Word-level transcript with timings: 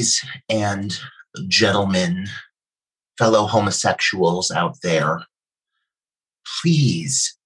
ladies 0.00 0.24
and 0.48 0.98
gentlemen, 1.46 2.26
fellow 3.18 3.44
homosexuals 3.44 4.50
out 4.50 4.74
there, 4.82 5.26
please, 6.62 7.36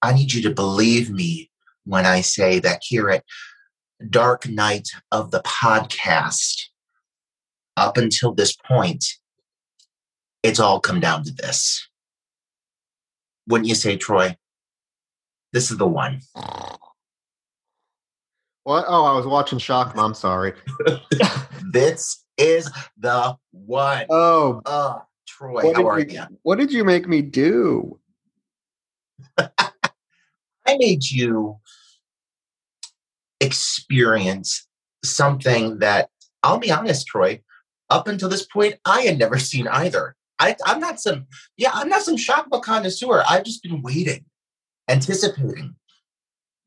I 0.00 0.14
need 0.14 0.32
you 0.32 0.40
to 0.40 0.54
believe 0.54 1.10
me 1.10 1.50
when 1.84 2.06
I 2.06 2.22
say 2.22 2.60
that 2.60 2.80
here 2.82 3.10
at 3.10 3.24
Dark 4.08 4.48
Night 4.48 4.88
of 5.12 5.32
the 5.32 5.42
podcast, 5.42 6.62
up 7.76 7.98
until 7.98 8.32
this 8.32 8.56
point, 8.56 9.04
it's 10.42 10.60
all 10.60 10.80
come 10.80 10.98
down 10.98 11.24
to 11.24 11.32
this. 11.34 11.86
Wouldn't 13.46 13.68
you 13.68 13.74
say, 13.74 13.98
Troy? 13.98 14.34
This 15.52 15.70
is 15.70 15.76
the 15.76 15.86
one. 15.86 16.22
What? 18.64 18.84
Oh, 18.88 19.04
I 19.04 19.14
was 19.16 19.26
watching 19.26 19.58
Shock. 19.58 19.94
I'm 19.96 20.14
sorry. 20.14 20.52
this 21.72 22.24
is 22.36 22.70
the 22.98 23.36
one. 23.52 24.06
Oh, 24.10 24.60
uh, 24.66 24.98
Troy, 25.26 25.64
what 25.64 25.76
how 25.76 25.86
are 25.86 25.98
did 25.98 26.12
you? 26.12 26.20
you? 26.20 26.38
What 26.42 26.58
did 26.58 26.72
you 26.72 26.84
make 26.84 27.08
me 27.08 27.22
do? 27.22 27.98
I 29.38 30.76
made 30.78 31.04
you 31.10 31.56
experience 33.40 34.66
something 35.02 35.78
that 35.78 36.10
I'll 36.42 36.58
be 36.58 36.70
honest, 36.70 37.06
Troy. 37.06 37.42
Up 37.88 38.06
until 38.06 38.28
this 38.28 38.46
point, 38.46 38.76
I 38.84 39.02
had 39.02 39.18
never 39.18 39.38
seen 39.38 39.66
either. 39.66 40.14
I, 40.38 40.56
I'm 40.64 40.80
not 40.80 41.00
some, 41.00 41.26
yeah, 41.56 41.70
I'm 41.74 41.88
not 41.88 42.02
some 42.02 42.16
shock 42.16 42.46
connoisseur. 42.62 43.24
I've 43.28 43.44
just 43.44 43.62
been 43.62 43.82
waiting, 43.82 44.24
anticipating. 44.88 45.74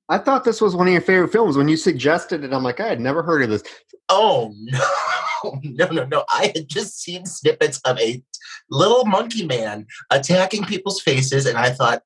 I 0.10 0.18
thought 0.18 0.44
this 0.44 0.62
was 0.62 0.76
one 0.76 0.88
of 0.88 0.94
your 0.94 1.02
favorite 1.02 1.32
films. 1.32 1.56
When 1.56 1.68
you 1.68 1.78
suggested 1.78 2.44
it, 2.44 2.54
I'm 2.54 2.64
like, 2.64 2.80
I 2.80 2.88
had 2.88 3.00
never 3.00 3.24
heard 3.24 3.44
of 3.44 3.50
this. 3.50 3.64
Oh 4.10 4.54
no, 4.58 5.60
no, 5.64 5.88
no, 5.88 6.06
no! 6.06 6.26
I 6.30 6.52
had 6.56 6.68
just 6.68 7.02
seen 7.02 7.26
snippets 7.26 7.80
of 7.86 7.98
a 8.00 8.22
little 8.70 9.06
monkey 9.06 9.46
man 9.46 9.86
attacking 10.12 10.66
people's 10.66 11.02
faces, 11.02 11.46
and 11.46 11.58
I 11.58 11.72
thought, 11.72 12.04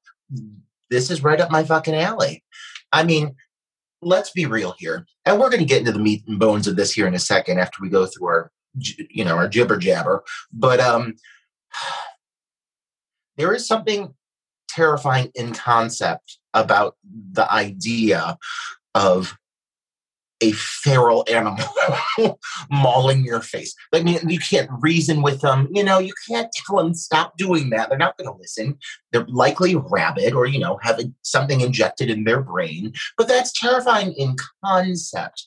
this 0.90 1.10
is 1.10 1.24
right 1.24 1.42
up 1.42 1.52
my 1.52 1.64
fucking 1.64 1.96
alley. 1.96 2.44
I 2.92 3.04
mean, 3.04 3.36
let's 4.02 4.30
be 4.30 4.46
real 4.46 4.76
here, 4.78 5.08
and 5.26 5.40
we're 5.40 5.50
going 5.50 5.60
to 5.60 5.66
get 5.66 5.80
into 5.80 5.92
the 5.92 6.00
meat 6.00 6.24
and 6.28 6.40
bones 6.40 6.68
of 6.68 6.76
this 6.76 6.92
here 6.92 7.08
in 7.08 7.16
a 7.16 7.20
second 7.20 7.60
after 7.60 7.80
we 7.82 7.90
go 7.90 8.06
through 8.06 8.28
our, 8.28 8.52
you 9.10 9.26
know, 9.26 9.36
our 9.36 9.50
jibber 9.50 9.78
jabber. 9.78 10.24
But 10.54 10.80
um, 10.80 11.16
there 13.38 13.54
is 13.54 13.68
something 13.68 14.14
terrifying 14.78 15.32
in 15.34 15.54
concept 15.54 16.38
about 16.54 16.96
the 17.32 17.52
idea 17.52 18.38
of 18.94 19.36
a 20.40 20.52
feral 20.52 21.26
animal 21.28 21.66
mauling 22.70 23.26
your 23.26 23.42
face. 23.42 23.74
I 23.92 24.04
mean, 24.04 24.20
you 24.30 24.40
can't 24.40 24.70
reason 24.82 25.24
with 25.24 25.42
them. 25.42 25.68
You 25.72 25.84
know, 25.84 25.98
you 25.98 26.14
can't 26.30 26.48
tell 26.54 26.78
them 26.78 26.94
stop 26.94 27.38
doing 27.38 27.72
that. 27.72 27.90
They're 27.90 27.98
not 27.98 28.18
going 28.18 28.30
to 28.30 28.40
listen. 28.40 28.78
They're 29.12 29.26
likely 29.28 29.76
rabid 29.76 30.34
or, 30.34 30.46
you 30.46 30.60
know, 30.60 30.78
having 30.84 31.16
something 31.24 31.62
injected 31.62 32.12
in 32.12 32.24
their 32.24 32.42
brain. 32.42 32.94
But 33.18 33.28
that's 33.28 33.58
terrifying 33.60 34.14
in 34.14 34.36
concept. 34.64 35.44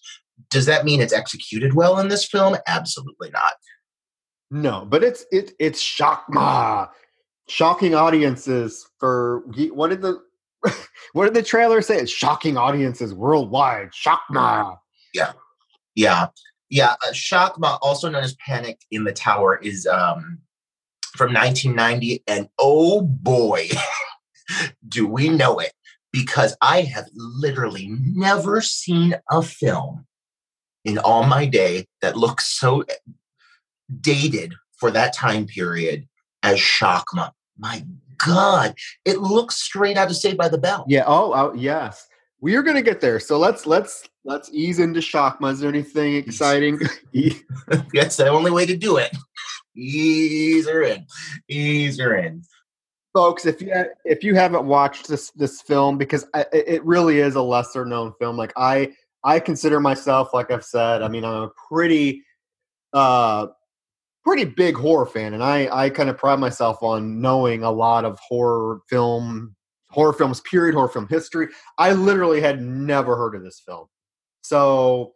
Does 0.50 0.66
that 0.66 0.84
mean 0.84 1.00
it's 1.00 1.12
executed 1.12 1.74
well 1.74 2.00
in 2.00 2.08
this 2.08 2.24
film? 2.24 2.56
Absolutely 2.66 3.30
not. 3.30 3.52
No, 4.50 4.84
but 4.84 5.04
it's 5.04 5.24
it 5.30 5.52
it's 5.60 5.80
shock 5.80 6.24
ma 6.28 6.88
shocking 7.50 7.94
audiences 7.94 8.88
for 8.98 9.42
what 9.72 9.90
did 9.90 10.02
the 10.02 10.20
what 11.12 11.24
did 11.24 11.34
the 11.34 11.42
trailer 11.42 11.82
say? 11.82 11.96
It's 11.96 12.10
shocking 12.10 12.56
audiences 12.56 13.14
worldwide. 13.14 13.90
Shakma. 13.90 14.76
Yeah, 15.12 15.32
yeah, 15.94 16.28
yeah. 16.68 16.94
Uh, 17.04 17.12
Shakma, 17.12 17.78
also 17.82 18.08
known 18.08 18.22
as 18.22 18.36
Panic 18.36 18.80
in 18.90 19.04
the 19.04 19.12
Tower, 19.12 19.58
is 19.58 19.86
um, 19.86 20.38
from 21.16 21.32
1990, 21.32 22.22
and 22.26 22.48
oh 22.58 23.02
boy, 23.02 23.68
do 24.88 25.06
we 25.06 25.28
know 25.28 25.58
it! 25.58 25.72
Because 26.12 26.56
I 26.60 26.82
have 26.82 27.06
literally 27.14 27.88
never 27.90 28.60
seen 28.60 29.16
a 29.30 29.42
film 29.42 30.06
in 30.84 30.98
all 30.98 31.24
my 31.24 31.46
day 31.46 31.86
that 32.02 32.16
looks 32.16 32.46
so 32.46 32.84
dated 34.00 34.54
for 34.78 34.90
that 34.90 35.12
time 35.12 35.46
period 35.46 36.06
as 36.42 36.58
Shakma. 36.58 37.32
My 37.60 37.84
God, 38.24 38.74
it 39.04 39.18
looks 39.18 39.56
straight 39.56 39.96
out 39.96 40.10
of 40.10 40.16
Saved 40.16 40.36
by 40.36 40.48
the 40.48 40.58
Bell. 40.58 40.84
Yeah. 40.88 41.04
Oh, 41.06 41.32
oh 41.34 41.54
yes. 41.54 42.06
We 42.40 42.56
are 42.56 42.62
going 42.62 42.76
to 42.76 42.82
get 42.82 43.00
there. 43.00 43.20
So 43.20 43.38
let's 43.38 43.66
let's 43.66 44.08
let's 44.24 44.50
ease 44.52 44.78
into 44.78 45.00
Shakma. 45.00 45.52
Is 45.52 45.60
there 45.60 45.68
anything 45.68 46.16
exciting? 46.16 46.80
That's 47.94 48.16
the 48.16 48.28
only 48.28 48.50
way 48.50 48.66
to 48.66 48.76
do 48.76 48.96
it. 48.96 49.14
Ease 49.76 50.68
her 50.68 50.82
in. 50.82 51.06
Ease 51.48 51.98
her 51.98 52.16
in. 52.16 52.42
Folks, 53.12 53.44
if 53.44 53.60
you 53.60 53.72
if 54.04 54.22
you 54.22 54.34
haven't 54.34 54.64
watched 54.64 55.08
this 55.08 55.30
this 55.32 55.60
film, 55.62 55.98
because 55.98 56.24
I, 56.34 56.46
it 56.52 56.84
really 56.84 57.18
is 57.18 57.34
a 57.34 57.42
lesser 57.42 57.84
known 57.84 58.12
film. 58.18 58.36
Like 58.36 58.52
I 58.56 58.92
I 59.24 59.40
consider 59.40 59.80
myself, 59.80 60.32
like 60.32 60.50
I've 60.50 60.64
said, 60.64 61.02
I 61.02 61.08
mean, 61.08 61.24
I'm 61.24 61.42
a 61.42 61.50
pretty 61.68 62.22
uh 62.92 63.48
pretty 64.24 64.44
big 64.44 64.76
horror 64.76 65.06
fan, 65.06 65.34
and 65.34 65.42
I 65.42 65.68
I 65.72 65.90
kind 65.90 66.10
of 66.10 66.18
pride 66.18 66.38
myself 66.38 66.82
on 66.82 67.20
knowing 67.20 67.62
a 67.62 67.70
lot 67.70 68.04
of 68.04 68.18
horror 68.18 68.80
film 68.88 69.54
horror 69.90 70.12
films 70.12 70.40
period 70.40 70.74
horror 70.74 70.88
film 70.88 71.08
history. 71.08 71.48
I 71.78 71.92
literally 71.92 72.40
had 72.40 72.62
never 72.62 73.16
heard 73.16 73.34
of 73.34 73.42
this 73.42 73.60
film, 73.64 73.86
so 74.42 75.14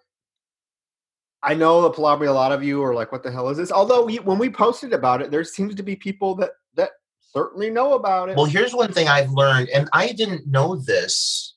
I 1.43 1.55
know 1.55 1.83
that 1.83 1.95
probably 1.95 2.27
a 2.27 2.33
lot 2.33 2.53
of 2.53 2.63
you 2.63 2.83
are 2.83 2.95
like, 2.95 3.13
"What 3.13 3.23
the 3.23 3.31
hell 3.31 3.49
is 3.49 3.59
this?" 3.59 3.73
Although 3.73 4.05
we, 4.05 4.19
when 4.19 4.39
we 4.39 4.51
posted 4.51 4.93
about 4.93 5.23
it, 5.23 5.31
there 5.31 5.45
seems 5.45 5.75
to 5.75 5.83
be 5.83 5.97
people 5.97 6.35
that 6.37 6.53
that 6.75 6.91
certainly 7.33 7.71
know 7.71 7.95
about 7.95 8.29
it. 8.29 8.37
Well, 8.37 8.47
here's 8.47 8.75
one 8.75 8.93
thing 8.93 9.09
I've 9.09 9.31
learned, 9.31 9.69
and 9.71 9.89
I 9.93 10.13
didn't 10.13 10.47
know 10.47 10.77
this 10.77 11.55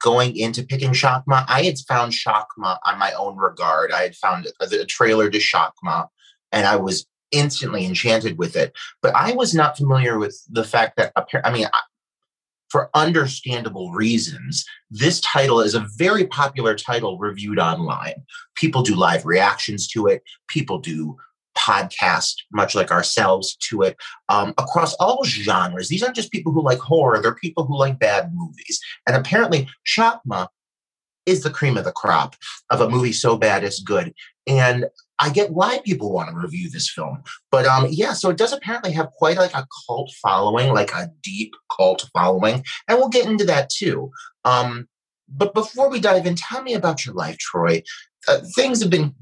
going 0.00 0.36
into 0.36 0.62
picking 0.62 0.92
Shakma, 0.92 1.44
I 1.48 1.62
had 1.62 1.78
found 1.88 2.12
Shakma 2.12 2.78
on 2.84 2.98
my 2.98 3.12
own 3.12 3.36
regard. 3.36 3.92
I 3.92 4.02
had 4.02 4.16
found 4.16 4.46
a, 4.60 4.80
a 4.80 4.84
trailer 4.84 5.30
to 5.30 5.38
Shakma 5.38 6.08
and 6.52 6.66
I 6.66 6.76
was 6.76 7.06
instantly 7.30 7.84
enchanted 7.84 8.38
with 8.38 8.56
it. 8.56 8.72
But 9.02 9.14
I 9.14 9.32
was 9.32 9.54
not 9.54 9.76
familiar 9.76 10.18
with 10.18 10.40
the 10.48 10.64
fact 10.64 10.96
that, 10.96 11.12
I 11.44 11.52
mean, 11.52 11.66
for 12.70 12.90
understandable 12.94 13.92
reasons, 13.92 14.64
this 14.90 15.20
title 15.20 15.60
is 15.60 15.74
a 15.74 15.86
very 15.96 16.26
popular 16.26 16.74
title 16.74 17.18
reviewed 17.18 17.58
online. 17.58 18.14
People 18.56 18.82
do 18.82 18.94
live 18.94 19.24
reactions 19.24 19.88
to 19.88 20.06
it, 20.06 20.22
people 20.48 20.78
do 20.78 21.16
podcast, 21.56 22.34
much 22.52 22.74
like 22.74 22.92
ourselves, 22.92 23.56
to 23.56 23.82
it 23.82 23.96
um, 24.28 24.54
across 24.58 24.94
all 24.94 25.24
genres. 25.24 25.88
These 25.88 26.02
aren't 26.02 26.14
just 26.14 26.30
people 26.30 26.52
who 26.52 26.62
like 26.62 26.78
horror, 26.78 27.20
they're 27.20 27.34
people 27.34 27.64
who 27.64 27.76
like 27.76 27.98
bad 27.98 28.30
movies. 28.34 28.80
And 29.06 29.16
apparently, 29.16 29.68
Shakma 29.86 30.48
is 31.26 31.42
the 31.42 31.50
cream 31.50 31.76
of 31.76 31.84
the 31.84 31.92
crop 31.92 32.36
of 32.70 32.80
a 32.80 32.88
movie 32.88 33.12
so 33.12 33.36
bad 33.36 33.64
it's 33.64 33.80
good. 33.80 34.14
And 34.48 34.86
I 35.18 35.30
get 35.30 35.52
why 35.52 35.80
people 35.84 36.12
want 36.12 36.30
to 36.30 36.36
review 36.36 36.70
this 36.70 36.90
film. 36.90 37.22
But 37.50 37.66
um, 37.66 37.86
yeah, 37.90 38.12
so 38.12 38.30
it 38.30 38.36
does 38.36 38.52
apparently 38.52 38.92
have 38.92 39.10
quite 39.10 39.36
like 39.36 39.54
a 39.54 39.66
cult 39.86 40.10
following, 40.22 40.72
like 40.72 40.92
a 40.92 41.10
deep 41.22 41.54
cult 41.76 42.08
following. 42.12 42.64
And 42.86 42.98
we'll 42.98 43.08
get 43.08 43.26
into 43.26 43.44
that 43.46 43.68
too. 43.70 44.10
Um, 44.44 44.88
but 45.28 45.54
before 45.54 45.90
we 45.90 46.00
dive 46.00 46.26
in, 46.26 46.36
tell 46.36 46.62
me 46.62 46.74
about 46.74 47.04
your 47.04 47.14
life, 47.14 47.36
Troy. 47.38 47.82
Uh, 48.26 48.38
things 48.54 48.80
have 48.80 48.90
been 48.90 49.14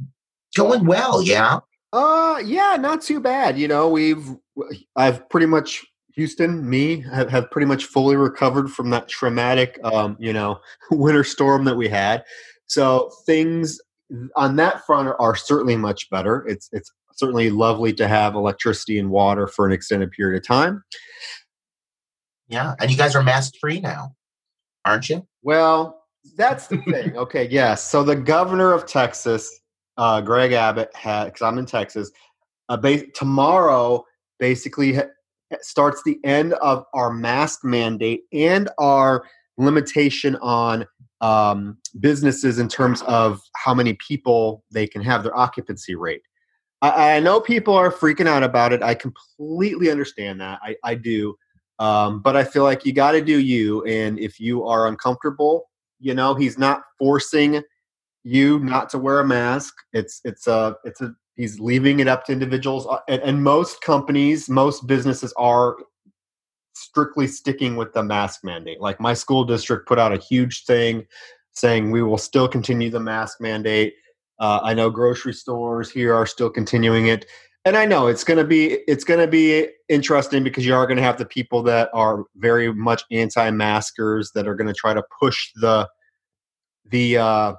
going 0.56 0.86
well, 0.86 1.22
yeah? 1.22 1.60
Uh, 1.92 2.40
yeah, 2.44 2.76
not 2.78 3.02
too 3.02 3.20
bad. 3.20 3.58
You 3.58 3.68
know, 3.68 3.88
we've, 3.88 4.34
I've 4.94 5.28
pretty 5.30 5.46
much, 5.46 5.84
Houston, 6.14 6.68
me, 6.68 7.00
have, 7.12 7.30
have 7.30 7.50
pretty 7.50 7.66
much 7.66 7.86
fully 7.86 8.16
recovered 8.16 8.70
from 8.70 8.90
that 8.90 9.08
traumatic, 9.08 9.78
um, 9.82 10.16
you 10.20 10.32
know, 10.32 10.60
winter 10.90 11.24
storm 11.24 11.64
that 11.64 11.76
we 11.76 11.88
had. 11.88 12.24
So 12.66 13.10
things 13.26 13.80
on 14.36 14.56
that 14.56 14.84
front 14.86 15.08
are, 15.08 15.20
are 15.20 15.34
certainly 15.34 15.76
much 15.76 16.08
better. 16.10 16.46
It's 16.46 16.68
it's 16.72 16.92
certainly 17.14 17.50
lovely 17.50 17.92
to 17.94 18.06
have 18.06 18.34
electricity 18.34 18.98
and 18.98 19.10
water 19.10 19.46
for 19.46 19.66
an 19.66 19.72
extended 19.72 20.10
period 20.10 20.40
of 20.40 20.46
time. 20.46 20.84
Yeah, 22.48 22.74
and 22.80 22.90
you 22.90 22.96
guys 22.96 23.16
are 23.16 23.22
mask 23.22 23.54
free 23.60 23.80
now, 23.80 24.14
aren't 24.84 25.08
you? 25.08 25.26
Well, 25.42 26.02
that's 26.36 26.66
the 26.68 26.78
thing. 26.78 27.16
Okay, 27.16 27.48
yes. 27.50 27.82
So 27.82 28.02
the 28.02 28.16
governor 28.16 28.72
of 28.72 28.86
Texas, 28.86 29.60
uh, 29.96 30.20
Greg 30.20 30.52
Abbott, 30.52 30.94
had 30.94 31.26
because 31.26 31.42
I'm 31.42 31.58
in 31.58 31.66
Texas. 31.66 32.10
Uh, 32.68 32.76
ba- 32.76 33.06
tomorrow, 33.12 34.04
basically, 34.38 34.94
ha- 34.94 35.06
starts 35.62 36.02
the 36.04 36.18
end 36.24 36.52
of 36.54 36.84
our 36.94 37.12
mask 37.12 37.64
mandate 37.64 38.22
and 38.32 38.68
our 38.78 39.24
limitation 39.58 40.36
on 40.36 40.86
um, 41.20 41.78
businesses 42.00 42.58
in 42.58 42.68
terms 42.68 43.02
of 43.02 43.40
how 43.54 43.74
many 43.74 43.94
people 43.94 44.64
they 44.70 44.86
can 44.86 45.02
have 45.02 45.22
their 45.22 45.36
occupancy 45.36 45.94
rate. 45.94 46.22
I, 46.82 47.16
I 47.16 47.20
know 47.20 47.40
people 47.40 47.74
are 47.74 47.90
freaking 47.90 48.26
out 48.26 48.42
about 48.42 48.72
it. 48.72 48.82
I 48.82 48.94
completely 48.94 49.90
understand 49.90 50.40
that. 50.40 50.58
I, 50.62 50.76
I 50.84 50.94
do. 50.94 51.36
Um, 51.78 52.20
but 52.20 52.36
I 52.36 52.44
feel 52.44 52.62
like 52.62 52.86
you 52.86 52.92
got 52.92 53.12
to 53.12 53.20
do 53.20 53.38
you. 53.38 53.84
And 53.84 54.18
if 54.18 54.40
you 54.40 54.64
are 54.64 54.86
uncomfortable, 54.86 55.68
you 55.98 56.14
know, 56.14 56.34
he's 56.34 56.58
not 56.58 56.82
forcing 56.98 57.62
you 58.24 58.58
not 58.58 58.90
to 58.90 58.98
wear 58.98 59.20
a 59.20 59.26
mask. 59.26 59.72
It's 59.92 60.20
it's 60.24 60.46
a 60.46 60.76
it's 60.84 61.00
a 61.00 61.14
he's 61.36 61.60
leaving 61.60 62.00
it 62.00 62.08
up 62.08 62.24
to 62.24 62.32
individuals. 62.32 62.86
Uh, 62.86 62.98
and, 63.08 63.22
and 63.22 63.42
most 63.42 63.80
companies, 63.82 64.48
most 64.48 64.86
businesses 64.86 65.32
are 65.36 65.76
strictly 66.76 67.26
sticking 67.26 67.76
with 67.76 67.92
the 67.94 68.02
mask 68.02 68.44
mandate. 68.44 68.80
Like 68.80 69.00
my 69.00 69.14
school 69.14 69.44
district 69.44 69.88
put 69.88 69.98
out 69.98 70.12
a 70.12 70.18
huge 70.18 70.64
thing 70.64 71.06
saying 71.52 71.90
we 71.90 72.02
will 72.02 72.18
still 72.18 72.46
continue 72.46 72.90
the 72.90 73.00
mask 73.00 73.40
mandate. 73.40 73.94
Uh, 74.38 74.60
I 74.62 74.74
know 74.74 74.90
grocery 74.90 75.32
stores 75.32 75.90
here 75.90 76.14
are 76.14 76.26
still 76.26 76.50
continuing 76.50 77.06
it, 77.06 77.24
and 77.64 77.76
I 77.76 77.86
know 77.86 78.06
it's 78.06 78.24
going 78.24 78.36
to 78.36 78.44
be 78.44 78.78
it's 78.86 79.04
to 79.04 79.26
be 79.26 79.68
interesting 79.88 80.44
because 80.44 80.66
you 80.66 80.74
are 80.74 80.86
going 80.86 80.98
to 80.98 81.02
have 81.02 81.16
the 81.16 81.24
people 81.24 81.62
that 81.62 81.88
are 81.94 82.24
very 82.36 82.72
much 82.72 83.02
anti-maskers 83.10 84.32
that 84.32 84.46
are 84.46 84.54
going 84.54 84.68
to 84.68 84.74
try 84.74 84.92
to 84.92 85.02
push 85.18 85.50
the 85.54 85.88
the 86.90 87.16
uh, 87.16 87.54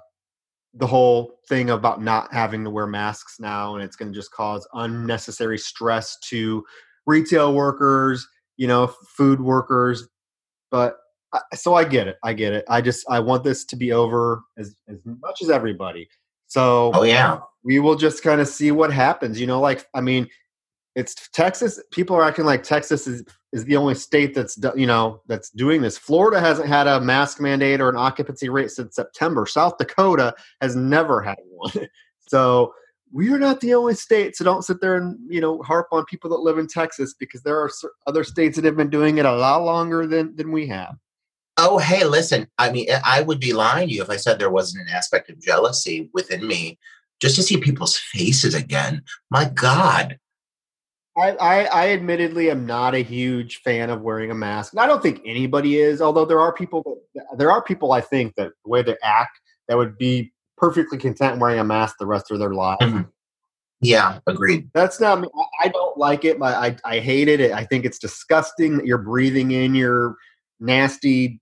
the 0.76 0.86
whole 0.86 1.40
thing 1.50 1.72
about 1.72 2.04
not 2.04 2.32
having 2.32 2.64
to 2.64 2.70
wear 2.70 2.86
masks 2.86 3.38
now, 3.40 3.74
and 3.74 3.84
it's 3.84 3.96
going 3.96 4.12
to 4.12 4.16
just 4.16 4.32
cause 4.32 4.68
unnecessary 4.74 5.58
stress 5.58 6.20
to 6.30 6.64
retail 7.08 7.56
workers, 7.56 8.28
you 8.58 8.68
know, 8.68 8.88
food 8.88 9.40
workers. 9.40 10.08
But 10.70 10.98
so 11.54 11.76
I 11.76 11.84
get 11.84 12.08
it. 12.08 12.18
I 12.24 12.34
get 12.34 12.54
it. 12.54 12.66
I 12.70 12.82
just 12.82 13.06
I 13.10 13.20
want 13.20 13.44
this 13.44 13.66
to 13.66 13.76
be 13.76 13.92
over 13.92 14.44
as 14.58 14.76
as 14.88 15.00
much 15.06 15.42
as 15.42 15.50
everybody. 15.50 16.10
So 16.48 16.92
Oh 16.94 17.04
yeah. 17.04 17.40
we 17.64 17.80
will 17.80 17.96
just 17.96 18.24
kind 18.24 18.42
of 18.42 18.48
see 18.48 18.72
what 18.72 18.92
happens. 18.92 19.40
You 19.40 19.48
know, 19.48 19.60
like 19.60 19.86
I 19.94 20.02
mean, 20.02 20.28
it's 20.96 21.30
Texas. 21.32 21.80
People 21.92 22.16
are 22.16 22.24
acting 22.24 22.46
like 22.46 22.64
Texas 22.64 23.08
is 23.08 23.24
is 23.54 23.66
the 23.66 23.76
only 23.78 23.96
state 23.96 24.34
that's 24.34 24.58
you 24.76 24.88
know 24.88 25.22
that's 25.28 25.50
doing 25.52 25.82
this. 25.82 25.98
Florida 25.98 26.40
hasn't 26.40 26.68
had 26.68 26.88
a 26.88 27.00
mask 27.00 27.40
mandate 27.40 27.82
or 27.82 27.90
an 27.90 27.96
occupancy 27.96 28.50
rate 28.50 28.72
since 28.72 28.96
September. 28.96 29.46
South 29.46 29.78
Dakota 29.78 30.34
has 30.62 30.76
never 30.76 31.22
had 31.22 31.38
one. 31.50 31.88
so 32.28 32.74
we 33.12 33.32
are 33.32 33.40
not 33.40 33.62
the 33.62 33.74
only 33.74 33.94
state. 33.96 34.36
So 34.36 34.44
don't 34.44 34.64
sit 34.64 34.82
there 34.82 34.96
and 34.96 35.18
you 35.30 35.42
know 35.42 35.62
harp 35.64 35.88
on 35.92 36.06
people 36.06 36.30
that 36.32 36.42
live 36.42 36.58
in 36.58 36.68
Texas 36.68 37.14
because 37.14 37.44
there 37.44 37.60
are 37.60 37.70
other 38.06 38.24
states 38.24 38.56
that 38.56 38.66
have 38.66 38.78
been 38.78 38.90
doing 38.90 39.18
it 39.18 39.26
a 39.26 39.36
lot 39.36 39.64
longer 39.64 40.06
than 40.08 40.36
than 40.36 40.52
we 40.52 40.68
have. 40.68 40.96
Oh, 41.58 41.80
hey, 41.80 42.04
listen. 42.04 42.48
I 42.60 42.72
mean, 42.72 42.88
I 43.04 43.22
would 43.22 43.40
be 43.40 43.54
lying 43.54 43.88
to 43.88 43.94
you 43.94 44.04
if 44.04 44.12
I 44.12 44.18
said 44.18 44.38
there 44.38 44.52
wasn't 44.52 44.88
an 44.88 44.94
aspect 44.94 45.30
of 45.30 45.42
jealousy 45.42 46.10
within 46.14 46.46
me 46.46 46.78
just 47.20 47.36
to 47.36 47.44
see 47.44 47.58
people's 47.58 47.98
faces 47.98 48.54
again. 48.54 49.02
My 49.32 49.46
God. 49.46 50.20
I, 51.18 51.32
I, 51.32 51.64
I 51.64 51.90
admittedly 51.90 52.52
am 52.52 52.68
not 52.68 52.94
a 52.94 53.00
huge 53.00 53.62
fan 53.64 53.90
of 53.90 54.02
wearing 54.02 54.30
a 54.30 54.36
mask. 54.36 54.74
And 54.74 54.80
I 54.80 54.86
don't 54.86 55.02
think 55.02 55.22
anybody 55.26 55.80
is, 55.80 56.00
although 56.00 56.26
there 56.26 56.40
are 56.40 56.54
people 56.54 57.02
that 57.16 57.26
there 57.38 57.52
are 57.52 57.64
people 57.64 57.92
I 57.92 58.02
think 58.02 58.36
that 58.36 58.52
the 58.64 58.70
way 58.70 58.84
they 58.84 58.96
act 59.02 59.40
that 59.68 59.78
would 59.78 59.98
be 59.98 60.32
perfectly 60.58 60.98
content 60.98 61.40
wearing 61.40 61.60
a 61.60 61.64
mask 61.64 61.96
the 62.00 62.06
rest 62.06 62.32
of 62.32 62.40
their 62.40 62.54
life. 62.54 62.80
Mhm. 62.82 63.08
Yeah, 63.80 64.20
agreed. 64.26 64.70
That's 64.74 65.00
not 65.00 65.22
me. 65.22 65.28
I, 65.64 65.68
don't 65.68 65.98
like 65.98 66.26
it. 66.26 66.40
but 66.40 66.56
I, 66.56 66.76
I 66.84 67.00
hate 67.00 67.28
it. 67.28 67.52
I 67.52 67.64
think 67.64 67.86
it's 67.86 68.00
disgusting 68.00 68.78
that 68.78 68.88
you're 68.88 68.98
breathing 68.98 69.52
in 69.52 69.76
your 69.76 70.16
nasty 70.60 71.40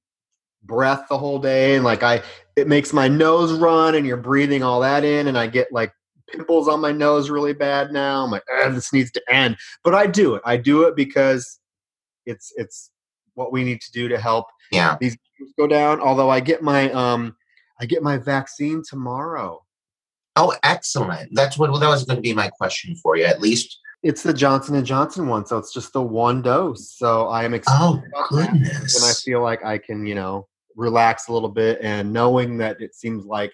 breath 0.64 1.06
the 1.10 1.18
whole 1.18 1.40
day. 1.40 1.76
And 1.76 1.86
like 1.86 2.04
I 2.04 2.22
it 2.58 2.68
makes 2.68 2.92
my 2.92 3.08
nose 3.08 3.54
run 3.54 3.96
and 3.96 4.06
you're 4.06 4.18
breathing 4.18 4.64
all 4.64 4.82
that 4.82 5.06
in 5.06 5.28
and 5.28 5.38
I 5.38 5.48
get 5.48 5.72
like 5.72 5.94
pimples 6.28 6.68
on 6.68 6.82
my 6.82 6.92
nose 6.92 7.30
really 7.30 7.54
bad 7.54 7.92
now. 7.94 8.24
I'm 8.26 8.32
like, 8.32 8.44
"Ah, 8.52 8.70
this 8.70 8.92
needs 8.92 9.12
to 9.12 9.22
end. 9.30 9.56
But 9.84 9.94
I 9.96 10.08
do 10.08 10.36
it. 10.36 10.42
I 10.44 10.58
do 10.58 10.84
it 10.84 10.96
because 10.98 11.60
it's 12.26 12.52
it's 12.58 12.92
what 13.36 13.54
we 13.54 13.64
need 13.64 13.80
to 13.82 13.92
do 13.94 14.08
to 14.10 14.20
help 14.20 14.48
Yeah. 14.72 14.98
these 15.00 15.16
go 15.58 15.68
down. 15.68 16.02
Although 16.02 16.30
I 16.30 16.40
get 16.42 16.62
my 16.62 16.92
um 16.92 17.36
I 17.80 17.86
get 17.86 18.04
my 18.04 18.18
vaccine 18.18 18.82
tomorrow. 18.88 19.62
Oh, 20.36 20.54
excellent. 20.64 21.30
That's 21.34 21.58
what 21.58 21.72
well, 21.72 21.80
that 21.80 21.90
was 21.90 22.04
going 22.04 22.18
to 22.18 22.22
be 22.22 22.34
my 22.34 22.50
question 22.50 22.96
for 22.96 23.16
you. 23.18 23.26
At 23.26 23.42
least. 23.42 23.80
It's 24.04 24.22
the 24.22 24.34
Johnson 24.34 24.76
and 24.76 24.86
Johnson 24.86 25.28
one, 25.28 25.48
so 25.48 25.58
it's 25.58 25.74
just 25.74 25.92
the 25.94 26.02
one 26.02 26.44
dose. 26.44 26.92
So 26.96 27.28
I 27.28 27.44
am 27.44 27.54
oh, 27.54 27.56
excited 27.56 27.82
Oh, 27.82 27.94
about 27.96 28.30
that. 28.32 28.52
goodness. 28.52 29.02
and 29.02 29.10
I 29.10 29.14
feel 29.14 29.42
like 29.42 29.66
I 29.66 29.80
can, 29.80 30.06
you 30.06 30.14
know, 30.14 30.48
relax 30.76 31.28
a 31.28 31.34
little 31.34 31.50
bit 31.50 31.80
and 31.82 32.14
knowing 32.14 32.58
that 32.58 32.80
it 32.82 32.94
seems 32.94 33.26
like 33.26 33.52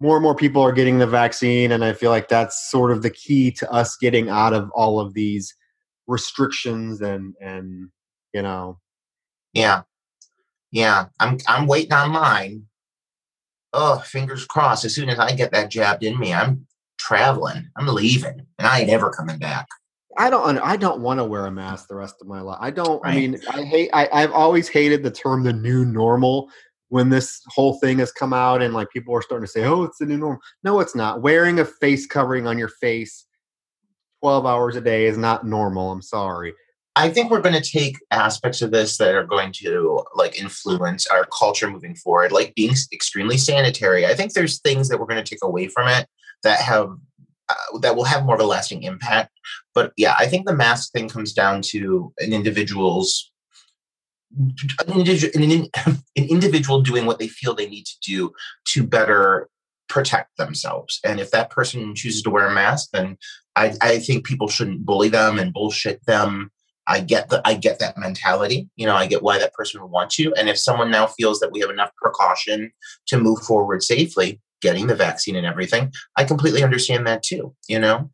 more 0.00 0.16
and 0.16 0.22
more 0.22 0.34
people 0.34 0.60
are 0.60 0.72
getting 0.72 0.98
the 0.98 1.06
vaccine 1.06 1.72
and 1.72 1.82
I 1.84 1.94
feel 1.94 2.10
like 2.10 2.28
that's 2.28 2.68
sort 2.70 2.90
of 2.90 3.00
the 3.00 3.08
key 3.10 3.50
to 3.52 3.70
us 3.72 3.96
getting 3.96 4.28
out 4.28 4.52
of 4.52 4.70
all 4.74 5.00
of 5.00 5.14
these 5.14 5.54
restrictions 6.08 7.00
and 7.00 7.34
and 7.40 7.88
you 8.34 8.42
know 8.42 8.78
Yeah. 9.54 9.82
Yeah. 10.72 11.06
I'm 11.20 11.38
I'm 11.48 11.66
waiting 11.66 11.92
on 11.94 12.10
mine. 12.10 12.66
Oh, 13.76 13.98
fingers 13.98 14.44
crossed. 14.46 14.84
As 14.84 14.94
soon 14.94 15.08
as 15.08 15.18
I 15.18 15.32
get 15.32 15.50
that 15.50 15.68
jabbed 15.68 16.04
in 16.04 16.18
me, 16.18 16.32
I'm 16.32 16.64
traveling. 16.96 17.68
I'm 17.76 17.88
leaving. 17.88 18.46
And 18.58 18.68
I 18.68 18.80
ain't 18.80 18.90
ever 18.90 19.10
coming 19.10 19.38
back. 19.38 19.66
I 20.16 20.30
don't 20.30 20.58
I 20.58 20.76
don't 20.76 21.00
want 21.00 21.18
to 21.18 21.24
wear 21.24 21.46
a 21.46 21.50
mask 21.50 21.88
the 21.88 21.96
rest 21.96 22.16
of 22.20 22.28
my 22.28 22.40
life. 22.40 22.58
I 22.60 22.70
don't 22.70 23.04
I 23.04 23.16
mean 23.16 23.40
I 23.50 23.62
hate 23.62 23.90
I, 23.92 24.08
I've 24.12 24.30
always 24.30 24.68
hated 24.68 25.02
the 25.02 25.10
term 25.10 25.42
the 25.42 25.52
new 25.52 25.84
normal 25.84 26.48
when 26.88 27.08
this 27.08 27.42
whole 27.48 27.80
thing 27.80 27.98
has 27.98 28.12
come 28.12 28.32
out 28.32 28.62
and 28.62 28.72
like 28.72 28.90
people 28.90 29.12
are 29.12 29.22
starting 29.22 29.44
to 29.44 29.50
say, 29.50 29.64
Oh, 29.64 29.82
it's 29.82 29.98
the 29.98 30.06
new 30.06 30.18
normal. 30.18 30.40
No, 30.62 30.78
it's 30.78 30.94
not. 30.94 31.20
Wearing 31.20 31.58
a 31.58 31.64
face 31.64 32.06
covering 32.06 32.46
on 32.46 32.58
your 32.58 32.68
face 32.68 33.26
12 34.22 34.46
hours 34.46 34.76
a 34.76 34.80
day 34.80 35.06
is 35.06 35.18
not 35.18 35.44
normal. 35.44 35.90
I'm 35.90 36.00
sorry. 36.00 36.54
I 36.96 37.10
think 37.10 37.30
we're 37.30 37.40
going 37.40 37.60
to 37.60 37.70
take 37.70 37.98
aspects 38.10 38.62
of 38.62 38.70
this 38.70 38.98
that 38.98 39.14
are 39.14 39.26
going 39.26 39.52
to 39.54 40.04
like 40.14 40.40
influence 40.40 41.06
our 41.08 41.26
culture 41.26 41.68
moving 41.68 41.96
forward, 41.96 42.30
like 42.30 42.54
being 42.54 42.74
extremely 42.92 43.36
sanitary. 43.36 44.06
I 44.06 44.14
think 44.14 44.32
there's 44.32 44.60
things 44.60 44.88
that 44.88 45.00
we're 45.00 45.06
going 45.06 45.22
to 45.22 45.28
take 45.28 45.42
away 45.42 45.66
from 45.66 45.88
it 45.88 46.06
that 46.44 46.60
have 46.60 46.90
uh, 47.48 47.78
that 47.80 47.96
will 47.96 48.04
have 48.04 48.24
more 48.24 48.36
of 48.36 48.40
a 48.40 48.46
lasting 48.46 48.84
impact. 48.84 49.30
But 49.74 49.92
yeah, 49.96 50.14
I 50.18 50.26
think 50.26 50.46
the 50.46 50.54
mask 50.54 50.92
thing 50.92 51.08
comes 51.08 51.32
down 51.32 51.62
to 51.62 52.12
an 52.18 52.32
individual's 52.32 53.30
an 54.38 54.92
individual, 54.94 55.32
an, 55.86 56.02
individual 56.16 56.80
doing 56.80 57.06
what 57.06 57.18
they 57.18 57.28
feel 57.28 57.54
they 57.54 57.68
need 57.68 57.86
to 57.86 57.96
do 58.02 58.32
to 58.68 58.86
better 58.86 59.48
protect 59.88 60.36
themselves. 60.38 61.00
And 61.04 61.20
if 61.20 61.30
that 61.32 61.50
person 61.50 61.94
chooses 61.94 62.22
to 62.22 62.30
wear 62.30 62.46
a 62.46 62.54
mask, 62.54 62.90
then 62.92 63.16
I, 63.56 63.74
I 63.80 63.98
think 63.98 64.24
people 64.24 64.48
shouldn't 64.48 64.84
bully 64.84 65.08
them 65.08 65.38
and 65.38 65.52
bullshit 65.52 66.04
them 66.06 66.50
I 66.86 67.00
get 67.00 67.28
the 67.28 67.40
I 67.44 67.54
get 67.54 67.78
that 67.78 67.96
mentality. 67.96 68.68
You 68.76 68.86
know, 68.86 68.94
I 68.94 69.06
get 69.06 69.22
why 69.22 69.38
that 69.38 69.54
person 69.54 69.80
would 69.80 69.90
want 69.90 70.10
to. 70.12 70.34
And 70.34 70.48
if 70.48 70.58
someone 70.58 70.90
now 70.90 71.06
feels 71.06 71.40
that 71.40 71.52
we 71.52 71.60
have 71.60 71.70
enough 71.70 71.90
precaution 71.96 72.72
to 73.06 73.18
move 73.18 73.40
forward 73.40 73.82
safely, 73.82 74.40
getting 74.60 74.86
the 74.86 74.94
vaccine 74.94 75.36
and 75.36 75.46
everything, 75.46 75.92
I 76.16 76.24
completely 76.24 76.62
understand 76.62 77.06
that 77.06 77.22
too. 77.22 77.54
You 77.68 77.78
know, 77.78 78.10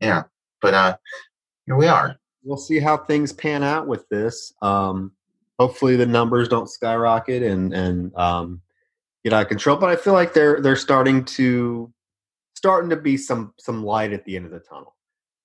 yeah. 0.00 0.24
But 0.60 0.74
uh, 0.74 0.96
here 1.66 1.76
we 1.76 1.86
are. 1.86 2.16
We'll 2.42 2.56
see 2.56 2.78
how 2.78 2.96
things 2.96 3.32
pan 3.32 3.62
out 3.62 3.86
with 3.86 4.08
this. 4.08 4.52
Um, 4.62 5.12
hopefully 5.58 5.96
the 5.96 6.06
numbers 6.06 6.48
don't 6.48 6.68
skyrocket 6.68 7.42
and 7.42 7.72
and 7.72 8.14
um, 8.16 8.60
get 9.24 9.32
out 9.32 9.42
of 9.42 9.48
control. 9.48 9.76
But 9.76 9.90
I 9.90 9.96
feel 9.96 10.12
like 10.12 10.34
they're 10.34 10.60
they're 10.60 10.76
starting 10.76 11.24
to 11.24 11.92
starting 12.54 12.90
to 12.90 12.96
be 12.96 13.16
some 13.16 13.54
some 13.58 13.84
light 13.84 14.12
at 14.12 14.24
the 14.24 14.36
end 14.36 14.46
of 14.46 14.52
the 14.52 14.60
tunnel. 14.60 14.95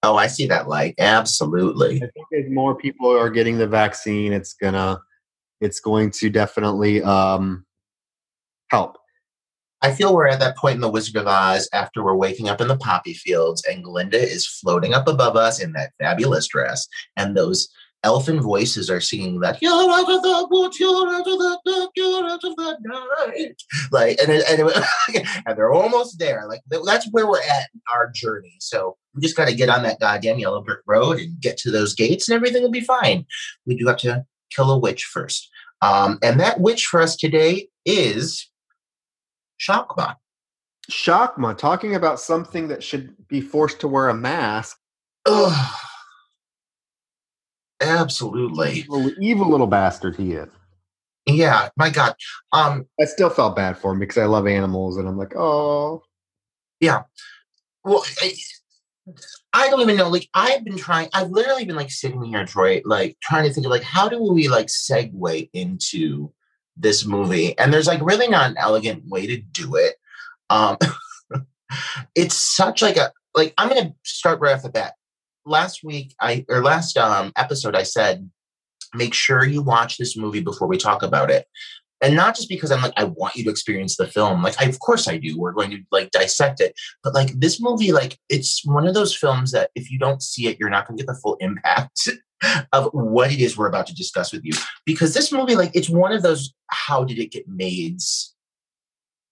Oh, 0.04 0.16
I 0.16 0.28
see 0.28 0.48
that 0.48 0.68
light. 0.68 0.96
Absolutely. 0.98 1.98
I 1.98 2.00
think 2.00 2.46
as 2.46 2.52
more 2.52 2.76
people 2.76 3.10
are 3.10 3.30
getting 3.30 3.58
the 3.58 3.68
vaccine, 3.68 4.34
it's 4.34 4.54
gonna 4.54 5.00
it's 5.60 5.80
going 5.80 6.10
to 6.12 6.30
definitely 6.30 7.04
um, 7.04 7.66
help. 8.70 8.98
I 9.84 9.92
feel 9.92 10.14
we're 10.14 10.28
at 10.28 10.40
that 10.40 10.58
point 10.58 10.76
in 10.76 10.82
the 10.82 10.90
Wizard 10.90 11.16
of 11.16 11.28
Oz 11.28 11.70
after 11.74 12.04
we're 12.04 12.16
waking 12.16 12.50
up 12.50 12.62
in 12.62 12.68
the 12.68 12.78
poppy 12.78 13.14
fields 13.14 13.64
and 13.66 13.84
Glinda 13.84 14.20
is 14.20 14.46
floating 14.46 14.94
up 14.94 15.08
above 15.08 15.36
us 15.36 15.62
in 15.62 15.74
that 15.74 15.94
fabulous 16.00 16.48
dress 16.48 16.88
and 17.18 17.36
those 17.36 17.68
elfin 18.04 18.42
voices 18.42 18.90
are 18.90 19.02
singing 19.02 19.40
that 19.40 19.62
you're 19.62 19.72
out 19.72 20.10
of 20.10 20.22
the 20.22 20.48
woods, 20.50 20.80
you're 20.80 21.08
out 21.08 21.20
of 21.20 21.26
the 21.26 21.60
dark, 21.66 21.90
you're 21.96 22.26
out 22.26 22.44
of 22.44 22.56
the 22.56 22.78
night. 22.84 23.56
Like, 23.92 24.20
and 24.20 24.32
and, 24.32 24.72
and 25.46 25.58
they're 25.58 25.74
almost 25.74 26.20
there. 26.20 26.46
Like 26.48 26.62
that's 26.70 27.08
where 27.12 27.28
we're 27.28 27.42
at 27.42 27.70
in 27.74 27.82
our 27.94 28.12
journey. 28.12 28.58
So 28.60 28.98
we 29.14 29.22
just 29.22 29.36
got 29.36 29.48
to 29.48 29.56
get 29.56 29.70
on 29.70 29.84
that 29.84 30.00
goddamn 30.00 30.40
yellow 30.40 30.62
brick 30.62 30.80
road 30.86 31.20
and 31.20 31.40
get 31.40 31.58
to 31.60 31.72
those 31.72 31.94
gates, 31.94 32.28
and 32.28 32.36
everything 32.36 32.64
will 32.64 32.72
be 32.72 32.82
fine. 32.82 33.26
We 33.66 33.76
do 33.76 33.88
have 33.88 33.98
to 33.98 34.26
kill 34.50 34.72
a 34.72 34.78
witch 34.78 35.06
first. 35.06 35.50
Um, 35.82 36.20
and 36.22 36.40
that 36.40 36.60
witch 36.60 36.86
for 36.86 37.02
us 37.02 37.16
today 37.16 37.68
is 37.86 38.50
Shakma. 39.60 40.16
Shakma, 40.90 41.58
talking 41.58 41.96
about 41.96 42.20
something 42.20 42.68
that 42.68 42.84
should 42.84 43.16
be 43.28 43.42
forced 43.42 43.80
to 43.82 43.88
wear 43.88 44.10
a 44.10 44.14
mask. 44.14 44.78
Ugh. 45.26 45.76
Absolutely. 47.82 48.72
Evil, 48.74 49.12
evil 49.20 49.50
little 49.50 49.68
bastard 49.68 50.16
he 50.16 50.34
is. 50.34 50.50
Yeah, 51.26 51.70
my 51.78 51.90
God. 51.90 52.16
Um, 52.52 52.88
I 53.00 53.06
still 53.06 53.30
felt 53.30 53.56
bad 53.56 53.78
for 53.78 53.92
him 53.92 54.00
because 54.00 54.18
I 54.18 54.26
love 54.26 54.48
animals, 54.48 54.98
and 54.98 55.08
I'm 55.08 55.18
like, 55.18 55.36
oh. 55.36 56.04
Yeah. 56.80 57.04
Well, 57.84 58.04
I, 58.22 58.34
I 59.54 59.70
don't 59.70 59.82
even 59.82 59.98
know. 59.98 60.10
Like, 60.10 60.30
I've 60.34 60.64
been 60.64 60.78
trying. 60.78 61.10
I've 61.14 61.32
literally 61.32 61.66
been 61.66 61.76
like 61.76 61.92
sitting 61.92 62.24
here, 62.24 62.46
Troy, 62.46 62.82
like 62.86 63.18
trying 63.22 63.46
to 63.48 63.54
think 63.54 63.66
of 63.66 63.72
like 63.72 63.84
how 63.84 64.08
do 64.08 64.22
we 64.22 64.48
like 64.48 64.68
segue 64.68 65.50
into 65.54 66.32
this 66.78 67.06
movie, 67.06 67.58
and 67.58 67.74
there's 67.74 67.88
like 67.88 68.02
really 68.02 68.28
not 68.28 68.50
an 68.50 68.58
elegant 68.58 69.08
way 69.08 69.28
to 69.28 69.38
do 69.38 69.76
it. 69.76 69.96
Um, 70.50 70.78
it's 72.16 72.36
such 72.36 72.82
like 72.82 72.98
a 72.98 73.12
like. 73.36 73.54
I'm 73.58 73.70
gonna 73.70 73.94
start 74.04 74.40
right 74.40 74.54
off 74.54 74.64
the 74.64 74.70
bat 74.70 74.94
last 75.46 75.84
week 75.84 76.14
I 76.22 76.46
or 76.50 76.62
last 76.62 76.98
um 76.98 77.32
episode 77.36 77.76
I 77.76 77.84
said 77.84 78.30
make 78.94 79.14
sure 79.14 79.46
you 79.46 79.62
watch 79.62 79.98
this 79.98 80.18
movie 80.18 80.42
before 80.42 80.68
we 80.68 80.78
talk 80.78 81.04
about 81.04 81.32
it. 81.32 81.48
And 82.02 82.16
not 82.16 82.36
just 82.36 82.50
because 82.50 82.72
I'm 82.72 82.82
like, 82.82 82.94
I 82.98 83.04
want 83.04 83.36
you 83.36 83.44
to 83.44 83.50
experience 83.50 83.96
the 83.96 84.08
film. 84.08 84.42
Like, 84.42 84.60
I, 84.60 84.66
of 84.66 84.80
course 84.80 85.08
I 85.08 85.18
do. 85.18 85.38
We're 85.38 85.52
going 85.52 85.70
to 85.72 85.80
like 85.92 86.12
dissect 86.12 86.60
it. 86.60 86.74
But 87.04 87.14
like 87.14 87.40
this 87.40 87.62
movie, 87.62 87.92
like 87.92 88.18
it's 88.30 88.66
one 88.66 88.88
of 88.88 88.94
those 88.94 89.16
films 89.16 89.52
that 89.52 89.70
if 89.76 89.92
you 89.92 90.00
don't 90.00 90.22
see 90.22 90.48
it, 90.48 90.60
you're 90.60 90.70
not 90.70 90.88
going 90.88 90.98
to 90.98 91.04
get 91.04 91.08
the 91.12 91.20
full 91.20 91.38
impact 91.40 92.10
of 92.74 92.90
what 92.94 93.32
it 93.32 93.40
is 93.40 93.58
we're 93.58 93.68
about 93.68 93.88
to 93.88 93.96
discuss 93.96 94.32
with 94.32 94.44
you. 94.44 94.54
Because 94.86 95.14
this 95.14 95.32
movie, 95.32 95.56
like, 95.56 95.72
it's 95.76 95.90
one 95.90 96.12
of 96.12 96.24
those 96.24 96.54
how 96.68 97.04
did 97.04 97.20
it 97.20 97.32
get 97.32 97.48
made 97.48 98.00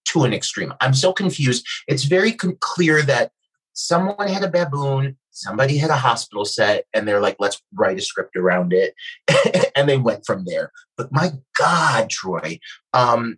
to 0.06 0.24
an 0.24 0.34
extreme. 0.34 0.74
I'm 0.82 0.94
so 0.94 1.14
confused. 1.14 1.66
It's 1.88 2.04
very 2.04 2.32
clear 2.34 3.02
that 3.04 3.32
someone 3.74 4.28
had 4.28 4.44
a 4.44 4.50
baboon 4.50 5.18
somebody 5.32 5.78
had 5.78 5.90
a 5.90 5.96
hospital 5.96 6.46
set 6.46 6.86
and 6.94 7.08
they're 7.08 7.22
like 7.22 7.38
let's 7.40 7.62
write 7.74 7.98
a 7.98 8.02
script 8.02 8.36
around 8.36 8.74
it 8.74 8.94
and 9.76 9.88
they 9.88 9.98
went 9.98 10.26
from 10.26 10.46
there. 10.46 10.72
But 10.98 11.12
my 11.12 11.32
god 11.58 12.10
troy 12.10 12.60
um 12.94 13.38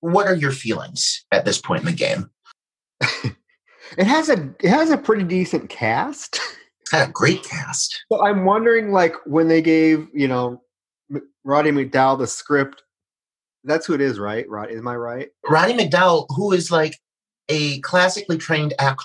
what 0.00 0.26
are 0.26 0.34
your 0.34 0.52
feelings 0.52 1.24
at 1.32 1.44
this 1.44 1.60
point 1.60 1.80
in 1.80 1.86
the 1.86 1.92
game? 1.92 2.30
It 3.96 4.06
has 4.06 4.28
a 4.28 4.54
it 4.60 4.70
has 4.70 4.90
a 4.90 4.96
pretty 4.96 5.24
decent 5.24 5.68
cast. 5.68 6.40
It's 6.80 6.92
a 6.92 7.08
great 7.12 7.44
cast. 7.44 8.04
So 8.12 8.24
i'm 8.24 8.44
wondering 8.44 8.92
like 8.92 9.14
when 9.24 9.48
they 9.48 9.62
gave 9.62 10.08
you 10.12 10.28
know 10.28 10.62
roddy 11.44 11.70
McDowall 11.70 12.18
the 12.18 12.26
script 12.26 12.82
that's 13.64 13.86
who 13.86 13.94
it 13.94 14.00
is 14.00 14.18
right? 14.18 14.48
Right 14.48 14.70
am 14.70 14.88
i 14.88 14.96
right? 14.96 15.30
Roddy 15.48 15.74
McDowall, 15.74 16.26
who 16.30 16.52
is 16.52 16.70
like 16.70 16.98
a 17.48 17.80
classically 17.80 18.38
trained 18.38 18.74
actor 18.78 19.04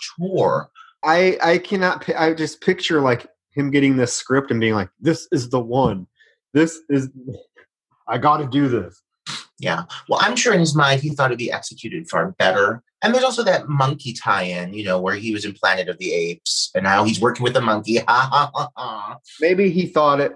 I 1.04 1.38
I 1.42 1.58
cannot. 1.58 2.08
I 2.16 2.34
just 2.34 2.62
picture 2.62 3.02
like 3.02 3.28
him 3.52 3.72
getting 3.72 3.98
this 3.98 4.14
script 4.14 4.52
and 4.52 4.60
being 4.60 4.74
like, 4.74 4.90
"This 5.00 5.28
is 5.32 5.50
the 5.50 5.60
one. 5.60 6.08
This 6.54 6.80
is. 6.90 7.10
I 8.08 8.18
got 8.18 8.38
to 8.38 8.48
do 8.48 8.68
this." 8.68 9.02
Yeah. 9.60 9.84
Well, 10.08 10.20
I'm 10.22 10.36
sure 10.36 10.54
in 10.54 10.60
his 10.60 10.76
mind 10.76 11.02
he 11.02 11.10
thought 11.10 11.32
it'd 11.32 11.38
be 11.38 11.52
executed 11.52 12.10
far 12.10 12.32
better. 12.32 12.82
And 13.02 13.14
there's 13.14 13.24
also 13.24 13.44
that 13.44 13.70
monkey 13.70 14.14
tie-in, 14.14 14.74
you 14.74 14.84
know, 14.84 15.00
where 15.00 15.16
he 15.16 15.32
was 15.32 15.46
in 15.46 15.54
Planet 15.54 15.88
of 15.88 15.98
the 16.00 16.12
Apes, 16.14 16.70
and 16.76 16.84
now 16.84 17.04
he's 17.04 17.20
working 17.20 17.44
with 17.44 17.54
the 17.54 17.62
monkey. 17.62 17.98
Ha 17.98 18.06
ha 18.08 18.52
ha 18.54 18.70
ha. 18.76 19.18
Maybe 19.40 19.70
he 19.70 19.88
thought 19.88 20.20
it. 20.20 20.34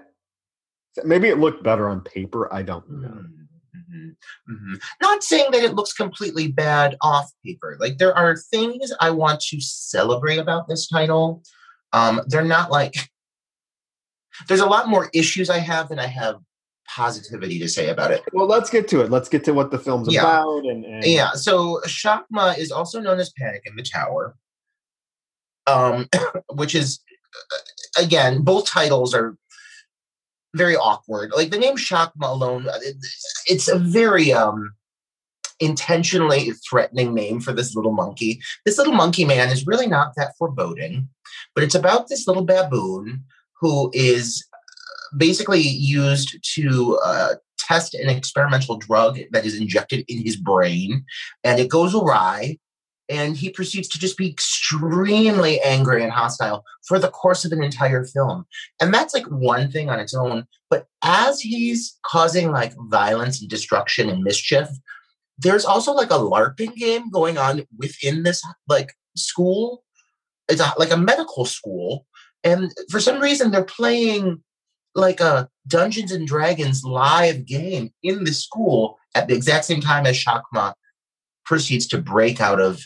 Maybe 1.04 1.28
it 1.28 1.38
looked 1.38 1.62
better 1.62 1.88
on 1.88 2.00
paper. 2.00 2.52
I 2.52 2.62
don't 2.62 2.88
know. 2.90 3.08
Mm. 3.08 3.43
Mm-hmm. 4.50 4.74
Not 5.02 5.22
saying 5.22 5.50
that 5.52 5.64
it 5.64 5.74
looks 5.74 5.92
completely 5.92 6.48
bad 6.48 6.96
off 7.02 7.30
paper. 7.44 7.76
Like 7.80 7.98
there 7.98 8.16
are 8.16 8.36
things 8.36 8.92
I 9.00 9.10
want 9.10 9.40
to 9.48 9.60
celebrate 9.60 10.38
about 10.38 10.68
this 10.68 10.88
title. 10.88 11.42
Um, 11.92 12.20
they're 12.26 12.44
not 12.44 12.70
like 12.70 12.94
there's 14.48 14.60
a 14.60 14.66
lot 14.66 14.88
more 14.88 15.10
issues 15.12 15.50
I 15.50 15.58
have 15.58 15.88
than 15.88 15.98
I 15.98 16.06
have 16.06 16.36
positivity 16.88 17.58
to 17.58 17.68
say 17.68 17.88
about 17.88 18.10
it. 18.10 18.22
Well, 18.32 18.46
let's 18.46 18.70
get 18.70 18.88
to 18.88 19.00
it. 19.00 19.10
Let's 19.10 19.28
get 19.28 19.44
to 19.44 19.54
what 19.54 19.70
the 19.70 19.78
film's 19.78 20.12
yeah. 20.12 20.20
about. 20.20 20.64
And, 20.64 20.84
and, 20.84 21.04
yeah, 21.04 21.32
so 21.32 21.80
Shakma 21.86 22.58
is 22.58 22.70
also 22.70 23.00
known 23.00 23.18
as 23.20 23.32
Panic 23.38 23.62
in 23.64 23.76
the 23.76 23.82
Tower, 23.82 24.36
um, 25.66 26.08
which 26.54 26.74
is 26.74 27.00
uh, 27.52 28.02
again 28.02 28.42
both 28.42 28.66
titles 28.66 29.14
are 29.14 29.36
very 30.54 30.76
awkward. 30.76 31.32
Like 31.36 31.50
the 31.50 31.58
name 31.58 31.76
Shakma 31.76 32.28
alone, 32.28 32.68
uh, 32.68 32.78
it's 33.46 33.68
a 33.68 33.78
very 33.78 34.32
um 34.32 34.72
intentionally 35.60 36.50
threatening 36.68 37.14
name 37.14 37.40
for 37.40 37.52
this 37.52 37.74
little 37.74 37.92
monkey. 37.92 38.40
This 38.64 38.78
little 38.78 38.94
monkey 38.94 39.24
man 39.24 39.50
is 39.50 39.66
really 39.66 39.86
not 39.86 40.12
that 40.16 40.34
foreboding, 40.38 41.08
but 41.54 41.64
it's 41.64 41.74
about 41.74 42.08
this 42.08 42.26
little 42.26 42.44
baboon 42.44 43.24
who 43.60 43.90
is 43.92 44.44
uh, 44.52 45.16
basically 45.16 45.60
used 45.60 46.36
to 46.54 46.98
uh, 47.04 47.34
test 47.58 47.94
an 47.94 48.08
experimental 48.08 48.76
drug 48.76 49.18
that 49.30 49.46
is 49.46 49.58
injected 49.58 50.04
in 50.08 50.24
his 50.24 50.36
brain, 50.36 51.04
and 51.44 51.60
it 51.60 51.68
goes 51.68 51.94
awry 51.94 52.58
and 53.08 53.36
he 53.36 53.50
proceeds 53.50 53.88
to 53.88 53.98
just 53.98 54.16
be 54.16 54.30
extremely 54.30 55.60
angry 55.60 56.02
and 56.02 56.12
hostile 56.12 56.64
for 56.86 56.98
the 56.98 57.10
course 57.10 57.44
of 57.44 57.52
an 57.52 57.62
entire 57.62 58.04
film. 58.04 58.46
And 58.80 58.94
that's 58.94 59.14
like 59.14 59.26
one 59.26 59.70
thing 59.70 59.90
on 59.90 60.00
its 60.00 60.14
own 60.14 60.46
but 60.70 60.86
as 61.02 61.40
he's 61.40 61.98
causing 62.04 62.50
like 62.50 62.74
violence 62.88 63.40
and 63.40 63.48
destruction 63.48 64.08
and 64.08 64.24
mischief 64.24 64.68
there's 65.38 65.64
also 65.64 65.92
like 65.92 66.10
a 66.10 66.14
larping 66.18 66.74
game 66.74 67.10
going 67.10 67.38
on 67.38 67.64
within 67.78 68.22
this 68.22 68.42
like 68.68 68.92
school. 69.16 69.82
It's 70.48 70.60
a, 70.60 70.72
like 70.78 70.92
a 70.92 70.96
medical 70.96 71.44
school 71.44 72.06
and 72.44 72.72
for 72.90 73.00
some 73.00 73.20
reason 73.20 73.50
they're 73.50 73.64
playing 73.64 74.42
like 74.94 75.20
a 75.20 75.48
dungeons 75.66 76.12
and 76.12 76.26
dragons 76.26 76.84
live 76.84 77.46
game 77.46 77.92
in 78.02 78.24
the 78.24 78.32
school 78.32 78.98
at 79.14 79.26
the 79.26 79.34
exact 79.34 79.64
same 79.64 79.80
time 79.80 80.06
as 80.06 80.16
shakma 80.16 80.74
proceeds 81.44 81.86
to 81.88 81.98
break 81.98 82.40
out 82.40 82.60
of 82.60 82.80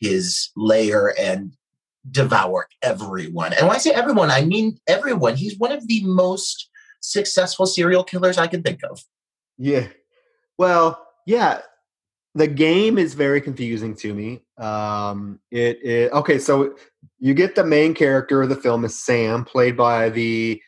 his 0.00 0.50
lair 0.56 1.14
and 1.18 1.52
devour 2.10 2.66
everyone. 2.82 3.52
And 3.52 3.66
when 3.66 3.76
I 3.76 3.78
say 3.78 3.90
everyone, 3.90 4.30
I 4.30 4.42
mean 4.42 4.78
everyone. 4.86 5.36
He's 5.36 5.58
one 5.58 5.72
of 5.72 5.86
the 5.86 6.02
most 6.04 6.68
successful 7.00 7.66
serial 7.66 8.04
killers 8.04 8.38
I 8.38 8.46
can 8.46 8.62
think 8.62 8.80
of. 8.84 9.02
Yeah. 9.58 9.88
Well, 10.58 11.06
yeah. 11.26 11.60
The 12.34 12.46
game 12.46 12.96
is 12.96 13.14
very 13.14 13.40
confusing 13.40 13.96
to 13.96 14.14
me. 14.14 14.42
Um, 14.56 15.40
it, 15.50 15.84
it 15.84 16.12
okay. 16.12 16.38
So 16.38 16.76
you 17.18 17.34
get 17.34 17.56
the 17.56 17.64
main 17.64 17.92
character 17.92 18.40
of 18.40 18.48
the 18.48 18.56
film 18.56 18.84
is 18.84 18.98
Sam, 18.98 19.44
played 19.44 19.76
by 19.76 20.10
the, 20.10 20.62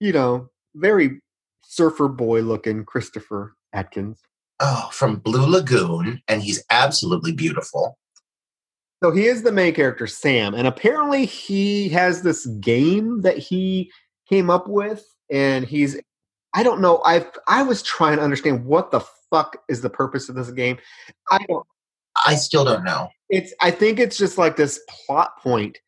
you 0.00 0.12
know, 0.12 0.48
very 0.74 1.20
surfer 1.62 2.08
boy 2.08 2.40
looking 2.40 2.84
Christopher 2.84 3.54
Atkins. 3.74 4.20
Oh, 4.58 4.88
from 4.92 5.16
Blue 5.16 5.46
Lagoon, 5.46 6.22
and 6.28 6.42
he's 6.42 6.62
absolutely 6.70 7.32
beautiful. 7.32 7.98
So 9.02 9.10
he 9.10 9.26
is 9.26 9.42
the 9.42 9.50
main 9.50 9.74
character, 9.74 10.06
Sam, 10.06 10.54
and 10.54 10.68
apparently 10.68 11.26
he 11.26 11.88
has 11.88 12.22
this 12.22 12.46
game 12.46 13.22
that 13.22 13.36
he 13.36 13.90
came 14.28 14.48
up 14.48 14.68
with, 14.68 15.04
and 15.28 15.64
he's 15.64 16.00
I 16.54 16.62
don't 16.62 16.80
know. 16.80 17.02
I 17.04 17.26
I 17.48 17.62
was 17.64 17.82
trying 17.82 18.18
to 18.18 18.22
understand 18.22 18.64
what 18.64 18.92
the 18.92 19.00
fuck 19.28 19.56
is 19.68 19.80
the 19.80 19.90
purpose 19.90 20.28
of 20.28 20.36
this 20.36 20.52
game. 20.52 20.78
I 21.32 21.38
don't. 21.48 21.66
I 22.26 22.36
still 22.36 22.64
don't 22.64 22.84
know. 22.84 23.08
It's. 23.28 23.52
I 23.60 23.72
think 23.72 23.98
it's 23.98 24.16
just 24.16 24.38
like 24.38 24.54
this 24.54 24.80
plot 24.88 25.36
point 25.42 25.78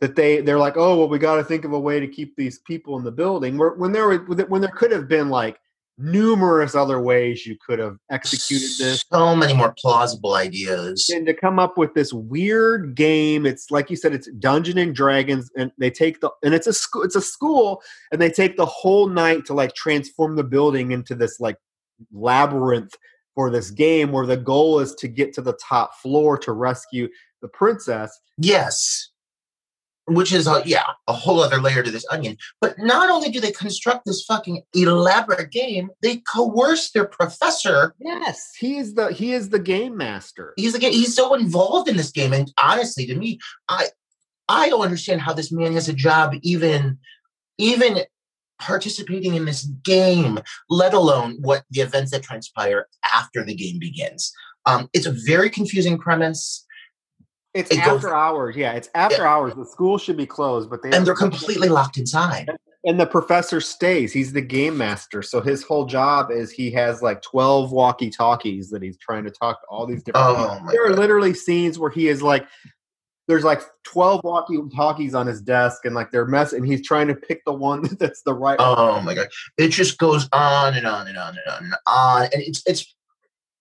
that 0.00 0.14
they 0.14 0.40
they're 0.40 0.58
like, 0.58 0.76
oh 0.76 0.96
well, 0.96 1.08
we 1.08 1.18
got 1.18 1.36
to 1.36 1.44
think 1.44 1.64
of 1.64 1.72
a 1.72 1.80
way 1.80 1.98
to 1.98 2.06
keep 2.06 2.36
these 2.36 2.60
people 2.60 2.96
in 2.98 3.02
the 3.02 3.10
building. 3.10 3.58
Where 3.58 3.70
when 3.70 3.90
there 3.90 4.16
when 4.16 4.60
there 4.60 4.70
could 4.70 4.92
have 4.92 5.08
been 5.08 5.28
like 5.28 5.58
numerous 6.00 6.74
other 6.74 7.00
ways 7.00 7.46
you 7.46 7.56
could 7.64 7.78
have 7.78 7.96
executed 8.10 8.70
this. 8.78 9.04
So 9.12 9.36
many 9.36 9.54
more 9.54 9.74
plausible 9.78 10.34
ideas. 10.34 11.10
And 11.12 11.26
to 11.26 11.34
come 11.34 11.58
up 11.58 11.76
with 11.76 11.94
this 11.94 12.12
weird 12.12 12.94
game, 12.94 13.46
it's 13.46 13.70
like 13.70 13.90
you 13.90 13.96
said, 13.96 14.14
it's 14.14 14.30
Dungeon 14.38 14.78
and 14.78 14.94
Dragons, 14.94 15.50
and 15.56 15.70
they 15.78 15.90
take 15.90 16.20
the 16.20 16.30
and 16.42 16.54
it's 16.54 16.66
a 16.66 16.72
school, 16.72 17.02
it's 17.02 17.16
a 17.16 17.20
school, 17.20 17.82
and 18.10 18.20
they 18.20 18.30
take 18.30 18.56
the 18.56 18.66
whole 18.66 19.08
night 19.08 19.44
to 19.46 19.54
like 19.54 19.74
transform 19.74 20.36
the 20.36 20.44
building 20.44 20.92
into 20.92 21.14
this 21.14 21.38
like 21.40 21.56
labyrinth 22.12 22.94
for 23.34 23.50
this 23.50 23.70
game 23.70 24.12
where 24.12 24.26
the 24.26 24.36
goal 24.36 24.80
is 24.80 24.94
to 24.96 25.08
get 25.08 25.32
to 25.34 25.42
the 25.42 25.54
top 25.54 25.94
floor 25.96 26.36
to 26.38 26.52
rescue 26.52 27.08
the 27.42 27.48
princess. 27.48 28.18
Yes. 28.38 29.09
Which 30.10 30.32
is 30.32 30.46
a, 30.46 30.62
yeah 30.66 30.84
a 31.06 31.12
whole 31.12 31.40
other 31.40 31.60
layer 31.60 31.82
to 31.82 31.90
this 31.90 32.04
onion. 32.10 32.36
But 32.60 32.78
not 32.78 33.10
only 33.10 33.30
do 33.30 33.40
they 33.40 33.52
construct 33.52 34.04
this 34.04 34.24
fucking 34.24 34.62
elaborate 34.74 35.50
game 35.50 35.90
they 36.02 36.18
coerce 36.18 36.90
their 36.90 37.06
professor. 37.06 37.94
Yes. 38.00 38.52
He 38.58 38.76
is 38.76 38.94
the 38.94 39.12
he 39.12 39.32
is 39.32 39.50
the 39.50 39.58
game 39.58 39.96
master. 39.96 40.52
He's 40.56 40.72
the 40.72 40.78
he's 40.78 41.14
so 41.14 41.34
involved 41.34 41.88
in 41.88 41.96
this 41.96 42.10
game 42.10 42.32
and 42.32 42.52
honestly 42.62 43.06
to 43.06 43.14
me 43.14 43.38
i 43.68 43.86
i 44.48 44.68
don't 44.68 44.82
understand 44.82 45.20
how 45.20 45.32
this 45.32 45.52
man 45.52 45.72
has 45.72 45.88
a 45.88 45.92
job 45.92 46.34
even 46.42 46.98
even 47.58 48.00
participating 48.60 49.34
in 49.34 49.44
this 49.44 49.64
game 49.84 50.38
let 50.68 50.92
alone 50.92 51.36
what 51.40 51.64
the 51.70 51.80
events 51.80 52.10
that 52.10 52.22
transpire 52.22 52.86
after 53.04 53.44
the 53.44 53.54
game 53.54 53.78
begins. 53.78 54.32
Um, 54.66 54.88
it's 54.92 55.06
a 55.06 55.16
very 55.26 55.48
confusing 55.48 55.98
premise 55.98 56.66
it's 57.54 57.70
it 57.70 57.78
after 57.78 58.08
goes, 58.08 58.12
hours. 58.12 58.56
Yeah, 58.56 58.72
it's 58.72 58.88
after 58.94 59.22
yeah. 59.22 59.28
hours. 59.28 59.54
The 59.54 59.64
school 59.64 59.98
should 59.98 60.16
be 60.16 60.26
closed, 60.26 60.70
but 60.70 60.82
they 60.82 60.90
and 60.92 61.06
they're 61.06 61.14
completely 61.14 61.68
locked 61.68 61.98
inside. 61.98 62.50
And 62.84 62.98
the 62.98 63.06
professor 63.06 63.60
stays. 63.60 64.12
He's 64.12 64.32
the 64.32 64.40
game 64.40 64.78
master, 64.78 65.20
so 65.20 65.40
his 65.40 65.62
whole 65.62 65.84
job 65.84 66.30
is 66.30 66.50
he 66.50 66.70
has 66.70 67.02
like 67.02 67.22
twelve 67.22 67.72
walkie 67.72 68.08
talkies 68.08 68.70
that 68.70 68.82
he's 68.82 68.96
trying 68.96 69.24
to 69.24 69.30
talk 69.30 69.60
to 69.60 69.66
all 69.68 69.84
these 69.84 70.02
different. 70.02 70.26
Oh, 70.28 70.60
there 70.70 70.88
God. 70.88 70.92
are 70.92 70.96
literally 70.96 71.34
scenes 71.34 71.78
where 71.78 71.90
he 71.90 72.08
is 72.08 72.22
like, 72.22 72.46
there's 73.26 73.44
like 73.44 73.62
twelve 73.84 74.22
walkie 74.22 74.58
talkies 74.74 75.14
on 75.14 75.26
his 75.26 75.42
desk, 75.42 75.84
and 75.84 75.94
like 75.94 76.12
they're 76.12 76.24
mess, 76.24 76.52
and 76.52 76.64
he's 76.64 76.86
trying 76.86 77.08
to 77.08 77.14
pick 77.14 77.44
the 77.44 77.52
one 77.52 77.82
that's 77.98 78.22
the 78.22 78.32
right. 78.32 78.56
Oh 78.60 78.92
one. 78.92 79.04
my 79.04 79.14
God! 79.14 79.28
It 79.58 79.68
just 79.68 79.98
goes 79.98 80.28
on 80.32 80.74
and 80.74 80.86
on 80.86 81.08
and 81.08 81.18
on 81.18 81.36
and 81.36 81.54
on 81.54 81.64
and 81.64 81.74
on, 81.86 82.22
and 82.32 82.42
it's 82.42 82.62
it's. 82.64 82.94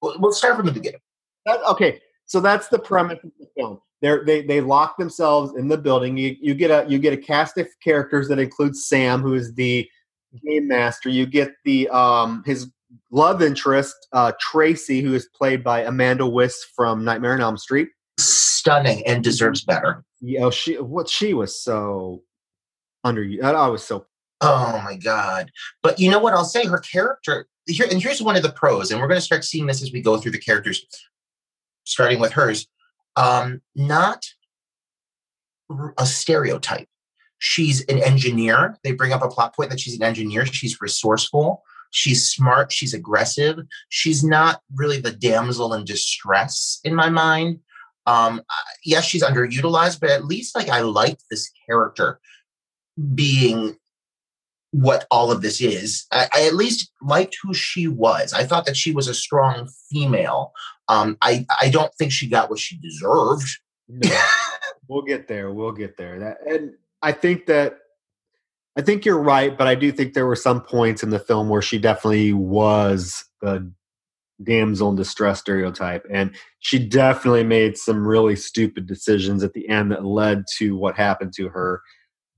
We'll 0.01 0.31
start 0.31 0.55
from 0.55 0.65
the 0.65 0.71
beginning. 0.71 1.01
That, 1.45 1.59
okay, 1.71 1.99
so 2.29 2.39
that's 2.39 2.67
the 2.67 2.77
premise 2.77 3.17
of 3.23 3.31
the 3.39 3.47
film. 3.57 3.81
They're, 4.01 4.23
they 4.23 4.43
they 4.43 4.61
lock 4.61 4.97
themselves 4.97 5.55
in 5.57 5.67
the 5.67 5.77
building. 5.77 6.15
You 6.15 6.37
you 6.39 6.53
get 6.53 6.69
a 6.69 6.89
you 6.89 6.99
get 6.99 7.11
a 7.11 7.17
cast 7.17 7.57
of 7.57 7.67
characters 7.83 8.27
that 8.27 8.37
includes 8.37 8.85
Sam, 8.85 9.21
who 9.21 9.33
is 9.33 9.53
the 9.55 9.89
game 10.45 10.67
master. 10.67 11.09
You 11.09 11.25
get 11.25 11.53
the 11.65 11.89
um 11.89 12.43
his 12.45 12.69
love 13.11 13.41
interest 13.41 13.95
uh, 14.13 14.31
Tracy, 14.39 15.01
who 15.01 15.15
is 15.15 15.27
played 15.35 15.63
by 15.63 15.81
Amanda 15.81 16.25
Wyss 16.25 16.63
from 16.75 17.03
Nightmare 17.03 17.33
on 17.33 17.41
Elm 17.41 17.57
Street. 17.57 17.89
Stunning 18.19 19.05
and 19.07 19.23
deserves 19.23 19.65
better. 19.65 20.05
Yeah, 20.21 20.45
oh, 20.45 20.51
she 20.51 20.75
what 20.75 21.09
she 21.09 21.33
was 21.33 21.61
so 21.61 22.21
under 23.03 23.23
you. 23.23 23.41
I 23.41 23.67
was 23.67 23.83
so. 23.83 24.05
Oh 24.41 24.79
my 24.85 24.97
god! 24.97 25.51
But 25.81 25.99
you 25.99 26.11
know 26.11 26.19
what 26.19 26.35
I'll 26.35 26.45
say? 26.45 26.65
Her 26.67 26.79
character 26.79 27.47
here, 27.65 27.87
and 27.89 28.01
here's 28.01 28.21
one 28.21 28.35
of 28.35 28.43
the 28.43 28.51
pros, 28.51 28.91
and 28.91 29.01
we're 29.01 29.07
going 29.07 29.17
to 29.17 29.25
start 29.25 29.43
seeing 29.43 29.65
this 29.65 29.81
as 29.81 29.91
we 29.91 30.01
go 30.01 30.17
through 30.17 30.31
the 30.31 30.39
characters 30.39 30.85
starting 31.89 32.19
with 32.19 32.33
hers, 32.33 32.67
um, 33.15 33.61
not 33.75 34.25
a 35.97 36.05
stereotype. 36.05 36.87
She's 37.39 37.85
an 37.85 37.99
engineer. 37.99 38.77
They 38.83 38.91
bring 38.91 39.13
up 39.13 39.21
a 39.21 39.29
plot 39.29 39.55
point 39.55 39.69
that 39.69 39.79
she's 39.79 39.95
an 39.95 40.03
engineer. 40.03 40.45
She's 40.45 40.81
resourceful. 40.81 41.63
She's 41.91 42.29
smart. 42.29 42.71
She's 42.71 42.93
aggressive. 42.93 43.59
She's 43.89 44.23
not 44.23 44.61
really 44.75 44.99
the 44.99 45.11
damsel 45.11 45.73
in 45.73 45.85
distress 45.85 46.79
in 46.83 46.93
my 46.93 47.09
mind. 47.09 47.59
Um, 48.05 48.41
yes, 48.83 49.05
she's 49.05 49.23
underutilized, 49.23 49.99
but 49.99 50.09
at 50.09 50.25
least 50.25 50.55
like 50.55 50.69
I 50.69 50.81
liked 50.81 51.23
this 51.29 51.51
character 51.67 52.19
being 53.13 53.77
what 54.71 55.05
all 55.09 55.31
of 55.31 55.41
this 55.41 55.61
is. 55.61 56.05
I, 56.11 56.27
I, 56.33 56.45
at 56.45 56.55
least 56.55 56.91
liked 57.01 57.37
who 57.41 57.53
she 57.53 57.87
was. 57.87 58.33
I 58.33 58.43
thought 58.43 58.65
that 58.65 58.77
she 58.77 58.91
was 58.91 59.07
a 59.07 59.13
strong 59.13 59.69
female. 59.91 60.51
Um, 60.87 61.17
I 61.21 61.45
I 61.59 61.69
don't 61.69 61.93
think 61.95 62.11
she 62.11 62.27
got 62.27 62.49
what 62.49 62.59
she 62.59 62.77
deserved. 62.77 63.47
No, 63.87 64.15
we'll 64.87 65.01
get 65.01 65.27
there. 65.27 65.51
We'll 65.51 65.71
get 65.71 65.97
there. 65.97 66.19
That 66.19 66.37
and 66.45 66.73
I 67.01 67.11
think 67.11 67.47
that 67.47 67.77
I 68.77 68.81
think 68.81 69.05
you're 69.05 69.19
right, 69.19 69.57
but 69.57 69.67
I 69.67 69.75
do 69.75 69.91
think 69.91 70.13
there 70.13 70.27
were 70.27 70.35
some 70.35 70.61
points 70.61 71.03
in 71.03 71.09
the 71.09 71.19
film 71.19 71.49
where 71.49 71.61
she 71.61 71.79
definitely 71.79 72.33
was 72.33 73.25
a 73.43 73.61
damsel 74.43 74.89
in 74.89 74.95
distress 74.95 75.39
stereotype, 75.39 76.05
and 76.11 76.35
she 76.59 76.79
definitely 76.79 77.43
made 77.43 77.77
some 77.77 78.07
really 78.07 78.35
stupid 78.35 78.87
decisions 78.87 79.43
at 79.43 79.53
the 79.53 79.67
end 79.67 79.91
that 79.91 80.05
led 80.05 80.45
to 80.57 80.77
what 80.77 80.95
happened 80.95 81.33
to 81.33 81.49
her. 81.49 81.81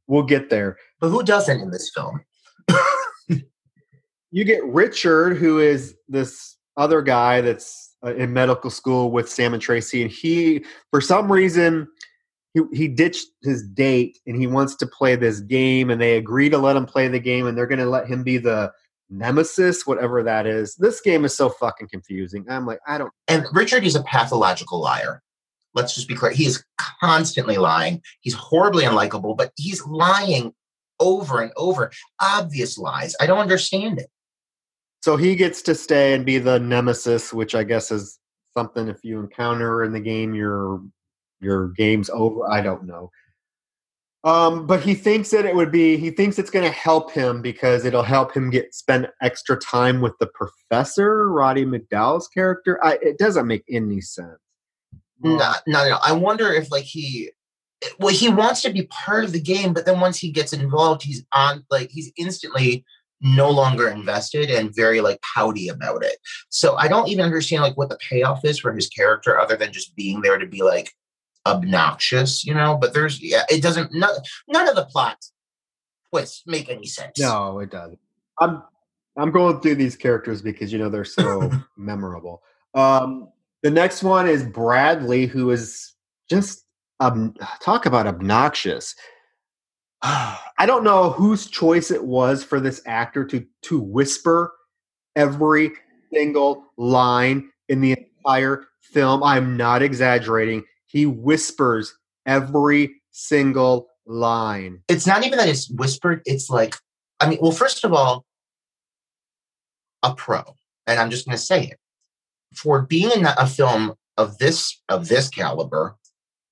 We'll 0.07 0.23
get 0.23 0.49
there. 0.49 0.77
But 1.01 1.09
who 1.09 1.23
doesn't 1.23 1.59
in 1.59 1.71
this 1.71 1.89
film? 1.89 2.21
you 4.31 4.45
get 4.45 4.63
Richard, 4.63 5.35
who 5.35 5.59
is 5.59 5.95
this 6.07 6.55
other 6.77 7.01
guy 7.01 7.41
that's 7.41 7.95
uh, 8.05 8.13
in 8.15 8.31
medical 8.31 8.69
school 8.69 9.11
with 9.11 9.29
Sam 9.29 9.53
and 9.53 9.61
Tracy, 9.61 10.03
and 10.03 10.11
he, 10.11 10.63
for 10.91 11.01
some 11.01 11.31
reason, 11.31 11.87
he, 12.53 12.61
he 12.71 12.87
ditched 12.87 13.27
his 13.41 13.67
date 13.67 14.19
and 14.27 14.39
he 14.39 14.45
wants 14.45 14.75
to 14.75 14.87
play 14.87 15.15
this 15.15 15.39
game, 15.39 15.89
and 15.89 15.99
they 15.99 16.17
agree 16.17 16.49
to 16.49 16.57
let 16.57 16.75
him 16.75 16.85
play 16.85 17.07
the 17.07 17.19
game, 17.19 17.47
and 17.47 17.57
they're 17.57 17.67
going 17.67 17.79
to 17.79 17.85
let 17.85 18.07
him 18.07 18.23
be 18.23 18.37
the 18.37 18.71
nemesis, 19.09 19.85
whatever 19.87 20.21
that 20.23 20.45
is. 20.45 20.75
This 20.75 21.01
game 21.01 21.25
is 21.25 21.35
so 21.35 21.49
fucking 21.49 21.89
confusing. 21.89 22.45
I'm 22.47 22.65
like, 22.65 22.79
I 22.87 22.99
don't. 22.99 23.11
And 23.27 23.45
Richard 23.53 23.83
is 23.83 23.95
a 23.95 24.03
pathological 24.03 24.79
liar. 24.79 25.21
Let's 25.73 25.95
just 25.95 26.07
be 26.07 26.15
clear. 26.15 26.31
He 26.31 26.45
is 26.45 26.63
constantly 26.99 27.57
lying. 27.57 28.01
He's 28.21 28.33
horribly 28.33 28.83
unlikable, 28.83 29.37
but 29.37 29.51
he's 29.55 29.85
lying 29.85 30.53
over 31.01 31.41
and 31.41 31.51
over. 31.57 31.91
Obvious 32.21 32.77
lies. 32.77 33.15
I 33.19 33.25
don't 33.25 33.39
understand 33.39 33.99
it. 33.99 34.07
So 35.01 35.17
he 35.17 35.35
gets 35.35 35.61
to 35.63 35.75
stay 35.75 36.13
and 36.13 36.25
be 36.25 36.37
the 36.37 36.59
nemesis, 36.59 37.33
which 37.33 37.55
I 37.55 37.63
guess 37.63 37.91
is 37.91 38.19
something 38.53 38.87
if 38.87 39.03
you 39.03 39.19
encounter 39.19 39.83
in 39.83 39.91
the 39.91 39.99
game, 39.99 40.33
your 40.35 40.81
your 41.39 41.69
game's 41.69 42.09
over. 42.11 42.49
I 42.49 42.61
don't 42.61 42.85
know. 42.85 43.09
Um, 44.23 44.67
but 44.67 44.81
he 44.81 44.93
thinks 44.93 45.31
that 45.31 45.45
it 45.45 45.55
would 45.55 45.71
be 45.71 45.97
he 45.97 46.11
thinks 46.11 46.37
it's 46.37 46.51
going 46.51 46.65
to 46.65 46.77
help 46.77 47.11
him 47.11 47.41
because 47.41 47.85
it'll 47.85 48.03
help 48.03 48.31
him 48.31 48.51
get 48.51 48.75
spend 48.75 49.09
extra 49.21 49.57
time 49.57 49.99
with 49.99 50.13
the 50.19 50.27
professor, 50.27 51.31
Roddy 51.31 51.65
McDowall's 51.65 52.27
character. 52.27 52.83
I, 52.85 52.99
it 53.01 53.17
doesn't 53.17 53.47
make 53.47 53.63
any 53.67 53.99
sense. 53.99 54.37
Not, 55.23 55.63
not 55.67 55.85
at 55.85 55.91
all. 55.93 56.01
I 56.03 56.13
wonder 56.13 56.51
if 56.51 56.71
like 56.71 56.83
he 56.83 57.31
well, 57.99 58.13
he 58.13 58.29
wants 58.29 58.61
to 58.61 58.71
be 58.71 58.83
part 58.87 59.23
of 59.23 59.31
the 59.31 59.41
game, 59.41 59.73
but 59.73 59.85
then 59.85 59.99
once 59.99 60.17
he 60.17 60.31
gets 60.31 60.53
involved, 60.53 61.03
he's 61.03 61.23
on 61.33 61.65
like 61.69 61.89
he's 61.89 62.11
instantly 62.17 62.85
no 63.21 63.49
longer 63.49 63.87
invested 63.87 64.49
and 64.49 64.75
very 64.75 64.99
like 65.01 65.21
pouty 65.21 65.67
about 65.67 66.03
it. 66.03 66.17
So 66.49 66.75
I 66.75 66.87
don't 66.87 67.07
even 67.07 67.25
understand 67.25 67.63
like 67.63 67.77
what 67.77 67.89
the 67.89 67.99
payoff 68.09 68.43
is 68.43 68.59
for 68.59 68.73
his 68.73 68.87
character 68.87 69.39
other 69.39 69.55
than 69.55 69.71
just 69.71 69.95
being 69.95 70.21
there 70.21 70.37
to 70.37 70.47
be 70.47 70.63
like 70.63 70.91
obnoxious, 71.45 72.43
you 72.43 72.53
know. 72.53 72.77
But 72.77 72.93
there's 72.93 73.21
yeah, 73.21 73.43
it 73.49 73.61
doesn't 73.61 73.93
none, 73.93 74.15
none 74.47 74.67
of 74.67 74.75
the 74.75 74.85
plots 74.85 75.31
twists 76.09 76.43
make 76.45 76.69
any 76.69 76.87
sense. 76.87 77.19
No, 77.19 77.59
it 77.59 77.71
doesn't. 77.71 77.99
I'm 78.39 78.63
I'm 79.17 79.31
going 79.31 79.59
through 79.59 79.75
these 79.75 79.95
characters 79.95 80.41
because 80.41 80.71
you 80.71 80.79
know 80.79 80.89
they're 80.89 81.05
so 81.05 81.51
memorable. 81.77 82.41
Um, 82.73 83.29
the 83.61 83.71
next 83.71 84.03
one 84.03 84.27
is 84.27 84.43
Bradley, 84.43 85.25
who 85.25 85.51
is 85.51 85.93
just 86.29 86.65
talk 87.61 87.85
about 87.85 88.07
obnoxious. 88.07 88.95
I 90.03 90.65
don't 90.65 90.83
know 90.83 91.11
whose 91.11 91.47
choice 91.47 91.91
it 91.91 92.03
was 92.03 92.43
for 92.43 92.59
this 92.59 92.81
actor 92.85 93.25
to 93.25 93.45
to 93.63 93.79
whisper 93.79 94.53
every 95.15 95.71
single 96.11 96.65
line 96.77 97.49
in 97.69 97.81
the 97.81 97.91
entire 97.93 98.65
film. 98.81 99.23
I'm 99.23 99.57
not 99.57 99.81
exaggerating. 99.81 100.63
He 100.87 101.05
whispers 101.05 101.93
every 102.25 102.95
single 103.11 103.87
line. 104.05 104.81
It's 104.87 105.07
not 105.07 105.25
even 105.25 105.37
that 105.37 105.49
it's 105.49 105.69
whispered. 105.69 106.21
It's 106.25 106.49
like, 106.49 106.75
I 107.19 107.29
mean, 107.29 107.39
well, 107.41 107.51
first 107.51 107.83
of 107.83 107.93
all, 107.93 108.25
a 110.03 110.13
pro, 110.13 110.41
and 110.87 110.99
I'm 110.99 111.11
just 111.11 111.25
going 111.25 111.37
to 111.37 111.43
say 111.43 111.63
it 111.63 111.77
for 112.55 112.81
being 112.81 113.11
in 113.11 113.25
a 113.25 113.47
film 113.47 113.93
of 114.17 114.37
this 114.39 114.81
of 114.89 115.07
this 115.07 115.29
caliber 115.29 115.95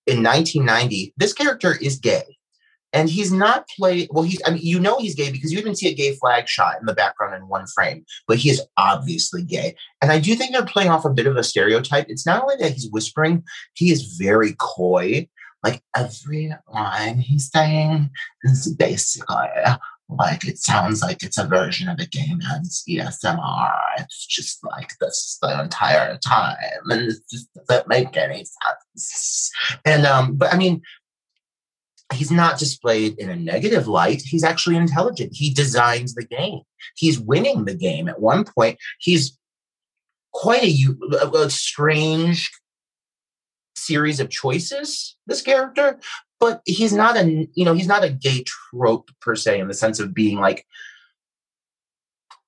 in 0.10 0.24
1990, 0.24 1.14
this 1.18 1.34
character 1.34 1.76
is 1.82 1.98
gay. 1.98 2.24
And 2.92 3.08
he's 3.08 3.32
not 3.32 3.68
played, 3.78 4.10
well, 4.12 4.24
he's, 4.24 4.42
I 4.46 4.50
mean, 4.50 4.64
you 4.64 4.80
know 4.80 4.98
he's 4.98 5.14
gay 5.14 5.32
because 5.32 5.52
you 5.52 5.60
even 5.60 5.76
see 5.76 5.90
a 5.90 5.94
gay 5.94 6.16
flag 6.16 6.48
shot 6.48 6.80
in 6.80 6.88
the 6.88 6.94
background 6.94 7.36
in 7.36 7.48
one 7.48 7.68
frame, 7.68 8.04
but 8.28 8.38
he 8.38 8.50
is 8.50 8.64
obviously 8.78 9.44
gay. 9.44 9.76
And 10.02 10.12
I 10.12 10.20
do 10.20 10.34
think 10.36 10.54
they're 10.54 10.66
playing 10.66 10.90
off 10.90 11.06
a 11.06 11.12
bit 11.12 11.28
of 11.28 11.38
a 11.38 11.44
stereotype. 11.44 12.08
It's 12.10 12.26
not 12.26 12.42
only 12.42 12.56
that 12.60 12.72
he's 12.72 12.90
whispering, 12.90 13.44
he 13.76 13.92
is 13.92 14.18
very 14.18 14.56
coy. 14.58 15.28
Like 15.64 15.84
every 15.96 16.52
line 16.74 17.20
he's 17.20 17.52
saying 17.52 18.10
is 18.44 18.74
basically 18.74 19.50
like 20.10 20.48
it 20.48 20.58
sounds 20.58 21.02
like 21.04 21.24
it's 21.24 21.38
a 21.38 21.46
version 21.46 21.88
of 21.88 22.00
a 22.00 22.06
gay 22.06 22.34
man's 22.34 22.84
ASMR. 22.90 23.72
It's 24.00 24.26
just 24.26 24.64
like 24.64 24.92
this 25.00 25.38
the 25.42 25.62
entire 25.62 26.18
time, 26.18 26.58
and 26.90 27.02
it 27.04 27.16
just 27.30 27.48
doesn't 27.54 27.88
make 27.88 28.18
any 28.18 28.46
sense. 28.46 29.52
And 29.86 30.06
um, 30.06 30.36
but 30.36 30.54
I 30.54 30.58
mean, 30.58 30.82
he's 32.14 32.32
not 32.32 32.58
displayed 32.58 33.20
in 33.20 33.30
a 33.30 33.36
negative 33.36 33.88
light. 33.88 34.24
He's 34.24 34.44
actually 34.44 34.78
intelligent. 34.78 35.36
He 35.36 35.54
designs 35.54 36.16
the 36.16 36.26
game. 36.26 36.62
He's 36.96 37.20
winning 37.20 37.66
the 37.66 37.76
game. 37.76 38.10
At 38.10 38.20
one 38.20 38.46
point, 38.46 38.80
he's 39.00 39.38
quite 40.34 40.64
a, 40.64 41.32
a 41.36 41.50
strange 41.50 42.50
series 43.76 44.20
of 44.20 44.30
choices. 44.30 45.16
This 45.28 45.42
character, 45.42 46.00
but 46.40 46.62
he's 46.66 46.94
not 46.94 47.18
a 47.18 47.48
you 47.54 47.66
know 47.66 47.74
he's 47.74 47.88
not 47.88 48.04
a 48.04 48.10
gay 48.10 48.44
trope 48.46 49.10
per 49.22 49.36
se 49.36 49.60
in 49.60 49.68
the 49.68 49.74
sense 49.74 50.00
of 50.00 50.14
being 50.14 50.40
like 50.40 50.66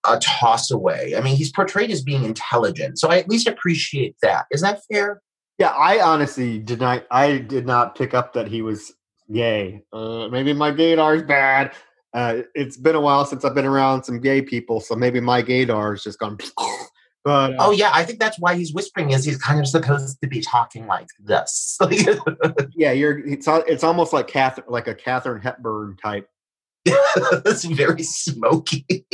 a 0.07 0.17
toss 0.19 0.71
away. 0.71 1.13
I 1.15 1.21
mean, 1.21 1.35
he's 1.35 1.51
portrayed 1.51 1.91
as 1.91 2.01
being 2.01 2.23
intelligent, 2.23 2.99
so 2.99 3.09
I 3.09 3.17
at 3.17 3.29
least 3.29 3.47
appreciate 3.47 4.15
that. 4.21 4.45
Is 4.51 4.61
that 4.61 4.81
fair? 4.91 5.21
Yeah, 5.57 5.69
I 5.69 6.01
honestly 6.01 6.57
did 6.57 6.79
not. 6.79 7.05
I 7.11 7.37
did 7.37 7.65
not 7.65 7.95
pick 7.95 8.13
up 8.13 8.33
that 8.33 8.47
he 8.47 8.61
was 8.61 8.93
gay. 9.31 9.83
Uh, 9.93 10.27
maybe 10.29 10.53
my 10.53 10.71
gaydar 10.71 11.15
is 11.15 11.23
bad. 11.23 11.73
Uh, 12.13 12.41
it's 12.55 12.77
been 12.77 12.95
a 12.95 13.01
while 13.01 13.25
since 13.25 13.45
I've 13.45 13.55
been 13.55 13.65
around 13.65 14.03
some 14.03 14.19
gay 14.19 14.41
people, 14.41 14.81
so 14.81 14.95
maybe 14.95 15.19
my 15.19 15.41
gaydar 15.43 15.91
has 15.91 16.03
just 16.03 16.19
gone. 16.19 16.37
But 17.23 17.53
uh, 17.53 17.57
oh 17.59 17.71
yeah, 17.71 17.91
I 17.93 18.03
think 18.03 18.19
that's 18.19 18.39
why 18.39 18.55
he's 18.55 18.73
whispering. 18.73 19.11
Is 19.11 19.25
he's 19.25 19.37
kind 19.37 19.59
of 19.59 19.67
supposed 19.67 20.19
to 20.21 20.27
be 20.27 20.41
talking 20.41 20.87
like 20.87 21.07
this? 21.19 21.77
yeah, 22.75 22.91
you're. 22.91 23.19
It's 23.27 23.47
it's 23.47 23.83
almost 23.83 24.11
like 24.11 24.27
Catherine, 24.27 24.65
like 24.69 24.87
a 24.87 24.95
Katharine 24.95 25.41
Hepburn 25.41 25.97
type. 26.01 26.27
it's 26.85 27.63
very 27.65 28.01
smoky. 28.01 28.85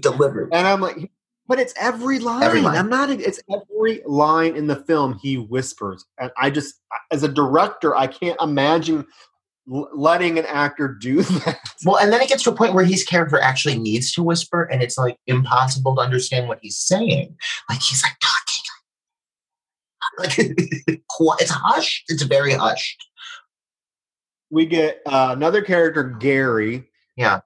delivered, 0.00 0.48
and 0.52 0.66
I'm 0.66 0.80
like, 0.80 1.10
but 1.46 1.58
it's 1.58 1.74
every 1.78 2.18
line. 2.18 2.42
every 2.42 2.62
line. 2.62 2.78
I'm 2.78 2.88
not. 2.88 3.10
It's 3.10 3.40
every 3.52 4.02
line 4.06 4.56
in 4.56 4.66
the 4.66 4.76
film 4.76 5.18
he 5.20 5.36
whispers, 5.36 6.06
and 6.18 6.30
I 6.38 6.48
just, 6.48 6.80
as 7.10 7.22
a 7.22 7.28
director, 7.28 7.94
I 7.94 8.06
can't 8.06 8.40
imagine 8.40 9.06
letting 9.66 10.38
an 10.38 10.46
actor 10.46 10.88
do 10.88 11.22
that. 11.22 11.58
Well, 11.84 11.98
and 11.98 12.12
then 12.12 12.20
it 12.20 12.28
gets 12.28 12.42
to 12.44 12.50
a 12.50 12.54
point 12.54 12.74
where 12.74 12.84
his 12.84 13.04
character 13.04 13.40
actually 13.40 13.78
needs 13.78 14.12
to 14.12 14.22
whisper, 14.22 14.62
and 14.62 14.82
it's 14.82 14.98
like 14.98 15.16
impossible 15.26 15.94
to 15.96 16.02
understand 16.02 16.48
what 16.48 16.58
he's 16.62 16.76
saying. 16.76 17.36
Like 17.68 17.80
he's 17.80 18.02
like 18.02 18.16
talking, 18.20 18.62
like 20.18 21.00
it's 21.40 21.50
hushed. 21.50 22.04
It's 22.08 22.22
very 22.22 22.52
hushed. 22.52 23.06
We 24.50 24.66
get 24.66 25.02
uh, 25.06 25.34
another 25.36 25.62
character, 25.62 26.04
Gary. 26.04 26.84
Yeah. 27.16 27.40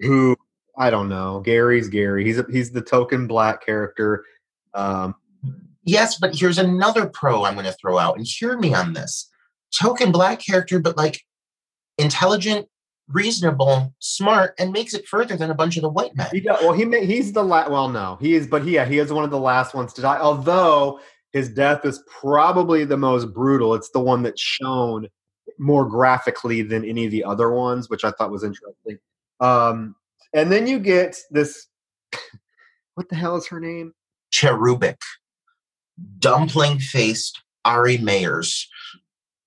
Who 0.00 0.36
I 0.76 0.90
don't 0.90 1.08
know. 1.08 1.40
Gary's 1.40 1.88
Gary. 1.88 2.24
He's 2.24 2.38
a, 2.38 2.46
he's 2.50 2.70
the 2.70 2.80
token 2.80 3.26
black 3.26 3.64
character. 3.64 4.24
Um, 4.74 5.16
yes, 5.82 6.18
but 6.18 6.34
here's 6.34 6.58
another 6.58 7.06
pro 7.06 7.44
I'm 7.44 7.54
going 7.54 7.66
to 7.66 7.72
throw 7.72 7.98
out, 7.98 8.16
and 8.16 8.26
hear 8.26 8.56
me 8.56 8.74
on 8.74 8.92
this 8.92 9.28
token 9.72 10.12
black 10.12 10.40
character, 10.40 10.78
but 10.78 10.96
like 10.96 11.24
intelligent, 11.98 12.68
reasonable, 13.08 13.94
smart, 13.98 14.54
and 14.58 14.72
makes 14.72 14.94
it 14.94 15.06
further 15.06 15.36
than 15.36 15.50
a 15.50 15.54
bunch 15.54 15.76
of 15.76 15.82
the 15.82 15.88
white 15.88 16.14
men. 16.16 16.28
He 16.32 16.42
well, 16.44 16.72
he 16.72 16.84
may, 16.84 17.06
he's 17.06 17.32
the 17.32 17.42
last. 17.42 17.70
Well, 17.70 17.88
no, 17.88 18.18
he 18.20 18.34
is, 18.34 18.46
but 18.46 18.62
he, 18.64 18.72
yeah, 18.72 18.84
he 18.84 18.98
is 18.98 19.12
one 19.12 19.24
of 19.24 19.30
the 19.30 19.38
last 19.38 19.74
ones 19.74 19.92
to 19.94 20.02
die. 20.02 20.18
Although 20.18 21.00
his 21.32 21.48
death 21.48 21.84
is 21.84 22.02
probably 22.06 22.84
the 22.84 22.96
most 22.96 23.32
brutal. 23.34 23.74
It's 23.74 23.90
the 23.90 24.00
one 24.00 24.22
that's 24.22 24.40
shown 24.40 25.08
more 25.58 25.86
graphically 25.86 26.62
than 26.62 26.84
any 26.84 27.06
of 27.06 27.10
the 27.10 27.24
other 27.24 27.50
ones, 27.50 27.90
which 27.90 28.04
I 28.04 28.12
thought 28.12 28.30
was 28.30 28.44
interesting. 28.44 28.98
Um, 29.40 29.94
and 30.32 30.50
then 30.50 30.66
you 30.66 30.78
get 30.78 31.16
this. 31.30 31.66
what 32.94 33.08
the 33.08 33.16
hell 33.16 33.36
is 33.36 33.46
her 33.48 33.60
name? 33.60 33.92
Cherubic, 34.30 35.00
dumpling 36.18 36.78
faced 36.78 37.42
Ari 37.64 37.98
Meyers 37.98 38.68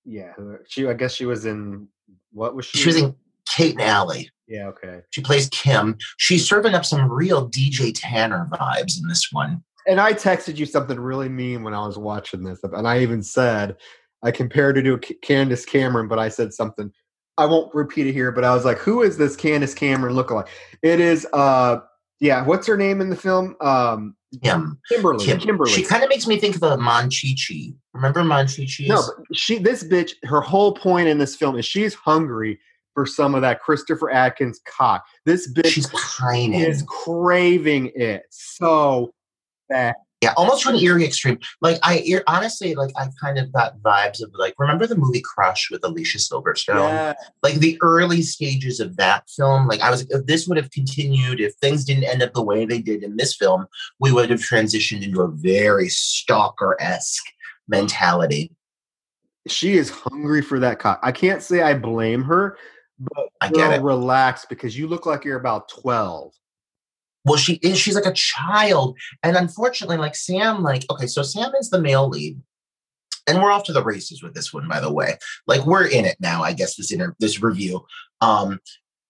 yeah, 0.04 0.32
she. 0.68 0.86
I 0.88 0.94
guess 0.94 1.14
she 1.14 1.26
was 1.26 1.46
in. 1.46 1.88
What 2.32 2.54
was 2.54 2.66
she? 2.66 2.78
She 2.78 2.88
was 2.88 2.96
in 2.96 3.14
Kate 3.48 3.72
and 3.72 3.82
Allie. 3.82 4.30
Yeah. 4.48 4.66
Okay. 4.68 5.00
She 5.10 5.20
plays 5.20 5.48
Kim. 5.50 5.96
She's 6.18 6.46
serving 6.46 6.74
up 6.74 6.84
some 6.84 7.10
real 7.10 7.48
DJ 7.48 7.92
Tanner 7.94 8.48
vibes 8.52 9.00
in 9.00 9.08
this 9.08 9.28
one. 9.32 9.62
And 9.86 10.00
I 10.00 10.12
texted 10.12 10.56
you 10.56 10.66
something 10.66 10.98
really 10.98 11.28
mean 11.28 11.64
when 11.64 11.74
I 11.74 11.84
was 11.84 11.98
watching 11.98 12.44
this, 12.44 12.62
and 12.62 12.86
I 12.86 13.00
even 13.00 13.22
said 13.22 13.76
I 14.22 14.30
compared 14.30 14.76
her 14.76 14.82
to 14.82 14.98
Candace 15.22 15.64
Cameron, 15.64 16.08
but 16.08 16.18
I 16.18 16.28
said 16.28 16.52
something. 16.52 16.92
I 17.38 17.46
won't 17.46 17.74
repeat 17.74 18.06
it 18.06 18.12
here, 18.12 18.30
but 18.30 18.44
I 18.44 18.54
was 18.54 18.64
like, 18.64 18.78
"Who 18.78 19.02
is 19.02 19.16
this 19.16 19.34
Candace 19.34 19.74
Cameron 19.74 20.14
look 20.14 20.30
like?" 20.30 20.48
It 20.82 21.00
is, 21.00 21.26
uh, 21.32 21.78
yeah. 22.20 22.44
What's 22.44 22.66
her 22.66 22.76
name 22.76 23.00
in 23.00 23.10
the 23.10 23.16
film? 23.16 23.56
Um, 23.60 24.16
yeah, 24.40 24.64
Kimberly. 24.88 25.24
Kim. 25.24 25.38
Kimberly. 25.38 25.70
She 25.70 25.84
kind 25.84 26.02
of 26.02 26.08
makes 26.08 26.26
me 26.26 26.38
think 26.38 26.56
of 26.56 26.62
uh, 26.62 26.68
a 26.68 26.76
Monchichi. 26.78 27.74
Remember 27.92 28.20
Monchichi? 28.22 28.88
No, 28.88 29.02
but 29.28 29.36
she. 29.36 29.58
This 29.58 29.84
bitch. 29.84 30.12
Her 30.24 30.40
whole 30.40 30.74
point 30.74 31.08
in 31.08 31.18
this 31.18 31.36
film 31.36 31.58
is 31.58 31.66
she's 31.66 31.94
hungry 31.94 32.58
for 32.94 33.06
some 33.06 33.34
of 33.34 33.42
that 33.42 33.60
Christopher 33.60 34.10
Atkins 34.10 34.60
cock. 34.64 35.04
This 35.26 35.52
bitch 35.52 35.66
she's 35.66 35.88
pining. 36.18 36.60
is 36.60 36.82
craving 36.86 37.92
it 37.94 38.24
so 38.30 39.12
bad. 39.68 39.94
Yeah, 40.22 40.34
almost 40.36 40.62
to 40.62 40.68
an 40.68 40.76
eerie 40.76 41.04
extreme. 41.04 41.40
Like 41.60 41.80
I 41.82 42.22
honestly, 42.28 42.76
like 42.76 42.92
I 42.96 43.08
kind 43.20 43.38
of 43.38 43.52
got 43.52 43.78
vibes 43.78 44.22
of 44.22 44.30
like 44.34 44.54
remember 44.56 44.86
the 44.86 44.94
movie 44.94 45.20
Crush 45.20 45.68
with 45.68 45.82
Alicia 45.82 46.18
Silverstone? 46.18 46.90
Yeah. 46.90 47.14
Like 47.42 47.56
the 47.56 47.76
early 47.82 48.22
stages 48.22 48.78
of 48.78 48.96
that 48.98 49.28
film. 49.28 49.66
Like 49.66 49.80
I 49.80 49.90
was, 49.90 50.02
if 50.10 50.24
this 50.26 50.46
would 50.46 50.58
have 50.58 50.70
continued, 50.70 51.40
if 51.40 51.54
things 51.54 51.84
didn't 51.84 52.04
end 52.04 52.22
up 52.22 52.34
the 52.34 52.42
way 52.42 52.64
they 52.64 52.78
did 52.80 53.02
in 53.02 53.16
this 53.16 53.34
film, 53.34 53.66
we 53.98 54.12
would 54.12 54.30
have 54.30 54.38
transitioned 54.38 55.02
into 55.02 55.22
a 55.22 55.28
very 55.28 55.88
stalker 55.88 56.76
esque 56.80 57.24
mentality. 57.66 58.52
She 59.48 59.76
is 59.76 59.90
hungry 59.90 60.40
for 60.40 60.60
that 60.60 60.78
cock. 60.78 61.00
I 61.02 61.10
can't 61.10 61.42
say 61.42 61.62
I 61.62 61.74
blame 61.74 62.22
her, 62.22 62.56
but 63.00 63.26
I 63.40 63.50
get 63.50 63.72
it. 63.72 63.82
Relax 63.82 64.46
because 64.48 64.78
you 64.78 64.86
look 64.86 65.04
like 65.04 65.24
you're 65.24 65.40
about 65.40 65.68
twelve 65.68 66.32
well 67.24 67.36
she 67.36 67.54
is 67.54 67.78
she's 67.78 67.94
like 67.94 68.06
a 68.06 68.12
child 68.12 68.96
and 69.22 69.36
unfortunately 69.36 69.96
like 69.96 70.14
sam 70.14 70.62
like 70.62 70.84
okay 70.90 71.06
so 71.06 71.22
sam 71.22 71.52
is 71.60 71.70
the 71.70 71.80
male 71.80 72.08
lead 72.08 72.40
and 73.26 73.40
we're 73.40 73.50
off 73.50 73.64
to 73.64 73.72
the 73.72 73.84
races 73.84 74.22
with 74.22 74.34
this 74.34 74.52
one 74.52 74.68
by 74.68 74.80
the 74.80 74.92
way 74.92 75.16
like 75.46 75.64
we're 75.66 75.86
in 75.86 76.04
it 76.04 76.16
now 76.20 76.42
i 76.42 76.52
guess 76.52 76.76
this 76.76 76.92
inter 76.92 77.14
this 77.18 77.42
review 77.42 77.84
um 78.20 78.58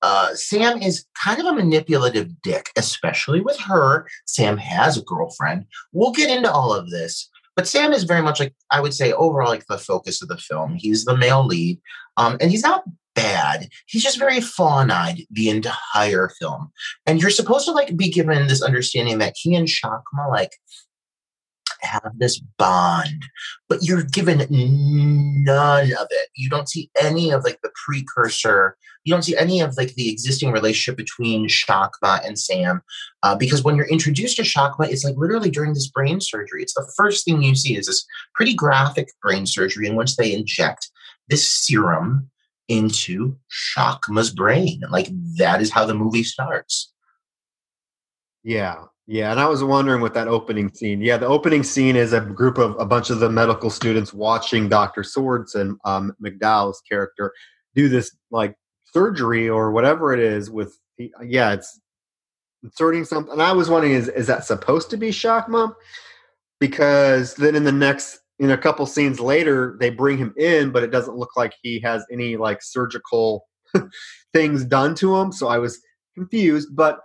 uh, 0.03 0.35
Sam 0.35 0.83
is 0.83 1.05
kind 1.23 1.39
of 1.39 1.47
a 1.47 1.53
manipulative 1.53 2.43
dick, 2.43 2.71
especially 2.77 3.41
with 3.41 3.57
her. 3.61 4.09
Sam 4.27 4.57
has 4.57 4.97
a 4.97 5.03
girlfriend. 5.03 5.65
We'll 5.93 6.11
get 6.11 6.29
into 6.29 6.51
all 6.51 6.75
of 6.75 6.91
this, 6.91 7.31
but 7.55 7.69
Sam 7.69 7.93
is 7.93 8.05
very 8.05 8.23
much 8.23 8.41
like 8.41 8.55
I 8.71 8.81
would 8.81 8.95
say 8.95 9.13
overall 9.13 9.49
like 9.49 9.67
the 9.67 9.79
focus 9.79 10.21
of 10.21 10.29
the 10.29 10.39
film. 10.39 10.75
He's 10.75 11.05
the 11.05 11.17
male 11.17 11.47
lead, 11.47 11.81
um, 12.17 12.37
and 12.41 12.51
he's 12.51 12.65
not 12.65 12.83
bad. 13.15 13.69
He's 13.87 14.03
just 14.03 14.19
very 14.19 14.41
fawn-eyed 14.41 15.23
the 15.31 15.49
entire 15.51 16.31
film. 16.41 16.71
And 17.07 17.21
you're 17.21 17.31
supposed 17.31 17.67
to 17.67 17.73
like 17.73 17.97
be 17.97 18.11
given 18.11 18.47
this 18.47 18.63
understanding 18.63 19.19
that 19.19 19.35
he 19.37 19.55
and 19.55 19.69
Shakma 19.69 20.31
like 20.31 20.53
have 21.83 22.13
this 22.17 22.39
bond, 22.59 23.27
but 23.69 23.83
you're 23.83 24.05
given 24.05 24.47
none 24.51 25.93
of 25.93 26.07
it. 26.11 26.29
You 26.37 26.49
don't 26.49 26.69
see 26.69 26.91
any 27.01 27.31
of 27.31 27.45
like 27.45 27.59
the 27.63 27.73
precursor. 27.85 28.77
You 29.05 29.13
don't 29.13 29.23
see 29.23 29.37
any 29.37 29.61
of 29.61 29.77
like 29.77 29.95
the 29.95 30.11
existing 30.11 30.53
relationship 30.53 30.97
between 30.97 31.49
Shakma 31.49 32.25
and 32.25 32.39
Sam, 32.39 32.83
uh, 33.25 33.35
because 33.35 33.65
when 33.65 33.77
you're 33.77 33.89
introduced 33.89 34.37
to 34.37 34.43
Shakma, 34.43 34.89
it's 34.89 35.05
like 35.05 35.17
literally 35.17 35.51
during 35.51 35.75
this 35.75 35.89
brain 35.89 36.21
surgery. 36.21 36.63
It's 36.63 36.75
the 36.75 36.91
first 36.97 37.25
thing 37.25 37.43
you 37.43 37.57
see 37.57 37.77
is 37.77 37.87
this 37.87 38.07
pretty 38.35 38.55
graphic 38.55 39.09
brain 39.21 39.47
surgery 39.47 39.89
in 39.89 39.97
which 39.97 40.17
they 40.17 40.33
inject 40.33 40.89
this 41.29 41.51
serum 41.53 42.31
into 42.73 43.37
Shakma's 43.51 44.31
brain. 44.31 44.83
Like 44.91 45.09
that 45.37 45.61
is 45.61 45.71
how 45.71 45.85
the 45.85 45.95
movie 45.95 46.25
starts. 46.25 46.93
Yeah. 48.43 48.85
Yeah, 49.09 49.33
and 49.33 49.41
I 49.41 49.47
was 49.47 49.65
wondering 49.65 50.01
with 50.01 50.15
that 50.15 50.29
opening 50.29 50.73
scene. 50.73 51.01
Yeah, 51.01 51.17
the 51.17 51.27
opening 51.27 51.65
scene 51.65 51.97
is 51.97 52.13
a 52.13 52.21
group 52.21 52.57
of 52.57 52.77
a 52.79 52.87
bunch 52.87 53.11
of 53.11 53.19
the 53.19 53.29
medical 53.29 53.69
students 53.69 54.15
watching 54.15 54.69
Dr. 54.69 55.03
Swords 55.03 55.57
and 55.57 55.77
um, 55.85 56.15
McDowall's 56.23 56.81
character 56.89 57.33
do 57.75 57.89
this 57.89 58.17
like 58.31 58.55
surgery 58.93 59.49
or 59.49 59.73
whatever 59.73 60.13
it 60.13 60.21
is 60.21 60.51
with 60.51 60.79
yeah, 60.99 61.53
it's 61.53 61.81
inserting 62.63 63.05
something. 63.05 63.33
And 63.33 63.43
I 63.43 63.53
was 63.53 63.69
wondering 63.69 63.95
is 63.95 64.09
is 64.09 64.29
that 64.29 64.45
supposed 64.45 64.89
to 64.91 64.97
be 64.97 65.11
Shakma? 65.11 65.75
Because 66.61 67.35
then 67.35 67.57
in 67.57 67.65
the 67.65 67.73
next 67.73 68.21
in 68.43 68.51
a 68.51 68.59
couple 68.59 68.85
scenes 68.87 69.21
later 69.21 69.77
they 69.79 69.89
bring 69.89 70.19
him 70.19 70.35
in 70.37 70.73
but 70.73 70.83
it 70.83 70.91
doesn't 70.91 71.17
look 71.17 71.37
like 71.37 71.55
he 71.63 71.79
has 71.79 72.05
any 72.11 72.37
like 72.37 72.61
surgical 72.61 73.49
things 74.33 74.65
done 74.65 74.97
to 74.97 75.17
him 75.17 75.31
so 75.31 75.47
i 75.47 75.59
was 75.59 75.81
confused 76.15 76.75
but 76.75 76.99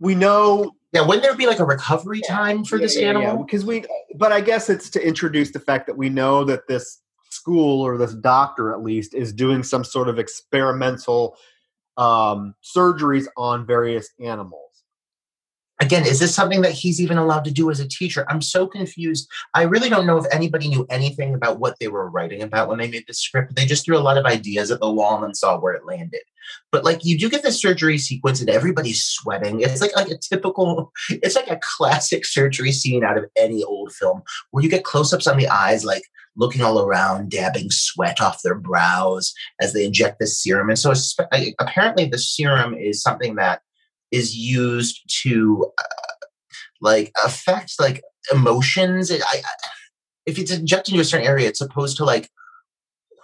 we 0.00 0.14
know 0.14 0.72
yeah 0.92 1.02
wouldn't 1.02 1.22
there 1.22 1.36
be 1.36 1.46
like 1.46 1.58
a 1.58 1.64
recovery 1.64 2.22
time 2.22 2.64
for 2.64 2.76
yeah, 2.76 2.82
this 2.82 2.98
yeah, 2.98 3.08
animal? 3.10 3.28
yeah, 3.28 3.36
because 3.36 3.64
we 3.64 3.84
but 4.16 4.32
i 4.32 4.40
guess 4.40 4.70
it's 4.70 4.88
to 4.88 5.06
introduce 5.06 5.52
the 5.52 5.60
fact 5.60 5.86
that 5.86 5.98
we 5.98 6.08
know 6.08 6.44
that 6.44 6.66
this 6.66 7.02
school 7.28 7.82
or 7.82 7.98
this 7.98 8.14
doctor 8.14 8.72
at 8.72 8.82
least 8.82 9.12
is 9.12 9.34
doing 9.34 9.62
some 9.62 9.84
sort 9.84 10.08
of 10.08 10.18
experimental 10.18 11.36
um, 11.96 12.54
surgeries 12.64 13.26
on 13.36 13.66
various 13.66 14.08
animals 14.18 14.63
again, 15.80 16.06
is 16.06 16.20
this 16.20 16.34
something 16.34 16.62
that 16.62 16.72
he's 16.72 17.00
even 17.00 17.18
allowed 17.18 17.44
to 17.44 17.50
do 17.50 17.70
as 17.70 17.80
a 17.80 17.88
teacher? 17.88 18.24
I'm 18.28 18.40
so 18.40 18.66
confused. 18.66 19.28
I 19.54 19.62
really 19.62 19.88
don't 19.88 20.06
know 20.06 20.16
if 20.16 20.26
anybody 20.32 20.68
knew 20.68 20.86
anything 20.90 21.34
about 21.34 21.58
what 21.58 21.78
they 21.78 21.88
were 21.88 22.08
writing 22.08 22.42
about 22.42 22.68
when 22.68 22.78
they 22.78 22.88
made 22.88 23.04
the 23.06 23.14
script. 23.14 23.56
They 23.56 23.66
just 23.66 23.84
threw 23.84 23.98
a 23.98 24.00
lot 24.00 24.18
of 24.18 24.24
ideas 24.24 24.70
at 24.70 24.80
the 24.80 24.90
wall 24.90 25.24
and 25.24 25.36
saw 25.36 25.58
where 25.58 25.74
it 25.74 25.86
landed. 25.86 26.22
But 26.70 26.84
like 26.84 27.04
you 27.04 27.18
do 27.18 27.28
get 27.28 27.42
the 27.42 27.52
surgery 27.52 27.98
sequence 27.98 28.40
and 28.40 28.50
everybody's 28.50 29.02
sweating. 29.02 29.60
It's 29.60 29.80
like 29.80 29.96
like 29.96 30.10
a 30.10 30.18
typical, 30.18 30.92
it's 31.10 31.36
like 31.36 31.50
a 31.50 31.60
classic 31.62 32.24
surgery 32.24 32.72
scene 32.72 33.04
out 33.04 33.18
of 33.18 33.24
any 33.36 33.64
old 33.64 33.92
film 33.92 34.22
where 34.50 34.62
you 34.62 34.70
get 34.70 34.84
close-ups 34.84 35.26
on 35.26 35.38
the 35.38 35.48
eyes, 35.48 35.84
like 35.84 36.04
looking 36.36 36.62
all 36.62 36.80
around, 36.80 37.30
dabbing 37.30 37.70
sweat 37.70 38.20
off 38.20 38.42
their 38.42 38.54
brows 38.54 39.32
as 39.60 39.72
they 39.72 39.84
inject 39.84 40.18
this 40.18 40.40
serum. 40.40 40.68
And 40.68 40.78
so 40.78 40.92
apparently, 41.58 42.06
the 42.06 42.18
serum 42.18 42.74
is 42.74 43.02
something 43.02 43.36
that 43.36 43.62
is 44.14 44.36
used 44.36 45.00
to 45.22 45.70
uh, 45.78 46.26
like 46.80 47.12
affect 47.24 47.74
like 47.80 48.02
emotions. 48.32 49.10
It, 49.10 49.22
I, 49.24 49.42
if 50.26 50.38
it's 50.38 50.52
injected 50.52 50.94
into 50.94 51.02
a 51.02 51.04
certain 51.04 51.26
area, 51.26 51.48
it's 51.48 51.58
supposed 51.58 51.96
to 51.98 52.04
like 52.04 52.30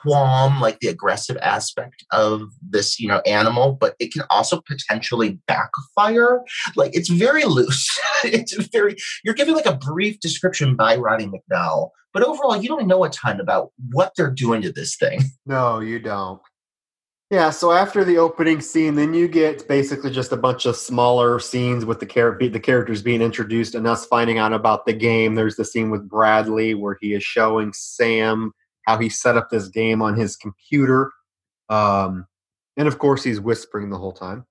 qualm 0.03 0.61
like 0.61 0.81
the 0.81 0.89
aggressive 0.89 1.37
aspect 1.43 2.07
of 2.11 2.41
this 2.67 2.99
you 2.99 3.07
know 3.07 3.21
animal 3.27 3.77
but 3.79 3.95
it 3.99 4.11
can 4.11 4.23
also 4.31 4.61
potentially 4.67 5.39
backfire. 5.47 6.41
Like 6.75 6.95
it's 6.95 7.09
very 7.09 7.45
loose. 7.45 7.89
It's 8.23 8.53
very 8.67 8.97
you're 9.25 9.35
giving 9.35 9.55
like 9.55 9.67
a 9.67 9.77
brief 9.77 10.21
description 10.21 10.77
by 10.77 10.97
roddy 10.97 11.27
mcdowall 11.27 11.89
but 12.13 12.23
overall 12.23 12.61
you 12.61 12.69
don't 12.69 12.87
know 12.87 13.03
a 13.03 13.09
ton 13.09 13.41
about 13.41 13.71
what 13.93 14.13
they're 14.15 14.31
doing 14.31 14.61
to 14.63 14.73
this 14.73 14.97
thing. 14.97 15.23
No 15.47 15.81
you 15.81 15.99
don't 16.01 16.41
yeah 17.31 17.51
so 17.51 17.73
after 17.73 18.05
the 18.05 18.19
opening 18.19 18.61
scene 18.61 18.95
then 18.95 19.15
you 19.15 19.29
get 19.29 19.67
basically 19.69 20.11
just 20.11 20.33
a 20.33 20.37
bunch 20.37 20.67
of 20.67 20.77
smaller 20.77 21.39
scenes 21.39 21.85
with 21.85 22.01
the, 22.01 22.07
char- 22.07 22.39
the 22.39 22.61
characters 22.61 23.03
being 23.03 23.23
introduced 23.23 23.75
and 23.75 23.87
us 23.87 24.07
finding 24.07 24.39
out 24.39 24.53
about 24.53 24.87
the 24.87 24.93
game 24.93 25.35
there's 25.35 25.57
the 25.57 25.65
scene 25.65 25.91
with 25.91 26.09
bradley 26.09 26.75
where 26.75 26.97
he 27.01 27.15
is 27.15 27.23
showing 27.23 27.73
sam 27.73 28.53
how 28.91 28.99
he 28.99 29.09
set 29.09 29.37
up 29.37 29.51
this 29.51 29.69
game 29.69 30.03
on 30.03 30.17
his 30.17 30.37
computer. 30.37 31.13
Um, 31.69 32.27
and 32.77 32.89
of 32.89 32.99
course, 32.99 33.23
he's 33.23 33.41
whispering 33.41 33.91
the 33.91 33.99
whole 33.99 34.13
time. 34.13 34.47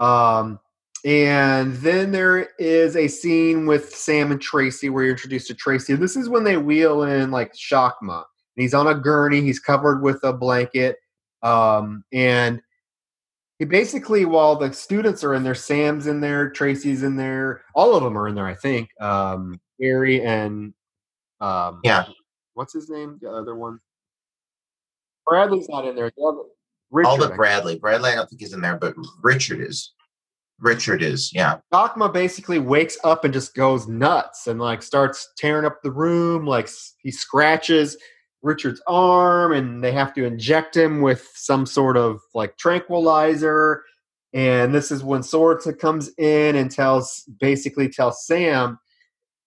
Um, 0.00 0.60
and 1.04 1.74
then 1.76 2.10
there 2.10 2.50
is 2.58 2.96
a 2.96 3.08
scene 3.08 3.66
with 3.66 3.94
Sam 3.94 4.32
and 4.32 4.40
Tracy 4.40 4.90
where 4.90 5.04
you're 5.04 5.12
introduced 5.12 5.46
to 5.46 5.54
Tracy. 5.54 5.94
This 5.94 6.16
is 6.16 6.28
when 6.28 6.44
they 6.44 6.56
wheel 6.56 7.04
in 7.04 7.30
like 7.30 7.54
Shakma. 7.54 8.24
He's 8.56 8.74
on 8.74 8.88
a 8.88 8.94
gurney, 8.94 9.40
he's 9.40 9.60
covered 9.60 10.02
with 10.02 10.18
a 10.24 10.32
blanket. 10.32 10.96
Um, 11.42 12.04
and 12.12 12.60
he 13.58 13.64
basically, 13.64 14.24
while 14.24 14.56
the 14.56 14.72
students 14.72 15.24
are 15.24 15.34
in 15.34 15.42
there, 15.42 15.54
Sam's 15.54 16.06
in 16.06 16.20
there, 16.20 16.50
Tracy's 16.50 17.02
in 17.02 17.16
there, 17.16 17.62
all 17.74 17.94
of 17.94 18.02
them 18.02 18.16
are 18.16 18.28
in 18.28 18.34
there, 18.34 18.46
I 18.46 18.54
think. 18.54 18.88
Um, 19.00 19.60
Gary 19.80 20.22
and 20.22 20.72
um, 21.40 21.80
yeah, 21.84 22.06
what's 22.54 22.72
his 22.72 22.88
name? 22.88 23.18
The 23.20 23.30
other 23.30 23.54
one. 23.54 23.78
Bradley's 25.26 25.68
not 25.68 25.86
in 25.86 25.94
there. 25.94 26.10
Richard, 26.90 27.08
All 27.08 27.28
Bradley. 27.36 27.78
Bradley, 27.78 28.10
I 28.10 28.14
don't 28.14 28.28
think 28.28 28.40
he's 28.40 28.54
in 28.54 28.60
there, 28.60 28.76
but 28.76 28.94
Richard 29.22 29.60
is. 29.60 29.92
Richard 30.60 31.02
is, 31.02 31.32
yeah. 31.32 31.58
Shakma 31.72 32.12
basically 32.12 32.58
wakes 32.58 32.98
up 33.04 33.24
and 33.24 33.32
just 33.32 33.54
goes 33.54 33.86
nuts 33.86 34.48
and 34.48 34.58
like 34.58 34.82
starts 34.82 35.28
tearing 35.36 35.64
up 35.64 35.82
the 35.82 35.90
room. 35.90 36.46
Like 36.46 36.68
he 37.02 37.12
scratches 37.12 37.96
Richard's 38.42 38.82
arm 38.86 39.52
and 39.52 39.82
they 39.82 39.92
have 39.92 40.14
to 40.14 40.24
inject 40.24 40.76
him 40.76 41.02
with 41.02 41.28
some 41.34 41.66
sort 41.66 41.96
of 41.96 42.20
like 42.34 42.56
tranquilizer. 42.56 43.82
And 44.32 44.74
this 44.74 44.90
is 44.90 45.02
when 45.02 45.22
Sorensen 45.22 45.78
comes 45.78 46.10
in 46.18 46.54
and 46.56 46.70
tells 46.70 47.24
basically 47.40 47.88
tells 47.88 48.26
Sam, 48.26 48.78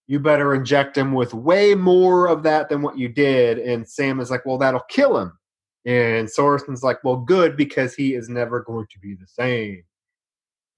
you 0.08 0.18
better 0.18 0.54
inject 0.54 0.98
him 0.98 1.12
with 1.12 1.32
way 1.32 1.74
more 1.74 2.26
of 2.26 2.42
that 2.42 2.68
than 2.68 2.82
what 2.82 2.98
you 2.98 3.08
did. 3.08 3.58
And 3.58 3.88
Sam 3.88 4.20
is 4.20 4.30
like, 4.30 4.44
well, 4.44 4.58
that'll 4.58 4.80
kill 4.88 5.16
him. 5.18 5.38
And 5.84 6.28
Sorensen's 6.28 6.82
like, 6.82 7.02
well, 7.02 7.16
good, 7.16 7.56
because 7.56 7.94
he 7.94 8.14
is 8.14 8.28
never 8.28 8.60
going 8.60 8.86
to 8.92 8.98
be 8.98 9.14
the 9.14 9.26
same. 9.26 9.82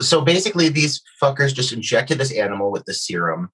So 0.01 0.21
basically, 0.21 0.69
these 0.69 1.03
fuckers 1.23 1.55
just 1.55 1.73
injected 1.73 2.19
this 2.19 2.33
animal 2.33 2.71
with 2.71 2.85
the 2.85 2.95
serum. 2.95 3.51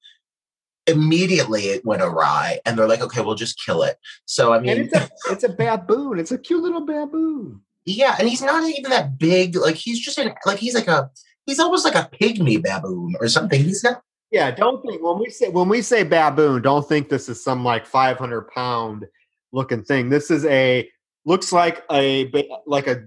Immediately, 0.91 1.63
it 1.69 1.85
went 1.85 2.03
awry, 2.03 2.61
and 2.67 2.79
they're 2.79 2.89
like, 2.89 3.01
"Okay, 3.01 3.21
we'll 3.21 3.35
just 3.35 3.63
kill 3.65 3.83
it." 3.83 3.97
So 4.27 4.53
I 4.53 4.61
mean, 4.61 4.71
and 4.71 4.81
it's 4.81 4.95
a 4.95 5.11
it's 5.31 5.45
a 5.45 5.49
baboon. 5.49 6.19
It's 6.19 6.33
a 6.33 6.39
cute 6.39 6.63
little 6.63 6.85
baboon. 6.85 7.61
Yeah, 7.87 8.17
and 8.19 8.29
he's 8.29 8.43
not 8.43 8.69
even 8.69 8.91
that 8.91 9.19
big. 9.19 9.57
Like 9.57 9.77
he's 9.77 10.01
just 10.01 10.19
an 10.19 10.35
like 10.45 10.59
he's 10.59 10.75
like 10.75 10.89
a 10.89 11.11
he's 11.47 11.61
almost 11.61 11.85
like 11.85 11.95
a 11.95 12.09
pygmy 12.13 12.63
baboon 12.63 13.15
or 13.21 13.29
something. 13.29 13.63
He's 13.63 13.83
not 13.83 14.03
yeah, 14.31 14.53
don't 14.53 14.81
think 14.83 15.03
when 15.03 15.19
we 15.19 15.29
say 15.31 15.49
when 15.49 15.69
we 15.69 15.83
say 15.83 16.05
baboon, 16.05 16.63
don't 16.63 16.89
think 16.89 17.09
this 17.09 17.29
is 17.29 17.43
some 17.43 17.65
like 17.65 17.85
500 17.85 18.49
pound 18.49 19.07
looking 19.53 19.83
thing. 19.83 20.09
This 20.09 20.31
is 20.31 20.45
a 20.47 20.89
looks 21.25 21.53
like 21.53 21.83
a 21.91 22.31
like 22.67 22.87
a 22.87 23.07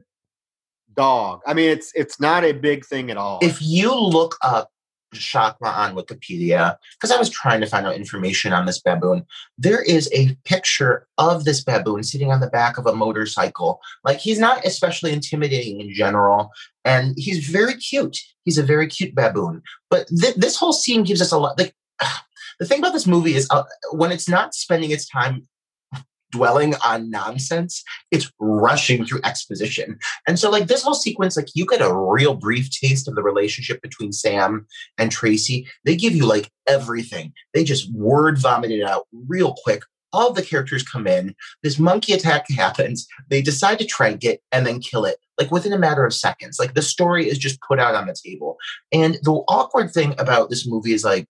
dog. 0.94 1.40
I 1.48 1.54
mean, 1.54 1.70
it's 1.70 1.94
it's 1.96 2.20
not 2.20 2.44
a 2.44 2.52
big 2.52 2.86
thing 2.86 3.10
at 3.10 3.16
all. 3.16 3.40
If 3.42 3.62
you 3.62 3.96
look 3.96 4.36
up 4.42 4.70
Shakma 5.14 5.76
on 5.76 5.96
Wikipedia, 5.96 6.78
because 6.96 7.12
I 7.12 7.18
was 7.18 7.30
trying 7.30 7.62
to 7.62 7.68
find 7.68 7.86
out 7.86 7.96
information 7.96 8.54
on 8.54 8.66
this 8.66 8.80
baboon, 8.80 9.26
there 9.58 9.82
is 9.82 10.10
a 10.14 10.36
picture 10.46 11.08
of 11.18 11.46
this 11.46 11.64
baboon 11.64 12.04
sitting 12.04 12.32
on 12.32 12.40
the 12.40 12.50
back 12.50 12.78
of 12.78 12.86
a 12.86 12.96
motorcycle. 12.96 13.80
Like 14.04 14.20
he's 14.20 14.40
not 14.40 14.66
especially 14.66 15.14
intimidating 15.14 15.80
in 15.80 15.94
general, 15.94 16.52
and 16.86 17.14
he's 17.18 17.48
very 17.48 17.76
cute. 17.76 18.18
He's 18.44 18.58
a 18.58 18.64
very 18.64 18.88
cute 18.88 19.16
baboon. 19.16 19.62
But 19.90 20.08
th- 20.08 20.36
this 20.36 20.58
whole 20.58 20.74
scene 20.74 21.04
gives 21.04 21.22
us 21.22 21.32
a 21.32 21.38
lot. 21.38 21.58
Like 21.58 21.74
the 22.60 22.66
thing 22.66 22.80
about 22.80 22.94
this 22.94 23.08
movie 23.08 23.36
is 23.36 23.48
uh, 23.50 23.64
when 23.92 24.12
it's 24.12 24.30
not 24.30 24.54
spending 24.54 24.92
its 24.92 25.08
time 25.08 25.48
dwelling 26.34 26.74
on 26.84 27.10
nonsense 27.10 27.84
it's 28.12 28.32
rushing 28.40 29.06
through 29.06 29.22
exposition. 29.24 29.98
And 30.28 30.40
so 30.40 30.50
like 30.50 30.68
this 30.68 30.84
whole 30.84 30.94
sequence 30.94 31.38
like 31.38 31.50
you 31.56 31.66
get 31.66 31.82
a 31.82 31.94
real 31.94 32.36
brief 32.36 32.70
taste 32.70 33.08
of 33.08 33.16
the 33.16 33.24
relationship 33.24 33.82
between 33.82 34.12
sam 34.12 34.66
and 34.98 35.12
tracy. 35.12 35.68
They 35.86 35.96
give 35.96 36.16
you 36.16 36.26
like 36.26 36.50
everything. 36.68 37.34
They 37.54 37.64
just 37.64 37.92
word 37.94 38.38
vomit 38.38 38.72
it 38.72 38.84
out 38.84 39.08
real 39.28 39.56
quick. 39.64 39.84
All 40.12 40.32
the 40.32 40.44
characters 40.44 40.84
come 40.84 41.08
in. 41.08 41.36
This 41.64 41.80
monkey 41.80 42.14
attack 42.14 42.50
happens. 42.50 43.08
They 43.30 43.42
decide 43.42 43.80
to 43.80 43.86
trank 43.86 44.24
it 44.24 44.42
and 44.52 44.66
then 44.66 44.80
kill 44.80 45.06
it 45.06 45.18
like 45.40 45.52
within 45.52 45.74
a 45.74 45.80
matter 45.80 46.06
of 46.06 46.14
seconds. 46.14 46.58
Like 46.60 46.76
the 46.76 46.82
story 46.82 47.28
is 47.28 47.38
just 47.38 47.60
put 47.62 47.80
out 47.80 47.96
on 47.96 48.06
the 48.06 48.16
table. 48.24 48.58
And 48.92 49.18
the 49.24 49.44
awkward 49.48 49.92
thing 49.92 50.14
about 50.20 50.50
this 50.50 50.68
movie 50.68 50.94
is 50.94 51.04
like 51.04 51.26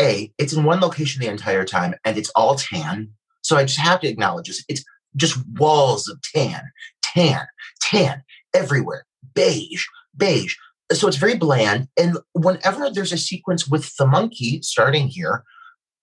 a, 0.00 0.32
it's 0.38 0.52
in 0.52 0.64
one 0.64 0.80
location 0.80 1.20
the 1.20 1.30
entire 1.30 1.64
time 1.64 1.94
and 2.04 2.16
it's 2.16 2.30
all 2.30 2.54
tan. 2.54 3.10
So 3.42 3.56
I 3.56 3.64
just 3.64 3.78
have 3.78 4.00
to 4.00 4.08
acknowledge 4.08 4.48
this. 4.48 4.64
It's 4.68 4.84
just 5.16 5.38
walls 5.58 6.08
of 6.08 6.20
tan, 6.34 6.62
tan, 7.02 7.46
tan 7.80 8.22
everywhere, 8.54 9.04
beige, 9.34 9.86
beige. 10.16 10.56
So 10.92 11.06
it's 11.08 11.16
very 11.16 11.36
bland. 11.36 11.88
And 11.98 12.18
whenever 12.32 12.90
there's 12.90 13.12
a 13.12 13.18
sequence 13.18 13.68
with 13.68 13.94
the 13.96 14.06
monkey 14.06 14.62
starting 14.62 15.08
here, 15.08 15.44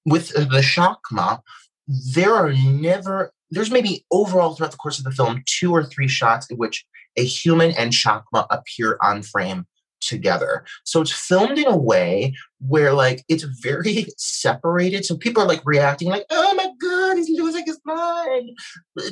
with 0.05 0.29
the 0.29 0.61
Shakma, 0.61 1.41
there 1.87 2.33
are 2.33 2.53
never, 2.53 3.31
there's 3.49 3.71
maybe 3.71 4.05
overall 4.11 4.53
throughout 4.53 4.71
the 4.71 4.77
course 4.77 4.99
of 4.99 5.03
the 5.03 5.11
film, 5.11 5.43
two 5.45 5.71
or 5.71 5.83
three 5.83 6.07
shots 6.07 6.49
in 6.49 6.57
which 6.57 6.85
a 7.17 7.23
human 7.23 7.71
and 7.71 7.91
Shakma 7.91 8.45
appear 8.49 8.97
on 9.01 9.23
frame 9.23 9.65
together. 10.05 10.65
So 10.83 11.01
it's 11.01 11.11
filmed 11.11 11.57
in 11.57 11.67
a 11.67 11.75
way 11.75 12.33
where 12.59 12.93
like 12.93 13.23
it's 13.27 13.43
very 13.43 14.07
separated. 14.17 15.05
So 15.05 15.17
people 15.17 15.43
are 15.43 15.47
like 15.47 15.61
reacting 15.65 16.09
like, 16.09 16.25
oh 16.29 16.53
my 16.55 16.69
god, 16.81 17.17
he's 17.17 17.29
losing 17.29 17.65
his 17.65 17.79
mind. 17.85 18.51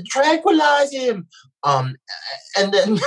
Tranquilize 0.08 0.92
him. 0.92 1.28
Um 1.64 1.96
and 2.58 2.74
then 2.74 3.00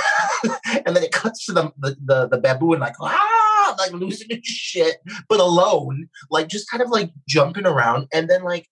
and 0.85 0.95
then 0.95 1.03
it 1.03 1.11
cuts 1.11 1.45
to 1.45 1.53
the 1.53 1.71
the, 1.77 1.95
the, 2.03 2.27
the 2.27 2.37
baboon 2.37 2.79
like 2.79 2.95
ah 3.01 3.75
like 3.77 3.91
losing 3.93 4.27
his 4.29 4.45
shit, 4.45 4.97
but 5.29 5.39
alone, 5.39 6.09
like 6.29 6.47
just 6.47 6.69
kind 6.69 6.81
of 6.81 6.89
like 6.89 7.11
jumping 7.27 7.65
around. 7.65 8.07
And 8.13 8.29
then 8.29 8.43
like 8.43 8.67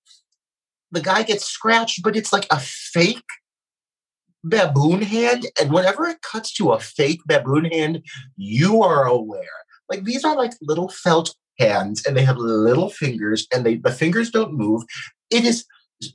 the 0.92 1.02
guy 1.02 1.24
gets 1.24 1.46
scratched, 1.46 2.04
but 2.04 2.16
it's 2.16 2.32
like 2.34 2.48
a 2.52 2.60
fake 2.60 3.24
baboon 4.46 5.02
hand, 5.02 5.48
and 5.60 5.72
whenever 5.72 6.06
it 6.08 6.22
cuts 6.22 6.54
to 6.54 6.72
a 6.72 6.80
fake 6.80 7.22
baboon 7.26 7.66
hand, 7.66 8.04
you 8.38 8.82
are 8.84 9.06
aware. 9.06 9.44
Like 9.90 10.04
these 10.04 10.24
are 10.24 10.36
like 10.36 10.54
little 10.62 10.90
felt 10.90 11.36
hands, 11.60 12.06
and 12.06 12.16
they 12.16 12.24
have 12.24 12.38
little 12.38 12.90
fingers, 12.90 13.48
and 13.54 13.66
they 13.66 13.76
the 13.76 13.92
fingers 13.92 14.32
don't 14.32 14.54
move. 14.54 14.84
It 15.30 15.46
is 15.46 15.66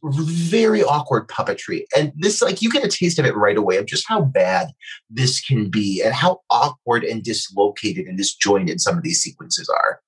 very 0.05 0.83
awkward 0.83 1.29
puppetry, 1.29 1.85
and 1.97 2.13
this 2.17 2.43
like 2.43 2.63
you 2.63 2.71
get 2.71 2.85
a 2.85 2.89
taste 2.89 3.19
of 3.19 3.27
it 3.27 3.37
right 3.37 3.57
away 3.57 3.77
of 3.77 3.87
just 3.87 4.05
how 4.09 4.23
bad 4.23 4.69
this 5.09 5.41
can 5.41 5.71
be, 5.71 6.03
and 6.03 6.15
how 6.15 6.41
awkward 6.51 7.05
and 7.05 7.23
dislocated 7.23 8.07
and 8.07 8.17
disjointed 8.17 8.81
some 8.81 8.97
of 8.97 9.03
these 9.03 9.21
sequences 9.21 9.69
are. 9.69 10.01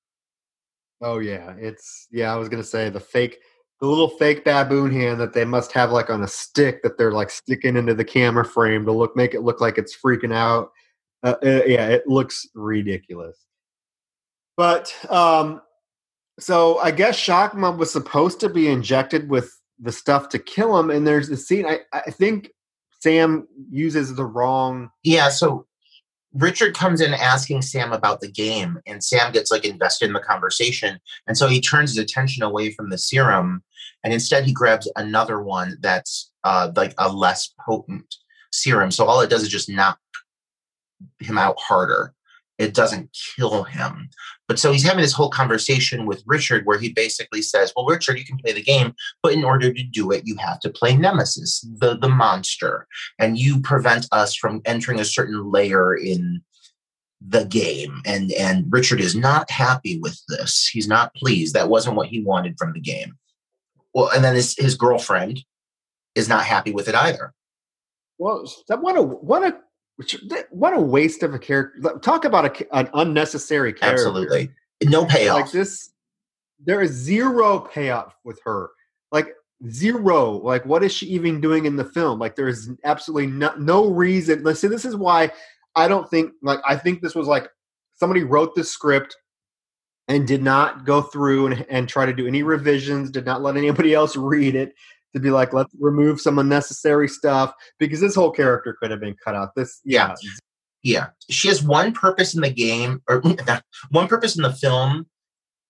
Oh 1.01 1.19
yeah, 1.19 1.55
it's 1.59 2.07
yeah. 2.11 2.33
I 2.33 2.37
was 2.37 2.49
gonna 2.49 2.63
say 2.63 2.89
the 2.89 3.01
fake 3.01 3.39
the 3.83 3.89
little 3.89 4.09
fake 4.09 4.45
baboon 4.45 4.93
hand 4.93 5.21
that 5.21 5.33
they 5.33 5.45
must 5.45 5.73
have 5.73 5.91
like 5.91 6.09
on 6.09 6.23
a 6.23 6.29
stick 6.29 6.85
that 6.85 6.97
they're 6.97 7.11
like 7.11 7.29
sticking 7.29 7.77
into 7.77 7.93
the 7.95 8.05
camera 8.05 8.45
frame 8.45 8.85
to 8.85 8.93
look 8.93 9.17
make 9.17 9.35
it 9.35 9.43
look 9.43 9.61
like 9.61 9.77
it's 9.77 9.95
freaking 9.95 10.33
out. 10.33 10.71
Uh, 11.25 11.35
uh, 11.45 11.63
yeah, 11.67 11.89
it 11.89 12.07
looks 12.07 12.47
ridiculous. 12.55 13.37
But 14.57 14.95
um, 15.11 15.63
so 16.39 16.79
I 16.79 16.93
guess 16.93 17.19
Shakma 17.19 17.77
was 17.77 17.93
supposed 17.93 18.39
to 18.41 18.49
be 18.49 18.69
injected 18.69 19.29
with 19.29 19.53
the 19.81 19.91
stuff 19.91 20.29
to 20.29 20.39
kill 20.39 20.79
him, 20.79 20.89
and 20.89 21.05
there's 21.05 21.29
a 21.29 21.37
scene. 21.37 21.67
I, 21.67 21.81
I 21.93 22.13
think 22.13 22.53
Sam 23.01 23.49
uses 23.69 24.15
the 24.15 24.25
wrong. 24.25 24.91
Yeah. 25.03 25.29
So 25.29 25.67
Richard 26.35 26.75
comes 26.75 27.01
in 27.01 27.15
asking 27.15 27.63
Sam 27.63 27.93
about 27.93 28.21
the 28.21 28.31
game, 28.31 28.79
and 28.87 29.03
Sam 29.03 29.33
gets 29.33 29.51
like 29.51 29.65
invested 29.65 30.07
in 30.07 30.13
the 30.13 30.21
conversation. 30.21 31.01
And 31.27 31.37
so 31.37 31.49
he 31.49 31.61
turns 31.61 31.91
his 31.91 31.99
attention 31.99 32.43
away 32.43 32.73
from 32.73 32.91
the 32.91 32.99
serum, 32.99 33.63
and 34.05 34.13
instead 34.13 34.45
he 34.45 34.53
grabs 34.53 34.91
another 34.97 35.43
one 35.43 35.77
that's 35.81 36.33
uh, 36.45 36.71
like 36.77 36.95
a 36.99 37.13
less 37.13 37.55
potent 37.65 38.15
serum. 38.53 38.91
So 38.91 39.07
all 39.07 39.21
it 39.21 39.31
does 39.31 39.43
is 39.43 39.49
just 39.49 39.69
knock 39.69 39.99
him 41.21 41.39
out 41.39 41.59
harder. 41.59 42.15
It 42.59 42.75
doesn't 42.75 43.17
kill 43.37 43.65
him. 43.65 44.09
But 44.47 44.59
so 44.59 44.71
he's 44.73 44.85
having 44.85 45.01
this 45.03 45.15
whole 45.15 45.31
conversation 45.31 46.07
with 46.07 46.23
Richard 46.27 46.65
where 46.65 46.79
he 46.79 46.93
basically 46.93 47.43
says, 47.43 47.73
Well, 47.75 47.87
Richard, 47.87 48.19
you 48.19 48.25
can 48.25 48.37
play 48.37 48.53
the 48.53 48.63
game, 48.63 48.93
but 49.23 49.33
in 49.33 49.43
order 49.43 49.73
to 49.73 49.83
do 49.83 50.13
it, 50.13 50.27
you 50.27 50.37
have 50.37 50.61
to 50.61 50.71
play 50.71 50.97
Nemesis, 50.97 51.61
the, 51.79 51.97
the 51.97 52.09
monster, 52.09 52.87
and 53.19 53.39
you 53.39 53.61
prevent 53.63 54.07
us 54.13 54.37
from 54.37 54.61
entering 54.65 55.01
a 55.01 55.05
certain 55.05 55.51
layer 55.51 55.97
in 55.97 56.43
the 57.27 57.47
game. 57.47 58.01
And 58.05 58.33
and 58.33 58.67
Richard 58.71 59.01
is 59.01 59.17
not 59.17 59.51
happy 59.51 59.99
with 60.01 60.21
this. 60.29 60.69
He's 60.69 60.89
not 60.89 61.15
pleased. 61.15 61.55
That 61.55 61.69
wasn't 61.69 61.97
what 61.97 62.09
he 62.09 62.23
wanted 62.23 62.57
from 62.59 62.73
the 62.75 62.81
game. 62.81 63.17
Well, 63.95 64.09
and 64.11 64.25
then 64.25 64.35
his, 64.35 64.57
his 64.57 64.75
girlfriend 64.75 65.45
is 66.15 66.29
not 66.29 66.45
happy 66.45 66.73
with 66.73 66.89
it 66.89 66.95
either. 66.95 67.33
Well, 68.19 68.47
what 68.69 68.97
a 68.97 69.03
what 69.03 69.43
a 69.43 69.57
what 70.51 70.75
a 70.75 70.81
waste 70.81 71.23
of 71.23 71.35
a 71.35 71.39
character. 71.39 71.99
Talk 72.01 72.25
about 72.25 72.61
a, 72.61 72.77
an 72.77 72.89
unnecessary 72.95 73.73
character. 73.73 74.07
Absolutely. 74.07 74.51
No 74.85 75.05
payoff. 75.07 75.43
Like 75.43 75.51
this, 75.51 75.93
there 76.65 76.81
is 76.81 76.93
zero 76.93 77.61
payoff 77.61 78.15
with 78.25 78.41
her. 78.45 78.71
Like 79.11 79.35
zero. 79.69 80.33
Like 80.33 80.65
what 80.67 80.83
is 80.83 80.93
she 80.93 81.07
even 81.07 81.41
doing 81.41 81.65
in 81.65 81.77
the 81.77 81.85
film? 81.85 82.19
Like 82.19 82.37
there 82.37 82.49
is 82.49 82.71
absolutely 82.85 83.27
no, 83.29 83.55
no 83.57 83.89
reason. 83.89 84.43
Let's 84.43 84.61
see. 84.61 84.69
This 84.69 84.85
is 84.85 84.97
why 84.97 85.31
I 85.75 85.89
don't 85.89 86.09
think. 86.09 86.33
Like 86.43 86.61
I 86.67 86.77
think 86.77 87.03
this 87.03 87.15
was 87.15 87.27
like 87.27 87.49
somebody 87.95 88.25
wrote 88.25 88.55
the 88.55 88.65
script 88.65 89.17
and 90.13 90.27
did 90.27 90.43
not 90.43 90.85
go 90.85 91.01
through 91.01 91.47
and, 91.47 91.67
and 91.71 91.89
try 91.89 92.05
to 92.05 92.13
do 92.13 92.27
any 92.27 92.43
revisions. 92.43 93.11
Did 93.11 93.25
not 93.25 93.41
let 93.41 93.57
anybody 93.57 93.95
else 93.95 94.15
read 94.15 94.55
it 94.55 94.75
to 95.15 95.21
be 95.21 95.31
like, 95.31 95.55
let's 95.55 95.75
remove 95.81 96.21
some 96.21 96.39
unnecessary 96.39 97.09
stuff 97.09 97.55
because 97.79 97.99
this 97.99 98.15
whole 98.15 98.31
character 98.31 98.77
could 98.79 98.91
have 98.91 99.01
been 99.01 99.17
cut 99.25 99.35
out. 99.35 99.55
This, 99.57 99.81
yeah. 99.87 100.15
Yeah. 100.83 101.09
She 101.31 101.49
has 101.49 101.63
one 101.63 101.93
purpose 101.93 102.35
in 102.35 102.43
the 102.43 102.51
game 102.51 103.01
or 103.09 103.23
one 103.91 104.07
purpose 104.07 104.37
in 104.37 104.43
the 104.43 104.53
film 104.53 105.07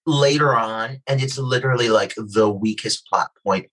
later 0.07 0.57
on, 0.57 1.01
and 1.07 1.23
it's 1.23 1.39
literally 1.39 1.89
like 1.89 2.15
the 2.17 2.51
weakest 2.51 3.07
plot 3.07 3.31
point 3.45 3.67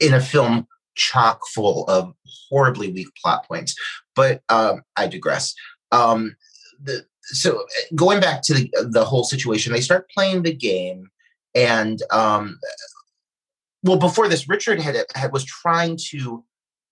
in 0.00 0.14
a 0.14 0.20
film 0.20 0.66
chock 0.94 1.42
full 1.48 1.84
of 1.88 2.14
horribly 2.48 2.90
weak 2.90 3.08
plot 3.22 3.46
points. 3.46 3.74
But 4.14 4.40
um, 4.48 4.80
I 4.96 5.08
digress. 5.08 5.54
Um, 5.92 6.36
the, 6.82 7.04
so 7.26 7.64
going 7.94 8.20
back 8.20 8.42
to 8.42 8.54
the, 8.54 8.70
the 8.90 9.04
whole 9.04 9.24
situation, 9.24 9.72
they 9.72 9.80
start 9.80 10.10
playing 10.10 10.42
the 10.42 10.54
game, 10.54 11.10
and 11.54 12.00
um, 12.10 12.58
well, 13.82 13.98
before 13.98 14.28
this, 14.28 14.48
Richard 14.48 14.80
had, 14.80 14.96
had 15.14 15.32
was 15.32 15.44
trying 15.44 15.98
to 16.10 16.44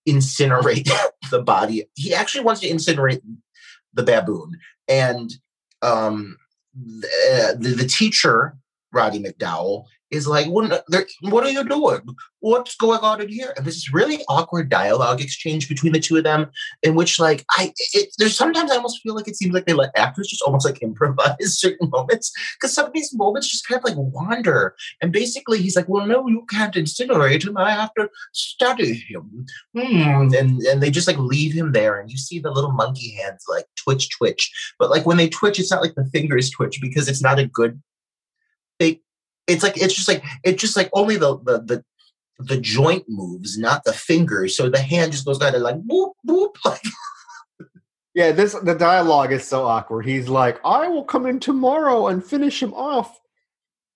incinerate 0.07 0.89
the 1.31 1.41
body. 1.41 1.85
He 1.95 2.13
actually 2.13 2.43
wants 2.43 2.61
to 2.61 2.69
incinerate 2.69 3.21
the 3.93 4.03
baboon, 4.03 4.57
and 4.87 5.31
um, 5.81 6.37
the, 6.73 7.57
the, 7.59 7.69
the 7.69 7.87
teacher 7.87 8.57
Roddy 8.91 9.21
McDowall 9.21 9.85
is 10.15 10.27
like, 10.27 10.47
what, 10.47 10.83
what 11.21 11.43
are 11.43 11.49
you 11.49 11.67
doing? 11.67 12.01
What's 12.39 12.75
going 12.75 12.99
on 12.99 13.21
in 13.21 13.29
here? 13.29 13.53
And 13.57 13.65
this 13.65 13.75
is 13.75 13.93
really 13.93 14.23
awkward 14.29 14.69
dialogue 14.69 15.21
exchange 15.21 15.67
between 15.67 15.93
the 15.93 15.99
two 15.99 16.17
of 16.17 16.23
them, 16.23 16.47
in 16.83 16.95
which, 16.95 17.19
like, 17.19 17.43
I 17.51 17.73
it, 17.93 18.09
there's 18.17 18.37
sometimes 18.37 18.71
I 18.71 18.75
almost 18.75 19.01
feel 19.01 19.15
like 19.15 19.27
it 19.27 19.35
seems 19.35 19.53
like 19.53 19.65
they 19.65 19.73
let 19.73 19.97
actors 19.97 20.27
just 20.27 20.43
almost 20.43 20.65
like 20.65 20.81
improvise 20.81 21.59
certain 21.59 21.89
moments 21.89 22.31
because 22.55 22.73
some 22.73 22.85
of 22.85 22.93
these 22.93 23.13
moments 23.13 23.49
just 23.49 23.67
kind 23.67 23.79
of 23.79 23.83
like 23.83 23.97
wander. 23.97 24.75
And 25.01 25.11
basically, 25.11 25.61
he's 25.61 25.75
like, 25.75 25.89
"Well, 25.89 26.05
no, 26.05 26.27
you 26.27 26.45
can't 26.49 26.75
incinerate 26.75 27.45
him. 27.45 27.57
I 27.57 27.71
have 27.71 27.93
to 27.95 28.09
study 28.33 28.93
him." 28.93 29.45
Hmm. 29.75 30.33
And 30.35 30.61
and 30.61 30.83
they 30.83 30.91
just 30.91 31.07
like 31.07 31.17
leave 31.17 31.53
him 31.53 31.71
there, 31.71 31.99
and 31.99 32.11
you 32.11 32.17
see 32.17 32.39
the 32.39 32.51
little 32.51 32.71
monkey 32.71 33.15
hands 33.15 33.43
like 33.47 33.65
twitch, 33.75 34.09
twitch. 34.15 34.51
But 34.77 34.89
like 34.89 35.05
when 35.05 35.17
they 35.17 35.29
twitch, 35.29 35.59
it's 35.59 35.71
not 35.71 35.81
like 35.81 35.95
the 35.95 36.05
fingers 36.05 36.49
twitch 36.49 36.79
because 36.81 37.07
it's 37.07 37.21
not 37.21 37.39
a 37.39 37.47
good 37.47 37.81
it's 39.47 39.63
like 39.63 39.77
it's 39.77 39.93
just 39.93 40.07
like 40.07 40.23
it's 40.43 40.61
just 40.61 40.75
like 40.75 40.89
only 40.93 41.17
the 41.17 41.37
the 41.37 41.59
the 41.61 41.83
the 42.39 42.57
joint 42.57 43.05
moves, 43.07 43.57
not 43.57 43.83
the 43.85 43.93
fingers. 43.93 44.57
So 44.57 44.69
the 44.69 44.79
hand 44.79 45.11
just 45.11 45.25
goes 45.25 45.37
kind 45.37 45.55
of 45.55 45.61
like 45.61 45.77
whoop 45.85 46.13
whoop. 46.23 46.57
Like 46.65 46.81
yeah, 48.15 48.31
this 48.31 48.53
the 48.53 48.73
dialogue 48.73 49.33
is 49.33 49.45
so 49.45 49.65
awkward. 49.65 50.05
He's 50.05 50.29
like, 50.29 50.57
"I 50.63 50.87
will 50.87 51.03
come 51.03 51.25
in 51.25 51.39
tomorrow 51.39 52.07
and 52.07 52.23
finish 52.23 52.63
him 52.63 52.73
off," 52.73 53.19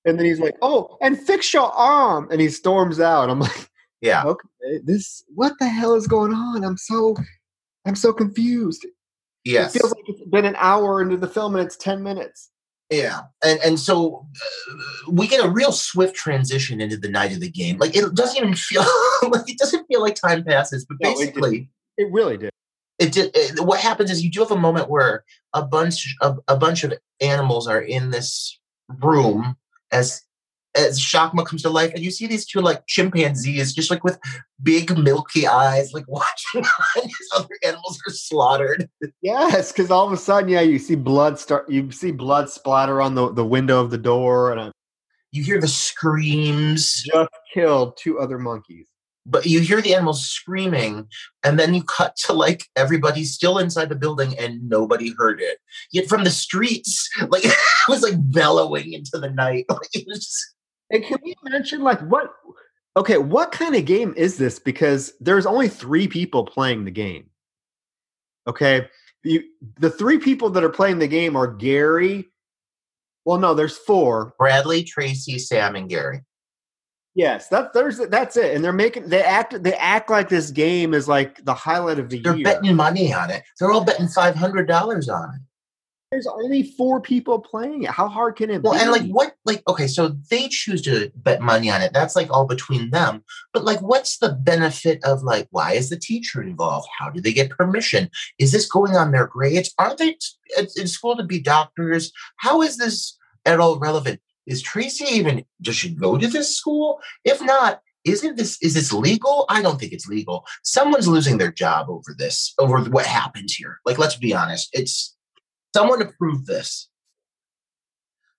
and 0.04 0.20
then 0.20 0.26
he's 0.26 0.42
like, 0.42 0.58
"Oh, 0.62 0.98
and 1.02 1.18
fix 1.18 1.54
your 1.54 1.72
arm," 1.72 2.28
and 2.30 2.42
he 2.42 2.50
storms 2.50 3.00
out. 3.00 3.30
I'm 3.30 3.40
like, 3.40 3.70
"Yeah, 4.02 4.26
okay, 4.26 4.82
this 4.84 5.24
what 5.34 5.54
the 5.60 5.70
hell 5.70 5.96
is 5.96 6.06
going 6.06 6.34
on? 6.34 6.66
I'm 6.66 6.76
so 6.76 7.16
I'm 7.86 7.96
so 7.96 8.12
confused." 8.12 8.86
Yes, 9.46 9.74
it 9.74 9.80
feels 9.80 9.96
like 9.96 10.04
it's 10.10 10.30
been 10.30 10.44
an 10.44 10.58
hour 10.58 11.02
into 11.02 11.16
the 11.16 11.28
film 11.28 11.56
and 11.56 11.66
it's 11.66 11.78
ten 11.78 12.04
minutes. 12.04 12.49
Yeah, 12.90 13.22
and 13.44 13.60
and 13.64 13.80
so 13.80 14.26
uh, 14.36 15.12
we 15.12 15.28
get 15.28 15.46
a 15.46 15.50
real 15.50 15.72
swift 15.72 16.16
transition 16.16 16.82
into 16.82 16.98
the 16.98 17.10
night 17.10 17.32
of 17.32 17.40
the 17.40 17.50
game. 17.50 17.78
Like 17.78 17.96
it 17.96 18.16
doesn't 18.16 18.38
even 18.38 18.56
feel 18.56 18.82
like 19.30 19.48
it 19.48 19.60
doesn't 19.60 19.86
feel 19.86 20.02
like 20.02 20.16
time 20.16 20.44
passes, 20.44 20.86
but 20.86 20.98
no, 21.00 21.12
basically, 21.12 21.70
it, 21.98 22.04
it, 22.04 22.12
really 22.12 22.38
did. 22.38 22.50
It 22.98 23.12
did. 23.12 23.30
It, 23.36 23.60
what 23.64 23.80
happens 23.80 24.10
is 24.10 24.24
you 24.24 24.32
do 24.32 24.40
have 24.40 24.52
a 24.52 24.58
moment 24.58 24.90
where 24.90 25.24
a 25.54 25.64
bunch 25.64 26.16
of 26.22 26.40
a 26.48 26.58
bunch 26.58 26.84
of 26.84 26.94
animals 27.22 27.68
are 27.68 27.82
in 27.82 28.10
this 28.10 28.60
room 29.04 29.56
as 29.92 30.24
as 30.80 31.00
Shakma 31.00 31.46
comes 31.46 31.62
to 31.64 31.70
life, 31.70 31.94
and 31.94 32.04
you 32.04 32.12
see 32.12 32.28
these 32.28 32.46
two 32.46 32.62
like 32.62 32.86
chimpanzees, 32.88 33.74
just 33.74 33.92
like 33.92 34.04
with 34.04 34.20
big 34.62 34.98
milky 34.98 35.48
eyes, 35.48 35.94
like 35.94 36.06
watching 36.08 36.64
these 36.96 37.30
other 37.36 37.58
animals 37.64 38.00
are 38.08 38.14
slaughtered. 38.14 38.90
Yes, 39.22 39.72
because 39.72 39.92
all 39.92 40.06
of 40.06 40.14
a 40.14 40.18
sudden, 40.18 40.50
yeah, 40.50 40.62
you 40.62 40.80
see 40.80 40.96
blood 40.96 41.40
start. 41.40 41.70
You 41.70 41.92
see 41.92 42.12
blood 42.12 42.50
splatter 42.50 43.02
on 43.02 43.16
the, 43.16 43.32
the 43.32 43.46
window 43.46 43.82
of 43.82 43.92
the 43.92 43.98
door, 43.98 44.52
and 44.52 44.60
a, 44.60 44.72
you 45.32 45.44
hear 45.44 45.60
the 45.60 45.68
screams. 45.68 47.04
Just 47.04 47.30
killed 47.54 47.98
two 47.98 48.20
other 48.20 48.38
monkeys. 48.38 48.88
But 49.26 49.46
you 49.46 49.60
hear 49.60 49.80
the 49.82 49.94
animals 49.94 50.28
screaming, 50.28 51.08
and 51.44 51.60
then 51.60 51.76
you 51.76 51.84
cut 51.84 52.16
to 52.26 52.34
like 52.34 52.64
everybody 52.76 53.24
still 53.26 53.60
inside 53.60 53.90
the 53.90 53.96
building, 53.96 54.38
and 54.40 54.68
nobody 54.68 55.14
heard 55.18 55.40
it. 55.40 55.60
Yet 55.92 56.08
from 56.08 56.24
the 56.24 56.32
streets, 56.32 57.08
like 57.28 57.46
it 57.46 57.56
was 57.88 58.02
like 58.02 58.16
bellowing 58.18 58.94
into 58.94 59.18
the 59.18 59.30
night. 59.30 59.66
Like 59.70 59.90
it 59.94 60.06
was. 60.08 60.20
Just, 60.20 60.56
and 60.92 61.04
can 61.04 61.18
we 61.24 61.36
mention 61.44 61.82
like 61.82 62.00
what? 62.02 62.34
Okay, 62.98 63.18
what 63.18 63.52
kind 63.52 63.76
of 63.76 63.86
game 63.86 64.14
is 64.18 64.38
this? 64.38 64.60
Because 64.60 65.14
there's 65.20 65.46
only 65.46 65.70
three 65.70 66.08
people 66.08 66.46
playing 66.46 66.86
the 66.86 66.92
game. 66.92 67.30
Okay, 68.48 68.88
you, 69.24 69.44
the 69.78 69.90
three 69.90 70.18
people 70.18 70.50
that 70.52 70.64
are 70.64 70.70
playing 70.70 71.00
the 71.00 71.08
game 71.08 71.36
are 71.36 71.48
Gary. 71.48 72.26
Well, 73.26 73.38
no, 73.38 73.54
there's 73.54 73.78
four. 73.78 74.34
Bradley, 74.40 74.84
Tracy, 74.84 75.38
Sam, 75.38 75.76
and 75.76 75.90
Gary. 75.90 76.22
Yes, 77.16 77.48
that 77.50 77.74
there's 77.74 77.98
that's 77.98 78.38
it, 78.38 78.56
and 78.56 78.64
they're 78.64 78.72
making 78.74 79.10
they 79.10 79.24
act 79.24 79.62
they 79.62 79.74
act 79.74 80.10
like 80.10 80.30
this 80.30 80.52
game 80.52 80.94
is 80.94 81.08
like 81.08 81.44
the 81.44 81.54
highlight 81.54 82.00
of 82.00 82.10
the 82.10 82.20
they're 82.22 82.36
year. 82.36 82.44
They're 82.44 82.62
betting 82.62 82.76
money 82.76 83.14
on 83.14 83.30
it. 83.30 83.44
They're 83.60 83.72
all 83.72 83.84
betting 83.84 84.08
five 84.08 84.36
hundred 84.36 84.68
dollars 84.68 85.10
on 85.10 85.36
it 85.36 85.42
there's 86.12 86.28
only 86.28 86.64
four 86.64 87.00
people 87.00 87.40
playing 87.40 87.84
it. 87.84 87.92
How 87.92 88.08
hard 88.08 88.36
can 88.36 88.50
it 88.50 88.64
well, 88.64 88.74
be? 88.74 88.80
Well, 88.80 88.82
and 88.82 88.92
like 88.92 89.12
what 89.12 89.36
like 89.46 89.62
okay, 89.68 89.88
so 89.88 90.10
they 90.30 90.48
choose 90.48 90.82
to 90.84 91.12
bet 91.16 91.42
money 91.42 91.70
on 91.70 91.82
it. 91.82 91.94
That's 91.94 92.16
like 92.16 92.32
all 92.32 92.48
between 92.48 92.90
them. 92.90 93.24
But 93.54 93.64
like 93.64 93.80
what's 93.82 94.18
the 94.18 94.32
benefit 94.32 95.04
of 95.04 95.22
like 95.22 95.48
why 95.52 95.74
is 95.74 95.90
the 95.90 96.00
teacher 96.00 96.42
involved? 96.42 96.88
How 96.98 97.10
do 97.10 97.22
they 97.22 97.34
get 97.34 97.52
permission? 97.52 98.10
Is 98.40 98.52
this 98.52 98.68
going 98.68 98.96
on 98.96 99.12
their 99.12 99.28
grades? 99.28 99.74
Aren't 99.78 100.00
they 100.00 100.18
in 100.58 100.88
school 100.88 101.16
to 101.16 101.24
be 101.24 101.40
doctors? 101.40 102.12
How 102.38 102.62
is 102.64 102.78
this 102.78 103.18
at 103.46 103.60
all 103.60 103.78
relevant? 103.78 104.20
Is 104.48 104.64
Tracy 104.64 105.06
even 105.16 105.46
does 105.62 105.76
she 105.76 105.94
go 105.94 106.18
to 106.18 106.28
this 106.28 106.58
school? 106.58 107.00
If 107.24 107.40
not, 107.40 107.82
isn't 108.04 108.36
this 108.36 108.58
is 108.64 108.74
this 108.74 108.92
legal? 108.92 109.46
I 109.48 109.62
don't 109.62 109.80
think 109.80 109.94
it's 109.94 110.08
legal. 110.08 110.44
Someone's 110.64 111.08
losing 111.08 111.38
their 111.38 111.52
job 111.52 111.88
over 111.88 112.16
this, 112.18 112.56
over 112.58 112.80
what 112.80 113.06
happened 113.06 113.50
here. 113.56 113.80
Like, 113.86 114.00
let's 114.00 114.16
be 114.16 114.34
honest. 114.34 114.70
It's 114.74 115.16
Someone 115.76 116.02
approved 116.02 116.48
this. 116.48 116.90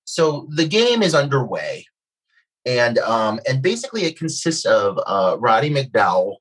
So 0.04 0.48
the 0.50 0.66
game 0.66 1.02
is 1.02 1.14
underway, 1.14 1.86
and 2.66 2.98
um, 2.98 3.40
and 3.48 3.62
basically 3.62 4.02
it 4.02 4.18
consists 4.18 4.64
of 4.64 4.98
uh, 5.06 5.36
Roddy 5.38 5.70
McDowall 5.70 6.36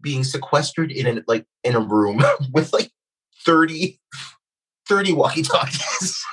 being 0.00 0.24
sequestered 0.24 0.92
in 0.92 1.18
a, 1.18 1.22
like 1.26 1.46
in 1.64 1.74
a 1.74 1.80
room 1.80 2.22
with 2.52 2.72
like 2.72 2.90
30, 3.46 3.98
30 4.86 5.12
walkie-talkies. 5.14 6.24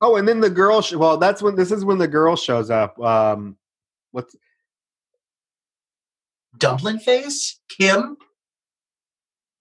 oh, 0.00 0.16
and 0.16 0.26
then 0.26 0.40
the 0.40 0.50
girl. 0.50 0.80
Sh- 0.80 0.94
well, 0.94 1.18
that's 1.18 1.42
when 1.42 1.56
this 1.56 1.70
is 1.70 1.84
when 1.84 1.98
the 1.98 2.08
girl 2.08 2.34
shows 2.36 2.70
up. 2.70 2.98
Um, 2.98 3.58
what's 4.12 4.34
Dumpling 6.56 6.98
Face? 6.98 7.60
Kim? 7.68 8.16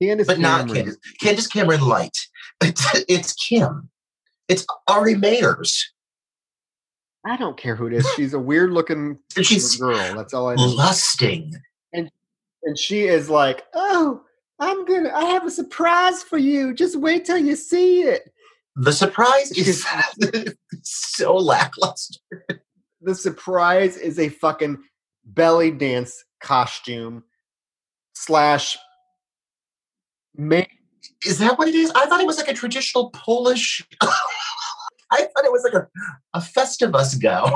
Candace 0.02 0.28
but 0.28 0.40
not 0.40 0.68
Candace. 0.74 0.98
Candace 1.22 1.48
Cameron 1.48 1.82
Light. 1.82 2.18
It's, 2.62 2.86
it's 3.10 3.34
Kim. 3.34 3.90
It's 4.48 4.66
Ari 4.88 5.16
Meyers. 5.16 5.92
I 7.26 7.38
don't 7.38 7.56
care 7.58 7.76
who 7.76 7.88
it 7.88 7.94
is. 7.94 8.08
She's 8.16 8.34
a 8.34 8.40
weird 8.40 8.72
looking 8.72 9.18
she's 9.42 9.78
girl. 9.78 9.96
That's 10.16 10.34
all 10.34 10.50
I 10.50 10.56
know. 10.56 10.66
lusting. 10.66 11.54
And 11.94 12.12
And 12.64 12.78
she 12.78 13.04
is 13.04 13.30
like, 13.30 13.64
"Oh, 13.74 14.22
I'm 14.60 14.84
gonna. 14.86 15.10
I 15.14 15.26
have 15.26 15.46
a 15.46 15.52
surprise 15.52 16.22
for 16.22 16.38
you. 16.38 16.74
Just 16.74 16.98
wait 16.98 17.24
till 17.24 17.38
you 17.38 17.56
see 17.56 18.02
it." 18.02 18.34
The 18.76 18.92
surprise 18.92 19.52
is 19.52 19.86
so 20.84 21.38
lackluster. 21.38 22.20
The 23.02 23.16
surprise 23.16 23.96
is 23.96 24.20
a 24.20 24.28
fucking 24.30 24.78
belly 25.24 25.72
dance 25.72 26.26
costume 26.42 27.24
slash 28.16 28.78
make 30.36 30.70
Is 31.26 31.40
that 31.40 31.58
what 31.58 31.68
it 31.68 31.76
is? 31.76 31.92
I 31.92 32.06
thought 32.06 32.20
it 32.22 32.28
was 32.28 32.38
like 32.38 32.48
a 32.48 32.54
traditional 32.54 33.10
Polish. 33.12 33.86
I 35.12 35.18
thought 35.18 35.46
it 35.46 35.52
was 35.52 35.64
like 35.64 35.74
a, 35.74 35.88
a 36.34 36.40
Festivus 36.40 37.22
gown. 37.22 37.52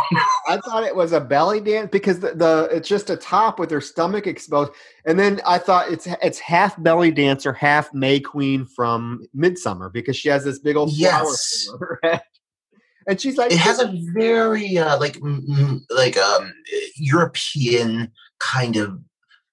I 0.47 0.57
thought 0.57 0.83
it 0.83 0.95
was 0.95 1.11
a 1.11 1.19
belly 1.19 1.59
dance 1.59 1.89
because 1.91 2.19
the, 2.19 2.35
the 2.35 2.69
it's 2.71 2.87
just 2.87 3.09
a 3.09 3.17
top 3.17 3.57
with 3.57 3.71
her 3.71 3.81
stomach 3.81 4.27
exposed, 4.27 4.73
and 5.07 5.19
then 5.19 5.41
I 5.45 5.57
thought 5.57 5.89
it's 5.91 6.07
it's 6.21 6.37
half 6.37 6.81
belly 6.83 7.09
dancer, 7.09 7.53
half 7.53 7.91
May 7.95 8.19
Queen 8.19 8.65
from 8.65 9.25
Midsummer 9.33 9.89
because 9.89 10.15
she 10.15 10.29
has 10.29 10.43
this 10.43 10.59
big 10.59 10.75
old 10.75 10.95
flower 10.95 11.23
Yes. 11.23 11.67
her 11.79 11.99
head, 12.03 12.21
and 13.07 13.19
she's 13.19 13.37
like, 13.37 13.51
It 13.51 13.57
has 13.57 13.79
a 13.79 13.91
very 14.13 14.77
uh, 14.77 14.99
like 14.99 15.15
mm, 15.15 15.81
like 15.89 16.15
um 16.17 16.53
European 16.95 18.11
kind 18.39 18.75
of 18.75 18.99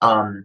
um 0.02 0.44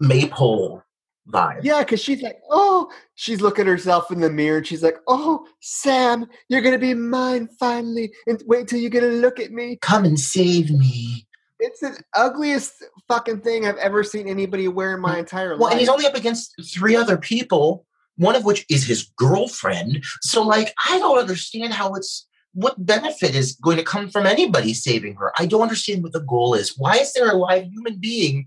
maple 0.00 0.84
vibe. 1.30 1.60
yeah, 1.62 1.80
because 1.80 2.00
she's 2.00 2.22
like, 2.22 2.38
oh, 2.50 2.90
she's 3.14 3.40
looking 3.40 3.62
at 3.62 3.68
herself 3.68 4.10
in 4.10 4.20
the 4.20 4.30
mirror, 4.30 4.58
and 4.58 4.66
she's 4.66 4.82
like, 4.82 4.96
oh, 5.06 5.46
Sam, 5.60 6.26
you're 6.48 6.62
gonna 6.62 6.78
be 6.78 6.94
mine 6.94 7.48
finally, 7.58 8.12
and 8.26 8.42
wait 8.46 8.68
till 8.68 8.80
you 8.80 8.88
get 8.90 9.02
a 9.04 9.08
look 9.08 9.38
at 9.40 9.52
me. 9.52 9.76
Come 9.80 10.04
and 10.04 10.18
save 10.18 10.70
me. 10.70 11.26
It's 11.58 11.80
the 11.80 12.00
ugliest 12.16 12.72
fucking 13.06 13.40
thing 13.42 13.66
I've 13.66 13.76
ever 13.76 14.02
seen 14.02 14.28
anybody 14.28 14.66
wear 14.68 14.94
in 14.94 15.00
my 15.00 15.18
entire 15.18 15.50
Well, 15.50 15.58
life. 15.58 15.60
Well, 15.60 15.70
and 15.72 15.80
he's 15.80 15.88
only 15.90 16.06
up 16.06 16.14
against 16.14 16.54
three 16.72 16.96
other 16.96 17.18
people, 17.18 17.84
one 18.16 18.34
of 18.34 18.44
which 18.46 18.64
is 18.70 18.86
his 18.86 19.10
girlfriend. 19.16 20.02
So, 20.22 20.42
like, 20.42 20.72
I 20.88 20.98
don't 20.98 21.18
understand 21.18 21.74
how 21.74 21.94
it's 21.94 22.26
what 22.52 22.84
benefit 22.84 23.34
is 23.34 23.52
going 23.62 23.76
to 23.76 23.82
come 23.82 24.08
from 24.08 24.26
anybody 24.26 24.74
saving 24.74 25.14
her. 25.16 25.32
I 25.38 25.46
don't 25.46 25.62
understand 25.62 26.02
what 26.02 26.12
the 26.12 26.20
goal 26.20 26.54
is. 26.54 26.76
Why 26.78 26.96
is 26.96 27.12
there 27.12 27.30
a 27.30 27.36
live 27.36 27.66
human 27.70 27.98
being 27.98 28.46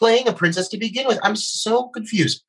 playing 0.00 0.26
a 0.26 0.32
princess 0.32 0.68
to 0.70 0.78
begin 0.78 1.06
with? 1.06 1.20
I'm 1.22 1.36
so 1.36 1.88
confused. 1.88 2.42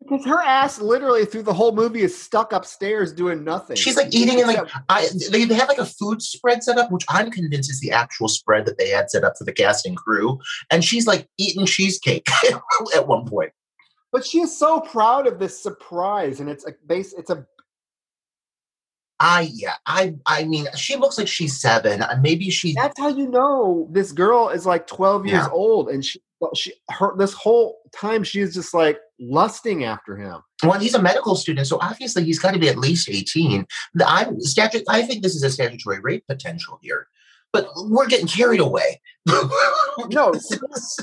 Because 0.00 0.26
her 0.26 0.40
ass 0.40 0.80
literally 0.80 1.24
through 1.24 1.44
the 1.44 1.54
whole 1.54 1.72
movie 1.72 2.02
is 2.02 2.16
stuck 2.16 2.52
upstairs 2.52 3.12
doing 3.12 3.44
nothing. 3.44 3.76
She's 3.76 3.96
like 3.96 4.14
eating 4.14 4.38
in 4.38 4.46
like 4.46 4.68
I 4.88 5.08
they, 5.30 5.44
they 5.44 5.54
have 5.54 5.68
like 5.68 5.78
a 5.78 5.86
food 5.86 6.22
spread 6.22 6.62
set 6.62 6.78
up, 6.78 6.92
which 6.92 7.04
I'm 7.08 7.30
convinced 7.30 7.70
is 7.70 7.80
the 7.80 7.92
actual 7.92 8.28
spread 8.28 8.66
that 8.66 8.78
they 8.78 8.90
had 8.90 9.10
set 9.10 9.24
up 9.24 9.34
for 9.38 9.44
the 9.44 9.52
cast 9.52 9.86
and 9.86 9.96
crew. 9.96 10.38
And 10.70 10.84
she's 10.84 11.06
like 11.06 11.28
eating 11.38 11.66
cheesecake 11.66 12.28
at 12.94 13.08
one 13.08 13.26
point. 13.26 13.52
but 14.12 14.24
she 14.24 14.40
is 14.40 14.56
so 14.56 14.80
proud 14.80 15.26
of 15.26 15.38
this 15.38 15.60
surprise, 15.60 16.40
and 16.40 16.48
it's 16.48 16.66
a 16.66 16.74
base. 16.86 17.14
It's 17.14 17.30
a 17.30 17.46
I 19.20 19.50
yeah, 19.52 19.74
I 19.86 20.14
I 20.26 20.44
mean, 20.44 20.66
she 20.76 20.96
looks 20.96 21.16
like 21.18 21.28
she's 21.28 21.58
seven. 21.60 22.02
Uh, 22.02 22.18
Maybe 22.20 22.50
she 22.50 22.74
that's 22.74 22.98
how 22.98 23.08
you 23.08 23.28
know 23.28 23.88
this 23.90 24.12
girl 24.12 24.48
is 24.50 24.66
like 24.66 24.86
twelve 24.86 25.24
years 25.26 25.44
Yeah. 25.44 25.48
old, 25.50 25.88
and 25.88 26.04
she 26.04 26.20
well, 26.40 26.54
she 26.54 26.74
her 26.90 27.16
this 27.16 27.32
whole 27.32 27.78
time 27.94 28.22
she 28.24 28.40
is 28.40 28.52
just 28.54 28.74
like 28.74 28.98
lusting 29.18 29.84
after 29.84 30.16
him. 30.18 30.42
well, 30.62 30.78
he's 30.78 30.94
a 30.94 31.00
medical 31.00 31.34
student, 31.34 31.66
so 31.66 31.78
obviously 31.80 32.24
he's 32.24 32.38
got 32.38 32.52
to 32.52 32.58
be 32.60 32.68
at 32.68 32.76
least 32.76 33.08
18. 33.08 33.64
I 34.04 34.26
statu- 34.40 34.84
I 34.88 35.00
think 35.02 35.22
this 35.22 35.34
is 35.34 35.42
a 35.42 35.50
statutory 35.50 36.00
rape 36.00 36.26
potential 36.28 36.78
here. 36.82 37.06
But 37.54 37.68
we're 37.76 38.06
getting 38.08 38.26
carried 38.26 38.60
away. 38.60 39.00
No, 40.10 40.34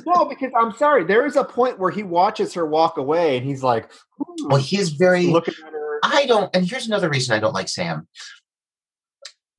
no, 0.06 0.26
because 0.26 0.52
I'm 0.56 0.72
sorry. 0.74 1.04
There 1.04 1.26
is 1.26 1.36
a 1.36 1.44
point 1.44 1.80
where 1.80 1.90
he 1.90 2.04
watches 2.04 2.54
her 2.54 2.66
walk 2.66 2.98
away, 2.98 3.38
and 3.38 3.46
he's 3.46 3.64
like, 3.64 3.92
hmm, 4.18 4.48
well, 4.50 4.62
he's 4.62 4.90
very 4.90 5.26
looking 5.28 5.56
at 5.66 5.74
her. 5.74 5.83
I 6.14 6.26
don't, 6.26 6.56
and 6.56 6.70
here's 6.70 6.88
another 6.88 7.10
reason 7.10 7.36
I 7.36 7.40
don't 7.40 7.54
like 7.54 7.70
Sam. 7.70 8.08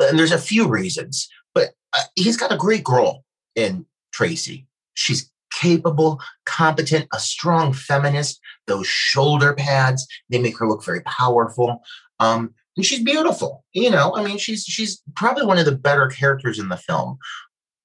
And 0.01 0.19
there's 0.19 0.33
a 0.33 0.39
few 0.39 0.69
reasons, 0.69 1.29
but 1.55 1.71
uh, 1.93 2.03
he's 2.15 2.37
got 2.37 2.53
a 2.53 2.57
great 2.57 2.85
girl 2.85 3.25
in 3.55 3.87
Tracy. 4.13 4.67
She's 4.95 5.31
capable, 5.53 6.21
competent, 6.47 7.07
a 7.13 7.19
strong 7.21 7.73
feminist. 7.73 8.41
Those 8.67 8.87
shoulder 8.87 9.55
pads, 9.55 10.07
they 10.31 10.39
make 10.39 10.59
her 10.59 10.69
look 10.69 10.85
very 10.85 11.01
powerful. 11.03 11.83
Um, 12.21 12.55
and 12.77 12.85
she's 12.85 13.03
beautiful. 13.03 13.65
You 13.73 13.91
know, 13.91 14.15
I 14.17 14.25
mean, 14.25 14.39
she's 14.39 14.65
she's 14.65 15.03
probably 15.15 15.47
one 15.47 15.59
of 15.59 15.65
the 15.65 15.77
better 15.77 16.09
characters 16.09 16.59
in 16.59 16.69
the 16.69 16.77
film. 16.77 17.19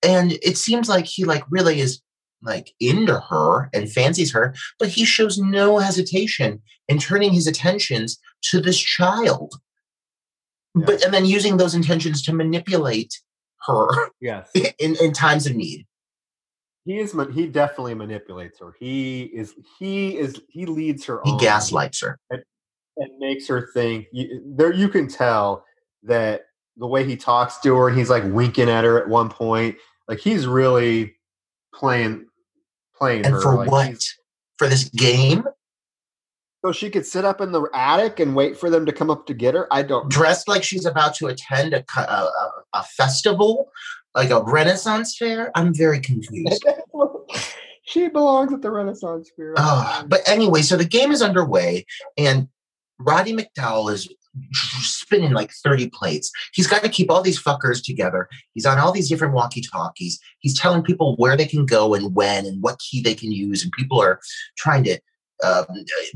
And 0.02 0.34
it 0.42 0.58
seems 0.58 0.90
like 0.90 1.06
he 1.06 1.26
like 1.26 1.44
really 1.50 1.80
is 1.80 2.02
like 2.42 2.74
into 2.80 3.20
her 3.20 3.70
and 3.74 3.92
fancies 3.92 4.32
her, 4.32 4.54
but 4.80 4.88
he 4.90 5.06
shows 5.06 5.38
no 5.38 5.78
hesitation 5.80 6.62
in 6.88 6.98
turning 7.00 7.34
his 7.34 7.48
attentions 7.48 8.20
to 8.44 8.62
this 8.62 8.78
child. 8.80 9.54
But 10.76 11.04
and 11.04 11.14
then 11.14 11.26
using 11.26 11.58
those 11.58 11.76
intentions 11.76 12.22
to 12.24 12.34
manipulate 12.34 13.20
her 13.68 13.88
Yes, 14.22 14.50
in, 14.80 14.96
in 15.02 15.12
times 15.14 15.46
of 15.46 15.56
need. 15.56 15.86
he 16.86 17.00
is. 17.00 17.16
He 17.34 17.48
definitely 17.48 17.96
manipulates 17.96 18.60
her. 18.60 18.74
He 18.80 19.24
is. 19.34 19.56
He 19.80 20.18
is. 20.18 20.42
He 20.50 20.66
leads 20.66 21.06
her. 21.06 21.20
On. 21.22 21.26
He 21.26 21.32
on. 21.34 21.40
gaslights 21.40 22.02
her. 22.02 22.18
and 22.30 23.10
makes 23.20 23.48
her 23.48 23.68
think 23.74 24.08
you, 24.12 24.42
there 24.46 24.74
you 24.74 24.90
can 24.90 25.08
tell 25.08 25.66
that 26.04 26.44
the 26.78 26.88
way 26.88 27.04
he 27.04 27.16
talks 27.18 27.58
to 27.60 27.76
her 27.76 27.90
he's 27.90 28.10
like 28.10 28.24
winking 28.26 28.70
at 28.70 28.84
her 28.84 29.02
at 29.02 29.08
one 29.10 29.30
point 29.30 29.76
like 30.08 30.20
he's 30.20 30.46
really 30.48 31.16
playing 31.74 32.26
playing 33.00 33.26
And 33.26 33.34
her 33.34 33.41
for 33.41 33.56
like, 33.56 33.72
what? 33.72 34.04
For 34.58 34.68
this 34.68 34.86
game? 34.89 35.45
so 36.64 36.74
she 36.74 36.89
could 36.89 37.06
sit 37.06 37.24
up 37.24 37.39
in 37.39 37.54
the 37.54 37.64
attic 37.74 38.20
and 38.20 38.36
wait 38.36 38.58
for 38.58 38.70
them 38.70 38.86
to 38.86 38.91
come 38.91 39.10
up 39.10 39.26
to 39.26 39.34
get 39.34 39.56
her 39.56 39.66
i 39.72 39.82
don't 39.82 40.10
Dressed 40.10 40.47
like 40.50 40.62
she's 40.62 40.86
about 40.86 41.16
to 41.16 41.28
attend 41.28 41.74
a, 41.74 41.86
a, 41.95 42.02
a, 42.02 42.52
a 42.74 42.84
festival, 42.84 43.72
like 44.16 44.30
a 44.30 44.41
Renaissance 44.43 45.16
fair? 45.18 45.52
I'm 45.56 45.74
very 45.74 46.00
confused. 46.00 46.66
she 47.84 48.08
belongs 48.10 48.54
at 48.54 48.62
the 48.62 48.72
renaissance 48.72 49.32
fair 49.36 49.54
Ah, 49.58 50.04
but 50.08 50.22
anyway, 50.28 50.62
so 50.62 50.78
the 50.78 50.86
game 50.86 51.12
is 51.12 51.22
underway, 51.22 51.86
and 52.18 52.47
Roddy 53.00 53.34
McDowall 53.34 53.91
is 53.91 54.08
spinning 54.54 55.32
like 55.32 55.52
30 55.52 55.90
plates. 55.90 56.32
He's 56.54 56.68
got 56.68 56.84
to 56.84 56.90
keep 56.90 57.10
all 57.10 57.22
these 57.22 57.42
fuckers 57.42 57.84
together. 57.84 58.30
He's 58.54 58.66
on 58.66 58.78
all 58.78 58.92
these 58.92 59.10
different 59.10 59.34
walkie 59.34 59.62
talkies. 59.62 60.20
He's 60.40 60.58
telling 60.58 60.84
people 60.84 61.16
where 61.18 61.36
they 61.36 61.46
can 61.46 61.66
go 61.66 61.94
and 61.94 62.16
when 62.16 62.46
and 62.46 62.62
what 62.62 62.80
key 62.80 63.02
they 63.02 63.16
can 63.16 63.32
use. 63.32 63.64
And 63.64 63.72
people 63.72 64.02
are 64.02 64.20
trying 64.58 64.84
to. 64.86 65.00
Um, 65.42 65.66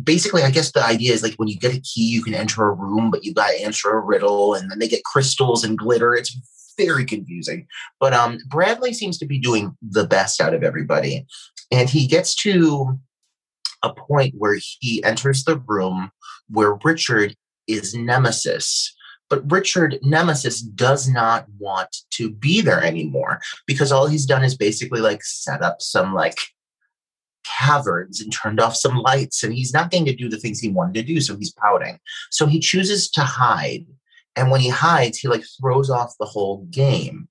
basically, 0.03 0.43
I 0.43 0.51
guess 0.51 0.73
the 0.73 0.83
idea 0.83 1.13
is 1.13 1.23
like 1.23 1.35
when 1.35 1.47
you 1.47 1.57
get 1.57 1.73
a 1.73 1.79
key, 1.79 2.03
you 2.03 2.21
can 2.21 2.33
enter 2.33 2.65
a 2.65 2.73
room, 2.73 3.09
but 3.09 3.23
you 3.23 3.33
got 3.33 3.51
to 3.51 3.63
answer 3.63 3.89
a 3.91 4.01
riddle, 4.01 4.53
and 4.53 4.69
then 4.69 4.79
they 4.79 4.87
get 4.89 5.05
crystals 5.05 5.63
and 5.63 5.77
glitter. 5.77 6.13
It's 6.13 6.37
very 6.77 7.05
confusing. 7.05 7.67
But 8.01 8.13
um, 8.13 8.37
Bradley 8.49 8.91
seems 8.91 9.17
to 9.19 9.25
be 9.25 9.39
doing 9.39 9.77
the 9.81 10.05
best 10.05 10.41
out 10.41 10.53
of 10.53 10.61
everybody, 10.61 11.25
and 11.71 11.89
he 11.89 12.05
gets 12.05 12.35
to 12.43 12.99
a 13.81 13.93
point 13.93 14.33
where 14.37 14.57
he 14.59 15.01
enters 15.05 15.45
the 15.45 15.57
room 15.57 16.11
where 16.49 16.77
Richard 16.83 17.35
is 17.67 17.93
Nemesis. 17.95 18.95
But 19.29 19.49
Richard 19.51 19.97
Nemesis 20.03 20.61
does 20.61 21.07
not 21.09 21.47
want 21.57 21.95
to 22.11 22.29
be 22.29 22.61
there 22.61 22.83
anymore 22.83 23.39
because 23.65 23.91
all 23.91 24.05
he's 24.07 24.25
done 24.25 24.43
is 24.43 24.55
basically 24.55 25.01
like 25.01 25.23
set 25.23 25.61
up 25.63 25.81
some 25.81 26.13
like 26.13 26.37
caverns 27.43 28.21
and 28.21 28.31
turned 28.31 28.59
off 28.59 28.75
some 28.75 28.97
lights 28.97 29.43
and 29.43 29.53
he's 29.53 29.73
not 29.73 29.91
going 29.91 30.05
to 30.05 30.15
do 30.15 30.29
the 30.29 30.37
things 30.37 30.59
he 30.59 30.69
wanted 30.69 30.93
to 30.93 31.03
do 31.03 31.19
so 31.19 31.35
he's 31.35 31.51
pouting 31.53 31.99
so 32.31 32.45
he 32.45 32.57
chooses 32.59 33.09
to 33.09 33.21
hide 33.21 33.85
and 34.37 34.49
when 34.49 34.61
he 34.61 34.69
hides 34.69 35.17
he 35.17 35.27
like 35.27 35.43
throws 35.59 35.89
off 35.89 36.13
the 36.19 36.25
whole 36.25 36.65
game 36.71 37.27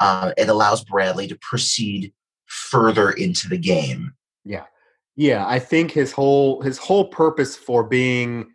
uh, 0.00 0.32
it 0.36 0.50
allows 0.50 0.84
bradley 0.84 1.26
to 1.26 1.38
proceed 1.40 2.12
further 2.44 3.10
into 3.12 3.48
the 3.48 3.56
game 3.56 4.12
yeah 4.44 4.64
Yeah. 5.16 5.46
i 5.48 5.58
think 5.58 5.90
his 5.90 6.12
whole 6.12 6.60
his 6.60 6.76
whole 6.76 7.08
purpose 7.08 7.56
for 7.56 7.82
being 7.82 8.50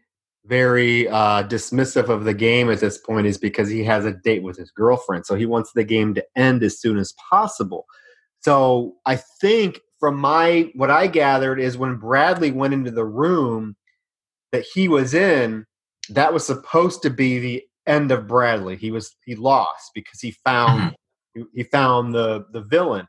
very 0.46 1.08
uh 1.10 1.44
dismissive 1.44 2.10
of 2.10 2.24
the 2.26 2.34
game 2.34 2.70
at 2.72 2.80
this 2.80 2.98
point 2.98 3.28
is 3.28 3.38
because 3.38 3.70
he 3.70 3.84
has 3.84 4.06
a 4.06 4.14
date 4.14 4.44
with 4.44 4.58
his 4.58 4.72
girlfriend. 4.72 5.26
So 5.26 5.36
he 5.36 5.46
wants 5.46 5.72
the 5.74 5.84
game 5.84 6.14
to 6.16 6.26
end 6.36 6.64
as 6.64 6.80
soon 6.80 6.98
as 6.98 7.14
possible. 7.30 7.86
So 8.42 8.96
i 9.06 9.18
think 9.42 9.80
from 10.00 10.18
my 10.18 10.72
what 10.76 10.90
i 10.92 11.08
gathered 11.08 11.60
is 11.60 11.78
when 11.78 11.98
bradley 11.98 12.52
went 12.52 12.74
into 12.74 12.92
the 12.92 13.06
room 13.06 13.76
that 14.52 14.66
he 14.74 14.88
was 14.88 15.14
in 15.14 15.66
that 16.10 16.34
was 16.34 16.46
supposed 16.46 17.02
to 17.04 17.10
be 17.10 17.40
the 17.40 17.64
end 17.88 18.12
of 18.12 18.28
bradley. 18.28 18.76
He 18.76 18.92
was 18.92 19.16
he 19.26 19.36
lost 19.36 19.92
because 19.96 20.20
he 20.22 20.32
found 20.46 20.92
he- 21.36 21.46
he 21.54 21.64
found 21.64 22.14
the 22.16 22.46
the 22.52 22.62
villain. 22.62 23.08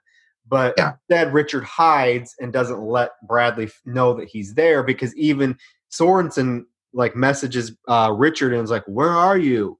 But 0.49 0.75
Yeah. 0.79 0.95
instead, 1.11 1.33
Richard 1.33 1.65
hides 1.65 2.35
and 2.41 2.53
doesn't 2.53 2.81
let 2.81 3.13
Bradley 3.27 3.71
know 3.87 4.15
that 4.15 4.29
he's 4.29 4.55
there 4.55 4.83
because 4.83 5.15
even 5.17 5.57
Sorensen 5.91 6.65
like 6.93 7.17
messages 7.17 7.77
uh, 7.89 8.13
Richard 8.17 8.53
and 8.53 8.63
is 8.63 8.71
like, 8.71 8.85
"Where 8.87 9.11
are 9.11 9.39
you?" 9.39 9.79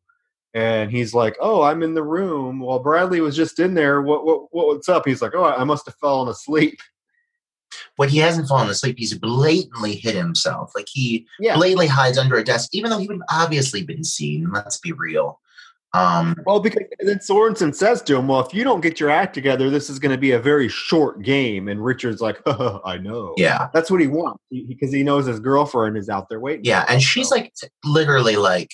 And 0.55 0.91
he's 0.91 1.15
like, 1.15 1.37
"Oh, 1.41 1.63
I'm 1.63 1.83
in 1.83 1.95
the 1.95 2.03
room." 2.03 2.61
Well, 2.61 2.79
Bradley 2.79 3.21
was 3.21 3.37
just 3.37 3.59
in 3.59 3.75
there. 3.75 4.03
What 4.03 4.25
what 4.25 4.49
what's 4.51 4.89
up? 4.89 5.07
He's 5.07 5.23
like, 5.23 5.35
"Oh, 5.35 5.45
I 5.45 5.65
must 5.65 5.87
have 5.87 5.97
fallen 5.97 6.29
asleep." 6.29 6.79
But 7.97 8.11
he 8.11 8.19
hasn't 8.19 8.49
fallen 8.49 8.69
asleep, 8.69 8.97
he's 8.99 9.17
blatantly 9.19 9.95
hit 9.95 10.15
himself. 10.15 10.73
Like 10.75 10.89
he 10.91 11.27
Yeah. 11.41 11.57
blatantly 11.57 11.87
hides 11.87 12.19
under 12.19 12.37
a 12.37 12.45
desk, 12.45 12.71
even 12.73 12.91
though 12.91 12.99
he 12.99 13.07
would 13.07 13.17
have 13.31 13.43
obviously 13.45 13.83
been 13.83 14.05
seen. 14.05 14.51
Let's 14.53 14.79
be 14.79 14.93
real. 14.93 15.41
Um, 15.95 16.37
Well, 16.47 16.61
because 16.61 16.85
then 17.01 17.19
Sorensen 17.19 17.75
says 17.75 18.01
to 18.03 18.17
him, 18.17 18.29
"Well, 18.29 18.41
if 18.41 18.55
you 18.55 18.65
don't 18.65 18.81
get 18.81 18.99
your 18.99 19.11
act 19.11 19.35
together, 19.35 19.69
this 19.69 19.91
is 19.91 19.99
going 19.99 20.13
to 20.13 20.19
be 20.19 20.33
a 20.33 20.39
very 20.39 20.69
short 20.69 21.23
game." 21.23 21.69
And 21.69 21.85
Richard's 21.85 22.21
like, 22.21 22.41
"I 22.47 22.99
know." 22.99 23.35
yeah, 23.37 23.69
That's 23.75 23.91
what 23.91 24.01
he 24.01 24.07
wants 24.07 24.43
because 24.51 24.93
he 24.93 25.03
knows 25.03 25.27
his 25.27 25.41
girlfriend 25.41 25.97
is 25.97 26.09
out 26.09 26.29
there 26.29 26.41
waiting. 26.41 26.65
yeah, 26.65 26.85
and 26.89 27.03
she's 27.03 27.29
so. 27.29 27.37
like 27.37 27.53
literally 27.85 28.37
like 28.37 28.71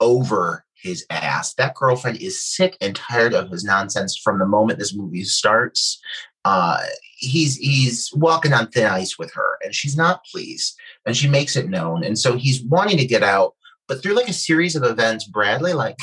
over 0.00 0.64
his 0.74 1.06
ass. 1.08 1.54
That 1.54 1.74
girlfriend 1.74 2.18
is 2.20 2.44
sick 2.44 2.76
and 2.80 2.94
tired 2.94 3.32
of 3.32 3.50
his 3.50 3.64
nonsense 3.64 4.16
from 4.16 4.38
the 4.38 4.46
moment 4.46 4.78
this 4.78 4.94
movie 4.94 5.24
starts. 5.24 6.00
Uh, 6.44 6.78
he's 7.16 7.56
he's 7.56 8.12
walking 8.14 8.52
on 8.52 8.68
thin 8.68 8.86
ice 8.86 9.18
with 9.18 9.32
her, 9.32 9.58
and 9.64 9.74
she's 9.74 9.96
not 9.96 10.24
pleased, 10.30 10.76
and 11.06 11.16
she 11.16 11.26
makes 11.26 11.56
it 11.56 11.70
known, 11.70 12.04
and 12.04 12.18
so 12.18 12.36
he's 12.36 12.62
wanting 12.64 12.98
to 12.98 13.06
get 13.06 13.22
out, 13.22 13.54
but 13.88 14.02
through 14.02 14.14
like 14.14 14.28
a 14.28 14.32
series 14.34 14.76
of 14.76 14.82
events, 14.84 15.24
Bradley 15.26 15.72
like 15.72 15.96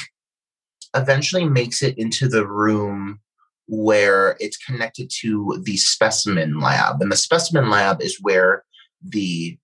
eventually 0.95 1.45
makes 1.45 1.81
it 1.81 1.97
into 1.97 2.27
the 2.27 2.45
room 2.45 3.19
where 3.67 4.35
it's 4.39 4.57
connected 4.57 5.09
to 5.21 5.61
the 5.63 5.77
specimen 5.77 6.59
lab, 6.59 7.01
and 7.01 7.11
the 7.11 7.15
specimen 7.15 7.69
lab 7.69 8.01
is 8.01 8.19
where 8.21 8.63
the 9.01 9.57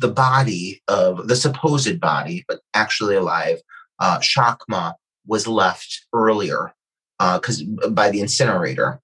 the 0.00 0.08
body 0.08 0.80
of 0.86 1.26
the 1.26 1.36
supposed 1.36 2.00
body, 2.00 2.44
but 2.46 2.60
actually 2.72 3.16
alive, 3.16 3.60
uh, 3.98 4.18
Shakma 4.20 4.94
was 5.26 5.48
left 5.48 6.06
earlier 6.12 6.72
because 7.18 7.62
by 7.90 8.10
the 8.10 8.20
incinerator, 8.20 9.00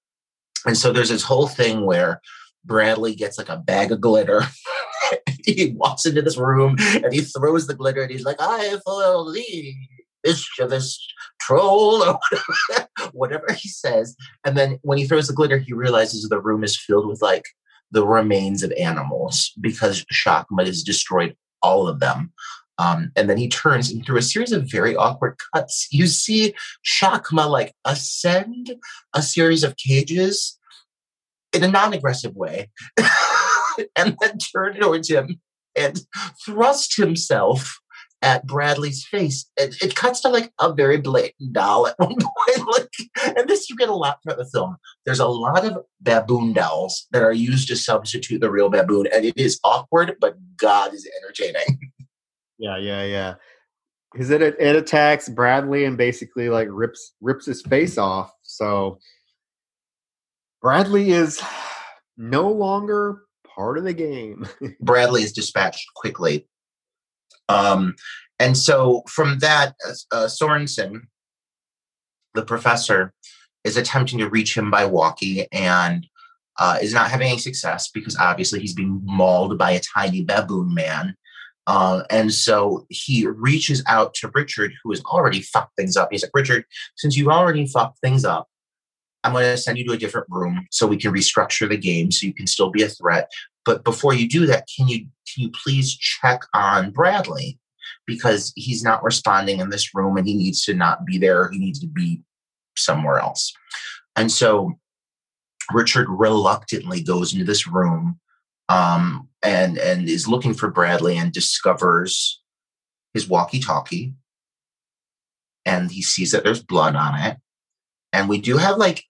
and 0.65 0.77
so 0.77 0.91
there's 0.91 1.09
this 1.09 1.23
whole 1.23 1.47
thing 1.47 1.85
where 1.85 2.21
Bradley 2.65 3.15
gets 3.15 3.37
like 3.37 3.49
a 3.49 3.57
bag 3.57 3.91
of 3.91 4.01
glitter. 4.01 4.41
he 5.45 5.73
walks 5.77 6.05
into 6.05 6.21
this 6.21 6.37
room 6.37 6.75
and 6.79 7.13
he 7.13 7.21
throws 7.21 7.67
the 7.67 7.75
glitter 7.75 8.01
and 8.01 8.11
he's 8.11 8.25
like, 8.25 8.37
"I 8.39 8.77
follow 8.83 9.31
thee, 9.31 9.89
mischievous 10.25 10.99
troll," 11.39 12.03
or 12.03 12.19
whatever, 12.69 12.89
whatever 13.13 13.53
he 13.53 13.69
says. 13.69 14.15
And 14.43 14.57
then 14.57 14.79
when 14.81 14.97
he 14.97 15.05
throws 15.05 15.27
the 15.27 15.33
glitter, 15.33 15.57
he 15.57 15.73
realizes 15.73 16.27
the 16.27 16.41
room 16.41 16.63
is 16.63 16.77
filled 16.77 17.07
with 17.07 17.21
like 17.21 17.45
the 17.91 18.05
remains 18.05 18.63
of 18.63 18.71
animals 18.73 19.51
because 19.61 20.05
Shakma 20.13 20.65
has 20.65 20.83
destroyed 20.83 21.35
all 21.61 21.87
of 21.87 21.99
them. 21.99 22.33
Um, 22.77 23.11
and 23.15 23.29
then 23.29 23.37
he 23.37 23.47
turns 23.47 23.89
and 23.89 24.05
through 24.05 24.17
a 24.17 24.21
series 24.21 24.51
of 24.51 24.69
very 24.69 24.95
awkward 24.95 25.37
cuts, 25.53 25.87
you 25.91 26.07
see 26.07 26.53
Shakma 26.85 27.49
like 27.49 27.73
ascend 27.85 28.75
a 29.13 29.21
series 29.21 29.63
of 29.63 29.77
cages 29.77 30.59
in 31.53 31.63
a 31.63 31.69
non-aggressive 31.69 32.35
way, 32.35 32.69
and 33.95 34.17
then 34.19 34.37
turn 34.37 34.75
towards 34.75 35.09
him 35.09 35.39
and 35.75 36.01
thrust 36.45 36.97
himself 36.97 37.79
at 38.25 38.45
Bradley's 38.47 39.05
face. 39.05 39.45
It, 39.55 39.75
it 39.81 39.95
cuts 39.95 40.19
to 40.21 40.29
like 40.29 40.51
a 40.59 40.73
very 40.73 40.97
blatant 40.97 41.53
doll 41.53 41.87
at 41.87 41.95
one 41.99 42.15
point. 42.15 42.67
Like, 42.67 43.37
and 43.37 43.47
this 43.47 43.69
you 43.69 43.77
get 43.77 43.87
a 43.87 43.95
lot 43.95 44.17
throughout 44.23 44.39
the 44.39 44.49
film. 44.51 44.77
There's 45.05 45.19
a 45.19 45.27
lot 45.27 45.63
of 45.63 45.85
baboon 46.01 46.53
dolls 46.53 47.07
that 47.11 47.21
are 47.21 47.31
used 47.31 47.67
to 47.67 47.75
substitute 47.75 48.41
the 48.41 48.49
real 48.49 48.69
baboon, 48.69 49.07
and 49.13 49.23
it 49.23 49.37
is 49.37 49.59
awkward, 49.63 50.15
but 50.19 50.35
God 50.57 50.93
is 50.93 51.07
entertaining. 51.21 51.79
Yeah, 52.57 52.77
yeah, 52.77 53.03
yeah. 53.03 53.33
Because 54.13 54.29
it 54.29 54.41
it 54.41 54.77
attacks 54.77 55.27
Bradley 55.27 55.83
and 55.83 55.97
basically 55.97 56.47
like 56.47 56.69
rips 56.71 57.11
rips 57.19 57.45
his 57.45 57.61
face 57.61 57.97
off. 57.97 58.31
So 58.43 58.99
Bradley 60.61 61.11
is 61.11 61.41
no 62.17 62.49
longer 62.49 63.23
part 63.45 63.77
of 63.77 63.83
the 63.83 63.93
game. 63.93 64.47
Bradley 64.79 65.23
is 65.23 65.33
dispatched 65.33 65.85
quickly. 65.95 66.47
Um, 67.49 67.95
and 68.39 68.57
so 68.57 69.03
from 69.07 69.39
that, 69.39 69.75
uh, 70.11 70.27
Sorensen, 70.27 71.01
the 72.33 72.43
professor, 72.43 73.13
is 73.63 73.77
attempting 73.77 74.19
to 74.19 74.29
reach 74.29 74.55
him 74.55 74.69
by 74.69 74.85
walkie 74.85 75.47
and 75.51 76.05
uh, 76.57 76.77
is 76.81 76.93
not 76.93 77.09
having 77.09 77.27
any 77.27 77.37
success 77.37 77.89
because 77.93 78.17
obviously 78.17 78.59
he's 78.59 78.73
being 78.73 79.01
mauled 79.03 79.57
by 79.57 79.71
a 79.71 79.81
tiny 79.81 80.23
baboon 80.23 80.73
man. 80.73 81.15
Uh, 81.67 82.03
and 82.11 82.31
so 82.31 82.85
he 82.89 83.25
reaches 83.25 83.83
out 83.87 84.13
to 84.13 84.31
Richard, 84.33 84.71
who 84.83 84.91
has 84.91 85.01
already 85.05 85.41
fucked 85.41 85.75
things 85.75 85.97
up. 85.97 86.09
He's 86.11 86.21
like, 86.21 86.31
Richard, 86.33 86.65
since 86.95 87.17
you've 87.17 87.27
already 87.27 87.65
fucked 87.65 87.99
things 87.99 88.23
up, 88.23 88.47
I'm 89.23 89.33
going 89.33 89.45
to 89.45 89.57
send 89.57 89.79
you 89.79 89.85
to 89.85 89.93
a 89.93 89.97
different 89.97 90.27
room 90.29 90.67
so 90.69 90.85
we 90.85 90.97
can 90.97 91.11
restructure 91.11 91.67
the 91.67 91.77
game 91.77 92.11
so 92.11 92.27
you 92.27 92.33
can 92.33 92.45
still 92.45 92.69
be 92.69 92.83
a 92.83 92.87
threat. 92.87 93.31
But 93.65 93.83
before 93.83 94.13
you 94.13 94.29
do 94.29 94.45
that, 94.45 94.67
can 94.75 94.87
you 94.87 94.99
can 94.99 95.43
you 95.43 95.51
please 95.51 95.95
check 95.95 96.41
on 96.53 96.91
Bradley 96.91 97.59
because 98.07 98.53
he's 98.55 98.83
not 98.83 99.03
responding 99.03 99.59
in 99.59 99.69
this 99.69 99.93
room 99.95 100.17
and 100.17 100.27
he 100.27 100.35
needs 100.35 100.63
to 100.65 100.73
not 100.73 101.05
be 101.05 101.17
there. 101.17 101.49
He 101.51 101.57
needs 101.57 101.79
to 101.79 101.87
be 101.87 102.21
somewhere 102.77 103.17
else. 103.17 103.53
And 104.15 104.31
so 104.31 104.73
Richard 105.73 106.07
reluctantly 106.09 107.01
goes 107.01 107.33
into 107.33 107.45
this 107.45 107.67
room 107.67 108.19
um, 108.69 109.27
and 109.43 109.77
and 109.77 110.07
is 110.07 110.27
looking 110.27 110.53
for 110.53 110.69
Bradley 110.69 111.17
and 111.17 111.31
discovers 111.31 112.41
his 113.13 113.27
walkie-talkie, 113.29 114.13
and 115.65 115.89
he 115.89 116.01
sees 116.01 116.31
that 116.31 116.43
there's 116.43 116.61
blood 116.61 116.95
on 116.95 117.19
it. 117.19 117.37
And 118.11 118.29
we 118.29 118.39
do 118.39 118.57
have 118.57 118.77
like 118.77 119.03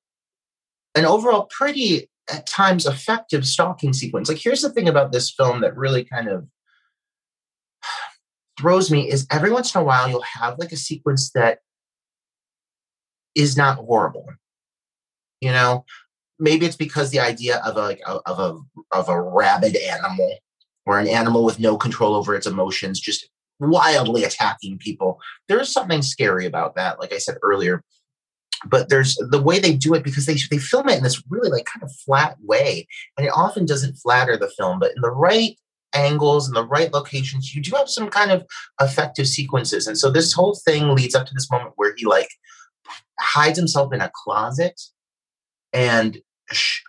an 0.96 1.06
overall 1.06 1.48
pretty 1.50 2.10
at 2.32 2.48
times 2.48 2.86
effective 2.86 3.46
stalking 3.46 3.94
sequence. 3.94 4.30
Like 4.30 4.40
here's 4.40 4.62
the 4.62 4.72
thing 4.72 4.88
about 4.88 5.12
this 5.12 5.32
film 5.32 5.62
that 5.62 5.78
really 5.78 6.04
kind 6.04 6.28
of 6.28 6.48
throws 8.60 8.90
me 8.90 9.10
is 9.10 9.28
every 9.32 9.52
once 9.52 9.74
in 9.76 9.82
a 9.82 9.84
while 9.84 10.10
you'll 10.10 10.22
have 10.22 10.58
like 10.60 10.72
a 10.72 10.78
sequence 10.78 11.32
that 11.32 11.60
is 13.36 13.58
not 13.58 13.78
horrible. 13.78 14.28
You 15.42 15.52
know, 15.52 15.86
maybe 16.40 16.66
it's 16.66 16.78
because 16.78 17.12
the 17.12 17.20
idea 17.20 17.58
of 17.66 17.76
a 17.76 17.82
like 17.82 18.02
of 18.08 18.40
a 18.40 18.60
of 18.96 19.10
a 19.10 19.22
rabid 19.22 19.76
animal 19.76 20.38
or 20.86 21.00
an 21.00 21.08
animal 21.08 21.44
with 21.44 21.60
no 21.60 21.78
control 21.78 22.16
over 22.16 22.36
its 22.36 22.48
emotions 22.48 23.00
just 23.00 23.30
wildly 23.60 24.24
attacking 24.24 24.78
people. 24.78 25.20
There 25.48 25.60
is 25.60 25.72
something 25.72 26.02
scary 26.02 26.46
about 26.46 26.76
that, 26.76 27.00
like 27.00 27.14
I 27.14 27.18
said 27.18 27.38
earlier. 27.42 27.84
But 28.66 28.90
there's 28.90 29.16
the 29.16 29.42
way 29.42 29.60
they 29.60 29.74
do 29.74 29.94
it 29.94 30.04
because 30.04 30.26
they 30.26 30.38
they 30.50 30.58
film 30.58 30.90
it 30.90 30.98
in 30.98 31.04
this 31.04 31.22
really 31.30 31.50
like 31.50 31.66
kind 31.66 31.84
of 31.84 31.92
flat 32.06 32.38
way, 32.42 32.88
and 33.18 33.26
it 33.26 33.34
often 33.36 33.66
doesn't 33.66 33.96
flatter 33.96 34.38
the 34.38 34.50
film. 34.50 34.80
But 34.80 34.92
in 34.96 35.02
the 35.02 35.12
right 35.12 35.58
angles 35.94 36.48
and 36.48 36.56
the 36.56 36.66
right 36.66 36.94
locations, 36.94 37.56
you 37.56 37.62
do 37.62 37.76
have 37.76 37.90
some 37.90 38.10
kind 38.10 38.32
of 38.32 38.46
effective 38.82 39.28
sequences. 39.28 39.88
And 39.88 39.98
so 39.98 40.12
this 40.12 40.34
whole 40.34 40.60
thing 40.66 40.90
leads 40.90 41.16
up 41.16 41.26
to 41.28 41.34
this 41.34 41.50
moment 41.50 41.74
where 41.76 41.94
he 41.96 42.06
like 42.06 42.30
hides 43.20 43.58
himself 43.58 43.94
in 43.94 44.02
a 44.02 44.12
closet 44.14 44.80
and 45.74 46.18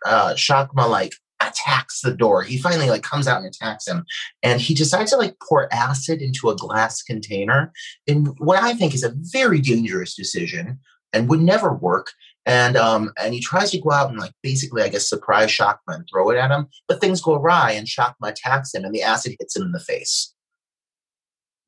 uh, 0.04 0.34
Shakma 0.34 0.88
like 0.88 1.12
attacks 1.40 2.00
the 2.00 2.14
door. 2.14 2.42
He 2.42 2.58
finally 2.58 2.90
like 2.90 3.02
comes 3.02 3.26
out 3.28 3.38
and 3.38 3.46
attacks 3.46 3.86
him, 3.86 4.04
and 4.42 4.60
he 4.60 4.74
decides 4.74 5.10
to 5.10 5.16
like 5.16 5.36
pour 5.46 5.72
acid 5.72 6.20
into 6.22 6.48
a 6.48 6.56
glass 6.56 7.02
container 7.02 7.72
in 8.06 8.26
what 8.38 8.62
I 8.62 8.74
think 8.74 8.94
is 8.94 9.04
a 9.04 9.14
very 9.16 9.60
dangerous 9.60 10.14
decision 10.14 10.80
and 11.12 11.28
would 11.28 11.40
never 11.40 11.72
work. 11.72 12.12
And 12.44 12.76
um, 12.76 13.12
and 13.20 13.34
he 13.34 13.40
tries 13.40 13.72
to 13.72 13.80
go 13.80 13.90
out 13.90 14.10
and 14.10 14.18
like 14.18 14.32
basically, 14.42 14.82
I 14.82 14.88
guess, 14.88 15.08
surprise 15.08 15.50
Shakma 15.50 15.78
and 15.88 16.06
throw 16.08 16.30
it 16.30 16.36
at 16.36 16.52
him, 16.52 16.68
but 16.86 17.00
things 17.00 17.20
go 17.20 17.34
awry, 17.34 17.72
and 17.72 17.86
Shakma 17.88 18.28
attacks 18.28 18.72
him, 18.72 18.84
and 18.84 18.94
the 18.94 19.02
acid 19.02 19.34
hits 19.40 19.56
him 19.56 19.64
in 19.64 19.72
the 19.72 19.80
face. 19.80 20.32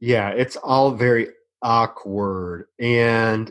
Yeah, 0.01 0.29
it's 0.31 0.55
all 0.57 0.93
very 0.93 1.29
awkward. 1.63 2.67
And 2.79 3.51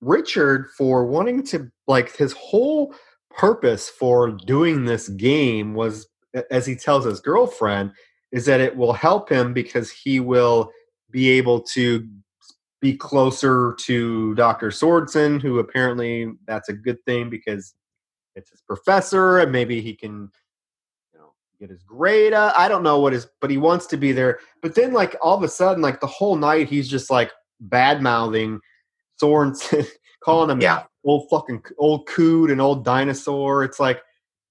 Richard, 0.00 0.68
for 0.76 1.04
wanting 1.04 1.42
to, 1.46 1.72
like, 1.88 2.14
his 2.16 2.32
whole 2.34 2.94
purpose 3.36 3.88
for 3.88 4.30
doing 4.30 4.84
this 4.84 5.08
game 5.08 5.74
was, 5.74 6.06
as 6.52 6.66
he 6.66 6.76
tells 6.76 7.04
his 7.04 7.20
girlfriend, 7.20 7.90
is 8.30 8.46
that 8.46 8.60
it 8.60 8.76
will 8.76 8.92
help 8.92 9.28
him 9.28 9.52
because 9.52 9.90
he 9.90 10.20
will 10.20 10.70
be 11.10 11.30
able 11.30 11.62
to 11.62 12.06
be 12.80 12.96
closer 12.96 13.74
to 13.80 14.34
Dr. 14.34 14.68
Swordson, 14.68 15.42
who 15.42 15.58
apparently 15.58 16.32
that's 16.46 16.68
a 16.68 16.72
good 16.72 17.02
thing 17.04 17.28
because 17.28 17.74
it's 18.36 18.50
his 18.50 18.60
professor 18.62 19.38
and 19.38 19.50
maybe 19.50 19.80
he 19.80 19.94
can 19.94 20.30
you 21.12 21.18
know 21.18 21.32
get 21.58 21.70
his 21.70 21.82
grade 21.82 22.32
up. 22.32 22.54
I 22.56 22.68
don't 22.68 22.82
know 22.84 23.00
what 23.00 23.12
is 23.14 23.26
but 23.40 23.50
he 23.50 23.58
wants 23.58 23.86
to 23.86 23.96
be 23.96 24.12
there. 24.12 24.38
But 24.62 24.74
then 24.74 24.92
like 24.92 25.16
all 25.20 25.36
of 25.36 25.42
a 25.42 25.48
sudden, 25.48 25.82
like 25.82 26.00
the 26.00 26.06
whole 26.06 26.36
night 26.36 26.68
he's 26.68 26.88
just 26.88 27.10
like 27.10 27.32
bad 27.60 28.00
mouthing 28.02 28.60
Sorensen 29.20 29.86
calling 30.24 30.50
him 30.50 30.60
Yeah. 30.60 30.84
old 31.04 31.28
fucking 31.30 31.62
old 31.78 32.06
coot 32.06 32.50
and 32.50 32.60
old 32.60 32.84
dinosaur. 32.84 33.64
It's 33.64 33.80
like 33.80 34.00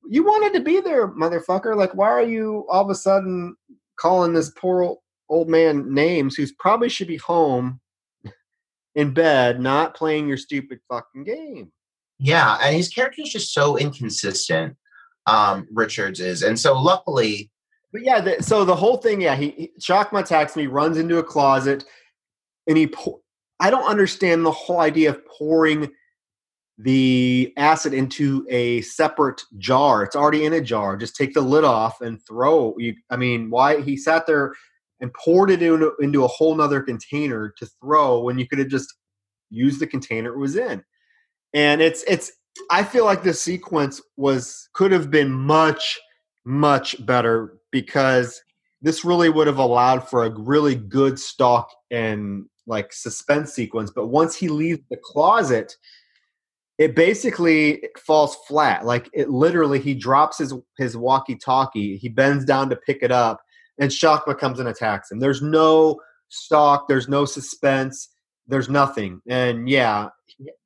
you 0.10 0.24
wanted 0.24 0.54
to 0.54 0.62
be 0.64 0.80
there, 0.80 1.08
motherfucker. 1.10 1.76
Like, 1.76 1.94
why 1.94 2.10
are 2.10 2.24
you 2.24 2.66
all 2.70 2.84
of 2.84 2.90
a 2.90 2.96
sudden 2.96 3.56
calling 3.98 4.34
this 4.34 4.52
poor 4.52 4.82
old, 4.82 4.98
old 5.30 5.50
man 5.50 5.94
names 5.94 6.36
who's 6.36 6.54
probably 6.54 6.90
should 6.90 7.08
be 7.08 7.18
home 7.18 7.80
in 8.98 9.14
bed, 9.14 9.62
not 9.62 9.96
playing 9.96 10.28
your 10.28 10.36
stupid 10.36 10.80
fucking 10.90 11.24
game? 11.24 11.72
Yeah, 12.20 12.58
and 12.62 12.76
his 12.76 12.90
character 12.90 13.22
is 13.22 13.32
just 13.32 13.54
so 13.54 13.78
inconsistent. 13.78 14.76
Um, 15.28 15.68
Richards 15.72 16.20
is, 16.20 16.44
and 16.44 16.60
so 16.60 16.78
luckily, 16.78 17.52
But 17.94 18.04
yeah, 18.04 18.20
the, 18.20 18.44
so 18.44 18.66
the 18.66 18.76
whole 18.76 18.98
thing, 18.98 19.22
yeah, 19.22 19.36
he, 19.36 19.50
he 19.52 19.72
Shakma 19.80 20.22
attacks 20.22 20.56
me, 20.56 20.68
runs 20.68 20.98
into 20.98 21.20
a 21.20 21.24
closet, 21.24 21.86
and 22.68 22.78
he. 22.78 22.88
Pour, 22.88 23.20
I 23.60 23.70
don't 23.72 23.90
understand 23.90 24.46
the 24.46 24.52
whole 24.52 24.82
idea 24.82 25.10
of 25.10 25.26
pouring 25.26 25.92
the 26.78 27.54
acid 27.58 27.94
into 27.94 28.46
a 28.50 28.82
separate 28.82 29.42
jar. 29.58 30.04
It's 30.04 30.16
already 30.16 30.46
in 30.46 30.54
a 30.54 30.62
jar. 30.62 30.96
Just 30.96 31.16
take 31.16 31.34
the 31.34 31.42
lid 31.42 31.64
off 31.64 32.02
and 32.02 32.22
throw. 32.24 32.76
You, 32.78 32.94
I 33.10 33.18
mean, 33.18 33.50
why 33.50 33.82
he 33.82 33.98
sat 33.98 34.28
there 34.28 34.54
and 35.00 35.14
poured 35.14 35.52
it 35.52 35.62
into, 35.62 35.94
into 36.00 36.24
a 36.24 36.28
whole 36.28 36.56
nother 36.56 36.82
container 36.82 37.54
to 37.58 37.68
throw 37.82 38.22
when 38.22 38.38
you 38.38 38.48
could 38.48 38.60
have 38.60 38.68
just 38.68 38.96
used 39.50 39.80
the 39.80 39.88
container 39.88 40.34
it 40.34 40.40
was 40.40 40.56
in. 40.56 40.84
And 41.54 41.82
it's 41.82 42.04
it's. 42.08 42.32
I 42.72 42.84
feel 42.84 43.06
like 43.06 43.24
this 43.24 43.42
sequence 43.42 44.02
was 44.18 44.68
could 44.74 44.92
have 44.92 45.12
been 45.12 45.32
much 45.32 46.00
much 46.46 47.06
better 47.06 47.58
because 47.72 48.42
this 48.82 49.04
really 49.04 49.30
would 49.30 49.48
have 49.48 49.58
allowed 49.58 50.08
for 50.08 50.26
a 50.26 50.40
really 50.40 50.76
good 50.76 51.20
stalk 51.20 51.70
and 51.92 52.46
like 52.66 52.94
suspense 52.94 53.54
sequence. 53.54 53.92
But 53.92 54.08
once 54.08 54.36
he 54.36 54.50
leaves 54.50 54.82
the 54.90 54.98
closet, 54.98 55.76
it 56.78 56.96
basically 56.96 57.84
falls 57.98 58.36
flat. 58.48 58.86
Like 58.86 59.10
it 59.14 59.30
literally, 59.30 59.80
he 59.80 59.94
drops 59.94 60.38
his 60.38 60.54
his 60.78 60.96
walkie-talkie. 60.96 61.98
He 61.98 62.10
bends 62.10 62.46
down 62.46 62.70
to 62.70 62.76
pick 62.76 63.00
it 63.02 63.12
up, 63.12 63.42
and 63.80 63.92
Shakma 63.92 64.38
comes 64.38 64.60
and 64.60 64.70
attacks 64.70 65.12
him. 65.12 65.20
There's 65.20 65.42
no 65.42 66.00
stalk. 66.30 66.88
There's 66.88 67.08
no 67.08 67.26
suspense. 67.26 68.10
There's 68.48 68.70
nothing. 68.70 69.22
And 69.28 69.70
yeah, 69.70 70.10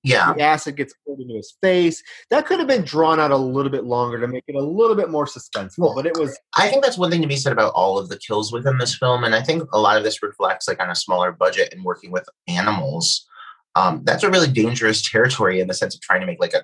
yeah, 0.03 0.33
the 0.33 0.41
acid 0.41 0.75
gets 0.75 0.93
poured 1.05 1.19
into 1.19 1.35
his 1.35 1.55
face. 1.61 2.03
That 2.29 2.45
could 2.45 2.59
have 2.59 2.67
been 2.67 2.83
drawn 2.83 3.19
out 3.19 3.31
a 3.31 3.37
little 3.37 3.71
bit 3.71 3.85
longer 3.85 4.19
to 4.19 4.27
make 4.27 4.43
it 4.47 4.55
a 4.55 4.61
little 4.61 4.95
bit 4.95 5.09
more 5.09 5.25
suspenseful. 5.25 5.79
Well, 5.79 5.95
but 5.95 6.05
it 6.05 6.17
was 6.17 6.37
I 6.57 6.67
think 6.67 6.83
that's 6.83 6.97
one 6.97 7.09
thing 7.09 7.21
to 7.21 7.27
be 7.27 7.35
said 7.35 7.53
about 7.53 7.73
all 7.73 7.97
of 7.97 8.09
the 8.09 8.17
kills 8.17 8.51
within 8.51 8.77
this 8.77 8.95
film, 8.95 9.23
and 9.23 9.33
I 9.33 9.41
think 9.41 9.63
a 9.71 9.79
lot 9.79 9.97
of 9.97 10.03
this 10.03 10.21
reflects 10.21 10.67
like 10.67 10.81
on 10.81 10.89
a 10.89 10.95
smaller 10.95 11.31
budget 11.31 11.73
and 11.73 11.83
working 11.83 12.11
with 12.11 12.27
animals. 12.47 13.27
Um, 13.75 14.01
that's 14.03 14.23
a 14.23 14.29
really 14.29 14.51
dangerous 14.51 15.09
territory 15.09 15.61
in 15.61 15.67
the 15.67 15.73
sense 15.73 15.95
of 15.95 16.01
trying 16.01 16.19
to 16.19 16.27
make 16.27 16.39
like 16.39 16.53
a 16.53 16.63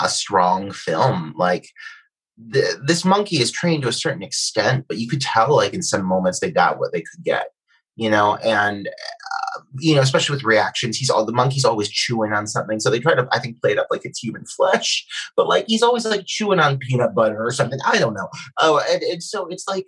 a 0.00 0.08
strong 0.08 0.70
film. 0.72 1.34
Like 1.36 1.68
this 2.36 3.04
monkey 3.04 3.36
is 3.40 3.50
trained 3.50 3.82
to 3.82 3.88
a 3.88 3.92
certain 3.92 4.22
extent, 4.22 4.84
but 4.88 4.98
you 4.98 5.08
could 5.08 5.20
tell 5.20 5.54
like 5.54 5.72
in 5.72 5.82
some 5.82 6.04
moments 6.04 6.40
they 6.40 6.50
got 6.50 6.78
what 6.78 6.92
they 6.92 7.00
could 7.00 7.24
get, 7.24 7.48
you 7.96 8.10
know, 8.10 8.36
and 8.36 8.88
uh, 8.88 9.60
you 9.78 9.94
know, 9.94 10.02
especially 10.02 10.34
with 10.34 10.44
reactions, 10.44 10.98
he's 10.98 11.08
all 11.08 11.24
the 11.24 11.32
monkey's 11.32 11.64
always 11.64 11.88
chewing 11.88 12.32
on 12.32 12.46
something, 12.46 12.78
so 12.78 12.90
they 12.90 13.00
try 13.00 13.14
to 13.14 13.26
I 13.32 13.38
think 13.38 13.60
play 13.60 13.72
it 13.72 13.78
up 13.78 13.86
like 13.90 14.04
it's 14.04 14.18
human 14.18 14.44
flesh, 14.44 15.06
but 15.36 15.48
like 15.48 15.64
he's 15.66 15.82
always 15.82 16.04
like 16.04 16.26
chewing 16.26 16.60
on 16.60 16.78
peanut 16.78 17.14
butter 17.14 17.42
or 17.44 17.52
something. 17.52 17.78
I 17.86 17.98
don't 17.98 18.14
know. 18.14 18.28
Oh, 18.58 18.82
and, 18.90 19.02
and 19.02 19.22
so 19.22 19.46
it's 19.46 19.66
like 19.66 19.86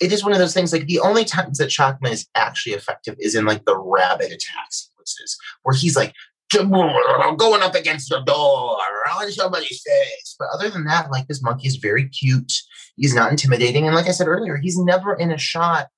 it 0.00 0.12
is 0.12 0.24
one 0.24 0.32
of 0.32 0.38
those 0.38 0.54
things. 0.54 0.72
Like 0.72 0.86
the 0.86 1.00
only 1.00 1.24
times 1.24 1.58
that 1.58 1.70
Shakma 1.70 2.10
is 2.10 2.26
actually 2.34 2.74
effective 2.74 3.14
is 3.18 3.34
in 3.34 3.44
like 3.44 3.64
the 3.64 3.78
rabbit 3.78 4.32
attack 4.32 4.72
sequences 4.72 5.38
where 5.62 5.76
he's 5.76 5.96
like 5.96 6.12
going 6.52 7.62
up 7.62 7.74
against 7.74 8.10
the 8.10 8.20
door 8.20 8.78
on 9.18 9.30
somebody's 9.32 9.82
face. 9.84 10.36
But 10.38 10.48
other 10.52 10.70
than 10.70 10.84
that, 10.84 11.10
like 11.10 11.26
this 11.26 11.42
monkey 11.42 11.68
is 11.68 11.76
very 11.76 12.08
cute. 12.08 12.52
He's 12.96 13.14
not 13.14 13.30
intimidating, 13.30 13.86
and 13.86 13.94
like 13.94 14.06
I 14.06 14.12
said 14.12 14.28
earlier, 14.28 14.56
he's 14.56 14.78
never 14.78 15.14
in 15.14 15.32
a 15.32 15.38
shot. 15.38 15.88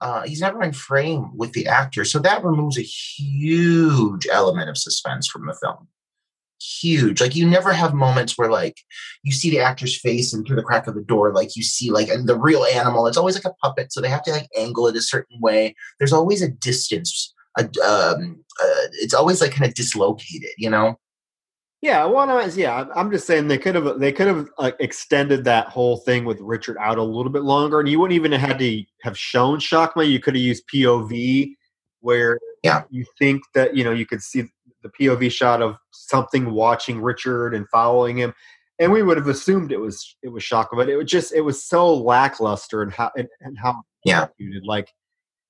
Uh, 0.00 0.22
he's 0.22 0.40
never 0.40 0.62
in 0.62 0.72
frame 0.72 1.36
with 1.36 1.52
the 1.52 1.66
actor, 1.66 2.04
so 2.04 2.18
that 2.18 2.44
removes 2.44 2.78
a 2.78 2.82
huge 2.82 4.26
element 4.30 4.68
of 4.68 4.76
suspense 4.76 5.28
from 5.28 5.46
the 5.46 5.54
film 5.54 5.88
huge. 6.64 7.20
Like 7.20 7.36
you 7.36 7.48
never 7.48 7.72
have 7.72 7.94
moments 7.94 8.38
where 8.38 8.50
like 8.50 8.80
you 9.22 9.32
see 9.32 9.50
the 9.50 9.60
actor's 9.60 9.98
face 9.98 10.32
and 10.32 10.46
through 10.46 10.56
the 10.56 10.62
crack 10.62 10.86
of 10.86 10.94
the 10.94 11.02
door, 11.02 11.32
like 11.32 11.56
you 11.56 11.62
see 11.62 11.90
like 11.90 12.08
the 12.08 12.38
real 12.38 12.64
animal. 12.64 13.06
It's 13.06 13.16
always 13.16 13.34
like 13.34 13.44
a 13.44 13.54
puppet, 13.62 13.92
so 13.92 14.00
they 14.00 14.08
have 14.08 14.22
to 14.24 14.32
like 14.32 14.48
angle 14.56 14.86
it 14.86 14.96
a 14.96 15.02
certain 15.02 15.40
way. 15.40 15.74
There's 15.98 16.12
always 16.12 16.42
a 16.42 16.48
distance. 16.48 17.32
A, 17.56 17.62
um, 17.86 18.44
uh, 18.62 18.86
it's 19.00 19.14
always 19.14 19.40
like 19.40 19.52
kind 19.52 19.68
of 19.68 19.74
dislocated, 19.74 20.50
you 20.58 20.70
know. 20.70 20.98
Yeah, 21.82 22.06
well, 22.06 22.26
no, 22.26 22.40
yeah. 22.40 22.86
I'm- 22.94 23.10
just 23.12 23.26
saying 23.26 23.48
they 23.48 23.58
could 23.58 23.74
have 23.74 24.00
they 24.00 24.10
could 24.10 24.26
have 24.26 24.48
uh, 24.58 24.70
extended 24.80 25.44
that 25.44 25.68
whole 25.68 25.98
thing 25.98 26.24
with 26.24 26.40
Richard 26.40 26.78
out 26.80 26.96
a 26.98 27.02
little 27.02 27.30
bit 27.30 27.42
longer, 27.42 27.78
and 27.78 27.88
you 27.88 28.00
wouldn't 28.00 28.16
even 28.16 28.32
have 28.32 28.40
had 28.40 28.58
to 28.60 28.82
have 29.02 29.18
shown 29.18 29.58
Shakma. 29.58 30.08
You 30.08 30.18
could 30.18 30.34
have 30.34 30.42
used 30.42 30.64
POV, 30.74 31.54
where 32.00 32.38
Yeah. 32.62 32.84
you 32.90 33.04
think 33.18 33.42
that 33.54 33.76
you 33.76 33.84
know 33.84 33.92
you 33.92 34.06
could 34.06 34.22
see 34.22 34.44
the 34.82 34.88
POV 34.98 35.30
shot 35.30 35.60
of 35.62 35.76
something 35.92 36.52
watching 36.52 37.00
Richard 37.02 37.54
and 37.54 37.68
following 37.68 38.16
him, 38.16 38.32
and 38.78 38.90
we 38.90 39.02
would 39.02 39.18
have 39.18 39.28
assumed 39.28 39.70
it 39.70 39.80
was 39.80 40.16
it 40.22 40.28
was 40.30 40.42
Shakma, 40.42 40.76
but 40.76 40.88
it 40.88 40.96
was 40.96 41.10
just 41.10 41.34
it 41.34 41.42
was 41.42 41.62
so 41.62 41.92
lackluster 41.94 42.80
and 42.82 42.92
how 42.92 43.10
and, 43.16 43.28
and 43.42 43.58
how 43.58 43.82
Yeah. 44.06 44.22
executed. 44.22 44.64
Like 44.64 44.90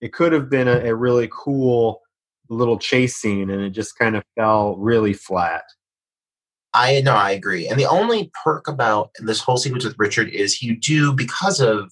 it 0.04 0.12
could 0.12 0.34
have 0.34 0.50
been 0.50 0.68
a, 0.68 0.90
a 0.90 0.94
really 0.94 1.30
cool 1.32 2.02
little 2.50 2.78
chase 2.78 3.16
scene, 3.16 3.48
and 3.48 3.62
it 3.62 3.70
just 3.70 3.98
kind 3.98 4.14
of 4.14 4.22
fell 4.36 4.76
really 4.76 5.14
flat. 5.14 5.62
I 6.74 7.00
know, 7.00 7.14
I 7.14 7.30
agree. 7.30 7.66
And 7.66 7.80
the 7.80 7.86
only 7.86 8.30
perk 8.44 8.68
about 8.68 9.12
this 9.20 9.40
whole 9.40 9.56
sequence 9.56 9.82
with 9.82 9.98
Richard 9.98 10.28
is 10.28 10.60
you 10.62 10.76
do, 10.76 11.14
because 11.14 11.58
of 11.58 11.90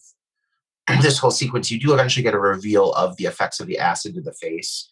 this 1.01 1.17
whole 1.17 1.31
sequence, 1.31 1.71
you 1.71 1.81
do 1.81 1.95
eventually 1.95 2.23
get 2.23 2.35
a 2.35 2.39
reveal 2.39 2.93
of 2.93 3.17
the 3.17 3.25
effects 3.25 3.61
of 3.61 3.67
the 3.67 3.79
acid 3.79 4.15
to 4.15 4.21
the 4.21 4.35
face. 4.35 4.91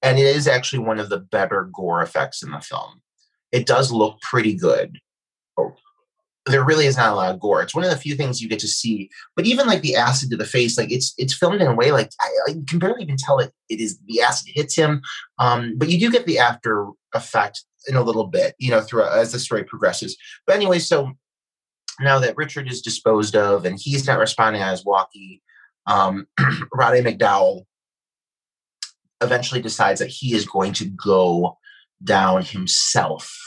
And 0.00 0.18
it 0.18 0.24
is 0.24 0.48
actually 0.48 0.78
one 0.78 0.98
of 0.98 1.10
the 1.10 1.18
better 1.18 1.68
gore 1.74 2.00
effects 2.00 2.42
in 2.42 2.52
the 2.52 2.60
film. 2.60 3.02
It 3.52 3.66
does 3.66 3.92
look 3.92 4.18
pretty 4.22 4.54
good. 4.54 4.98
Oh, 5.58 5.74
There 6.46 6.64
really 6.64 6.86
is 6.86 6.96
not 6.96 7.12
a 7.12 7.16
lot 7.16 7.34
of 7.34 7.40
gore. 7.40 7.60
It's 7.60 7.74
one 7.74 7.84
of 7.84 7.90
the 7.90 7.96
few 7.96 8.14
things 8.14 8.40
you 8.40 8.48
get 8.48 8.60
to 8.60 8.68
see. 8.68 9.10
But 9.34 9.46
even 9.46 9.66
like 9.66 9.82
the 9.82 9.96
acid 9.96 10.30
to 10.30 10.36
the 10.36 10.44
face, 10.44 10.78
like 10.78 10.92
it's 10.92 11.12
it's 11.18 11.34
filmed 11.34 11.60
in 11.60 11.66
a 11.66 11.74
way 11.74 11.90
like 11.90 12.10
I, 12.20 12.28
I 12.48 12.54
can 12.68 12.78
barely 12.78 13.02
even 13.02 13.16
tell 13.16 13.38
it. 13.40 13.52
It 13.68 13.80
is 13.80 13.98
the 14.06 14.22
acid 14.22 14.50
hits 14.54 14.76
him, 14.76 15.02
um, 15.38 15.74
but 15.76 15.88
you 15.88 15.98
do 15.98 16.10
get 16.10 16.26
the 16.26 16.38
after 16.38 16.88
effect 17.14 17.64
in 17.88 17.96
a 17.96 18.02
little 18.02 18.26
bit, 18.26 18.54
you 18.58 18.70
know, 18.70 18.80
through 18.80 19.04
as 19.04 19.32
the 19.32 19.38
story 19.38 19.64
progresses. 19.64 20.16
But 20.46 20.56
anyway, 20.56 20.78
so 20.78 21.12
now 22.00 22.18
that 22.18 22.36
Richard 22.36 22.70
is 22.70 22.82
disposed 22.82 23.36
of 23.36 23.64
and 23.64 23.78
he's 23.80 24.06
not 24.06 24.18
responding 24.18 24.62
on 24.62 24.70
his 24.70 24.84
walkie, 24.84 25.42
um, 25.86 26.26
Roddy 26.74 27.00
McDowall 27.00 27.64
eventually 29.20 29.62
decides 29.62 30.00
that 30.00 30.10
he 30.10 30.34
is 30.34 30.46
going 30.46 30.72
to 30.74 30.84
go 30.84 31.58
down 32.04 32.42
himself 32.42 33.45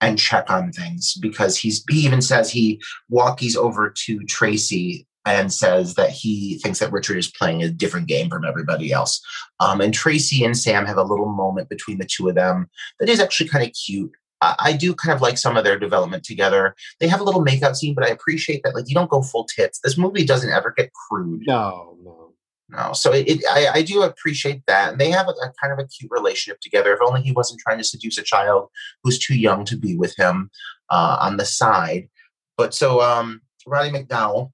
and 0.00 0.18
check 0.18 0.50
on 0.50 0.72
things 0.72 1.14
because 1.20 1.56
he's 1.56 1.84
he 1.88 2.00
even 2.00 2.20
says 2.20 2.50
he 2.50 2.80
walkies 3.10 3.56
over 3.56 3.90
to 4.04 4.24
Tracy 4.26 5.06
and 5.26 5.52
says 5.52 5.94
that 5.94 6.10
he 6.10 6.58
thinks 6.58 6.78
that 6.80 6.92
Richard 6.92 7.16
is 7.16 7.30
playing 7.30 7.62
a 7.62 7.70
different 7.70 8.08
game 8.08 8.28
from 8.28 8.44
everybody 8.44 8.92
else. 8.92 9.22
Um, 9.60 9.80
and 9.80 9.94
Tracy 9.94 10.44
and 10.44 10.56
Sam 10.56 10.84
have 10.84 10.98
a 10.98 11.02
little 11.02 11.32
moment 11.32 11.68
between 11.68 11.98
the 11.98 12.04
two 12.04 12.28
of 12.28 12.34
them 12.34 12.68
that 13.00 13.08
is 13.08 13.20
actually 13.20 13.48
kind 13.48 13.66
of 13.66 13.72
cute. 13.72 14.12
I, 14.58 14.74
do 14.74 14.94
kind 14.94 15.14
of 15.14 15.22
like 15.22 15.38
some 15.38 15.56
of 15.56 15.64
their 15.64 15.78
development 15.78 16.22
together. 16.22 16.74
They 17.00 17.08
have 17.08 17.20
a 17.20 17.24
little 17.24 17.42
makeout 17.42 17.76
scene, 17.76 17.94
but 17.94 18.04
I 18.04 18.08
appreciate 18.08 18.62
that 18.62 18.74
like 18.74 18.84
you 18.88 18.94
don't 18.94 19.08
go 19.08 19.22
full 19.22 19.44
tits. 19.44 19.80
This 19.82 19.96
movie 19.96 20.24
doesn't 20.24 20.50
ever 20.50 20.74
get 20.76 20.92
crude. 20.92 21.44
No, 21.46 21.96
no. 22.04 22.23
No, 22.70 22.92
so 22.94 23.12
it, 23.12 23.28
it 23.28 23.44
I, 23.50 23.78
I 23.78 23.82
do 23.82 24.02
appreciate 24.02 24.62
that. 24.66 24.92
And 24.92 25.00
they 25.00 25.10
have 25.10 25.28
a, 25.28 25.32
a 25.32 25.52
kind 25.60 25.72
of 25.72 25.78
a 25.78 25.86
cute 25.86 26.10
relationship 26.10 26.60
together. 26.60 26.94
If 26.94 27.00
only 27.02 27.22
he 27.22 27.32
wasn't 27.32 27.60
trying 27.60 27.78
to 27.78 27.84
seduce 27.84 28.16
a 28.18 28.22
child 28.22 28.70
who's 29.02 29.18
too 29.18 29.36
young 29.36 29.64
to 29.66 29.76
be 29.76 29.96
with 29.96 30.16
him 30.16 30.50
uh, 30.90 31.18
on 31.20 31.36
the 31.36 31.44
side. 31.44 32.08
But 32.56 32.72
so 32.72 33.00
um, 33.00 33.42
McDowall 33.68 34.50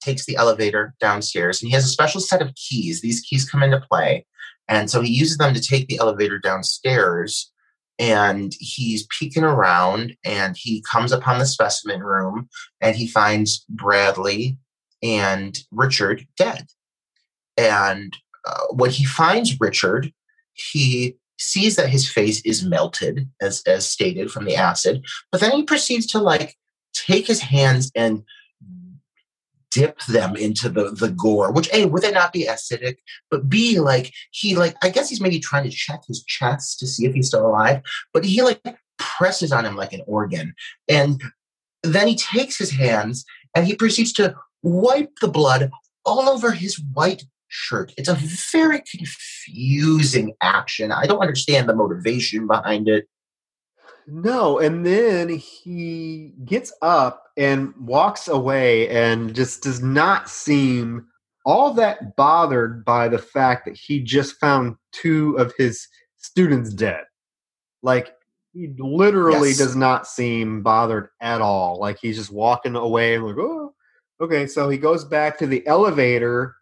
takes 0.00 0.26
the 0.26 0.36
elevator 0.36 0.94
downstairs 1.00 1.62
and 1.62 1.68
he 1.68 1.74
has 1.74 1.84
a 1.84 1.88
special 1.88 2.20
set 2.20 2.42
of 2.42 2.54
keys. 2.54 3.00
These 3.00 3.20
keys 3.20 3.48
come 3.48 3.62
into 3.62 3.80
play. 3.80 4.26
And 4.68 4.90
so 4.90 5.00
he 5.00 5.12
uses 5.12 5.36
them 5.36 5.54
to 5.54 5.60
take 5.60 5.88
the 5.88 5.98
elevator 5.98 6.38
downstairs 6.38 7.50
and 7.98 8.52
he's 8.58 9.06
peeking 9.18 9.44
around 9.44 10.16
and 10.24 10.56
he 10.56 10.82
comes 10.90 11.12
upon 11.12 11.38
the 11.38 11.46
specimen 11.46 12.02
room 12.02 12.48
and 12.80 12.96
he 12.96 13.06
finds 13.06 13.64
Bradley 13.68 14.58
and 15.02 15.56
Richard 15.70 16.26
dead. 16.36 16.66
And 17.56 18.16
uh, 18.44 18.66
when 18.70 18.90
he 18.90 19.04
finds 19.04 19.60
Richard, 19.60 20.12
he 20.52 21.16
sees 21.38 21.76
that 21.76 21.88
his 21.88 22.08
face 22.08 22.40
is 22.42 22.64
melted, 22.64 23.28
as 23.40 23.62
as 23.66 23.86
stated 23.86 24.30
from 24.30 24.44
the 24.44 24.56
acid. 24.56 25.04
But 25.32 25.40
then 25.40 25.52
he 25.52 25.62
proceeds 25.64 26.06
to 26.08 26.18
like 26.18 26.56
take 26.92 27.26
his 27.26 27.40
hands 27.40 27.90
and 27.94 28.24
dip 29.70 30.00
them 30.04 30.36
into 30.36 30.68
the 30.68 30.90
the 30.90 31.10
gore. 31.10 31.50
Which 31.50 31.68
a 31.72 31.86
would 31.86 32.04
it 32.04 32.14
not 32.14 32.32
be 32.32 32.46
acidic? 32.46 32.96
But 33.30 33.48
b 33.48 33.80
like 33.80 34.12
he 34.30 34.54
like 34.54 34.76
I 34.82 34.88
guess 34.88 35.08
he's 35.08 35.20
maybe 35.20 35.40
trying 35.40 35.64
to 35.64 35.70
check 35.70 36.02
his 36.06 36.22
chest 36.24 36.78
to 36.78 36.86
see 36.86 37.06
if 37.06 37.14
he's 37.14 37.28
still 37.28 37.46
alive. 37.46 37.82
But 38.12 38.24
he 38.24 38.42
like 38.42 38.62
presses 38.98 39.52
on 39.52 39.66
him 39.66 39.76
like 39.76 39.92
an 39.92 40.02
organ, 40.06 40.54
and 40.88 41.20
then 41.82 42.08
he 42.08 42.16
takes 42.16 42.56
his 42.56 42.70
hands 42.70 43.24
and 43.54 43.66
he 43.66 43.74
proceeds 43.74 44.12
to 44.14 44.34
wipe 44.62 45.10
the 45.20 45.28
blood 45.28 45.70
all 46.06 46.28
over 46.28 46.52
his 46.52 46.80
white 46.92 47.24
shirt. 47.54 47.94
It's 47.96 48.08
a 48.08 48.18
very 48.52 48.82
confusing 48.90 50.34
action. 50.42 50.90
I 50.90 51.06
don't 51.06 51.20
understand 51.20 51.68
the 51.68 51.74
motivation 51.74 52.46
behind 52.46 52.88
it. 52.88 53.08
No, 54.06 54.58
and 54.58 54.84
then 54.84 55.28
he 55.28 56.32
gets 56.44 56.72
up 56.82 57.24
and 57.36 57.72
walks 57.78 58.28
away 58.28 58.88
and 58.88 59.34
just 59.34 59.62
does 59.62 59.80
not 59.80 60.28
seem 60.28 61.06
all 61.46 61.72
that 61.74 62.16
bothered 62.16 62.84
by 62.84 63.08
the 63.08 63.18
fact 63.18 63.64
that 63.64 63.76
he 63.76 64.00
just 64.00 64.38
found 64.40 64.76
two 64.92 65.36
of 65.38 65.54
his 65.56 65.86
students 66.18 66.70
dead. 66.74 67.04
Like 67.82 68.14
he 68.52 68.74
literally 68.78 69.50
yes. 69.50 69.58
does 69.58 69.76
not 69.76 70.06
seem 70.06 70.62
bothered 70.62 71.08
at 71.20 71.40
all. 71.40 71.78
Like 71.78 71.98
he's 72.00 72.16
just 72.16 72.32
walking 72.32 72.76
away 72.76 73.14
and 73.14 73.24
like, 73.24 73.36
oh, 73.38 73.74
okay. 74.20 74.46
So 74.46 74.68
he 74.68 74.76
goes 74.76 75.04
back 75.04 75.38
to 75.38 75.46
the 75.46 75.66
elevator 75.66 76.56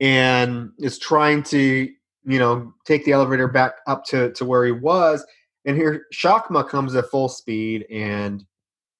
and 0.00 0.70
is 0.78 0.98
trying 0.98 1.42
to, 1.44 1.88
you 2.24 2.38
know, 2.38 2.72
take 2.84 3.04
the 3.04 3.12
elevator 3.12 3.48
back 3.48 3.74
up 3.86 4.04
to, 4.06 4.32
to 4.32 4.44
where 4.44 4.64
he 4.64 4.72
was 4.72 5.24
and 5.64 5.76
here 5.76 6.06
Shakma 6.12 6.68
comes 6.68 6.94
at 6.94 7.10
full 7.10 7.28
speed 7.28 7.86
and 7.90 8.44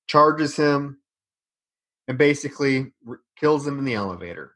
charges 0.06 0.56
him 0.56 0.98
and 2.08 2.18
basically 2.18 2.92
kills 3.38 3.66
him 3.66 3.78
in 3.78 3.84
the 3.84 3.94
elevator. 3.94 4.52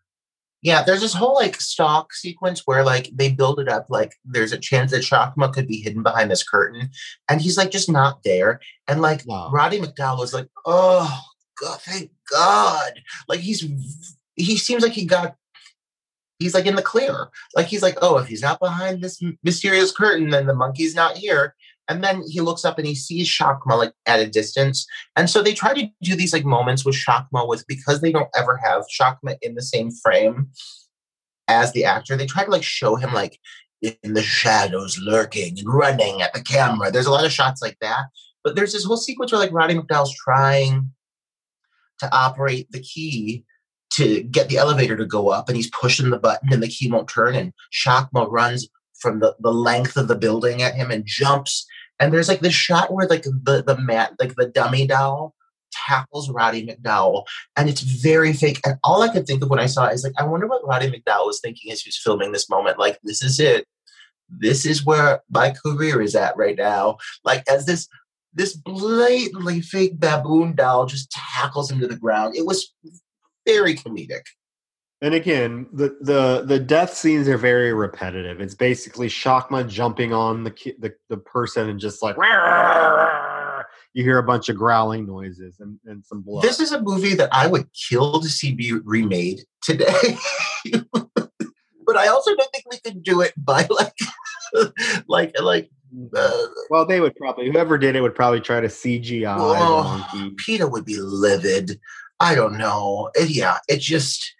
Yeah, 0.60 0.82
there's 0.82 1.02
this 1.02 1.14
whole 1.14 1.34
like 1.34 1.60
stock 1.60 2.12
sequence 2.12 2.62
where 2.64 2.82
like 2.82 3.10
they 3.14 3.30
build 3.30 3.60
it 3.60 3.68
up 3.68 3.86
like 3.90 4.14
there's 4.24 4.52
a 4.52 4.58
chance 4.58 4.90
that 4.90 5.02
Shakma 5.02 5.52
could 5.52 5.68
be 5.68 5.80
hidden 5.80 6.02
behind 6.02 6.30
this 6.30 6.42
curtain, 6.42 6.90
and 7.28 7.40
he's 7.40 7.56
like 7.56 7.70
just 7.70 7.88
not 7.88 8.24
there. 8.24 8.60
And 8.88 9.00
like 9.00 9.22
wow. 9.24 9.50
Roddy 9.52 9.78
McDowall 9.78 10.24
is 10.24 10.34
like, 10.34 10.48
oh 10.66 11.20
god, 11.60 11.80
thank 11.82 12.10
God! 12.28 12.92
Like 13.28 13.38
he's 13.38 13.64
he 14.34 14.56
seems 14.56 14.82
like 14.82 14.94
he 14.94 15.04
got 15.04 15.36
he's 16.38 16.54
like 16.54 16.66
in 16.66 16.76
the 16.76 16.82
clear. 16.82 17.28
Like 17.54 17.66
he's 17.66 17.82
like, 17.82 17.98
oh, 18.02 18.18
if 18.18 18.26
he's 18.26 18.42
not 18.42 18.60
behind 18.60 19.02
this 19.02 19.22
mysterious 19.42 19.92
curtain, 19.92 20.30
then 20.30 20.46
the 20.46 20.54
monkey's 20.54 20.94
not 20.94 21.16
here. 21.16 21.54
And 21.88 22.04
then 22.04 22.22
he 22.28 22.40
looks 22.40 22.64
up 22.64 22.78
and 22.78 22.86
he 22.86 22.94
sees 22.94 23.28
Shakma 23.28 23.76
like 23.76 23.92
at 24.06 24.20
a 24.20 24.28
distance. 24.28 24.86
And 25.16 25.28
so 25.30 25.42
they 25.42 25.54
try 25.54 25.72
to 25.72 25.88
do 26.02 26.16
these 26.16 26.32
like 26.32 26.44
moments 26.44 26.84
with 26.84 26.94
Shakma 26.94 27.48
with 27.48 27.66
because 27.66 28.00
they 28.00 28.12
don't 28.12 28.28
ever 28.36 28.58
have 28.58 28.84
Shakma 28.88 29.36
in 29.40 29.54
the 29.54 29.62
same 29.62 29.90
frame 29.90 30.50
as 31.48 31.72
the 31.72 31.84
actor. 31.84 32.16
They 32.16 32.26
try 32.26 32.44
to 32.44 32.50
like 32.50 32.62
show 32.62 32.96
him 32.96 33.14
like 33.14 33.40
in 33.80 34.14
the 34.14 34.22
shadows 34.22 34.98
lurking 34.98 35.58
and 35.58 35.72
running 35.72 36.20
at 36.20 36.34
the 36.34 36.42
camera. 36.42 36.90
There's 36.90 37.06
a 37.06 37.10
lot 37.10 37.24
of 37.24 37.32
shots 37.32 37.62
like 37.62 37.78
that. 37.80 38.06
But 38.44 38.54
there's 38.54 38.72
this 38.72 38.84
whole 38.84 38.96
sequence 38.96 39.32
where 39.32 39.40
like 39.40 39.52
Roddy 39.52 39.74
McDowall's 39.74 40.14
trying 40.14 40.92
to 42.00 42.14
operate 42.14 42.70
the 42.70 42.80
key 42.80 43.44
to 43.90 44.22
get 44.24 44.48
the 44.48 44.56
elevator 44.56 44.96
to 44.96 45.06
go 45.06 45.28
up 45.28 45.48
and 45.48 45.56
he's 45.56 45.70
pushing 45.70 46.10
the 46.10 46.18
button 46.18 46.52
and 46.52 46.62
the 46.62 46.68
key 46.68 46.90
won't 46.90 47.08
turn 47.08 47.34
and 47.34 47.52
Shakma 47.72 48.30
runs 48.30 48.68
from 49.00 49.20
the, 49.20 49.34
the 49.40 49.52
length 49.52 49.96
of 49.96 50.08
the 50.08 50.16
building 50.16 50.62
at 50.62 50.74
him 50.74 50.90
and 50.90 51.06
jumps 51.06 51.66
and 51.98 52.12
there's 52.12 52.28
like 52.28 52.40
this 52.40 52.54
shot 52.54 52.92
where 52.92 53.06
like 53.06 53.22
the 53.22 53.62
the 53.66 53.78
mat 53.78 54.12
like 54.18 54.34
the 54.36 54.46
dummy 54.46 54.86
doll 54.86 55.34
tackles 55.72 56.30
Roddy 56.30 56.66
McDowall. 56.66 57.24
and 57.56 57.68
it's 57.68 57.80
very 57.80 58.32
fake. 58.32 58.60
And 58.64 58.76
all 58.84 59.02
I 59.02 59.08
could 59.08 59.26
think 59.26 59.42
of 59.42 59.50
when 59.50 59.60
I 59.60 59.66
saw 59.66 59.86
it 59.86 59.94
is 59.94 60.04
like, 60.04 60.14
I 60.18 60.24
wonder 60.24 60.46
what 60.46 60.66
Roddy 60.66 60.88
McDowall 60.88 61.26
was 61.26 61.40
thinking 61.40 61.72
as 61.72 61.82
he 61.82 61.88
was 61.88 61.98
filming 61.98 62.32
this 62.32 62.48
moment. 62.48 62.78
Like, 62.78 62.98
this 63.02 63.22
is 63.22 63.40
it. 63.40 63.66
This 64.28 64.66
is 64.66 64.84
where 64.84 65.22
my 65.30 65.50
career 65.64 66.02
is 66.02 66.14
at 66.14 66.36
right 66.36 66.56
now. 66.56 66.98
Like, 67.24 67.44
as 67.48 67.66
this 67.66 67.88
this 68.34 68.54
blatantly 68.54 69.60
fake 69.60 69.98
baboon 69.98 70.54
doll 70.54 70.86
just 70.86 71.10
tackles 71.10 71.70
him 71.70 71.80
to 71.80 71.86
the 71.86 71.96
ground. 71.96 72.36
It 72.36 72.46
was 72.46 72.72
very 73.48 73.74
comedic. 73.74 74.22
And 75.00 75.14
again, 75.14 75.68
the, 75.72 75.96
the 76.00 76.42
the 76.44 76.58
death 76.58 76.92
scenes 76.92 77.28
are 77.28 77.36
very 77.36 77.72
repetitive. 77.72 78.40
It's 78.40 78.54
basically 78.54 79.08
Shakma 79.08 79.68
jumping 79.68 80.12
on 80.12 80.42
the 80.42 80.50
the, 80.80 80.92
the 81.08 81.18
person 81.18 81.68
and 81.68 81.78
just 81.78 82.02
like 82.02 82.16
you 83.94 84.04
hear 84.04 84.18
a 84.18 84.22
bunch 84.22 84.48
of 84.48 84.56
growling 84.56 85.06
noises 85.06 85.60
and, 85.60 85.78
and 85.86 86.04
some 86.04 86.22
blood. 86.22 86.42
This 86.42 86.60
is 86.60 86.72
a 86.72 86.82
movie 86.82 87.14
that 87.14 87.28
I 87.32 87.46
would 87.46 87.68
kill 87.72 88.20
to 88.20 88.28
see 88.28 88.52
be 88.52 88.72
remade 88.72 89.40
today. 89.62 90.16
but 90.92 91.96
I 91.96 92.08
also 92.08 92.34
don't 92.34 92.52
think 92.52 92.64
we 92.70 92.78
could 92.78 93.02
do 93.02 93.20
it 93.20 93.32
by 93.36 93.68
like 93.70 94.72
like 95.08 95.32
like 95.40 95.70
uh, 96.14 96.46
well, 96.70 96.86
they 96.86 97.00
would 97.00 97.14
probably 97.16 97.50
whoever 97.50 97.78
did 97.78 97.96
it 97.96 98.00
would 98.00 98.14
probably 98.14 98.40
try 98.40 98.60
to 98.60 98.68
CGI. 98.68 99.36
Oh, 99.38 100.32
Peter 100.36 100.68
would 100.68 100.84
be 100.84 100.98
livid. 100.98 101.78
I 102.20 102.34
don't 102.34 102.58
know. 102.58 103.10
It, 103.14 103.30
yeah, 103.30 103.58
it 103.68 103.78
just 103.78 104.34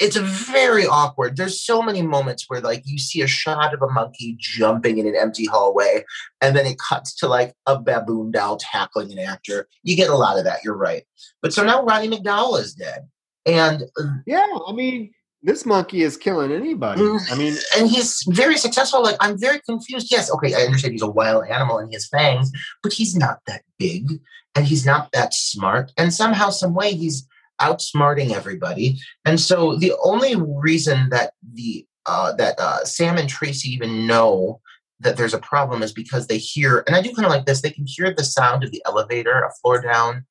it's 0.00 0.16
a 0.16 0.22
very 0.22 0.86
awkward. 0.86 1.36
There's 1.36 1.60
so 1.60 1.82
many 1.82 2.02
moments 2.02 2.44
where 2.48 2.60
like 2.60 2.82
you 2.84 2.98
see 2.98 3.22
a 3.22 3.26
shot 3.26 3.74
of 3.74 3.82
a 3.82 3.90
monkey 3.90 4.36
jumping 4.38 4.98
in 4.98 5.06
an 5.06 5.16
empty 5.16 5.46
hallway, 5.46 6.04
and 6.40 6.56
then 6.56 6.66
it 6.66 6.78
cuts 6.78 7.14
to 7.16 7.28
like 7.28 7.54
a 7.66 7.78
baboon 7.78 8.30
doll 8.30 8.56
tackling 8.56 9.12
an 9.12 9.18
actor. 9.18 9.68
You 9.82 9.96
get 9.96 10.10
a 10.10 10.16
lot 10.16 10.38
of 10.38 10.44
that. 10.44 10.60
You're 10.64 10.76
right. 10.76 11.04
But 11.42 11.52
so 11.52 11.64
now 11.64 11.82
Roddy 11.82 12.08
McDowall 12.08 12.60
is 12.60 12.74
dead, 12.74 13.08
and 13.44 13.82
uh, 13.98 14.04
yeah, 14.26 14.46
I 14.66 14.72
mean 14.72 15.12
this 15.42 15.64
monkey 15.64 16.02
is 16.02 16.16
killing 16.16 16.52
anybody. 16.52 17.02
Mm, 17.02 17.32
I 17.32 17.36
mean, 17.36 17.56
and 17.76 17.88
he's 17.88 18.22
very 18.28 18.56
successful. 18.56 19.02
Like 19.02 19.16
I'm 19.20 19.38
very 19.38 19.60
confused. 19.60 20.08
Yes, 20.10 20.30
okay, 20.32 20.54
I 20.54 20.62
understand 20.62 20.92
he's 20.92 21.02
a 21.02 21.10
wild 21.10 21.46
animal 21.48 21.78
and 21.78 21.88
he 21.88 21.94
has 21.94 22.08
fangs, 22.08 22.50
but 22.82 22.92
he's 22.92 23.14
not 23.16 23.40
that 23.46 23.62
big 23.78 24.20
and 24.54 24.66
he's 24.66 24.86
not 24.86 25.12
that 25.12 25.34
smart. 25.34 25.92
And 25.96 26.12
somehow, 26.12 26.50
some 26.50 26.74
way, 26.74 26.94
he's 26.94 27.28
outsmarting 27.60 28.32
everybody. 28.32 28.98
And 29.24 29.38
so 29.38 29.76
the 29.76 29.92
only 30.02 30.34
reason 30.36 31.10
that 31.10 31.32
the 31.54 31.86
uh, 32.06 32.32
that 32.34 32.58
uh, 32.58 32.84
Sam 32.84 33.18
and 33.18 33.28
Tracy 33.28 33.68
even 33.70 34.06
know 34.06 34.60
that 35.00 35.16
there's 35.16 35.34
a 35.34 35.38
problem 35.38 35.82
is 35.82 35.92
because 35.92 36.26
they 36.26 36.38
hear, 36.38 36.82
and 36.86 36.96
I 36.96 37.02
do 37.02 37.12
kind 37.12 37.26
of 37.26 37.32
like 37.32 37.46
this. 37.46 37.60
They 37.60 37.70
can 37.70 37.84
hear 37.86 38.14
the 38.14 38.24
sound 38.24 38.64
of 38.64 38.70
the 38.70 38.82
elevator 38.86 39.42
a 39.42 39.52
floor 39.60 39.80
down, 39.80 40.24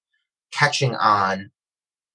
catching 0.51 0.95
on 0.95 1.51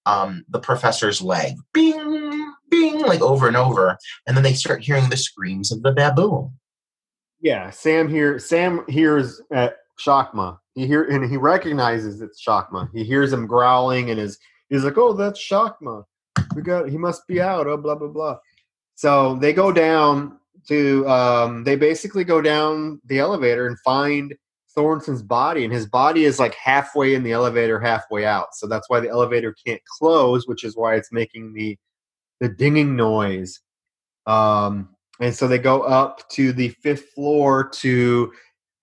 um, 0.06 0.44
the 0.48 0.58
professor's 0.58 1.20
leg, 1.20 1.54
bing, 1.72 2.54
bing, 2.68 3.00
like 3.00 3.20
over 3.20 3.46
and 3.48 3.56
over, 3.56 3.96
and 4.26 4.36
then 4.36 4.44
they 4.44 4.54
start 4.54 4.82
hearing 4.82 5.08
the 5.10 5.16
screams 5.16 5.72
of 5.72 5.82
the 5.82 5.92
baboon. 5.92 6.52
Yeah, 7.40 7.70
Sam 7.70 8.08
here. 8.08 8.38
Sam 8.38 8.84
hears 8.88 9.40
at 9.52 9.76
Shakma. 9.98 10.58
He 10.74 10.86
hear 10.86 11.04
and 11.04 11.28
he 11.30 11.36
recognizes 11.36 12.20
it's 12.20 12.44
Shakma. 12.44 12.88
He 12.92 13.04
hears 13.04 13.32
him 13.32 13.46
growling 13.46 14.10
and 14.10 14.20
is 14.20 14.38
He's 14.70 14.84
like, 14.84 14.96
oh, 14.96 15.12
that's 15.12 15.40
Shakma. 15.40 16.04
We 16.54 16.62
got 16.62 16.88
he 16.88 16.96
must 16.96 17.26
be 17.26 17.40
out. 17.40 17.66
Oh, 17.66 17.76
blah 17.76 17.96
blah 17.96 18.08
blah. 18.08 18.38
So 18.94 19.34
they 19.34 19.52
go 19.52 19.72
down 19.72 20.38
to 20.68 21.06
um, 21.08 21.64
they 21.64 21.76
basically 21.76 22.24
go 22.24 22.40
down 22.40 23.00
the 23.04 23.18
elevator 23.18 23.66
and 23.66 23.78
find 23.80 24.34
Thornson's 24.80 25.22
body, 25.22 25.62
and 25.62 25.72
his 25.72 25.84
body 25.84 26.24
is 26.24 26.38
like 26.38 26.54
halfway 26.54 27.14
in 27.14 27.22
the 27.22 27.32
elevator, 27.32 27.78
halfway 27.78 28.24
out. 28.24 28.54
So 28.54 28.66
that's 28.66 28.88
why 28.88 28.98
the 29.00 29.10
elevator 29.10 29.54
can't 29.66 29.82
close, 29.98 30.48
which 30.48 30.64
is 30.64 30.74
why 30.74 30.94
it's 30.94 31.12
making 31.12 31.52
the 31.52 31.76
the 32.40 32.48
dinging 32.48 32.96
noise. 32.96 33.60
Um, 34.26 34.88
and 35.20 35.34
so 35.34 35.46
they 35.46 35.58
go 35.58 35.82
up 35.82 36.26
to 36.30 36.54
the 36.54 36.70
fifth 36.70 37.10
floor 37.10 37.68
to 37.74 38.32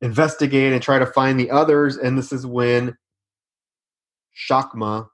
investigate 0.01 0.71
and 0.71 0.83
try 0.83 0.99
to 0.99 1.07
find 1.07 1.39
the 1.39 1.49
others. 1.49 1.97
And 1.97 2.15
this 2.15 2.31
is 2.31 2.45
when 2.45 2.95
Shakma 4.37 5.07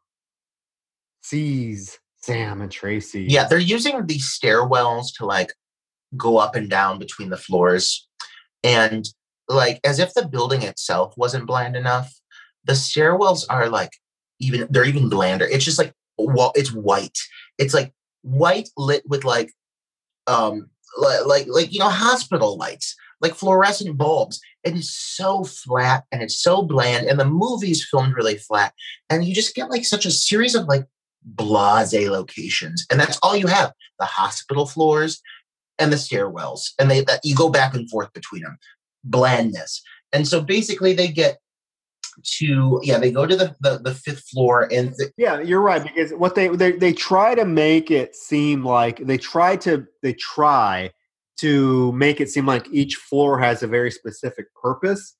sees 1.22 1.98
Sam 2.18 2.62
and 2.62 2.70
Tracy. 2.70 3.26
Yeah, 3.30 3.48
they're 3.48 3.58
using 3.58 4.06
these 4.06 4.38
stairwells 4.38 5.16
to 5.20 5.26
like 5.26 5.54
go 6.18 6.40
up 6.40 6.58
and 6.58 6.70
down 6.70 7.00
between 7.00 7.30
the 7.30 7.38
floors. 7.38 8.06
And 8.66 9.06
like 9.54 9.80
as 9.84 10.00
if 10.00 10.14
the 10.14 10.28
building 10.28 10.64
itself 10.64 11.14
wasn't 11.18 11.48
bland 11.48 11.76
enough, 11.76 12.14
the 12.66 12.74
stairwells 12.74 13.46
are 13.50 13.70
like 13.70 13.92
even 14.40 14.68
they're 14.70 14.86
even 14.86 15.10
blander. 15.10 15.46
It's 15.46 15.66
just 15.66 15.80
like 15.80 15.94
well, 16.18 16.52
it's 16.56 16.72
white. 16.72 17.18
It's 17.58 17.74
like 17.74 17.94
white 18.22 18.70
lit 18.78 19.04
with 19.08 19.24
like 19.24 19.52
um 20.28 20.70
like 21.26 21.48
like 21.48 21.74
you 21.74 21.80
know 21.80 21.90
hospital 21.90 22.58
lights 22.58 22.96
like 23.20 23.34
fluorescent 23.34 23.98
bulbs 23.98 24.40
and 24.64 24.78
it's 24.78 24.90
so 24.90 25.44
flat 25.44 26.04
and 26.12 26.22
it's 26.22 26.42
so 26.42 26.62
bland 26.62 27.08
and 27.08 27.20
the 27.20 27.26
movie's 27.26 27.86
filmed 27.86 28.14
really 28.14 28.38
flat 28.38 28.74
and 29.10 29.26
you 29.26 29.34
just 29.34 29.56
get 29.56 29.70
like 29.70 29.86
such 29.86 30.06
a 30.06 30.12
series 30.12 30.56
of 30.56 30.66
like 30.66 30.86
blase 31.26 31.94
locations. 31.94 32.86
And 32.90 33.00
that's 33.00 33.18
all 33.24 33.36
you 33.36 33.48
have 33.48 33.74
the 34.00 34.06
hospital 34.06 34.66
floors 34.66 35.22
and 35.80 35.92
the 35.92 35.98
stairwells. 35.98 36.72
And 36.80 36.90
they 36.90 37.02
that 37.02 37.22
you 37.24 37.36
go 37.36 37.50
back 37.50 37.74
and 37.74 37.90
forth 37.90 38.12
between 38.14 38.44
them. 38.44 38.58
Blandness. 39.08 39.82
And 40.12 40.28
so 40.28 40.42
basically 40.42 40.94
they 40.94 41.08
get 41.08 41.40
to 42.24 42.80
yeah 42.84 43.00
they 43.00 43.12
go 43.12 43.26
to 43.26 43.36
the 43.36 43.56
the, 43.62 43.80
the 43.80 43.94
fifth 43.94 44.28
floor 44.30 44.68
and 44.72 44.94
th- 44.98 45.12
Yeah, 45.18 45.40
you're 45.42 45.62
right 45.62 45.82
because 45.82 46.12
what 46.12 46.36
they 46.36 46.48
they 46.50 46.74
they 46.74 46.94
try 46.94 47.34
to 47.34 47.44
make 47.44 47.90
it 47.90 48.16
seem 48.16 48.64
like 48.64 49.00
they 49.00 49.18
try 49.18 49.56
to 49.58 49.88
they 50.04 50.14
try 50.14 50.92
to 51.40 51.92
make 51.94 52.22
it 52.22 52.30
seem 52.30 52.46
like 52.46 52.68
each 52.72 52.96
floor 52.98 53.40
has 53.40 53.64
a 53.64 53.68
very 53.68 53.90
specific 53.90 54.54
purpose. 54.54 55.16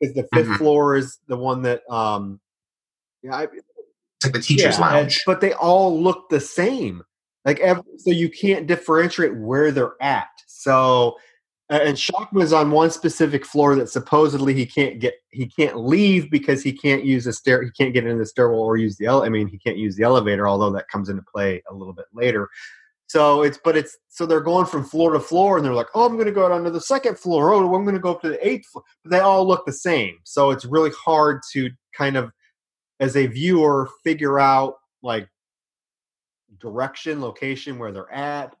Because 0.00 0.14
the 0.14 0.22
5th 0.32 0.46
Mhm. 0.46 0.58
floor 0.58 0.96
is 0.96 1.18
the 1.26 1.36
one 1.36 1.62
that 1.62 1.82
um 1.90 2.40
yeah, 3.22 3.34
I, 3.36 3.42
it's 3.44 4.24
like 4.24 4.34
the 4.34 4.40
teacher's 4.40 4.78
yeah, 4.78 4.86
and- 4.86 4.94
lounge 5.08 5.22
but 5.26 5.40
they 5.40 5.52
all 5.54 6.00
look 6.00 6.28
the 6.30 6.40
same. 6.40 7.02
Like 7.44 7.58
ev 7.58 7.82
so 7.98 8.10
you 8.10 8.30
can't 8.30 8.68
differentiate 8.68 9.34
where 9.36 9.72
they're 9.72 10.00
at. 10.00 10.28
So 10.46 11.16
and 11.70 11.98
Shakma's 11.98 12.52
on 12.52 12.70
one 12.70 12.90
specific 12.90 13.44
floor 13.44 13.74
that 13.76 13.88
supposedly 13.88 14.52
he 14.54 14.66
can't 14.66 15.00
get 15.00 15.14
he 15.30 15.46
can't 15.46 15.78
leave 15.78 16.30
because 16.30 16.62
he 16.62 16.72
can't 16.72 17.04
use 17.04 17.24
the 17.24 17.32
stair 17.32 17.62
he 17.62 17.70
can't 17.70 17.94
get 17.94 18.04
into 18.04 18.18
the 18.18 18.26
stairwell 18.26 18.60
or 18.60 18.76
use 18.76 18.96
the 18.96 19.06
ele- 19.06 19.22
I 19.22 19.28
mean 19.28 19.48
he 19.48 19.58
can't 19.58 19.78
use 19.78 19.96
the 19.96 20.02
elevator 20.02 20.46
although 20.46 20.70
that 20.70 20.88
comes 20.88 21.08
into 21.08 21.22
play 21.22 21.62
a 21.70 21.74
little 21.74 21.94
bit 21.94 22.06
later. 22.12 22.48
So 23.06 23.42
it's 23.42 23.58
but 23.62 23.76
it's 23.76 23.96
so 24.08 24.26
they're 24.26 24.40
going 24.40 24.66
from 24.66 24.84
floor 24.84 25.12
to 25.12 25.20
floor 25.20 25.56
and 25.56 25.64
they're 25.64 25.72
like 25.72 25.88
oh 25.94 26.04
I'm 26.04 26.14
going 26.14 26.26
to 26.26 26.32
go 26.32 26.48
down 26.48 26.64
to 26.64 26.70
the 26.70 26.80
second 26.80 27.18
floor 27.18 27.52
oh 27.52 27.74
I'm 27.74 27.84
going 27.84 27.94
to 27.94 28.00
go 28.00 28.12
up 28.12 28.22
to 28.22 28.28
the 28.28 28.46
eighth 28.46 28.66
floor 28.66 28.84
but 29.02 29.10
they 29.10 29.20
all 29.20 29.46
look 29.46 29.64
the 29.64 29.72
same. 29.72 30.18
So 30.24 30.50
it's 30.50 30.66
really 30.66 30.92
hard 31.02 31.40
to 31.52 31.70
kind 31.96 32.16
of 32.16 32.30
as 33.00 33.16
a 33.16 33.26
viewer 33.26 33.88
figure 34.02 34.38
out 34.38 34.74
like 35.02 35.28
direction 36.60 37.20
location 37.20 37.78
where 37.78 37.92
they're 37.92 38.12
at 38.12 38.54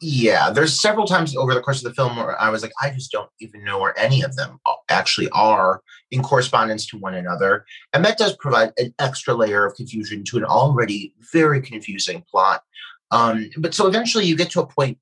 yeah 0.00 0.50
there's 0.50 0.80
several 0.80 1.06
times 1.06 1.36
over 1.36 1.54
the 1.54 1.60
course 1.60 1.78
of 1.78 1.84
the 1.84 1.94
film 1.94 2.16
where 2.16 2.40
i 2.40 2.48
was 2.48 2.62
like 2.62 2.72
i 2.82 2.90
just 2.90 3.12
don't 3.12 3.30
even 3.40 3.64
know 3.64 3.78
where 3.78 3.98
any 3.98 4.22
of 4.22 4.34
them 4.36 4.58
actually 4.88 5.28
are 5.30 5.82
in 6.10 6.22
correspondence 6.22 6.86
to 6.86 6.98
one 6.98 7.14
another. 7.14 7.64
And 7.92 8.04
that 8.04 8.18
does 8.18 8.36
provide 8.36 8.72
an 8.78 8.94
extra 8.98 9.34
layer 9.34 9.66
of 9.66 9.74
confusion 9.74 10.24
to 10.24 10.36
an 10.38 10.44
already 10.44 11.14
very 11.32 11.60
confusing 11.60 12.24
plot. 12.30 12.62
Um, 13.10 13.50
but 13.58 13.74
so 13.74 13.86
eventually 13.86 14.24
you 14.24 14.36
get 14.36 14.50
to 14.50 14.60
a 14.60 14.66
point 14.66 14.98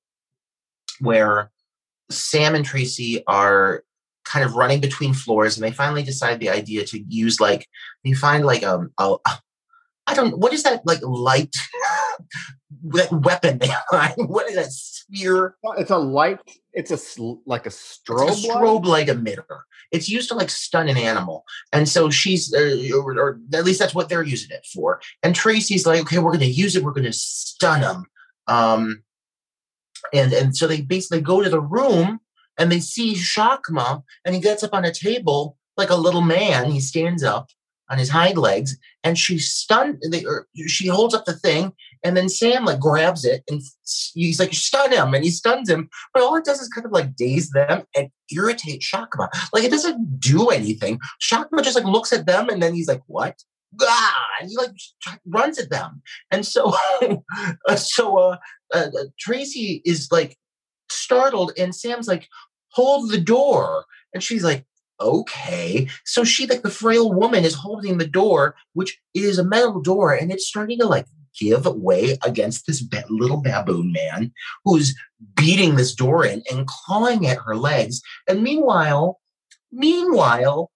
where 1.01 1.51
sam 2.11 2.55
and 2.55 2.64
tracy 2.64 3.24
are 3.26 3.82
kind 4.24 4.45
of 4.45 4.55
running 4.55 4.80
between 4.80 5.12
floors 5.12 5.57
and 5.57 5.64
they 5.64 5.72
finally 5.72 6.03
decide 6.03 6.39
the 6.39 6.51
idea 6.51 6.85
to 6.85 7.03
use 7.09 7.41
like 7.41 7.66
they 8.05 8.12
find 8.12 8.45
like 8.45 8.62
um 8.62 8.91
a, 8.99 9.16
I 10.07 10.14
don't 10.14 10.38
what 10.38 10.52
is 10.52 10.62
that 10.64 10.82
like 10.84 11.00
light 11.02 11.55
that 12.84 13.12
weapon 13.12 13.59
they 13.59 13.70
find? 13.90 14.28
What 14.28 14.48
is 14.48 14.57
that 14.57 14.70
sphere 14.70 15.57
it's 15.78 15.90
a 15.90 15.98
light 15.98 16.38
it's 16.72 16.90
a 16.90 17.22
like 17.46 17.64
a 17.64 17.68
it's 17.68 18.00
strobe, 18.00 18.26
like 18.26 18.36
a 18.36 18.48
strobe 18.48 18.84
light? 18.84 19.09
emitter. 19.09 19.61
It's 19.92 20.09
used 20.09 20.28
to 20.30 20.34
like 20.34 20.50
stun 20.50 20.88
an 20.88 20.96
animal. 20.96 21.44
And 21.72 21.88
so 21.88 22.11
she's 22.11 22.52
uh, 22.52 22.96
or, 22.96 23.18
or 23.18 23.40
at 23.52 23.64
least 23.64 23.78
that's 23.78 23.94
what 23.94 24.09
they're 24.09 24.24
using 24.24 24.50
it 24.50 24.66
for. 24.72 25.00
And 25.22 25.34
tracy's 25.34 25.86
like 25.86 26.00
okay 26.02 26.18
we're 26.18 26.32
going 26.32 26.40
to 26.40 26.46
use 26.46 26.76
it 26.76 26.84
we're 26.84 26.92
going 26.92 27.05
to 27.05 27.12
stun 27.12 27.80
them. 27.80 28.05
um 28.46 29.02
and 30.12 30.32
and 30.32 30.57
so 30.57 30.66
they 30.66 30.82
basically 30.82 31.20
go 31.20 31.42
to 31.42 31.48
the 31.48 31.61
room 31.61 32.20
and 32.59 32.70
they 32.70 32.80
see 32.80 33.14
Shakma 33.14 34.02
and 34.24 34.34
he 34.34 34.40
gets 34.40 34.62
up 34.62 34.74
on 34.74 34.84
a 34.84 34.92
table 34.92 35.57
like 35.76 35.90
a 35.90 35.96
little 35.96 36.20
man. 36.20 36.70
He 36.70 36.80
stands 36.80 37.24
up 37.24 37.48
on 37.91 37.99
his 37.99 38.09
hind 38.11 38.39
legs 38.39 38.76
and 39.03 39.18
she 39.18 39.39
stunned 39.39 40.01
they, 40.11 40.24
or 40.24 40.47
she 40.66 40.87
holds 40.87 41.14
up 41.14 41.24
the 41.24 41.35
thing 41.35 41.72
and 42.03 42.16
then 42.16 42.28
sam 42.28 42.64
like 42.64 42.80
grabs 42.80 43.24
it 43.24 43.43
and 43.49 43.61
he's 44.14 44.41
like 44.41 44.55
stun 44.55 44.93
him 44.93 45.14
and 45.14 45.24
he 45.24 45.30
stuns 45.30 45.68
him 45.68 45.89
but 46.12 46.22
all 46.22 46.37
it 46.37 46.45
does 46.45 46.61
is 46.61 46.68
kind 46.68 46.87
of 46.87 46.93
like 46.93 47.14
daze 47.14 47.51
them 47.51 47.85
and 47.95 48.09
irritate 48.32 48.82
Shakma. 48.82 49.28
Like 49.53 49.64
it 49.64 49.70
doesn't 49.70 50.20
do 50.20 50.49
anything. 50.49 50.99
Shakma 51.20 51.62
just 51.62 51.76
like 51.76 51.85
looks 51.85 52.12
at 52.12 52.26
them 52.26 52.49
and 52.49 52.62
then 52.62 52.74
he's 52.74 52.89
like, 52.89 53.03
"What?" 53.07 53.43
Ah, 53.80 54.26
and 54.41 54.51
he 54.51 54.57
like 54.57 54.72
runs 55.26 55.59
at 55.59 55.70
them. 55.70 56.03
And 56.30 56.47
so, 56.47 56.74
uh, 57.68 57.76
so 57.76 58.18
uh, 58.18 58.37
uh, 58.72 58.89
uh, 58.99 59.05
Tracy 59.18 59.82
is 59.85 60.09
like 60.11 60.37
startled, 60.91 61.53
and 61.59 61.74
Sam's 61.74 62.09
like, 62.09 62.28
"Hold 62.72 63.11
the 63.11 63.20
door," 63.20 63.85
and 64.12 64.22
she's 64.22 64.45
like. 64.45 64.64
Okay, 65.01 65.88
so 66.05 66.24
she, 66.24 66.47
like 66.47 66.62
the 66.62 66.70
frail 66.70 67.12
woman, 67.12 67.45
is 67.45 67.55
holding 67.55 67.99
the 67.99 68.07
door, 68.07 68.55
which 68.74 68.99
is 69.12 69.38
a 69.38 69.45
metal 69.45 69.80
door, 69.80 70.12
and 70.12 70.30
it's 70.30 70.47
starting 70.47 70.78
to 70.78 70.86
like 70.86 71.07
give 71.38 71.66
way 71.66 72.16
against 72.24 72.66
this 72.66 72.80
ba- 72.80 73.05
little 73.09 73.42
baboon 73.42 73.92
man 73.92 74.32
who's 74.64 74.95
beating 75.34 75.74
this 75.74 75.95
door 75.95 76.24
in 76.24 76.42
and 76.51 76.66
clawing 76.66 77.26
at 77.26 77.38
her 77.38 77.57
legs. 77.57 78.01
And 78.28 78.42
meanwhile, 78.42 79.20
meanwhile, 79.72 80.70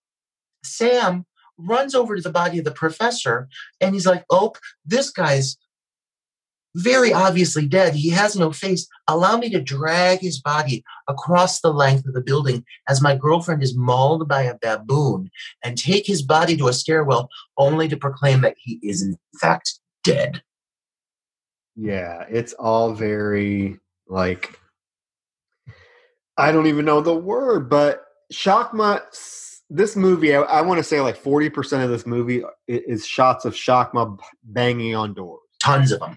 Sam 0.64 1.24
runs 1.56 1.94
over 1.94 2.16
to 2.16 2.22
the 2.22 2.30
body 2.30 2.58
of 2.58 2.64
the 2.64 2.70
professor 2.70 3.48
and 3.80 3.94
he's 3.94 4.06
like, 4.06 4.24
Oh, 4.30 4.52
this 4.84 5.10
guy's 5.10 5.56
very 6.74 7.12
obviously 7.12 7.66
dead. 7.66 7.94
He 7.94 8.10
has 8.10 8.36
no 8.36 8.52
face. 8.52 8.86
Allow 9.08 9.38
me 9.38 9.48
to 9.50 9.60
drag 9.60 10.20
his 10.20 10.40
body 10.40 10.84
across 11.08 11.60
the 11.60 11.72
length 11.72 12.06
of 12.06 12.14
the 12.14 12.20
building 12.20 12.64
as 12.88 13.00
my 13.02 13.16
girlfriend 13.16 13.62
is 13.62 13.76
mauled 13.76 14.28
by 14.28 14.42
a 14.42 14.58
baboon 14.60 15.30
and 15.64 15.76
take 15.78 16.06
his 16.06 16.22
body 16.22 16.56
to 16.56 16.68
a 16.68 16.72
stairwell 16.72 17.28
only 17.56 17.88
to 17.88 17.96
proclaim 17.96 18.42
that 18.42 18.54
he 18.58 18.78
is 18.82 19.02
in 19.02 19.16
fact 19.40 19.80
dead. 20.04 20.42
yeah 21.76 22.24
it's 22.28 22.52
all 22.54 22.92
very 22.92 23.78
like 24.06 24.58
i 26.36 26.50
don't 26.52 26.66
even 26.66 26.84
know 26.84 27.00
the 27.00 27.14
word 27.14 27.68
but 27.68 28.04
Shakma 28.32 29.02
this 29.70 29.96
movie 29.96 30.34
i, 30.34 30.40
I 30.40 30.60
want 30.62 30.78
to 30.78 30.84
say 30.84 31.00
like 31.00 31.22
40% 31.22 31.84
of 31.84 31.90
this 31.90 32.06
movie 32.06 32.42
i- 32.44 32.48
is 32.66 33.06
shots 33.06 33.44
of 33.44 33.54
Shakma 33.54 34.18
banging 34.44 34.94
on 34.94 35.14
doors 35.14 35.40
Tons 35.60 35.90
of 35.92 36.00
them. 36.00 36.16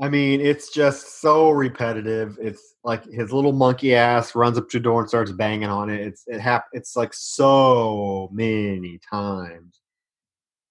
I 0.00 0.08
mean, 0.08 0.40
it's 0.40 0.70
just 0.70 1.20
so 1.20 1.50
repetitive. 1.50 2.38
It's 2.40 2.74
like 2.84 3.04
his 3.04 3.32
little 3.32 3.52
monkey 3.52 3.94
ass 3.94 4.34
runs 4.34 4.58
up 4.58 4.68
to 4.70 4.76
a 4.76 4.80
door 4.80 5.00
and 5.00 5.08
starts 5.08 5.32
banging 5.32 5.68
on 5.70 5.88
it. 5.88 6.00
It's 6.00 6.24
it 6.26 6.40
hap- 6.40 6.68
It's 6.72 6.96
like 6.96 7.14
so 7.14 8.28
many 8.32 9.00
times. 9.10 9.80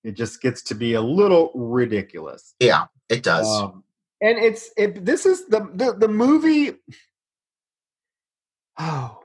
It 0.04 0.14
just 0.14 0.42
gets 0.42 0.62
to 0.64 0.76
be 0.76 0.94
a 0.94 1.02
little 1.02 1.52
ridiculous. 1.56 2.54
Yeah, 2.60 2.86
it 3.10 3.24
does. 3.24 3.48
Um, 3.48 3.84
and 4.22 4.38
it's 4.38 4.70
it. 4.78 5.04
This 5.04 5.26
is 5.26 5.48
the 5.48 5.68
the 5.74 5.94
the 5.94 6.08
movie. 6.08 6.74
Oh, 8.78 9.20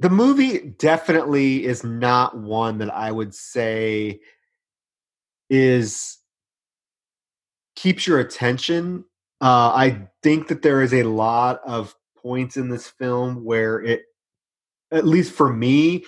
the 0.00 0.10
movie 0.10 0.74
definitely 0.78 1.64
is 1.64 1.84
not 1.84 2.36
one 2.36 2.78
that 2.78 2.92
I 2.92 3.12
would 3.12 3.34
say 3.34 4.20
is 5.48 6.18
keeps 7.76 8.06
your 8.06 8.18
attention. 8.18 9.04
Uh, 9.44 9.72
I 9.76 10.08
think 10.22 10.48
that 10.48 10.62
there 10.62 10.80
is 10.80 10.94
a 10.94 11.02
lot 11.02 11.60
of 11.66 11.94
points 12.16 12.56
in 12.56 12.70
this 12.70 12.88
film 12.88 13.44
where 13.44 13.82
it, 13.82 14.04
at 14.90 15.06
least 15.06 15.32
for 15.32 15.52
me, 15.52 16.06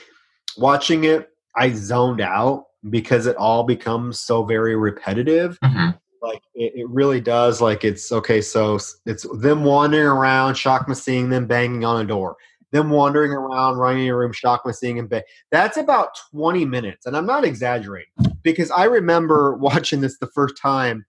watching 0.57 1.05
it, 1.05 1.29
I 1.55 1.71
zoned 1.73 2.23
out 2.23 2.65
because 2.89 3.27
it 3.27 3.37
all 3.37 3.65
becomes 3.65 4.21
so 4.21 4.43
very 4.43 4.75
repetitive 4.75 5.59
Mhm. 5.63 5.99
like 6.23 6.41
it, 6.55 6.73
it 6.77 6.89
really 6.89 7.21
does 7.21 7.61
like 7.61 7.85
it's 7.85 8.11
okay 8.13 8.41
so 8.41 8.79
it's 9.05 9.27
them 9.41 9.65
wandering 9.65 10.07
around 10.07 10.55
Shakma 10.55 10.97
seeing 10.97 11.29
them 11.29 11.47
banging 11.47 11.85
on 11.85 12.01
a 12.01 12.07
door 12.07 12.37
them 12.71 12.91
wandering 12.91 13.33
around 13.33 13.77
running 13.77 14.05
in 14.05 14.13
a 14.13 14.17
room 14.17 14.33
Shakma 14.33 14.75
seeing 14.75 14.97
them 14.97 15.09
bang 15.09 15.23
that's 15.51 15.77
about 15.77 16.17
20 16.31 16.65
minutes 16.65 17.07
and 17.07 17.17
i'm 17.17 17.27
not 17.27 17.45
exaggerating 17.45 18.13
because 18.43 18.71
i 18.71 18.85
remember 18.85 19.57
watching 19.61 20.01
this 20.01 20.19
the 20.19 20.29
first 20.29 20.57
time 20.57 21.05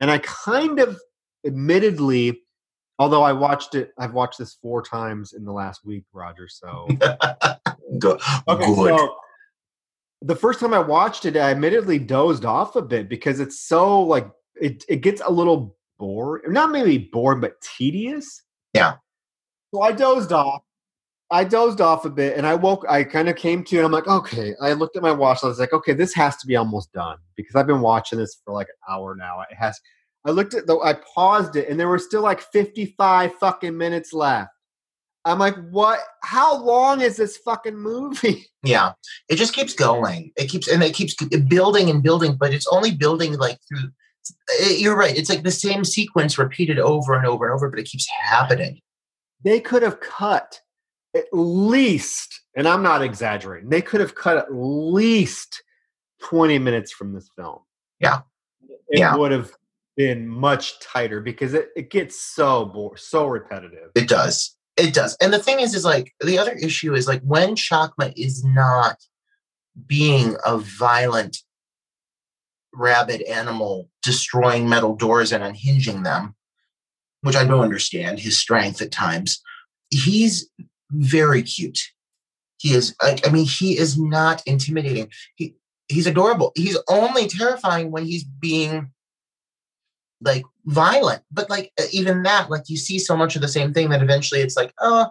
and 0.00 0.10
i 0.10 0.18
kind 0.18 0.80
of 0.80 1.00
admittedly 1.46 2.42
although 2.98 3.22
i 3.22 3.32
watched 3.32 3.74
it 3.74 3.92
i've 3.98 4.12
watched 4.12 4.38
this 4.38 4.54
four 4.60 4.82
times 4.82 5.32
in 5.32 5.44
the 5.44 5.52
last 5.52 5.84
week 5.84 6.04
roger 6.12 6.48
so 6.48 6.86
Okay, 8.48 8.74
Good. 8.74 8.98
so 8.98 9.16
the 10.22 10.36
first 10.36 10.60
time 10.60 10.74
I 10.74 10.78
watched 10.78 11.24
it, 11.24 11.36
I 11.36 11.50
admittedly 11.50 11.98
dozed 11.98 12.44
off 12.44 12.76
a 12.76 12.82
bit 12.82 13.08
because 13.08 13.40
it's 13.40 13.60
so 13.60 14.00
like 14.02 14.30
it 14.60 14.84
it 14.88 14.96
gets 14.96 15.22
a 15.24 15.30
little 15.30 15.76
bored. 15.98 16.42
Not 16.48 16.70
maybe 16.70 16.98
bored, 16.98 17.40
but 17.40 17.60
tedious. 17.60 18.42
Yeah. 18.74 18.94
So 19.74 19.80
I 19.80 19.92
dozed 19.92 20.32
off. 20.32 20.62
I 21.32 21.44
dozed 21.44 21.80
off 21.80 22.04
a 22.04 22.10
bit 22.10 22.36
and 22.36 22.44
I 22.44 22.56
woke 22.56 22.84
I 22.88 23.04
kind 23.04 23.28
of 23.28 23.36
came 23.36 23.62
to 23.64 23.76
and 23.76 23.86
I'm 23.86 23.92
like, 23.92 24.08
okay. 24.08 24.54
I 24.60 24.72
looked 24.72 24.96
at 24.96 25.02
my 25.02 25.12
watch. 25.12 25.38
I 25.42 25.46
was 25.46 25.60
like, 25.60 25.72
okay, 25.72 25.92
this 25.92 26.12
has 26.14 26.36
to 26.38 26.46
be 26.46 26.56
almost 26.56 26.92
done 26.92 27.18
because 27.36 27.54
I've 27.54 27.68
been 27.68 27.80
watching 27.80 28.18
this 28.18 28.40
for 28.44 28.52
like 28.52 28.66
an 28.66 28.94
hour 28.94 29.14
now. 29.14 29.40
It 29.48 29.54
has 29.56 29.80
I 30.26 30.30
looked 30.32 30.54
at 30.54 30.66
the 30.66 30.78
I 30.78 30.94
paused 31.14 31.56
it 31.56 31.68
and 31.68 31.78
there 31.80 31.88
were 31.88 31.98
still 31.98 32.22
like 32.22 32.40
55 32.40 33.34
fucking 33.36 33.76
minutes 33.76 34.12
left. 34.12 34.50
I'm 35.24 35.38
like, 35.38 35.54
what? 35.70 36.00
How 36.22 36.62
long 36.62 37.00
is 37.02 37.16
this 37.16 37.36
fucking 37.38 37.76
movie? 37.76 38.46
Yeah, 38.62 38.92
it 39.30 39.36
just 39.36 39.54
keeps 39.54 39.72
going. 39.72 40.32
It 40.36 40.48
keeps 40.50 40.68
and 40.68 40.82
it 40.82 40.92
keeps 40.94 41.14
building 41.48 41.88
and 41.88 42.02
building, 42.02 42.36
but 42.38 42.52
it's 42.52 42.66
only 42.70 42.90
building 42.94 43.38
like 43.38 43.56
through. 43.66 43.88
eh, 44.60 44.74
You're 44.76 44.94
right. 44.96 45.16
It's 45.16 45.30
like 45.30 45.44
the 45.44 45.50
same 45.50 45.82
sequence 45.82 46.36
repeated 46.36 46.78
over 46.78 47.14
and 47.14 47.24
over 47.26 47.46
and 47.46 47.54
over, 47.54 47.70
but 47.70 47.78
it 47.78 47.86
keeps 47.86 48.06
happening. 48.22 48.80
they 49.42 49.58
could 49.60 49.82
have 49.82 50.00
cut 50.00 50.60
at 51.16 51.24
least, 51.32 52.42
and 52.54 52.68
I'm 52.68 52.82
not 52.82 53.00
exaggerating, 53.02 53.70
they 53.70 53.80
could 53.80 54.00
have 54.02 54.14
cut 54.14 54.36
at 54.36 54.52
least 54.52 55.62
20 56.22 56.58
minutes 56.58 56.92
from 56.92 57.14
this 57.14 57.30
film. 57.34 57.60
Yeah. 57.98 58.20
It 58.90 58.98
Yeah. 58.98 59.16
would 59.16 59.32
have 59.32 59.50
been 59.96 60.26
much 60.26 60.78
tighter 60.80 61.20
because 61.20 61.54
it, 61.54 61.68
it 61.76 61.90
gets 61.90 62.20
so 62.20 62.66
bore, 62.66 62.96
so 62.96 63.26
repetitive. 63.26 63.90
It 63.94 64.08
does. 64.08 64.56
It 64.76 64.94
does. 64.94 65.16
And 65.20 65.32
the 65.32 65.38
thing 65.38 65.60
is, 65.60 65.74
is 65.74 65.84
like 65.84 66.12
the 66.24 66.38
other 66.38 66.52
issue 66.52 66.94
is 66.94 67.06
like 67.06 67.22
when 67.22 67.54
Shakma 67.54 68.12
is 68.16 68.44
not 68.44 68.96
being 69.86 70.36
a 70.44 70.58
violent 70.58 71.38
rabid 72.72 73.22
animal 73.22 73.88
destroying 74.02 74.68
metal 74.68 74.94
doors 74.94 75.32
and 75.32 75.42
unhinging 75.42 76.02
them, 76.02 76.34
which 77.22 77.36
I 77.36 77.44
don't 77.44 77.60
understand 77.60 78.20
his 78.20 78.38
strength 78.38 78.80
at 78.80 78.92
times, 78.92 79.42
he's 79.90 80.48
very 80.90 81.42
cute. 81.42 81.80
He 82.58 82.74
is 82.74 82.94
I 83.00 83.30
mean, 83.30 83.46
he 83.46 83.78
is 83.78 83.98
not 83.98 84.42
intimidating. 84.46 85.08
He 85.34 85.56
he's 85.88 86.06
adorable. 86.06 86.52
He's 86.54 86.78
only 86.88 87.26
terrifying 87.26 87.90
when 87.90 88.04
he's 88.04 88.24
being 88.24 88.92
like 90.20 90.44
violent. 90.66 91.22
But 91.30 91.50
like 91.50 91.72
uh, 91.80 91.84
even 91.92 92.22
that, 92.24 92.50
like 92.50 92.68
you 92.68 92.76
see 92.76 92.98
so 92.98 93.16
much 93.16 93.36
of 93.36 93.42
the 93.42 93.48
same 93.48 93.72
thing 93.72 93.90
that 93.90 94.02
eventually 94.02 94.40
it's 94.40 94.56
like, 94.56 94.72
oh, 94.80 95.10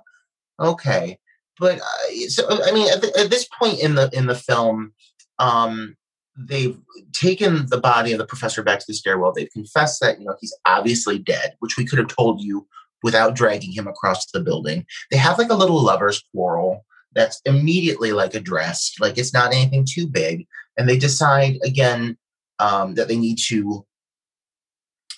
okay. 0.59 1.17
But 1.59 1.79
uh, 1.79 2.27
so 2.27 2.47
I 2.63 2.71
mean, 2.71 2.91
at, 2.91 3.01
the, 3.01 3.17
at 3.19 3.29
this 3.29 3.47
point 3.59 3.79
in 3.79 3.95
the 3.95 4.09
in 4.13 4.27
the 4.27 4.35
film, 4.35 4.93
um, 5.39 5.95
they've 6.37 6.77
taken 7.13 7.67
the 7.67 7.79
body 7.79 8.11
of 8.11 8.17
the 8.17 8.25
professor 8.25 8.63
back 8.63 8.79
to 8.79 8.85
the 8.87 8.93
stairwell. 8.93 9.33
They've 9.33 9.51
confessed 9.51 9.99
that 10.01 10.19
you 10.19 10.25
know 10.25 10.35
he's 10.39 10.55
obviously 10.65 11.19
dead, 11.19 11.55
which 11.59 11.77
we 11.77 11.85
could 11.85 11.99
have 11.99 12.07
told 12.07 12.41
you 12.41 12.67
without 13.03 13.35
dragging 13.35 13.71
him 13.71 13.87
across 13.87 14.29
the 14.31 14.41
building. 14.41 14.85
They 15.11 15.17
have 15.17 15.37
like 15.37 15.49
a 15.49 15.55
little 15.55 15.81
lovers 15.81 16.23
quarrel 16.33 16.85
that's 17.13 17.41
immediately 17.45 18.11
like 18.11 18.35
addressed, 18.35 19.01
like 19.01 19.17
it's 19.17 19.33
not 19.33 19.53
anything 19.53 19.85
too 19.89 20.07
big, 20.07 20.47
and 20.77 20.87
they 20.87 20.97
decide 20.97 21.57
again 21.63 22.17
um, 22.59 22.95
that 22.95 23.07
they 23.07 23.17
need 23.17 23.37
to 23.47 23.85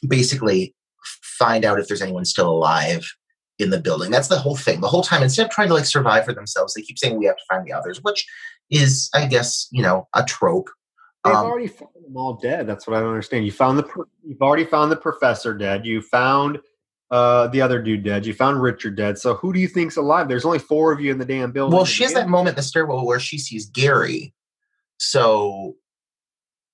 basically 0.07 0.75
find 1.21 1.65
out 1.65 1.79
if 1.79 1.87
there's 1.87 2.01
anyone 2.01 2.25
still 2.25 2.49
alive 2.49 3.05
in 3.59 3.69
the 3.69 3.79
building. 3.79 4.11
That's 4.11 4.27
the 4.27 4.39
whole 4.39 4.55
thing. 4.55 4.81
The 4.81 4.87
whole 4.87 5.03
time, 5.03 5.23
instead 5.23 5.45
of 5.45 5.51
trying 5.51 5.67
to 5.67 5.73
like 5.73 5.85
survive 5.85 6.25
for 6.25 6.33
themselves, 6.33 6.73
they 6.73 6.81
keep 6.81 6.97
saying 6.97 7.17
we 7.17 7.25
have 7.25 7.37
to 7.37 7.43
find 7.49 7.65
the 7.65 7.73
others, 7.73 8.01
which 8.01 8.25
is, 8.69 9.09
I 9.13 9.25
guess, 9.27 9.67
you 9.71 9.81
know, 9.81 10.07
a 10.15 10.23
trope. 10.23 10.69
They've 11.23 11.35
Um, 11.35 11.45
already 11.45 11.67
found 11.67 11.91
them 11.95 12.17
all 12.17 12.33
dead. 12.33 12.65
That's 12.67 12.87
what 12.87 12.97
I 12.97 12.99
don't 12.99 13.09
understand. 13.09 13.45
You 13.45 13.51
found 13.51 13.77
the 13.77 13.83
pro- 13.83 14.05
you've 14.23 14.41
already 14.41 14.65
found 14.65 14.91
the 14.91 14.95
professor 14.95 15.53
dead. 15.53 15.85
You 15.85 16.01
found 16.01 16.59
uh, 17.11 17.47
the 17.47 17.61
other 17.61 17.81
dude 17.81 18.03
dead. 18.03 18.25
You 18.25 18.33
found 18.33 18.61
Richard 18.61 18.95
dead. 18.95 19.19
So 19.19 19.35
who 19.35 19.53
do 19.53 19.59
you 19.59 19.67
think's 19.67 19.97
alive? 19.97 20.27
There's 20.27 20.45
only 20.45 20.59
four 20.59 20.91
of 20.91 20.99
you 20.99 21.11
in 21.11 21.19
the 21.19 21.25
damn 21.25 21.51
building. 21.51 21.75
Well, 21.75 21.85
she 21.85 22.03
has 22.03 22.13
that 22.13 22.29
moment 22.29 22.49
in 22.49 22.55
the 22.55 22.63
stairwell 22.63 23.05
where 23.05 23.19
she 23.19 23.37
sees 23.37 23.69
Gary. 23.69 24.33
So, 24.97 25.75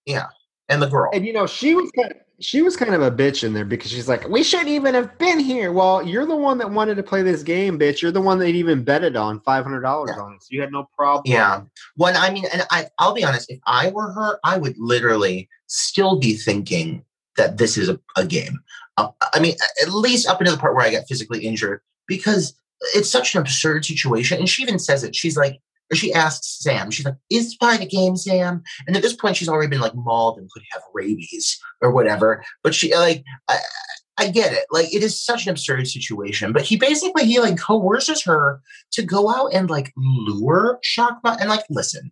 yeah, 0.05 0.27
and 0.69 0.81
the 0.81 0.87
girl. 0.87 1.09
And 1.13 1.25
you 1.25 1.33
know, 1.33 1.47
she 1.47 1.75
was 1.75 1.91
kind 1.91 2.11
of, 2.11 2.17
she 2.39 2.61
was 2.61 2.77
kind 2.77 2.93
of 2.93 3.01
a 3.01 3.09
bitch 3.09 3.43
in 3.43 3.53
there 3.53 3.65
because 3.65 3.89
she's 3.91 4.07
like, 4.07 4.27
"We 4.29 4.43
shouldn't 4.43 4.69
even 4.69 4.93
have 4.93 5.17
been 5.17 5.39
here." 5.39 5.71
Well, 5.71 6.03
you're 6.05 6.25
the 6.25 6.35
one 6.35 6.57
that 6.59 6.69
wanted 6.69 6.95
to 6.95 7.03
play 7.03 7.23
this 7.23 7.41
game, 7.43 7.79
bitch. 7.79 8.01
You're 8.01 8.11
the 8.11 8.21
one 8.21 8.37
that 8.39 8.47
even 8.47 8.83
betted 8.83 9.15
on 9.15 9.39
five 9.41 9.63
hundred 9.63 9.81
dollars 9.81 10.11
Yeah. 10.15 10.21
on 10.23 10.33
it. 10.33 10.43
So 10.43 10.47
you 10.51 10.61
had 10.61 10.71
no 10.71 10.87
problem. 10.95 11.23
Yeah. 11.25 11.61
When 11.95 12.15
I 12.15 12.29
mean, 12.29 12.45
and 12.53 12.63
I, 12.69 12.87
I'll 12.99 13.13
be 13.13 13.23
honest, 13.23 13.49
if 13.49 13.59
I 13.65 13.89
were 13.89 14.11
her, 14.11 14.39
I 14.43 14.57
would 14.57 14.75
literally 14.77 15.49
still 15.67 16.19
be 16.19 16.35
thinking 16.35 17.03
that 17.37 17.57
this 17.57 17.77
is 17.77 17.89
a, 17.89 17.99
a 18.15 18.25
game. 18.25 18.59
Uh, 18.97 19.09
I 19.33 19.39
mean, 19.39 19.55
at 19.81 19.89
least 19.91 20.27
up 20.27 20.39
until 20.39 20.55
the 20.55 20.61
part 20.61 20.75
where 20.75 20.85
I 20.85 20.91
got 20.91 21.07
physically 21.07 21.45
injured, 21.45 21.81
because 22.07 22.53
it's 22.93 23.09
such 23.09 23.33
an 23.35 23.41
absurd 23.41 23.85
situation. 23.85 24.37
And 24.39 24.47
she 24.49 24.61
even 24.63 24.79
says 24.79 25.03
it. 25.03 25.15
She's 25.15 25.37
like, 25.37 25.59
or 25.91 25.95
she 25.95 26.13
asks 26.13 26.59
Sam, 26.59 26.91
she's 26.91 27.05
like, 27.05 27.15
is 27.29 27.55
part 27.55 27.79
the 27.79 27.85
game, 27.85 28.15
Sam? 28.15 28.61
And 28.85 28.95
at 28.95 29.01
this 29.01 29.15
point, 29.15 29.37
she's 29.37 29.49
already 29.49 29.69
been 29.69 29.79
like 29.79 29.95
mauled 29.95 30.37
and 30.37 30.49
could 30.51 30.63
have 30.71 30.81
rabies 30.93 31.59
or 31.81 31.91
whatever. 31.91 32.43
But 32.63 32.75
she, 32.75 32.93
like, 32.95 33.23
I, 33.47 33.57
I 34.17 34.29
get 34.29 34.51
it. 34.51 34.65
Like, 34.71 34.93
it 34.93 35.03
is 35.03 35.21
such 35.21 35.45
an 35.45 35.51
absurd 35.51 35.87
situation. 35.87 36.51
But 36.51 36.63
he 36.63 36.75
basically, 36.75 37.25
he 37.25 37.39
like 37.39 37.59
coerces 37.59 38.23
her 38.23 38.61
to 38.91 39.03
go 39.03 39.29
out 39.29 39.53
and 39.53 39.69
like 39.69 39.93
lure 39.95 40.79
Shakma. 40.83 41.37
And 41.39 41.49
like, 41.49 41.63
listen, 41.69 42.11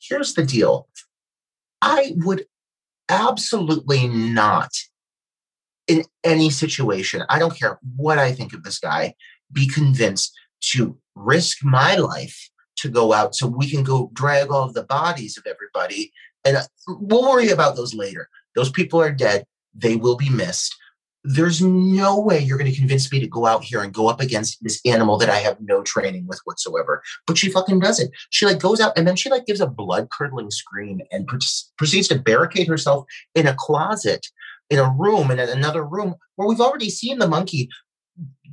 here's 0.00 0.34
the 0.34 0.44
deal. 0.44 0.88
I 1.80 2.14
would 2.16 2.46
absolutely 3.08 4.08
not, 4.08 4.70
in 5.86 6.04
any 6.24 6.50
situation, 6.50 7.22
I 7.28 7.38
don't 7.38 7.56
care 7.56 7.78
what 7.96 8.18
I 8.18 8.32
think 8.32 8.52
of 8.52 8.64
this 8.64 8.78
guy, 8.78 9.14
be 9.52 9.66
convinced 9.68 10.34
to 10.60 10.98
risk 11.14 11.64
my 11.64 11.94
life 11.96 12.50
to 12.78 12.88
go 12.88 13.12
out 13.12 13.34
so 13.34 13.46
we 13.46 13.70
can 13.70 13.82
go 13.82 14.10
drag 14.12 14.50
all 14.50 14.70
the 14.70 14.84
bodies 14.84 15.36
of 15.36 15.46
everybody. 15.46 16.12
And 16.44 16.56
uh, 16.56 16.62
we'll 16.86 17.28
worry 17.28 17.50
about 17.50 17.76
those 17.76 17.94
later. 17.94 18.28
Those 18.54 18.70
people 18.70 19.00
are 19.00 19.12
dead. 19.12 19.44
They 19.74 19.96
will 19.96 20.16
be 20.16 20.30
missed. 20.30 20.74
There's 21.24 21.60
no 21.60 22.18
way 22.18 22.38
you're 22.38 22.58
going 22.58 22.70
to 22.70 22.76
convince 22.76 23.10
me 23.10 23.20
to 23.20 23.26
go 23.26 23.44
out 23.44 23.64
here 23.64 23.82
and 23.82 23.92
go 23.92 24.08
up 24.08 24.20
against 24.20 24.62
this 24.62 24.80
animal 24.86 25.18
that 25.18 25.28
I 25.28 25.38
have 25.38 25.58
no 25.60 25.82
training 25.82 26.26
with 26.26 26.40
whatsoever. 26.44 27.02
But 27.26 27.36
she 27.36 27.50
fucking 27.50 27.80
does 27.80 28.00
it. 28.00 28.10
She 28.30 28.46
like 28.46 28.60
goes 28.60 28.80
out 28.80 28.96
and 28.96 29.06
then 29.06 29.16
she 29.16 29.28
like 29.28 29.44
gives 29.44 29.60
a 29.60 29.66
blood 29.66 30.08
curdling 30.16 30.50
scream 30.50 31.00
and 31.10 31.26
pr- 31.26 31.38
proceeds 31.76 32.08
to 32.08 32.18
barricade 32.18 32.68
herself 32.68 33.04
in 33.34 33.46
a 33.46 33.54
closet 33.58 34.26
in 34.70 34.78
a 34.78 34.90
room 34.90 35.30
in 35.30 35.38
another 35.38 35.84
room 35.84 36.14
where 36.36 36.48
we've 36.48 36.60
already 36.60 36.90
seen 36.90 37.18
the 37.18 37.28
monkey 37.28 37.68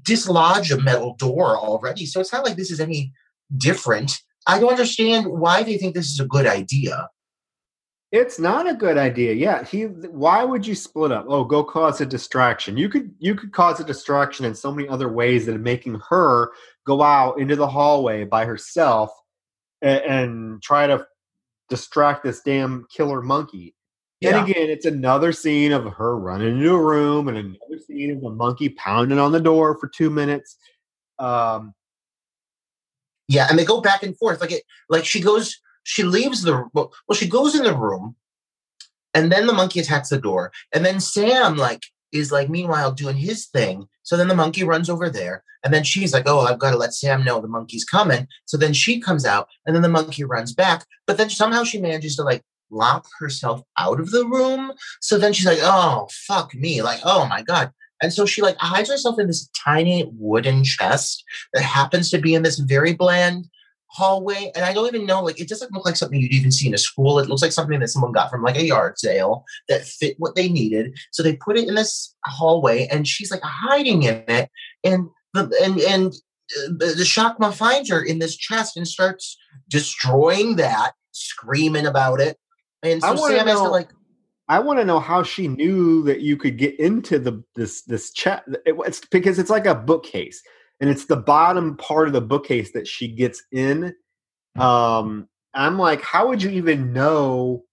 dislodge 0.01 0.71
a 0.71 0.79
metal 0.79 1.15
door 1.17 1.57
already. 1.57 2.05
So 2.05 2.19
it's 2.19 2.31
not 2.31 2.45
like 2.45 2.55
this 2.55 2.71
is 2.71 2.79
any 2.79 3.13
different. 3.57 4.21
I 4.47 4.59
don't 4.59 4.69
understand 4.69 5.25
why 5.27 5.63
they 5.63 5.77
think 5.77 5.95
this 5.95 6.11
is 6.11 6.19
a 6.19 6.25
good 6.25 6.45
idea. 6.45 7.09
It's 8.11 8.39
not 8.39 8.69
a 8.69 8.73
good 8.73 8.97
idea. 8.97 9.33
Yeah, 9.33 9.63
he. 9.65 9.83
Why 9.83 10.43
would 10.43 10.65
you 10.65 10.75
split 10.75 11.11
up? 11.11 11.25
Oh, 11.27 11.43
go 11.43 11.63
cause 11.63 11.99
a 11.99 12.05
distraction. 12.05 12.77
You 12.77 12.87
could 12.87 13.13
you 13.19 13.35
could 13.35 13.51
cause 13.51 13.79
a 13.79 13.83
distraction 13.83 14.45
in 14.45 14.55
so 14.55 14.71
many 14.71 14.87
other 14.87 15.11
ways 15.11 15.45
that 15.45 15.55
are 15.55 15.59
making 15.59 15.99
her 16.09 16.51
go 16.85 17.01
out 17.01 17.39
into 17.39 17.55
the 17.55 17.67
hallway 17.67 18.23
by 18.23 18.45
herself 18.45 19.11
and, 19.81 20.01
and 20.03 20.61
try 20.61 20.87
to 20.87 21.05
distract 21.69 22.23
this 22.23 22.41
damn 22.41 22.85
killer 22.89 23.21
monkey. 23.21 23.75
Yeah. 24.21 24.37
And 24.37 24.49
again, 24.49 24.69
it's 24.69 24.85
another 24.85 25.33
scene 25.33 25.71
of 25.71 25.91
her 25.93 26.17
running 26.17 26.57
into 26.57 26.73
a 26.73 26.81
room 26.81 27.27
and 27.27 27.37
another 27.37 27.83
scene 27.85 28.11
of 28.11 28.21
the 28.21 28.29
monkey 28.29 28.69
pounding 28.69 29.19
on 29.19 29.31
the 29.31 29.41
door 29.41 29.77
for 29.77 29.89
two 29.89 30.09
minutes. 30.09 30.57
Um, 31.19 31.73
Yeah, 33.27 33.47
and 33.49 33.57
they 33.57 33.65
go 33.65 33.81
back 33.81 34.03
and 34.03 34.17
forth. 34.17 34.41
Like 34.41 34.51
it, 34.51 34.63
like 34.89 35.05
she 35.05 35.21
goes, 35.21 35.59
she 35.83 36.03
leaves 36.03 36.43
the 36.43 36.65
well, 36.73 36.91
she 37.13 37.27
goes 37.27 37.55
in 37.55 37.63
the 37.63 37.75
room, 37.75 38.15
and 39.13 39.31
then 39.31 39.47
the 39.47 39.53
monkey 39.53 39.79
attacks 39.79 40.09
the 40.09 40.19
door, 40.19 40.51
and 40.73 40.85
then 40.85 40.99
Sam 40.99 41.57
like 41.57 41.83
is 42.11 42.31
like 42.31 42.49
meanwhile 42.49 42.91
doing 42.91 43.17
his 43.17 43.47
thing. 43.47 43.87
So 44.03 44.15
then 44.15 44.27
the 44.27 44.35
monkey 44.35 44.63
runs 44.63 44.89
over 44.89 45.09
there, 45.09 45.43
and 45.63 45.73
then 45.73 45.83
she's 45.83 46.13
like, 46.13 46.27
"Oh, 46.27 46.41
I've 46.41 46.59
got 46.59 46.71
to 46.71 46.77
let 46.77 46.93
Sam 46.93 47.23
know 47.23 47.41
the 47.41 47.47
monkey's 47.47 47.85
coming." 47.85 48.27
So 48.45 48.57
then 48.57 48.73
she 48.73 48.99
comes 48.99 49.25
out, 49.25 49.47
and 49.65 49.75
then 49.75 49.81
the 49.81 49.89
monkey 49.89 50.23
runs 50.23 50.53
back, 50.53 50.85
but 51.07 51.17
then 51.17 51.29
somehow 51.29 51.63
she 51.63 51.81
manages 51.81 52.15
to 52.17 52.23
like 52.23 52.43
lock 52.69 53.07
herself 53.19 53.61
out 53.77 53.99
of 53.99 54.11
the 54.11 54.25
room. 54.25 54.71
So 55.01 55.17
then 55.17 55.33
she's 55.33 55.45
like, 55.45 55.59
"Oh, 55.61 56.07
fuck 56.11 56.53
me!" 56.53 56.81
Like, 56.81 56.99
"Oh 57.03 57.25
my 57.25 57.41
god." 57.41 57.71
And 58.01 58.11
so 58.11 58.25
she 58.25 58.41
like 58.41 58.57
hides 58.57 58.89
herself 58.89 59.19
in 59.19 59.27
this 59.27 59.49
tiny 59.55 60.09
wooden 60.17 60.63
chest 60.63 61.23
that 61.53 61.63
happens 61.63 62.09
to 62.11 62.19
be 62.19 62.33
in 62.33 62.43
this 62.43 62.59
very 62.59 62.93
bland 62.93 63.47
hallway. 63.87 64.51
And 64.55 64.65
I 64.65 64.73
don't 64.73 64.87
even 64.87 65.05
know, 65.05 65.23
like, 65.23 65.39
it 65.39 65.47
doesn't 65.47 65.71
look 65.71 65.85
like 65.85 65.95
something 65.95 66.19
you'd 66.19 66.33
even 66.33 66.51
see 66.51 66.67
in 66.67 66.73
a 66.73 66.77
school. 66.77 67.17
It 67.19 67.29
looks 67.29 67.41
like 67.41 67.53
something 67.53 67.79
that 67.79 67.87
someone 67.87 68.11
got 68.11 68.29
from 68.29 68.43
like 68.43 68.57
a 68.57 68.65
yard 68.65 68.99
sale 68.99 69.45
that 69.69 69.85
fit 69.85 70.15
what 70.19 70.35
they 70.35 70.49
needed. 70.49 70.97
So 71.11 71.23
they 71.23 71.37
put 71.37 71.57
it 71.57 71.69
in 71.69 71.75
this 71.75 72.13
hallway 72.25 72.87
and 72.87 73.07
she's 73.07 73.31
like 73.31 73.41
hiding 73.43 74.03
in 74.03 74.23
it. 74.27 74.49
And 74.83 75.07
the, 75.33 75.43
and, 75.63 75.79
and, 75.79 76.07
uh, 76.07 76.67
the, 76.77 76.93
the 76.97 77.03
Shakma 77.03 77.53
finds 77.53 77.89
her 77.89 78.03
in 78.03 78.19
this 78.19 78.35
chest 78.35 78.75
and 78.75 78.87
starts 78.87 79.37
destroying 79.69 80.57
that, 80.57 80.91
screaming 81.11 81.85
about 81.85 82.19
it. 82.19 82.37
And 82.83 83.01
so 83.01 83.15
Sam 83.15 83.47
has 83.47 83.57
to 83.57 83.63
know- 83.63 83.71
like, 83.71 83.89
I 84.47 84.59
want 84.59 84.79
to 84.79 84.85
know 84.85 84.99
how 84.99 85.23
she 85.23 85.47
knew 85.47 86.03
that 86.03 86.21
you 86.21 86.37
could 86.37 86.57
get 86.57 86.79
into 86.79 87.17
the 87.17 87.43
this 87.55 87.81
this 87.83 88.11
chat. 88.11 88.43
It, 88.65 88.75
it's 88.85 89.01
because 89.05 89.39
it's 89.39 89.49
like 89.49 89.65
a 89.65 89.75
bookcase, 89.75 90.41
and 90.79 90.89
it's 90.89 91.05
the 91.05 91.15
bottom 91.15 91.77
part 91.77 92.07
of 92.07 92.13
the 92.13 92.21
bookcase 92.21 92.71
that 92.73 92.87
she 92.87 93.07
gets 93.07 93.43
in. 93.51 93.95
Um, 94.57 95.27
I'm 95.53 95.79
like, 95.79 96.01
how 96.01 96.27
would 96.27 96.43
you 96.43 96.51
even 96.51 96.93
know 96.93 97.63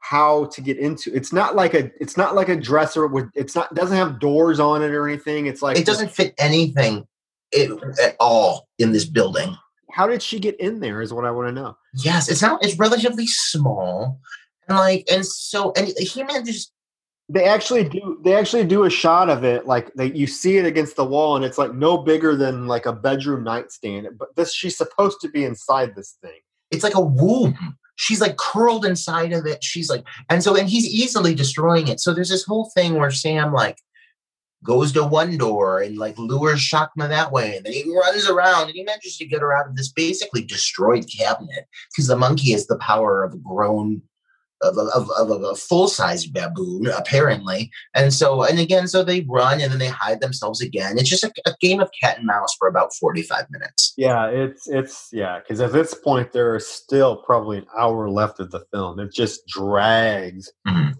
how 0.00 0.46
to 0.46 0.60
get 0.60 0.78
into? 0.78 1.14
It's 1.14 1.32
not 1.32 1.54
like 1.54 1.74
a 1.74 1.90
it's 2.00 2.16
not 2.16 2.34
like 2.34 2.48
a 2.48 2.56
dresser 2.56 3.06
with 3.06 3.30
it's 3.34 3.54
not 3.54 3.74
doesn't 3.74 3.96
have 3.96 4.18
doors 4.18 4.58
on 4.58 4.82
it 4.82 4.90
or 4.90 5.08
anything. 5.08 5.46
It's 5.46 5.62
like 5.62 5.78
it 5.78 5.86
doesn't 5.86 6.10
fit 6.10 6.34
anything 6.38 7.06
it, 7.52 7.70
at 8.02 8.16
all 8.20 8.68
in 8.78 8.92
this 8.92 9.04
building. 9.04 9.56
How 9.92 10.08
did 10.08 10.22
she 10.22 10.40
get 10.40 10.58
in 10.58 10.80
there? 10.80 11.00
Is 11.02 11.12
what 11.12 11.24
I 11.24 11.30
want 11.30 11.48
to 11.48 11.52
know. 11.52 11.76
Yes, 11.94 12.28
it's 12.28 12.42
not. 12.42 12.64
It's 12.64 12.78
relatively 12.78 13.26
small, 13.28 14.18
and 14.68 14.78
like, 14.78 15.04
and 15.10 15.24
so, 15.26 15.72
and 15.76 15.92
he 15.98 16.22
manages 16.22 16.70
they 17.28 17.44
actually 17.44 17.84
do 17.88 18.20
they 18.22 18.34
actually 18.34 18.64
do 18.64 18.84
a 18.84 18.90
shot 18.90 19.30
of 19.30 19.44
it 19.44 19.66
like 19.66 19.92
they 19.94 20.12
you 20.12 20.26
see 20.26 20.58
it 20.58 20.66
against 20.66 20.96
the 20.96 21.04
wall 21.04 21.36
and 21.36 21.44
it's 21.44 21.56
like 21.56 21.72
no 21.72 21.96
bigger 21.96 22.36
than 22.36 22.66
like 22.66 22.84
a 22.84 22.92
bedroom 22.92 23.42
nightstand 23.42 24.06
but 24.18 24.34
this 24.36 24.52
she's 24.52 24.76
supposed 24.76 25.20
to 25.20 25.28
be 25.28 25.44
inside 25.44 25.94
this 25.94 26.18
thing. 26.20 26.40
It's 26.70 26.84
like 26.84 26.94
a 26.94 27.00
womb. 27.00 27.76
She's 27.96 28.20
like 28.20 28.36
curled 28.36 28.84
inside 28.84 29.32
of 29.32 29.46
it. 29.46 29.64
She's 29.64 29.88
like 29.88 30.04
and 30.28 30.42
so 30.42 30.56
and 30.56 30.68
he's 30.68 30.86
easily 30.86 31.34
destroying 31.34 31.88
it. 31.88 32.00
So 32.00 32.12
there's 32.12 32.28
this 32.28 32.44
whole 32.44 32.70
thing 32.74 32.94
where 32.94 33.10
sam 33.10 33.52
like 33.52 33.78
goes 34.62 34.92
to 34.92 35.04
one 35.04 35.38
door 35.38 35.80
and 35.80 35.96
like 35.96 36.18
lures 36.18 36.60
Shakma 36.60 37.08
that 37.08 37.32
way. 37.32 37.56
And 37.56 37.64
then 37.64 37.72
he 37.72 37.90
runs 37.96 38.28
around 38.28 38.66
and 38.66 38.74
he 38.74 38.82
manages 38.82 39.16
to 39.18 39.26
get 39.26 39.40
her 39.40 39.56
out 39.56 39.68
of 39.68 39.76
this 39.76 39.92
basically 39.92 40.44
destroyed 40.44 41.06
cabinet 41.06 41.66
because 41.92 42.06
the 42.06 42.16
monkey 42.16 42.52
has 42.52 42.66
the 42.66 42.78
power 42.78 43.22
of 43.22 43.34
a 43.34 43.38
grown 43.38 44.02
of, 44.64 44.78
of, 44.78 45.10
of, 45.10 45.30
of 45.30 45.42
a 45.42 45.54
full-sized 45.54 46.32
baboon 46.32 46.86
apparently 46.86 47.70
and 47.94 48.12
so 48.12 48.42
and 48.42 48.58
again 48.58 48.88
so 48.88 49.02
they 49.02 49.20
run 49.28 49.60
and 49.60 49.70
then 49.70 49.78
they 49.78 49.88
hide 49.88 50.20
themselves 50.20 50.60
again 50.60 50.98
it's 50.98 51.08
just 51.08 51.24
a, 51.24 51.32
a 51.46 51.54
game 51.60 51.80
of 51.80 51.90
cat 52.00 52.18
and 52.18 52.26
mouse 52.26 52.54
for 52.58 52.66
about 52.66 52.94
45 52.94 53.46
minutes 53.50 53.92
yeah 53.96 54.26
it's 54.26 54.68
it's 54.68 55.08
yeah 55.12 55.38
because 55.38 55.60
at 55.60 55.72
this 55.72 55.94
point 55.94 56.32
there 56.32 56.56
is 56.56 56.66
still 56.66 57.16
probably 57.16 57.58
an 57.58 57.66
hour 57.78 58.08
left 58.10 58.40
of 58.40 58.50
the 58.50 58.64
film 58.72 58.98
it 58.98 59.12
just 59.12 59.46
drags 59.46 60.50
mm-hmm 60.66 60.92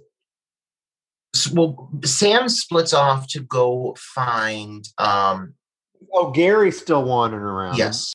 well, 1.53 1.91
Sam 2.05 2.49
splits 2.49 2.95
off 2.95 3.27
to 3.29 3.41
go 3.41 3.97
find. 3.99 4.87
Um, 4.99 5.55
oh, 6.13 6.31
Gary's 6.31 6.81
still 6.81 7.05
wandering 7.05 7.43
around. 7.43 7.77
Yes. 7.77 8.15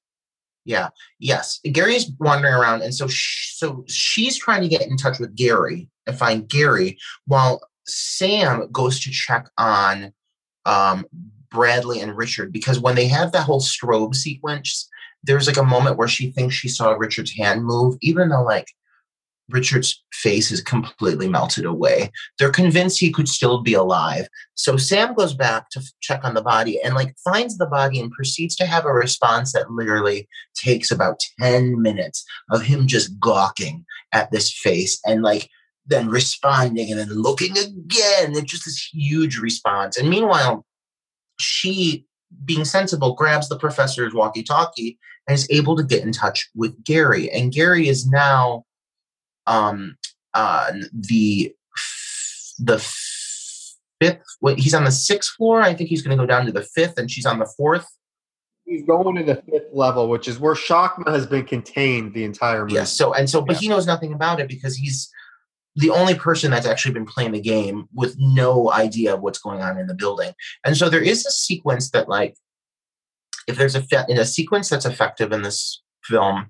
Yeah. 0.66 0.90
Yes. 1.20 1.60
Gary's 1.72 2.12
wandering 2.20 2.54
around, 2.54 2.82
and 2.82 2.94
so 2.94 3.08
sh- 3.08 3.56
so 3.56 3.84
she's 3.88 4.38
trying 4.38 4.62
to 4.62 4.68
get 4.68 4.82
in 4.82 4.98
touch 4.98 5.20
with 5.20 5.36
Gary 5.36 5.88
and 6.06 6.18
find 6.18 6.48
Gary, 6.48 6.98
while 7.26 7.62
Sam 7.86 8.70
goes 8.72 9.00
to 9.02 9.12
check 9.12 9.50
on 9.58 10.14
um, 10.66 11.06
Bradley 11.50 12.00
and 12.00 12.16
Richard 12.16 12.52
because 12.52 12.80
when 12.80 12.96
they 12.96 13.08
have 13.08 13.32
that 13.32 13.44
whole 13.44 13.62
strobe 13.62 14.16
sequence, 14.16 14.88
there's 15.24 15.48
like 15.48 15.58
a 15.58 15.64
moment 15.64 15.98
where 15.98 16.08
she 16.08 16.32
thinks 16.32 16.56
she 16.56 16.68
saw 16.68 16.92
Richard's 16.92 17.36
hand 17.36 17.66
move, 17.66 17.98
even 18.02 18.30
though 18.30 18.44
like 18.44 18.68
Richard's 19.50 20.04
face 20.14 20.52
is 20.52 20.62
completely 20.62 21.28
melted 21.28 21.66
away. 21.66 22.12
They're 22.38 22.52
convinced 22.52 23.00
he 23.00 23.12
could 23.12 23.28
still 23.28 23.62
be 23.62 23.74
alive. 23.74 24.28
So 24.56 24.78
Sam 24.78 25.14
goes 25.14 25.34
back 25.34 25.70
to 25.72 25.82
check 26.02 26.24
on 26.24 26.34
the 26.34 26.42
body 26.42 26.82
and 26.82 26.96
like 26.96 27.16
finds 27.24 27.58
the 27.58 27.66
body 27.66 28.00
and 28.00 28.12
proceeds 28.12 28.56
to 28.58 28.66
have 28.66 28.86
a 28.86 28.94
response 28.94 29.54
that 29.54 29.72
literally 29.72 30.28
takes 30.56 30.92
about 30.92 31.20
10 31.40 31.82
minutes 31.82 32.24
of 32.52 32.62
him 32.62 32.88
just 32.88 33.20
gawking 33.20 33.86
at 34.14 34.32
this 34.32 34.52
face 34.52 35.00
and 35.06 35.22
like 35.24 35.50
then 35.86 36.10
responding 36.10 36.92
and 36.92 37.00
then 37.00 37.10
looking 37.10 37.58
again. 37.58 38.36
It's 38.36 38.52
just 38.52 38.66
this 38.66 38.90
huge 38.94 39.40
response. 39.40 39.98
And 39.98 40.10
meanwhile, 40.10 40.66
she 41.40 42.06
being 42.46 42.66
sensible 42.66 43.16
grabs 43.16 43.50
the 43.50 43.58
professor's 43.58 44.14
walkie-talkie 44.14 45.00
and 45.28 45.36
is 45.36 45.48
able 45.50 45.76
to 45.76 45.84
get 45.84 46.04
in 46.04 46.12
touch 46.12 46.48
with 46.56 46.84
Gary. 46.84 47.32
And 47.32 47.52
Gary 47.52 47.88
is 47.88 48.08
now 48.08 48.66
um, 49.50 49.98
uh, 50.34 50.72
the 50.94 51.54
the 52.60 52.80
fifth. 54.00 54.24
He's 54.56 54.74
on 54.74 54.86
the 54.86 54.92
sixth 54.92 55.32
floor. 55.36 55.62
I 55.62 55.74
think 55.74 55.90
he's 55.90 56.02
going 56.02 56.18
to 56.18 56.22
go 56.22 56.28
down 56.28 56.46
to 56.46 56.54
the 56.54 56.62
fifth, 56.62 56.98
and 56.98 57.12
she's 57.12 57.26
on 57.26 57.40
the 57.40 57.52
fourth. 57.58 57.88
He's 58.66 58.86
going 58.86 59.16
to 59.16 59.24
the 59.24 59.42
fifth 59.52 59.74
level, 59.74 60.08
which 60.08 60.28
is 60.28 60.40
where 60.40 60.54
Shakma 60.54 61.08
has 61.08 61.26
been 61.26 61.44
contained 61.44 62.14
the 62.14 62.24
entire 62.24 62.62
movie. 62.62 62.76
Yes. 62.76 62.94
So 62.94 63.14
and 63.14 63.30
so, 63.30 63.42
but 63.42 63.56
yeah. 63.56 63.62
he 63.62 63.68
knows 63.68 63.88
nothing 63.88 64.14
about 64.14 64.40
it 64.40 64.48
because 64.48 64.78
he's 64.78 65.12
the 65.76 65.90
only 65.90 66.14
person 66.14 66.52
that's 66.52 66.68
actually 66.68 66.94
been 66.94 67.06
playing 67.06 67.32
the 67.32 67.42
game 67.42 67.88
with 67.94 68.16
no 68.20 68.72
idea 68.72 69.14
of 69.14 69.22
what's 69.22 69.40
going 69.40 69.62
on 69.62 69.78
in 69.78 69.88
the 69.88 69.96
building. 69.96 70.34
And 70.64 70.78
so 70.78 70.90
there 70.90 71.02
is 71.02 71.26
a 71.26 71.32
sequence 71.32 71.90
that, 71.92 72.08
like, 72.08 72.36
if 73.48 73.58
there's 73.58 73.76
a 73.76 73.82
fe- 73.82 74.06
in 74.08 74.18
a 74.18 74.26
sequence 74.26 74.70
that's 74.70 74.86
effective 74.86 75.32
in 75.32 75.42
this 75.42 75.82
film, 76.04 76.48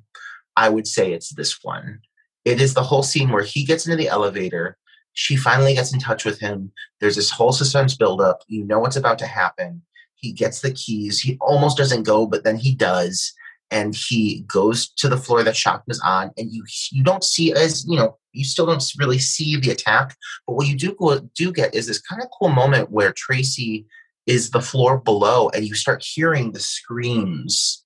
I 0.58 0.68
would 0.68 0.88
say 0.88 1.14
it's 1.14 1.34
this 1.34 1.60
one. 1.62 2.02
It 2.46 2.62
is 2.62 2.74
the 2.74 2.84
whole 2.84 3.04
scene 3.04 3.30
where 3.30 3.44
he 3.44 3.64
gets 3.64 3.86
into 3.86 3.98
the 3.98 4.08
elevator. 4.08 4.78
She 5.14 5.36
finally 5.36 5.74
gets 5.74 5.94
in 5.94 6.00
touch 6.00 6.26
with 6.26 6.40
him. 6.40 6.72
There's 7.00 7.16
this 7.16 7.30
whole 7.30 7.52
suspense 7.52 7.96
buildup. 7.96 8.42
You 8.48 8.64
know 8.64 8.80
what's 8.80 8.96
about 8.96 9.20
to 9.20 9.28
happen. 9.28 9.82
He 10.16 10.32
gets 10.32 10.62
the 10.62 10.72
keys. 10.72 11.20
He 11.20 11.38
almost 11.42 11.78
doesn't 11.78 12.04
go, 12.04 12.26
but 12.26 12.44
then 12.44 12.58
he 12.58 12.76
does. 12.76 13.34
And 13.72 13.96
he 13.96 14.42
goes 14.48 14.90
to 14.98 15.08
the 15.08 15.18
floor 15.18 15.44
that 15.44 15.56
Shock 15.56 15.84
was 15.88 16.00
on, 16.00 16.32
and 16.38 16.52
you 16.52 16.64
you 16.92 17.04
don't 17.04 17.24
see 17.24 17.54
as 17.54 17.86
you 17.88 17.98
know 17.98 18.18
you 18.34 18.44
still 18.44 18.66
don't 18.66 18.84
really 18.98 19.20
see 19.20 19.58
the 19.58 19.70
attack. 19.70 20.16
But 20.48 20.54
what 20.54 20.68
you 20.68 20.76
do 20.76 21.30
do 21.36 21.52
get 21.52 21.76
is 21.76 21.86
this 21.86 22.02
kind 22.02 22.22
of 22.22 22.30
cool 22.38 22.50
moment 22.50 22.90
where 22.90 23.14
Tracy 23.14 23.86
is 24.26 24.50
the 24.50 24.62
floor 24.62 24.98
below, 24.98 25.50
and 25.50 25.68
you 25.68 25.76
start 25.76 26.04
hearing 26.04 26.52
the 26.52 26.60
screams 26.60 27.86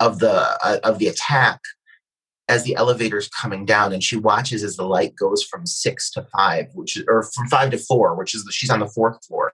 of 0.00 0.18
the 0.18 0.32
uh, 0.62 0.80
of 0.84 0.98
the 0.98 1.08
attack 1.08 1.60
as 2.48 2.64
the 2.64 2.74
elevator's 2.76 3.28
coming 3.28 3.64
down 3.64 3.92
and 3.92 4.02
she 4.02 4.16
watches 4.16 4.62
as 4.62 4.76
the 4.76 4.86
light 4.86 5.14
goes 5.16 5.42
from 5.42 5.66
six 5.66 6.10
to 6.10 6.26
five 6.36 6.66
which 6.74 6.96
is 6.96 7.04
or 7.08 7.22
from 7.22 7.48
five 7.48 7.70
to 7.70 7.78
four 7.78 8.14
which 8.14 8.34
is 8.34 8.44
the, 8.44 8.52
she's 8.52 8.70
on 8.70 8.80
the 8.80 8.86
fourth 8.86 9.24
floor 9.24 9.52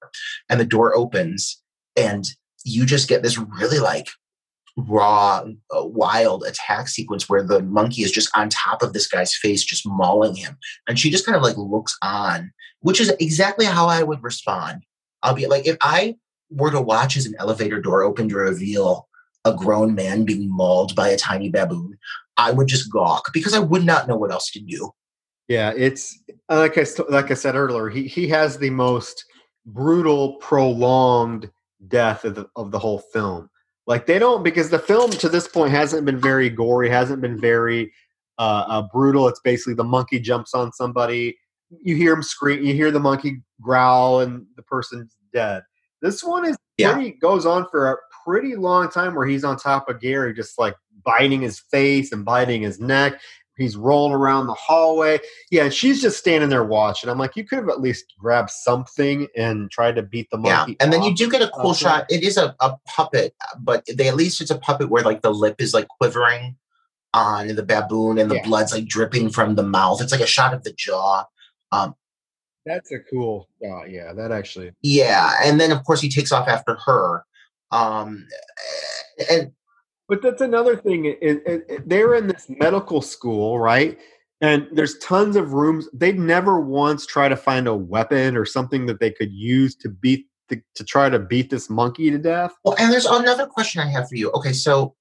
and 0.49 0.59
the 0.59 0.65
door 0.65 0.97
opens 0.97 1.63
and 1.97 2.31
you 2.65 2.87
just 2.87 3.09
get 3.09 3.23
this 3.23 3.39
really 3.39 3.79
like 3.79 4.09
raw 4.77 5.45
uh, 5.77 5.85
wild 5.85 6.45
attack 6.45 6.89
sequence 6.89 7.29
where 7.29 7.43
the 7.43 7.61
monkey 7.63 8.03
is 8.03 8.13
just 8.13 8.31
on 8.37 8.49
top 8.49 8.83
of 8.83 8.93
this 8.93 9.09
guy's 9.09 9.35
face 9.35 9.65
just 9.65 9.87
mauling 9.87 10.37
him. 10.37 10.57
And 10.87 10.99
she 10.99 11.11
just 11.11 11.27
kind 11.27 11.35
of 11.37 11.43
like 11.43 11.57
looks 11.57 11.97
on 12.03 12.53
which 12.81 13.01
is 13.01 13.13
exactly 13.19 13.67
how 13.67 13.87
i 13.87 14.05
would 14.05 14.23
respond. 14.23 14.85
I'll 15.23 15.35
be 15.35 15.47
like 15.47 15.67
if 15.67 15.77
i 15.83 16.17
were 16.51 16.71
to 16.71 16.81
watch 16.81 17.17
as 17.17 17.27
an 17.27 17.35
elevator 17.39 17.81
door 17.81 18.03
open 18.03 18.29
to 18.29 18.37
reveal 18.37 19.09
a 19.45 19.55
grown 19.55 19.95
man 19.95 20.25
being 20.25 20.49
mauled 20.49 20.95
by 20.95 21.09
a 21.09 21.17
tiny 21.17 21.49
baboon 21.49 21.99
I 22.39 22.53
would 22.53 22.69
just 22.69 22.91
gawk 22.91 23.31
because 23.33 23.53
I 23.53 23.59
would 23.59 23.85
not 23.85 24.09
know 24.09 24.17
what 24.17 24.31
else 24.31 24.51
to 24.53 24.61
do. 24.61 24.93
Yeah, 25.49 25.73
it's 25.77 26.23
like 26.49 26.79
I 26.79 26.87
like 27.09 27.31
I 27.31 27.35
said 27.35 27.57
earlier. 27.57 27.89
He 27.89 28.07
he 28.07 28.29
has 28.29 28.59
the 28.59 28.71
most 28.71 29.25
brutal, 29.67 30.35
prolonged 30.37 31.51
death 31.89 32.25
of 32.25 32.35
the 32.35 32.49
of 32.57 32.71
the 32.71 32.79
whole 32.79 32.99
film. 32.99 33.51
Like 33.87 34.07
they 34.07 34.19
don't 34.19 34.43
because 34.43 34.71
the 34.71 34.79
film 34.79 35.11
to 35.13 35.29
this 35.29 35.49
point 35.49 35.73
hasn't 35.73 36.05
been 36.05 36.19
very 36.19 36.51
gory, 36.51 36.89
hasn't 36.89 37.23
been 37.23 37.41
very 37.41 37.93
uh, 38.39 38.65
uh, 38.69 38.83
brutal. 38.93 39.29
It's 39.29 39.41
basically 39.41 39.75
the 39.75 39.85
monkey 39.85 40.21
jumps 40.21 40.55
on 40.55 40.73
somebody, 40.73 41.37
you 41.83 41.97
hear 41.97 42.13
him 42.13 42.23
scream, 42.23 42.63
you 42.63 42.75
hear 42.75 42.91
the 42.91 43.01
monkey 43.01 43.43
growl, 43.61 44.21
and 44.21 44.47
the 44.57 44.63
person's 44.63 45.17
dead. 45.33 45.63
This 46.03 46.23
one 46.23 46.47
is 46.47 46.57
yeah. 46.77 46.93
pretty 46.93 47.13
goes 47.13 47.47
on 47.47 47.67
for 47.71 47.93
a 47.93 47.97
pretty 48.25 48.55
long 48.55 48.91
time 48.91 49.15
where 49.15 49.27
he's 49.27 49.45
on 49.45 49.57
top 49.57 49.89
of 49.89 50.01
Gary, 50.01 50.35
just 50.35 50.59
like 50.59 50.75
biting 51.05 51.41
his 51.41 51.59
face 51.59 52.13
and 52.13 52.25
biting 52.25 52.63
his 52.63 52.81
neck. 52.81 53.21
He's 53.57 53.77
rolling 53.77 54.15
around 54.15 54.47
the 54.47 54.55
hallway. 54.55 55.19
Yeah, 55.51 55.65
and 55.65 55.75
she's 55.75 56.01
just 56.01 56.17
standing 56.17 56.49
there 56.49 56.65
watching. 56.65 57.11
I'm 57.11 57.19
like, 57.19 57.35
you 57.35 57.45
could 57.45 57.59
have 57.59 57.69
at 57.69 57.81
least 57.81 58.15
grabbed 58.17 58.51
something 58.51 59.27
and 59.37 59.69
tried 59.71 59.97
to 59.97 60.03
beat 60.03 60.31
the 60.31 60.39
monkey. 60.39 60.73
Yeah, 60.73 60.85
and 60.85 60.93
then 60.93 61.03
you 61.03 61.15
do 61.15 61.29
get 61.29 61.43
a 61.43 61.51
cool 61.51 61.73
uh, 61.73 61.75
shot. 61.75 62.07
It 62.09 62.23
is 62.23 62.37
a, 62.37 62.55
a 62.61 62.77
puppet, 62.87 63.35
but 63.59 63.85
they 63.93 64.07
at 64.07 64.15
least 64.15 64.41
it's 64.41 64.53
a 64.53 64.59
puppet 64.59 64.91
where 64.91 65.03
like 65.03 65.23
the 65.23 65.35
lip 65.35 65.57
is 65.59 65.75
like 65.75 65.89
quivering 65.89 66.57
on 67.15 67.49
the 67.49 67.65
baboon 67.65 68.19
and 68.19 68.31
the 68.31 68.37
yeah. 68.37 68.45
blood's 68.45 68.73
like 68.73 68.87
dripping 68.87 69.31
from 69.31 69.57
the 69.57 69.63
mouth. 69.63 70.01
It's 70.01 70.13
like 70.13 70.21
a 70.21 70.27
shot 70.27 70.55
of 70.55 70.63
the 70.63 70.73
jaw. 70.73 71.25
Um, 71.73 71.95
That's 72.65 72.93
a 72.93 73.01
cool. 73.01 73.49
Uh, 73.65 73.85
yeah, 73.85 74.13
that 74.13 74.31
actually. 74.31 74.73
Yeah, 74.83 75.33
and 75.43 75.61
then 75.61 75.73
of 75.73 75.83
course 75.85 76.01
he 76.01 76.09
takes 76.09 76.31
off 76.31 76.47
after 76.47 76.77
her. 76.87 77.25
Um, 77.73 78.27
and 79.31 79.53
but 80.09 80.23
that's 80.23 80.41
another 80.41 80.77
thing. 80.77 81.05
It, 81.05 81.19
it, 81.21 81.43
it, 81.47 81.89
they're 81.89 82.15
in 82.15 82.27
this 82.27 82.47
medical 82.49 83.03
school, 83.03 83.59
right? 83.59 83.99
And 84.41 84.69
there's 84.73 84.99
tons 84.99 85.37
of 85.37 85.53
rooms. 85.53 85.89
They 85.93 86.13
never 86.13 86.61
once 86.61 87.07
try 87.07 87.29
to 87.29 87.37
find 87.37 87.67
a 87.67 87.75
weapon 87.75 88.37
or 88.37 88.45
something 88.45 88.87
that 88.87 89.01
they 89.01 89.11
could 89.11 89.33
use 89.33 89.75
to 89.77 89.89
beat 89.89 90.27
the, 90.49 90.63
to 90.77 90.85
try 90.85 91.09
to 91.11 91.19
beat 91.19 91.51
this 91.51 91.69
monkey 91.69 92.11
to 92.11 92.19
death. 92.19 92.55
Well, 92.65 92.77
and 92.79 92.93
there's 92.93 93.05
another 93.05 93.47
question 93.47 93.83
I 93.83 93.89
have 93.89 94.09
for 94.09 94.15
you. 94.17 94.31
Okay, 94.31 94.53
so 94.53 94.95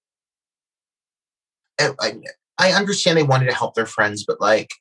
I, 1.80 2.14
I 2.58 2.72
understand 2.72 3.18
they 3.18 3.24
wanted 3.24 3.46
to 3.46 3.56
help 3.56 3.76
their 3.76 3.86
friends, 3.86 4.26
but 4.26 4.42
like 4.42 4.72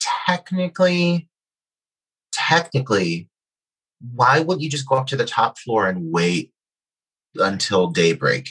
technically, 0.00 1.28
technically, 2.32 3.28
why 4.14 4.40
wouldn't 4.40 4.62
you 4.62 4.70
just 4.70 4.88
go 4.88 4.96
up 4.96 5.06
to 5.08 5.16
the 5.16 5.24
top 5.24 5.58
floor 5.58 5.88
and 5.88 6.12
wait 6.12 6.52
until 7.36 7.86
daybreak? 7.86 8.50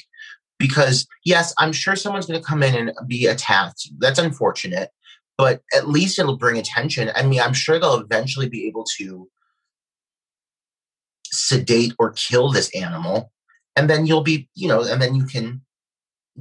Because 0.59 1.07
yes, 1.25 1.53
I'm 1.57 1.71
sure 1.71 1.95
someone's 1.95 2.27
going 2.27 2.39
to 2.39 2.45
come 2.45 2.61
in 2.61 2.75
and 2.75 2.91
be 3.07 3.25
attacked. 3.25 3.89
That's 3.97 4.19
unfortunate, 4.19 4.91
but 5.37 5.61
at 5.75 5.89
least 5.89 6.19
it'll 6.19 6.37
bring 6.37 6.57
attention. 6.57 7.09
I 7.15 7.23
mean, 7.23 7.39
I'm 7.39 7.53
sure 7.53 7.79
they'll 7.79 7.95
eventually 7.95 8.49
be 8.49 8.67
able 8.67 8.83
to 8.97 9.27
sedate 11.25 11.93
or 11.97 12.11
kill 12.11 12.51
this 12.51 12.69
animal, 12.75 13.31
and 13.75 13.89
then 13.89 14.05
you'll 14.05 14.21
be, 14.21 14.47
you 14.53 14.67
know, 14.67 14.83
and 14.83 15.01
then 15.01 15.15
you 15.15 15.25
can 15.25 15.61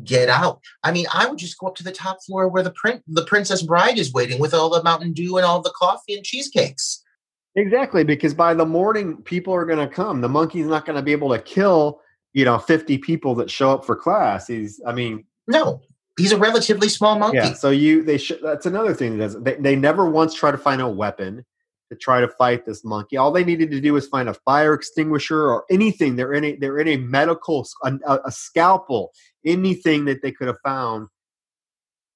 get 0.04 0.28
out. 0.28 0.60
I 0.82 0.92
mean, 0.92 1.06
I 1.12 1.26
would 1.26 1.38
just 1.38 1.58
go 1.58 1.68
up 1.68 1.76
to 1.76 1.84
the 1.84 1.92
top 1.92 2.18
floor 2.24 2.48
where 2.48 2.62
the 2.62 2.72
print 2.72 3.02
the 3.06 3.24
Princess 3.24 3.62
Bride 3.62 3.98
is 3.98 4.12
waiting 4.12 4.38
with 4.38 4.52
all 4.52 4.70
the 4.70 4.82
Mountain 4.82 5.12
Dew 5.12 5.36
and 5.36 5.46
all 5.46 5.62
the 5.62 5.72
coffee 5.76 6.14
and 6.14 6.24
cheesecakes. 6.24 7.02
Exactly, 7.54 8.04
because 8.04 8.34
by 8.34 8.54
the 8.54 8.66
morning, 8.66 9.16
people 9.22 9.52
are 9.54 9.64
going 9.64 9.78
to 9.78 9.92
come. 9.92 10.20
The 10.20 10.28
monkey's 10.28 10.66
not 10.66 10.86
going 10.86 10.96
to 10.96 11.02
be 11.02 11.12
able 11.12 11.30
to 11.30 11.40
kill, 11.40 12.00
you 12.32 12.44
know, 12.44 12.58
50 12.58 12.98
people 12.98 13.34
that 13.36 13.50
show 13.50 13.70
up 13.70 13.84
for 13.84 13.96
class. 13.96 14.46
He's, 14.46 14.80
I 14.86 14.92
mean, 14.92 15.24
no, 15.46 15.80
he's 16.18 16.32
a 16.32 16.38
relatively 16.38 16.88
small 16.88 17.18
monkey. 17.18 17.38
Yeah, 17.38 17.54
so 17.54 17.70
you, 17.70 18.02
they 18.02 18.18
should, 18.18 18.40
that's 18.42 18.66
another 18.66 18.94
thing 18.94 19.18
that 19.18 19.24
does, 19.24 19.42
they, 19.42 19.54
they 19.54 19.76
never 19.76 20.08
once 20.08 20.34
try 20.34 20.50
to 20.50 20.58
find 20.58 20.80
a 20.80 20.88
weapon 20.88 21.44
to 21.90 21.96
try 21.96 22.20
to 22.20 22.28
fight 22.28 22.66
this 22.66 22.84
monkey. 22.84 23.16
All 23.16 23.32
they 23.32 23.44
needed 23.44 23.70
to 23.70 23.80
do 23.80 23.94
was 23.94 24.06
find 24.08 24.28
a 24.28 24.34
fire 24.34 24.74
extinguisher 24.74 25.48
or 25.48 25.64
anything. 25.70 26.16
They're 26.16 26.34
in 26.34 26.44
a, 26.44 26.56
they're 26.56 26.78
in 26.78 26.88
a 26.88 26.96
medical, 26.98 27.66
a, 27.82 28.18
a 28.26 28.30
scalpel, 28.30 29.12
anything 29.44 30.04
that 30.04 30.20
they 30.22 30.32
could 30.32 30.48
have 30.48 30.60
found 30.62 31.08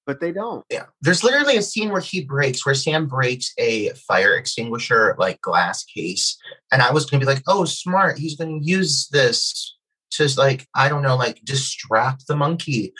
but 0.06 0.20
they 0.20 0.32
don't. 0.32 0.64
Yeah. 0.70 0.86
There's 1.01 1.22
literally 1.22 1.56
a 1.56 1.62
scene 1.62 1.90
where 1.90 2.01
he 2.01 2.24
breaks, 2.24 2.66
where 2.66 2.74
Sam 2.74 3.06
breaks 3.06 3.52
a 3.59 3.90
fire 3.90 4.34
extinguisher, 4.34 5.14
like 5.18 5.40
glass 5.40 5.84
case. 5.84 6.36
And 6.72 6.82
I 6.82 6.93
was 6.93 7.06
going 7.06 7.20
to 7.20 7.26
be 7.26 7.32
like, 7.32 7.43
oh, 7.47 7.64
smart. 7.64 8.18
He's 8.18 8.36
going 8.36 8.60
to 8.60 8.66
use 8.66 9.09
this 9.09 9.76
to, 10.12 10.28
like, 10.36 10.66
I 10.74 10.89
don't 10.89 11.02
know, 11.02 11.16
like 11.16 11.40
distract 11.44 12.26
the 12.26 12.36
monkey. 12.36 12.93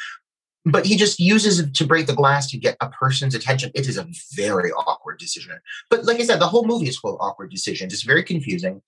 But 0.65 0.87
he 0.87 0.97
just 0.97 1.19
uses 1.19 1.59
it 1.59 1.75
to 1.75 1.87
break 1.87 2.07
the 2.07 2.15
glass 2.15 2.49
to 2.51 2.57
get 2.57 2.77
a 2.81 2.89
person's 2.89 3.35
attention. 3.35 3.73
It 3.75 3.89
is 3.89 3.99
a 3.99 4.07
very 4.35 4.71
awkward 4.71 5.19
decision. 5.19 5.59
But 5.91 6.05
like 6.05 6.21
I 6.21 6.25
said, 6.25 6.39
the 6.39 6.47
whole 6.47 6.67
movie 6.67 6.89
is 6.89 6.99
full 6.99 7.15
of 7.15 7.21
awkward 7.21 7.51
decisions. 7.51 7.93
It's 7.93 8.05
very 8.05 8.23
confusing. 8.23 8.81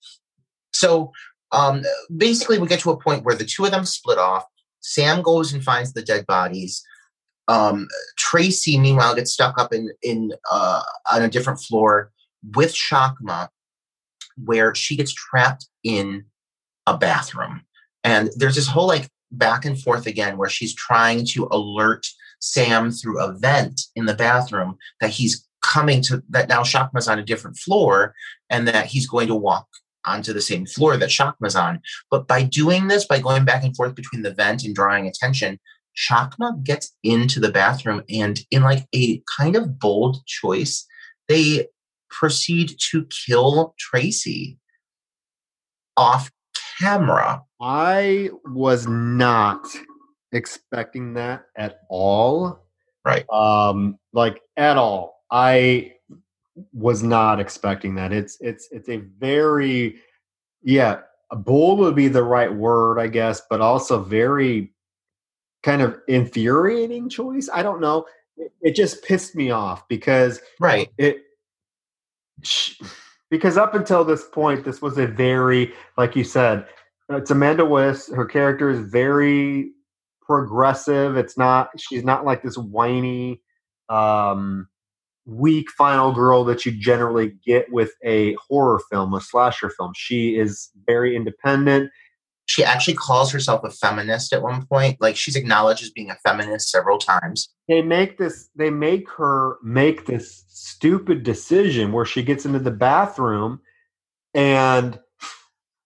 So 0.71 1.11
um, 1.51 1.83
basically, 2.15 2.59
we 2.59 2.67
get 2.67 2.79
to 2.81 2.91
a 2.91 2.97
point 2.97 3.25
where 3.25 3.35
the 3.35 3.45
two 3.45 3.65
of 3.65 3.71
them 3.71 3.85
split 3.85 4.17
off. 4.17 4.45
Sam 4.79 5.21
goes 5.21 5.51
and 5.51 5.63
finds 5.63 5.93
the 5.93 6.01
dead 6.01 6.25
bodies. 6.25 6.83
Um, 7.47 7.87
Tracy, 8.17 8.79
meanwhile, 8.79 9.15
gets 9.15 9.33
stuck 9.33 9.59
up 9.59 9.73
in 9.73 9.91
in 10.01 10.31
uh, 10.49 10.81
on 11.11 11.23
a 11.23 11.29
different 11.29 11.59
floor 11.59 12.11
with 12.55 12.73
Shakma, 12.73 13.49
where 14.43 14.73
she 14.75 14.95
gets 14.95 15.13
trapped 15.13 15.67
in 15.83 16.25
a 16.87 16.97
bathroom. 16.97 17.61
And 18.05 18.29
there's 18.35 18.55
this 18.55 18.67
whole 18.67 18.87
like 18.87 19.09
back 19.31 19.65
and 19.65 19.81
forth 19.81 20.05
again 20.05 20.37
where 20.37 20.47
she's 20.47 20.73
trying 20.73 21.25
to 21.31 21.49
alert 21.51 22.05
Sam 22.39 22.91
through 22.91 23.19
a 23.19 23.33
vent 23.33 23.81
in 23.95 24.05
the 24.05 24.13
bathroom 24.13 24.77
that 25.01 25.09
he's 25.09 25.45
coming 25.63 26.01
to 26.03 26.23
that 26.29 26.47
now 26.47 26.61
Shakma's 26.61 27.07
on 27.07 27.17
a 27.17 27.25
different 27.25 27.57
floor 27.57 28.13
and 28.51 28.67
that 28.67 28.85
he's 28.85 29.07
going 29.07 29.27
to 29.27 29.35
walk 29.35 29.67
onto 30.05 30.33
the 30.33 30.41
same 30.41 30.67
floor 30.67 30.97
that 30.97 31.09
Shakma's 31.09 31.55
on. 31.55 31.81
But 32.11 32.27
by 32.27 32.43
doing 32.43 32.87
this, 32.87 33.05
by 33.05 33.19
going 33.19 33.43
back 33.43 33.63
and 33.63 33.75
forth 33.75 33.95
between 33.95 34.21
the 34.21 34.33
vent 34.33 34.63
and 34.63 34.75
drawing 34.75 35.07
attention, 35.07 35.59
Shakma 35.97 36.63
gets 36.63 36.95
into 37.03 37.39
the 37.39 37.51
bathroom 37.51 38.03
and, 38.07 38.39
in 38.51 38.61
like 38.61 38.85
a 38.93 39.23
kind 39.39 39.55
of 39.55 39.79
bold 39.79 40.17
choice, 40.27 40.85
they 41.27 41.67
proceed 42.11 42.75
to 42.91 43.05
kill 43.05 43.73
Tracy 43.79 44.59
off 45.97 46.29
camera. 46.79 47.43
I 47.61 48.29
was 48.45 48.87
not 48.87 49.67
expecting 50.31 51.13
that 51.13 51.45
at 51.55 51.79
all. 51.89 52.65
Right. 53.03 53.25
Um, 53.31 53.97
like 54.13 54.41
at 54.57 54.77
all. 54.77 55.23
I 55.31 55.93
was 56.73 57.03
not 57.03 57.39
expecting 57.39 57.95
that. 57.95 58.13
It's 58.13 58.37
it's 58.41 58.67
it's 58.71 58.89
a 58.89 58.97
very 58.97 59.97
yeah, 60.63 61.01
a 61.31 61.35
bold 61.35 61.79
would 61.79 61.95
be 61.95 62.07
the 62.07 62.23
right 62.23 62.53
word, 62.53 62.99
I 62.99 63.07
guess, 63.07 63.41
but 63.49 63.61
also 63.61 64.03
very 64.03 64.73
kind 65.63 65.81
of 65.81 65.99
infuriating 66.07 67.09
choice. 67.09 67.49
I 67.53 67.63
don't 67.63 67.81
know. 67.81 68.05
It, 68.37 68.51
it 68.61 68.75
just 68.75 69.03
pissed 69.03 69.35
me 69.35 69.51
off 69.51 69.87
because 69.87 70.41
right 70.59 70.89
it 70.97 71.23
because 73.35 73.57
up 73.57 73.73
until 73.73 74.03
this 74.03 74.25
point, 74.27 74.63
this 74.63 74.81
was 74.81 74.97
a 74.97 75.07
very 75.07 75.73
like 75.97 76.15
you 76.15 76.23
said, 76.23 76.67
it's 77.09 77.31
Amanda 77.31 77.65
Wyss. 77.65 78.09
Her 78.09 78.25
character 78.25 78.69
is 78.69 78.79
very 78.79 79.71
progressive. 80.21 81.17
It's 81.17 81.37
not 81.37 81.69
she's 81.79 82.03
not 82.03 82.25
like 82.25 82.41
this 82.43 82.57
whiny, 82.57 83.41
um, 83.89 84.67
weak 85.25 85.71
final 85.71 86.11
girl 86.11 86.43
that 86.45 86.65
you 86.65 86.71
generally 86.71 87.35
get 87.45 87.71
with 87.71 87.91
a 88.03 88.35
horror 88.35 88.79
film, 88.91 89.13
a 89.13 89.21
slasher 89.21 89.69
film. 89.69 89.93
She 89.95 90.37
is 90.37 90.69
very 90.85 91.15
independent 91.15 91.91
she 92.45 92.63
actually 92.63 92.93
calls 92.93 93.31
herself 93.31 93.63
a 93.63 93.71
feminist 93.71 94.31
at 94.31 94.41
one 94.41 94.65
point. 94.67 95.01
Like 95.01 95.15
she's 95.15 95.35
acknowledged 95.35 95.83
as 95.83 95.89
being 95.89 96.11
a 96.11 96.17
feminist 96.23 96.69
several 96.69 96.99
times. 96.99 97.49
They 97.67 97.81
make 97.81 98.17
this 98.17 98.49
they 98.55 98.69
make 98.69 99.09
her 99.11 99.57
make 99.63 100.05
this 100.05 100.43
stupid 100.47 101.23
decision 101.23 101.91
where 101.91 102.05
she 102.05 102.23
gets 102.23 102.45
into 102.45 102.59
the 102.59 102.71
bathroom 102.71 103.59
and 104.33 104.99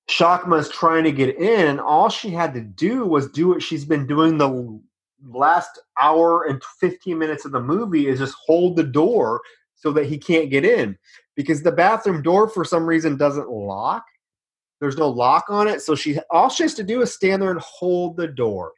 Shakma 0.09 0.59
is 0.59 0.69
trying 0.69 1.03
to 1.03 1.11
get 1.11 1.37
in, 1.37 1.67
and 1.67 1.79
all 1.79 2.09
she 2.09 2.31
had 2.31 2.55
to 2.55 2.61
do 2.61 3.05
was 3.05 3.29
do 3.29 3.49
what 3.49 3.61
she's 3.61 3.85
been 3.85 4.07
doing 4.07 4.39
the 4.39 4.81
last 5.23 5.79
hour 5.99 6.45
and 6.45 6.61
15 6.79 7.17
minutes 7.17 7.45
of 7.45 7.51
the 7.51 7.61
movie 7.61 8.07
is 8.07 8.19
just 8.19 8.35
hold 8.45 8.75
the 8.75 8.83
door 8.83 9.41
so 9.75 9.91
that 9.91 10.07
he 10.07 10.17
can't 10.17 10.49
get 10.49 10.65
in 10.65 10.97
because 11.35 11.61
the 11.61 11.71
bathroom 11.71 12.21
door 12.21 12.49
for 12.49 12.65
some 12.65 12.85
reason 12.85 13.17
doesn't 13.17 13.49
lock 13.49 14.05
there's 14.79 14.97
no 14.97 15.09
lock 15.09 15.45
on 15.49 15.67
it. 15.67 15.81
So 15.81 15.95
she 15.95 16.19
all 16.29 16.49
she 16.49 16.63
has 16.63 16.73
to 16.75 16.83
do 16.83 17.01
is 17.01 17.13
stand 17.13 17.41
there 17.41 17.51
and 17.51 17.59
hold 17.59 18.17
the 18.17 18.27
door. 18.27 18.73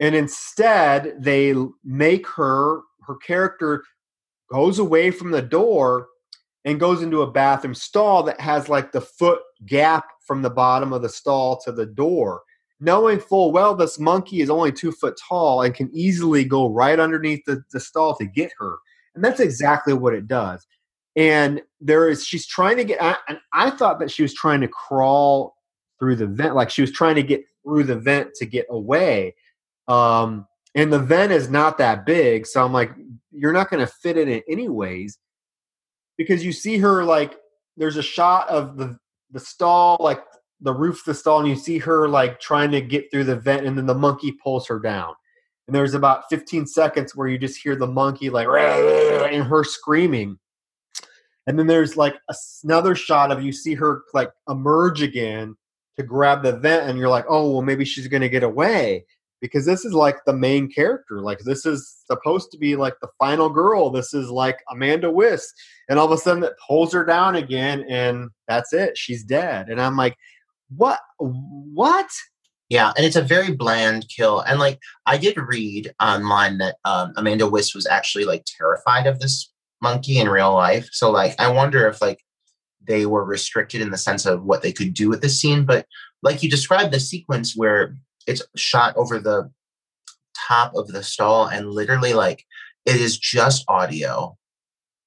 And 0.00 0.14
instead, 0.14 1.14
they 1.18 1.54
make 1.84 2.26
her 2.28 2.80
her 3.06 3.16
character 3.16 3.84
goes 4.50 4.78
away 4.78 5.10
from 5.10 5.30
the 5.30 5.42
door 5.42 6.08
and 6.64 6.78
goes 6.78 7.02
into 7.02 7.22
a 7.22 7.30
bathroom 7.30 7.74
stall 7.74 8.22
that 8.22 8.40
has 8.40 8.68
like 8.68 8.92
the 8.92 9.00
foot 9.00 9.40
gap 9.66 10.06
from 10.26 10.42
the 10.42 10.50
bottom 10.50 10.92
of 10.92 11.02
the 11.02 11.08
stall 11.08 11.60
to 11.60 11.72
the 11.72 11.86
door, 11.86 12.42
knowing 12.80 13.18
full 13.18 13.52
well 13.52 13.74
this 13.74 13.98
monkey 13.98 14.40
is 14.40 14.50
only 14.50 14.72
two 14.72 14.92
foot 14.92 15.18
tall 15.28 15.62
and 15.62 15.74
can 15.74 15.90
easily 15.92 16.44
go 16.44 16.68
right 16.68 17.00
underneath 17.00 17.44
the, 17.46 17.62
the 17.72 17.80
stall 17.80 18.16
to 18.16 18.26
get 18.26 18.52
her. 18.58 18.78
And 19.14 19.24
that's 19.24 19.40
exactly 19.40 19.92
what 19.92 20.14
it 20.14 20.26
does 20.26 20.66
and 21.16 21.62
there 21.80 22.08
is 22.08 22.24
she's 22.24 22.46
trying 22.46 22.76
to 22.76 22.84
get 22.84 23.00
and 23.28 23.38
i 23.52 23.68
thought 23.70 23.98
that 23.98 24.10
she 24.10 24.22
was 24.22 24.32
trying 24.32 24.60
to 24.60 24.68
crawl 24.68 25.54
through 25.98 26.16
the 26.16 26.26
vent 26.26 26.54
like 26.54 26.70
she 26.70 26.80
was 26.80 26.90
trying 26.90 27.14
to 27.14 27.22
get 27.22 27.44
through 27.64 27.84
the 27.84 27.96
vent 27.96 28.34
to 28.34 28.46
get 28.46 28.66
away. 28.70 29.34
Um 29.88 30.46
and 30.74 30.92
the 30.92 30.98
vent 30.98 31.32
is 31.32 31.50
not 31.50 31.78
that 31.78 32.06
big 32.06 32.46
so 32.46 32.64
i'm 32.64 32.72
like 32.72 32.92
you're 33.32 33.52
not 33.52 33.70
going 33.70 33.84
to 33.84 33.92
fit 33.92 34.16
in 34.16 34.28
it 34.28 34.44
anyways. 34.48 35.18
Because 36.18 36.44
you 36.44 36.52
see 36.52 36.78
her 36.78 37.04
like 37.04 37.36
there's 37.76 37.96
a 37.96 38.02
shot 38.02 38.48
of 38.48 38.76
the 38.76 38.98
the 39.30 39.40
stall 39.40 39.96
like 39.98 40.22
the 40.60 40.72
roof 40.72 41.00
of 41.00 41.04
the 41.06 41.14
stall 41.14 41.40
and 41.40 41.48
you 41.48 41.56
see 41.56 41.78
her 41.78 42.08
like 42.08 42.38
trying 42.38 42.70
to 42.70 42.80
get 42.80 43.10
through 43.10 43.24
the 43.24 43.36
vent 43.36 43.66
and 43.66 43.76
then 43.76 43.86
the 43.86 43.94
monkey 43.94 44.32
pulls 44.32 44.68
her 44.68 44.78
down. 44.78 45.14
And 45.66 45.74
there's 45.74 45.94
about 45.94 46.24
15 46.28 46.66
seconds 46.66 47.16
where 47.16 47.28
you 47.28 47.38
just 47.38 47.60
hear 47.60 47.74
the 47.74 47.86
monkey 47.86 48.30
like 48.30 48.46
and 49.32 49.44
her 49.44 49.64
screaming 49.64 50.38
and 51.46 51.58
then 51.58 51.66
there's 51.66 51.96
like 51.96 52.14
another 52.64 52.94
shot 52.94 53.32
of 53.32 53.42
you 53.42 53.52
see 53.52 53.74
her 53.74 54.02
like 54.14 54.30
emerge 54.48 55.02
again 55.02 55.56
to 55.96 56.02
grab 56.02 56.42
the 56.42 56.52
vent 56.52 56.88
and 56.88 56.98
you're 56.98 57.08
like 57.08 57.26
oh 57.28 57.50
well 57.50 57.62
maybe 57.62 57.84
she's 57.84 58.08
going 58.08 58.22
to 58.22 58.28
get 58.28 58.42
away. 58.42 59.04
Because 59.40 59.66
this 59.66 59.84
is 59.84 59.92
like 59.92 60.24
the 60.24 60.32
main 60.32 60.70
character. 60.70 61.20
Like 61.20 61.40
this 61.40 61.66
is 61.66 61.96
supposed 62.06 62.52
to 62.52 62.58
be 62.58 62.76
like 62.76 62.94
the 63.02 63.08
final 63.18 63.50
girl. 63.50 63.90
This 63.90 64.14
is 64.14 64.30
like 64.30 64.60
amanda 64.70 65.10
wyss 65.10 65.52
and 65.88 65.98
all 65.98 66.06
of 66.06 66.12
a 66.12 66.16
sudden 66.16 66.44
it 66.44 66.52
pulls 66.64 66.92
her 66.92 67.04
down 67.04 67.34
again 67.34 67.84
and 67.88 68.30
that's 68.46 68.72
it. 68.72 68.96
She's 68.96 69.24
dead. 69.24 69.68
And 69.68 69.80
i'm 69.80 69.96
like 69.96 70.16
what? 70.76 71.00
What? 71.18 72.10
Yeah, 72.68 72.92
and 72.96 73.04
it's 73.04 73.16
a 73.16 73.22
very 73.22 73.52
bland 73.52 74.06
kill. 74.08 74.40
And 74.40 74.58
like 74.58 74.78
I 75.06 75.18
did 75.18 75.36
read 75.36 75.92
online 76.00 76.58
that 76.58 76.76
um, 76.84 77.12
Amanda 77.16 77.46
Wyss 77.46 77.74
was 77.74 77.86
actually 77.86 78.24
like 78.24 78.44
terrified 78.46 79.06
of 79.06 79.20
this 79.20 79.51
monkey 79.82 80.18
in 80.18 80.28
real 80.28 80.54
life. 80.54 80.88
So 80.92 81.10
like 81.10 81.34
I 81.38 81.50
wonder 81.50 81.88
if 81.88 82.00
like 82.00 82.20
they 82.86 83.06
were 83.06 83.24
restricted 83.24 83.80
in 83.80 83.90
the 83.90 83.98
sense 83.98 84.24
of 84.26 84.44
what 84.44 84.62
they 84.62 84.72
could 84.72 84.94
do 84.94 85.08
with 85.08 85.20
the 85.20 85.28
scene. 85.28 85.64
But 85.64 85.86
like 86.22 86.42
you 86.42 86.50
described 86.50 86.92
the 86.92 87.00
sequence 87.00 87.54
where 87.56 87.96
it's 88.26 88.42
shot 88.56 88.96
over 88.96 89.18
the 89.18 89.50
top 90.48 90.74
of 90.74 90.88
the 90.88 91.02
stall 91.02 91.46
and 91.46 91.70
literally 91.70 92.14
like 92.14 92.44
it 92.86 92.96
is 92.96 93.18
just 93.18 93.64
audio. 93.68 94.36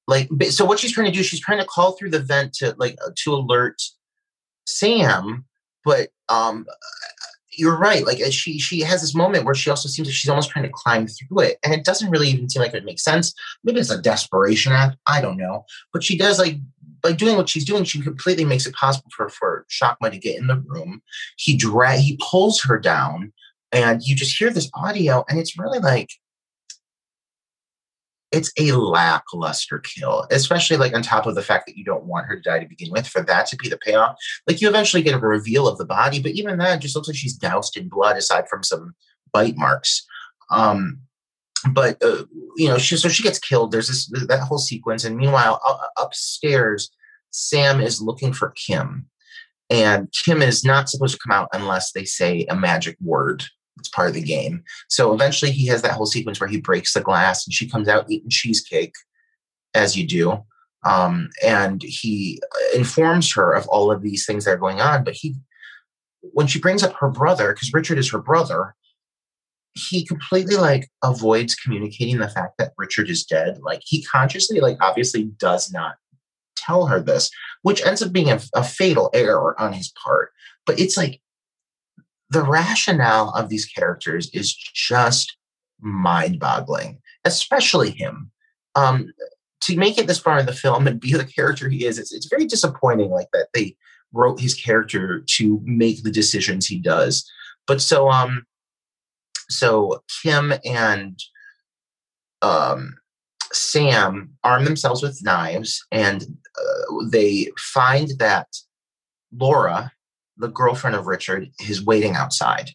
Like 0.07 0.29
so 0.49 0.65
what 0.65 0.79
she's 0.79 0.91
trying 0.91 1.11
to 1.11 1.17
do, 1.17 1.23
she's 1.23 1.39
trying 1.39 1.59
to 1.59 1.65
call 1.65 1.93
through 1.93 2.11
the 2.11 2.19
vent 2.19 2.53
to 2.55 2.75
like 2.77 2.97
to 3.23 3.33
alert 3.33 3.81
Sam, 4.67 5.45
but 5.83 6.09
um 6.29 6.65
you're 7.57 7.77
right. 7.77 8.05
Like 8.05 8.19
she 8.31 8.59
she 8.59 8.81
has 8.81 9.01
this 9.01 9.15
moment 9.15 9.45
where 9.45 9.55
she 9.55 9.69
also 9.69 9.89
seems 9.89 10.07
like 10.07 10.15
she's 10.15 10.29
almost 10.29 10.49
trying 10.49 10.65
to 10.65 10.71
climb 10.73 11.07
through 11.07 11.39
it, 11.39 11.57
and 11.63 11.73
it 11.73 11.83
doesn't 11.83 12.09
really 12.09 12.29
even 12.29 12.49
seem 12.49 12.61
like 12.61 12.73
it 12.73 12.85
makes 12.85 13.03
sense. 13.03 13.33
Maybe 13.63 13.79
it's 13.79 13.91
a 13.91 14.01
desperation 14.01 14.71
act. 14.73 14.97
I 15.07 15.21
don't 15.21 15.37
know, 15.37 15.65
but 15.93 16.03
she 16.03 16.17
does 16.17 16.39
like 16.39 16.57
by 17.01 17.11
doing 17.11 17.37
what 17.37 17.49
she's 17.49 17.65
doing. 17.65 17.83
She 17.83 18.01
completely 18.01 18.45
makes 18.45 18.65
it 18.65 18.75
possible 18.75 19.09
for 19.15 19.29
for 19.29 19.65
Shakma 19.69 20.11
to 20.11 20.17
get 20.17 20.37
in 20.37 20.47
the 20.47 20.63
room. 20.65 21.01
He 21.37 21.55
drag 21.55 21.99
he 21.99 22.19
pulls 22.21 22.61
her 22.63 22.79
down, 22.79 23.33
and 23.71 24.01
you 24.03 24.15
just 24.15 24.37
hear 24.37 24.49
this 24.49 24.69
audio, 24.73 25.23
and 25.29 25.39
it's 25.39 25.57
really 25.57 25.79
like 25.79 26.09
it's 28.31 28.51
a 28.59 28.71
lackluster 28.73 29.79
kill, 29.79 30.27
especially 30.31 30.77
like 30.77 30.93
on 30.95 31.01
top 31.01 31.25
of 31.25 31.35
the 31.35 31.41
fact 31.41 31.65
that 31.67 31.77
you 31.77 31.83
don't 31.83 32.05
want 32.05 32.25
her 32.25 32.35
to 32.35 32.41
die 32.41 32.59
to 32.59 32.67
begin 32.67 32.91
with. 32.91 33.07
For 33.07 33.21
that 33.21 33.47
to 33.47 33.55
be 33.55 33.69
the 33.69 33.77
payoff, 33.77 34.17
like 34.47 34.61
you 34.61 34.67
eventually 34.67 35.03
get 35.03 35.15
a 35.15 35.19
reveal 35.19 35.67
of 35.67 35.77
the 35.77 35.85
body, 35.85 36.21
but 36.21 36.31
even 36.31 36.57
that 36.57 36.81
just 36.81 36.95
looks 36.95 37.07
like 37.07 37.17
she's 37.17 37.35
doused 37.35 37.77
in 37.77 37.87
blood, 37.87 38.17
aside 38.17 38.49
from 38.49 38.63
some 38.63 38.95
bite 39.31 39.57
marks. 39.57 40.05
Um, 40.51 40.99
but 41.71 42.01
uh, 42.03 42.25
you 42.57 42.67
know, 42.67 42.77
she 42.77 42.97
so 42.97 43.09
she 43.09 43.23
gets 43.23 43.39
killed. 43.39 43.71
There's 43.71 43.87
this 43.87 44.07
that 44.27 44.41
whole 44.41 44.57
sequence, 44.57 45.03
and 45.03 45.17
meanwhile, 45.17 45.59
uh, 45.65 45.77
upstairs, 45.97 46.91
Sam 47.31 47.81
is 47.81 48.01
looking 48.01 48.33
for 48.33 48.51
Kim, 48.51 49.07
and 49.69 50.11
Kim 50.11 50.41
is 50.41 50.63
not 50.63 50.89
supposed 50.89 51.15
to 51.15 51.19
come 51.25 51.35
out 51.35 51.49
unless 51.53 51.91
they 51.91 52.05
say 52.05 52.45
a 52.49 52.55
magic 52.55 52.97
word. 53.01 53.45
It's 53.85 53.95
part 53.95 54.07
of 54.07 54.15
the 54.15 54.21
game. 54.21 54.63
So 54.89 55.13
eventually, 55.13 55.51
he 55.51 55.67
has 55.67 55.83
that 55.83 55.91
whole 55.91 56.07
sequence 56.07 56.39
where 56.39 56.49
he 56.49 56.59
breaks 56.59 56.93
the 56.93 57.01
glass, 57.01 57.45
and 57.45 57.53
she 57.53 57.69
comes 57.69 57.87
out 57.87 58.09
eating 58.09 58.29
cheesecake, 58.29 58.95
as 59.75 59.95
you 59.95 60.07
do. 60.07 60.43
Um, 60.83 61.29
and 61.43 61.83
he 61.83 62.41
informs 62.75 63.31
her 63.33 63.53
of 63.53 63.67
all 63.67 63.91
of 63.91 64.01
these 64.01 64.25
things 64.25 64.45
that 64.45 64.51
are 64.51 64.57
going 64.57 64.81
on. 64.81 65.03
But 65.03 65.13
he, 65.13 65.35
when 66.21 66.47
she 66.47 66.59
brings 66.59 66.81
up 66.81 66.93
her 66.93 67.09
brother, 67.09 67.53
because 67.53 67.73
Richard 67.73 67.99
is 67.99 68.11
her 68.11 68.19
brother, 68.19 68.75
he 69.73 70.03
completely 70.03 70.55
like 70.55 70.89
avoids 71.03 71.53
communicating 71.53 72.17
the 72.17 72.29
fact 72.29 72.57
that 72.57 72.73
Richard 72.77 73.09
is 73.09 73.23
dead. 73.23 73.59
Like 73.61 73.81
he 73.83 74.03
consciously, 74.03 74.59
like 74.61 74.77
obviously 74.81 75.25
does 75.37 75.71
not 75.71 75.95
tell 76.55 76.87
her 76.87 76.99
this, 76.99 77.29
which 77.61 77.85
ends 77.85 78.01
up 78.01 78.11
being 78.11 78.31
a, 78.31 78.39
a 78.55 78.63
fatal 78.63 79.11
error 79.13 79.59
on 79.59 79.73
his 79.73 79.91
part. 80.03 80.31
But 80.65 80.79
it's 80.79 80.97
like 80.97 81.21
the 82.35 82.43
rationale 82.43 83.29
of 83.29 83.47
these 83.47 83.65
characters 83.65 84.29
is 84.33 84.53
just 84.53 85.37
mind-boggling, 85.79 86.99
especially 87.23 87.91
him. 87.91 88.29
Um, 88.75 89.13
to 89.61 89.77
make 89.77 89.97
it 89.97 90.05
this 90.05 90.19
far 90.19 90.37
in 90.37 90.45
the 90.45 90.51
film 90.51 90.85
and 90.85 90.99
be 90.99 91.13
the 91.17 91.23
character 91.23 91.69
he 91.69 91.85
is, 91.85 91.97
it's, 91.97 92.13
it's 92.13 92.27
very 92.27 92.45
disappointing. 92.45 93.09
Like 93.09 93.29
that 93.31 93.47
they 93.53 93.77
wrote 94.11 94.41
his 94.41 94.53
character 94.53 95.23
to 95.37 95.61
make 95.63 96.03
the 96.03 96.11
decisions 96.11 96.67
he 96.67 96.77
does. 96.77 97.25
But 97.67 97.81
so 97.81 98.09
um 98.09 98.45
so 99.49 100.03
Kim 100.21 100.53
and 100.65 101.17
um, 102.41 102.95
Sam 103.53 104.31
arm 104.43 104.65
themselves 104.65 105.01
with 105.01 105.23
knives 105.23 105.85
and 105.89 106.23
uh, 106.59 107.05
they 107.09 107.49
find 107.57 108.09
that 108.19 108.47
Laura, 109.31 109.93
the 110.37 110.47
girlfriend 110.47 110.95
of 110.95 111.07
Richard, 111.07 111.49
is 111.59 111.85
waiting 111.85 112.15
outside. 112.15 112.71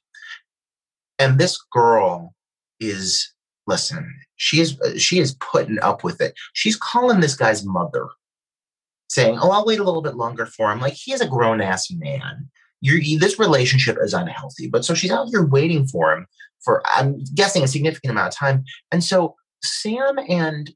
And 1.18 1.38
this 1.38 1.58
girl 1.72 2.34
is, 2.78 3.32
listen, 3.66 4.12
she 4.36 4.60
is 4.60 4.80
uh, 4.80 4.96
she 4.96 5.18
is 5.18 5.34
putting 5.34 5.78
up 5.80 6.02
with 6.02 6.20
it. 6.20 6.34
She's 6.54 6.76
calling 6.76 7.20
this 7.20 7.36
guy's 7.36 7.64
mother, 7.64 8.08
saying, 9.08 9.38
"Oh, 9.40 9.50
I'll 9.50 9.66
wait 9.66 9.80
a 9.80 9.84
little 9.84 10.02
bit 10.02 10.16
longer 10.16 10.46
for 10.46 10.72
him." 10.72 10.80
Like 10.80 10.94
he 10.94 11.12
is 11.12 11.20
a 11.20 11.28
grown 11.28 11.60
ass 11.60 11.90
man. 11.90 12.48
You're, 12.80 13.00
this 13.18 13.38
relationship 13.38 13.98
is 14.00 14.14
unhealthy, 14.14 14.68
but 14.68 14.86
so 14.86 14.94
she's 14.94 15.10
out 15.10 15.28
here 15.30 15.44
waiting 15.44 15.86
for 15.86 16.14
him 16.14 16.26
for 16.64 16.82
I'm 16.86 17.22
guessing 17.34 17.62
a 17.62 17.68
significant 17.68 18.12
amount 18.12 18.32
of 18.32 18.38
time. 18.38 18.64
And 18.90 19.02
so 19.02 19.34
Sam 19.62 20.18
and 20.28 20.70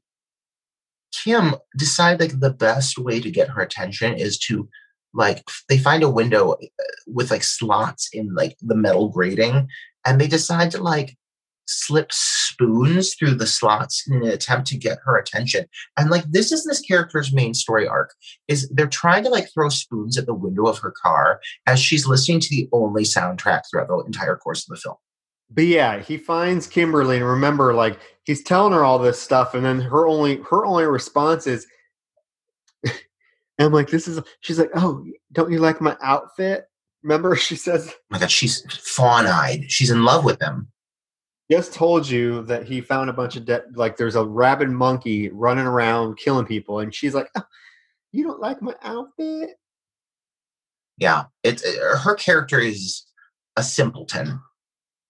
Kim 1.11 1.55
decide 1.77 2.19
like 2.19 2.39
the 2.39 2.51
best 2.51 2.97
way 2.97 3.19
to 3.19 3.31
get 3.31 3.49
her 3.49 3.61
attention 3.61 4.13
is 4.13 4.37
to 4.39 4.67
like 5.15 5.43
they 5.69 5.77
find 5.77 6.03
a 6.03 6.09
window 6.09 6.51
uh, 6.51 6.83
with 7.07 7.31
like 7.31 7.43
slots 7.43 8.09
in 8.13 8.33
like 8.35 8.57
the 8.61 8.75
metal 8.75 9.09
grating 9.09 9.67
and 10.05 10.19
they 10.19 10.27
decide 10.27 10.71
to 10.71 10.81
like 10.81 11.15
slip 11.67 12.11
spoons 12.11 13.15
through 13.15 13.33
the 13.33 13.47
slots 13.47 14.07
in 14.07 14.21
an 14.21 14.27
attempt 14.27 14.67
to 14.67 14.77
get 14.77 14.99
her 15.03 15.17
attention. 15.17 15.65
And 15.97 16.09
like 16.09 16.23
this 16.25 16.51
is 16.51 16.63
this 16.63 16.79
character's 16.79 17.33
main 17.33 17.53
story 17.53 17.87
arc 17.87 18.13
is 18.47 18.69
they're 18.69 18.87
trying 18.87 19.23
to 19.23 19.29
like 19.29 19.51
throw 19.53 19.69
spoons 19.69 20.17
at 20.17 20.25
the 20.25 20.33
window 20.33 20.65
of 20.65 20.77
her 20.79 20.93
car 21.01 21.41
as 21.65 21.79
she's 21.79 22.05
listening 22.05 22.39
to 22.41 22.49
the 22.49 22.69
only 22.71 23.03
soundtrack 23.03 23.61
throughout 23.69 23.87
the 23.87 24.03
entire 24.05 24.35
course 24.35 24.67
of 24.67 24.75
the 24.75 24.81
film. 24.81 24.95
But 25.49 25.65
yeah, 25.65 25.99
he 25.99 26.17
finds 26.17 26.67
Kimberly 26.67 27.17
and 27.17 27.25
remember, 27.25 27.73
like 27.73 27.99
he's 28.23 28.43
telling 28.43 28.73
her 28.73 28.83
all 28.83 28.99
this 28.99 29.21
stuff, 29.21 29.53
and 29.53 29.63
then 29.63 29.79
her 29.79 30.07
only 30.07 30.37
her 30.49 30.65
only 30.65 30.85
response 30.85 31.45
is, 31.45 31.67
"I'm 33.59 33.71
like, 33.71 33.89
this 33.89 34.07
is." 34.07 34.21
She's 34.41 34.59
like, 34.59 34.71
"Oh, 34.75 35.05
don't 35.31 35.51
you 35.51 35.59
like 35.59 35.81
my 35.81 35.97
outfit?" 36.01 36.65
Remember, 37.03 37.35
she 37.35 37.55
says, 37.55 37.91
oh 37.91 37.97
"My 38.09 38.19
God, 38.19 38.31
she's 38.31 38.65
fawn-eyed. 38.95 39.71
She's 39.71 39.91
in 39.91 40.03
love 40.03 40.25
with 40.25 40.41
him." 40.41 40.71
Just 41.51 41.73
told 41.73 42.09
you 42.09 42.41
that 42.43 42.65
he 42.65 42.81
found 42.81 43.09
a 43.09 43.13
bunch 43.13 43.35
of 43.35 43.45
dead. 43.45 43.65
Like, 43.75 43.97
there's 43.97 44.15
a 44.15 44.25
rabid 44.25 44.69
monkey 44.69 45.29
running 45.29 45.65
around 45.67 46.17
killing 46.17 46.45
people, 46.45 46.79
and 46.79 46.93
she's 46.93 47.13
like, 47.13 47.29
oh, 47.35 47.43
"You 48.11 48.23
don't 48.23 48.41
like 48.41 48.61
my 48.61 48.75
outfit?" 48.83 49.51
Yeah, 50.97 51.25
it's 51.43 51.63
it, 51.63 51.77
her 51.77 52.15
character 52.15 52.59
is 52.59 53.03
a 53.57 53.63
simpleton 53.63 54.39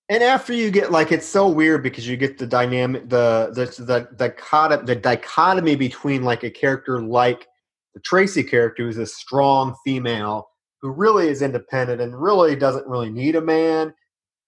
and 0.09 0.23
after 0.23 0.53
you 0.53 0.69
get 0.69 0.91
like 0.91 1.11
it's 1.11 1.27
so 1.27 1.47
weird 1.47 1.81
because 1.83 2.07
you 2.07 2.17
get 2.17 2.37
the 2.37 2.45
dynamic 2.45 3.09
the 3.09 3.49
the 3.53 3.65
the 3.83 4.07
the, 4.15 4.83
the 4.85 4.95
dichotomy 4.95 5.75
between 5.75 6.23
like 6.23 6.43
a 6.43 6.51
character 6.51 7.01
like 7.01 7.47
the 7.95 8.01
Tracy 8.01 8.43
character 8.43 8.83
who's 8.83 8.97
a 8.97 9.07
strong 9.07 9.75
female 9.83 10.47
who 10.81 10.91
really 10.91 11.27
is 11.27 11.41
independent 11.41 12.01
and 12.01 12.21
really 12.21 12.55
doesn't 12.55 12.87
really 12.87 13.09
need 13.09 13.35
a 13.35 13.41
man 13.41 13.93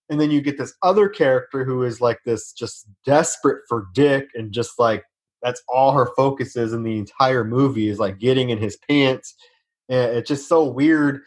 and 0.10 0.22
then 0.22 0.30
you 0.32 0.40
get 0.40 0.58
this 0.58 0.74
other 0.84 1.10
character 1.10 1.66
who 1.66 1.84
is 1.84 2.00
like 2.00 2.20
this 2.26 2.54
just 2.54 2.88
desperate 3.06 3.64
for 3.68 3.88
dick 3.94 4.28
and 4.36 4.52
just 4.52 4.78
like 4.78 5.04
that's 5.42 5.62
all 5.68 5.92
her 5.92 6.10
focus 6.16 6.56
is 6.56 6.74
in 6.74 6.84
the 6.84 6.98
entire 6.98 7.44
movie 7.44 7.90
is 7.90 8.00
like 8.00 8.20
getting 8.20 8.52
in 8.52 8.60
his 8.60 8.78
pants 8.88 9.34
and 9.90 10.18
it's 10.18 10.28
just 10.28 10.48
so 10.48 10.64
weird 10.64 11.22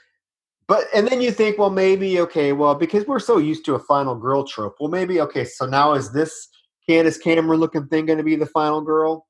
but 0.71 0.85
and 0.95 1.09
then 1.09 1.21
you 1.21 1.33
think, 1.33 1.59
well, 1.59 1.69
maybe 1.69 2.21
okay, 2.21 2.53
well, 2.53 2.77
because 2.77 3.05
we're 3.05 3.19
so 3.19 3.39
used 3.39 3.65
to 3.65 3.75
a 3.75 3.81
final 3.81 4.15
girl 4.15 4.45
trope. 4.45 4.77
Well, 4.79 4.89
maybe 4.89 5.21
okay. 5.21 5.45
So 5.45 5.67
now 5.67 5.95
is 5.95 6.13
this 6.13 6.47
Candace 6.89 7.19
Cameron 7.19 7.59
looking 7.59 7.89
thing 7.89 8.07
going 8.07 8.19
to 8.19 8.25
be 8.25 8.37
the 8.37 8.47
final 8.47 8.81
girl? 8.81 9.27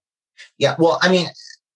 Yeah. 0.59 0.75
Well, 0.79 0.99
I 1.01 1.11
mean, 1.11 1.29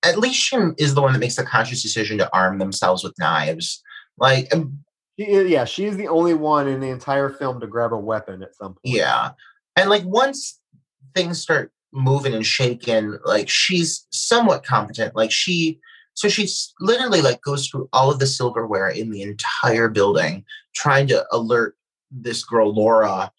at 0.04 0.18
least 0.18 0.40
she 0.40 0.56
is 0.78 0.94
the 0.94 1.02
one 1.02 1.12
that 1.12 1.18
makes 1.18 1.36
the 1.36 1.44
conscious 1.44 1.82
decision 1.82 2.18
to 2.18 2.36
arm 2.36 2.58
themselves 2.58 3.02
with 3.02 3.18
knives. 3.18 3.82
Like, 4.18 4.54
um, 4.54 4.84
she 5.18 5.26
is, 5.26 5.50
yeah, 5.50 5.64
she 5.64 5.84
is 5.84 5.96
the 5.96 6.08
only 6.08 6.34
one 6.34 6.68
in 6.68 6.80
the 6.80 6.88
entire 6.88 7.28
film 7.28 7.60
to 7.60 7.66
grab 7.66 7.92
a 7.92 7.98
weapon 7.98 8.42
at 8.42 8.54
some 8.54 8.74
point. 8.74 8.80
Yeah, 8.84 9.30
and 9.76 9.88
like 9.88 10.04
once 10.04 10.60
things 11.14 11.40
start 11.40 11.72
moving 11.92 12.34
and 12.34 12.44
shaking, 12.44 13.18
like 13.24 13.48
she's 13.48 14.06
somewhat 14.10 14.64
competent. 14.64 15.14
Like 15.14 15.30
she 15.30 15.80
so 16.14 16.28
she 16.28 16.48
literally 16.80 17.22
like 17.22 17.42
goes 17.42 17.68
through 17.68 17.88
all 17.92 18.10
of 18.10 18.18
the 18.18 18.26
silverware 18.26 18.88
in 18.88 19.10
the 19.10 19.22
entire 19.22 19.88
building, 19.88 20.44
trying 20.74 21.06
to 21.08 21.24
alert 21.32 21.76
this 22.10 22.44
girl 22.44 22.72
Laura 22.72 23.30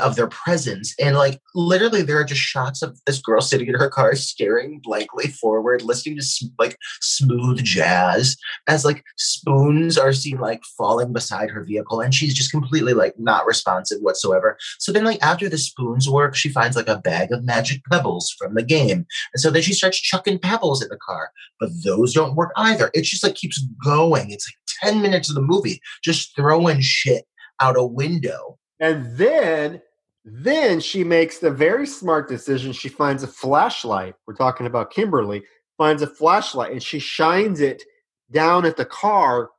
of 0.00 0.16
their 0.16 0.28
presence. 0.28 0.94
And 0.98 1.16
like 1.16 1.40
literally, 1.54 2.02
there 2.02 2.18
are 2.18 2.24
just 2.24 2.40
shots 2.40 2.82
of 2.82 3.00
this 3.06 3.20
girl 3.20 3.40
sitting 3.40 3.68
in 3.68 3.74
her 3.74 3.88
car, 3.88 4.14
staring 4.14 4.80
blankly 4.82 5.28
forward, 5.28 5.82
listening 5.82 6.18
to 6.18 6.50
like 6.58 6.78
smooth 7.00 7.62
jazz 7.62 8.36
as 8.66 8.84
like 8.84 9.02
spoons 9.16 9.98
are 9.98 10.12
seen 10.12 10.38
like 10.38 10.62
falling 10.76 11.12
beside 11.12 11.50
her 11.50 11.64
vehicle. 11.64 12.00
And 12.00 12.14
she's 12.14 12.34
just 12.34 12.50
completely 12.50 12.94
like 12.94 13.14
not 13.18 13.46
responsive 13.46 13.98
whatsoever. 14.00 14.56
So 14.78 14.92
then, 14.92 15.04
like, 15.04 15.22
after 15.22 15.48
the 15.48 15.58
spoons 15.58 16.08
work, 16.08 16.34
she 16.34 16.48
finds 16.48 16.76
like 16.76 16.88
a 16.88 16.98
bag 16.98 17.32
of 17.32 17.44
magic 17.44 17.82
pebbles 17.90 18.34
from 18.38 18.54
the 18.54 18.62
game. 18.62 19.06
And 19.32 19.40
so 19.40 19.50
then 19.50 19.62
she 19.62 19.72
starts 19.72 20.00
chucking 20.00 20.38
pebbles 20.38 20.82
at 20.82 20.90
the 20.90 20.98
car, 20.98 21.30
but 21.60 21.70
those 21.84 22.14
don't 22.14 22.36
work 22.36 22.52
either. 22.56 22.90
It 22.94 23.02
just 23.02 23.22
like 23.22 23.34
keeps 23.34 23.62
going. 23.84 24.30
It's 24.30 24.48
like 24.48 24.92
10 24.92 25.02
minutes 25.02 25.28
of 25.28 25.34
the 25.34 25.42
movie 25.42 25.80
just 26.02 26.34
throwing 26.36 26.80
shit 26.80 27.24
out 27.60 27.76
a 27.76 27.84
window 27.84 28.58
and 28.84 29.16
then 29.16 29.80
then 30.26 30.78
she 30.78 31.04
makes 31.04 31.38
the 31.38 31.50
very 31.50 31.86
smart 31.86 32.28
decision. 32.28 32.72
She 32.72 32.90
finds 32.90 33.22
a 33.22 33.26
flashlight. 33.26 34.14
We're 34.26 34.34
talking 34.34 34.66
about 34.66 34.90
Kimberly, 34.90 35.42
finds 35.78 36.02
a 36.02 36.06
flashlight 36.06 36.72
and 36.72 36.82
she 36.82 36.98
shines 36.98 37.60
it 37.60 37.82
down 38.30 38.66
at 38.66 38.76
the 38.76 38.84
car 38.84 39.50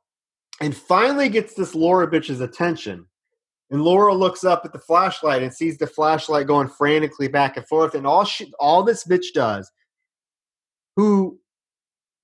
and 0.60 0.76
finally 0.76 1.28
gets 1.28 1.54
this 1.54 1.74
Laura 1.74 2.08
bitch's 2.08 2.40
attention. 2.40 3.04
And 3.70 3.82
Laura 3.82 4.14
looks 4.14 4.44
up 4.44 4.62
at 4.64 4.72
the 4.72 4.78
flashlight 4.78 5.42
and 5.42 5.52
sees 5.52 5.76
the 5.76 5.88
flashlight 5.88 6.46
going 6.46 6.68
frantically 6.68 7.26
back 7.26 7.56
and 7.56 7.66
forth. 7.66 7.96
And 7.96 8.06
all 8.06 8.24
she, 8.24 8.52
all 8.60 8.84
this 8.84 9.04
bitch 9.04 9.32
does, 9.34 9.70
who, 10.94 11.36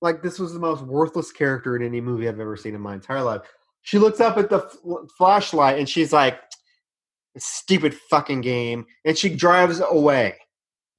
like, 0.01 0.23
this 0.23 0.39
was 0.39 0.53
the 0.53 0.59
most 0.59 0.83
worthless 0.83 1.33
character 1.33 1.75
in 1.75 1.83
any 1.83 1.99
movie 1.99 2.29
I've 2.29 2.39
ever 2.39 2.55
seen 2.55 2.75
in 2.75 2.81
my 2.81 2.93
entire 2.93 3.23
life. 3.23 3.41
She 3.81 3.99
looks 3.99 4.21
up 4.21 4.37
at 4.37 4.49
the 4.49 4.59
f- 4.59 4.77
flashlight 5.17 5.79
and 5.79 5.89
she's 5.89 6.13
like, 6.13 6.39
stupid 7.37 7.95
fucking 8.09 8.41
game, 8.41 8.85
and 9.05 9.17
she 9.17 9.29
drives 9.29 9.79
away. 9.79 10.35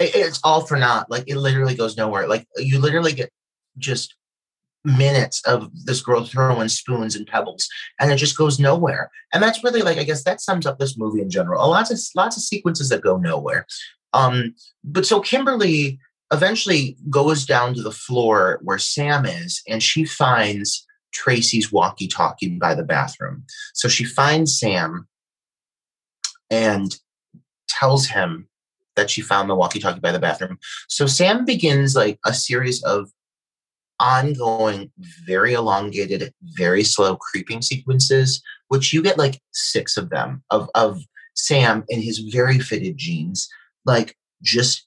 It's 0.00 0.40
all 0.42 0.66
for 0.66 0.76
naught. 0.76 1.10
Like 1.10 1.24
it 1.28 1.36
literally 1.36 1.74
goes 1.74 1.96
nowhere. 1.96 2.26
Like 2.26 2.46
you 2.56 2.80
literally 2.80 3.12
get 3.12 3.30
just 3.78 4.14
minutes 4.84 5.42
of 5.46 5.70
this 5.86 6.02
girl 6.02 6.24
throwing 6.24 6.68
spoons 6.68 7.16
and 7.16 7.26
pebbles 7.26 7.68
and 7.98 8.12
it 8.12 8.16
just 8.16 8.36
goes 8.36 8.60
nowhere 8.60 9.10
and 9.32 9.42
that's 9.42 9.64
really 9.64 9.80
like 9.80 9.96
i 9.96 10.04
guess 10.04 10.24
that 10.24 10.42
sums 10.42 10.66
up 10.66 10.78
this 10.78 10.98
movie 10.98 11.22
in 11.22 11.30
general 11.30 11.64
A 11.64 11.66
lots 11.66 11.90
of 11.90 11.98
lots 12.14 12.36
of 12.36 12.42
sequences 12.42 12.90
that 12.90 13.00
go 13.00 13.16
nowhere 13.16 13.66
um 14.12 14.54
but 14.84 15.06
so 15.06 15.20
kimberly 15.20 15.98
eventually 16.32 16.98
goes 17.08 17.46
down 17.46 17.72
to 17.74 17.82
the 17.82 17.90
floor 17.90 18.60
where 18.62 18.78
sam 18.78 19.24
is 19.24 19.62
and 19.66 19.82
she 19.82 20.04
finds 20.04 20.86
tracy's 21.14 21.72
walkie 21.72 22.06
talkie 22.06 22.50
by 22.50 22.74
the 22.74 22.84
bathroom 22.84 23.44
so 23.72 23.88
she 23.88 24.04
finds 24.04 24.58
sam 24.58 25.08
and 26.50 26.96
tells 27.68 28.06
him 28.06 28.48
that 28.96 29.10
she 29.10 29.20
found 29.20 29.50
the 29.50 29.54
walkie 29.54 29.80
talkie 29.80 30.00
by 30.00 30.12
the 30.12 30.18
bathroom. 30.18 30.58
So 30.88 31.06
sam 31.06 31.44
begins 31.44 31.96
like 31.96 32.18
a 32.24 32.32
series 32.32 32.82
of 32.84 33.10
ongoing, 34.00 34.90
very 35.26 35.54
elongated, 35.54 36.32
very 36.42 36.84
slow 36.84 37.16
creeping 37.16 37.62
sequences, 37.62 38.42
which 38.68 38.92
you 38.92 39.02
get 39.02 39.18
like 39.18 39.40
six 39.52 39.96
of 39.96 40.10
them 40.10 40.42
of, 40.50 40.68
of 40.74 41.00
Sam 41.34 41.84
in 41.88 42.00
his 42.00 42.18
very 42.18 42.58
fitted 42.58 42.96
jeans, 42.96 43.48
like 43.84 44.16
just 44.42 44.86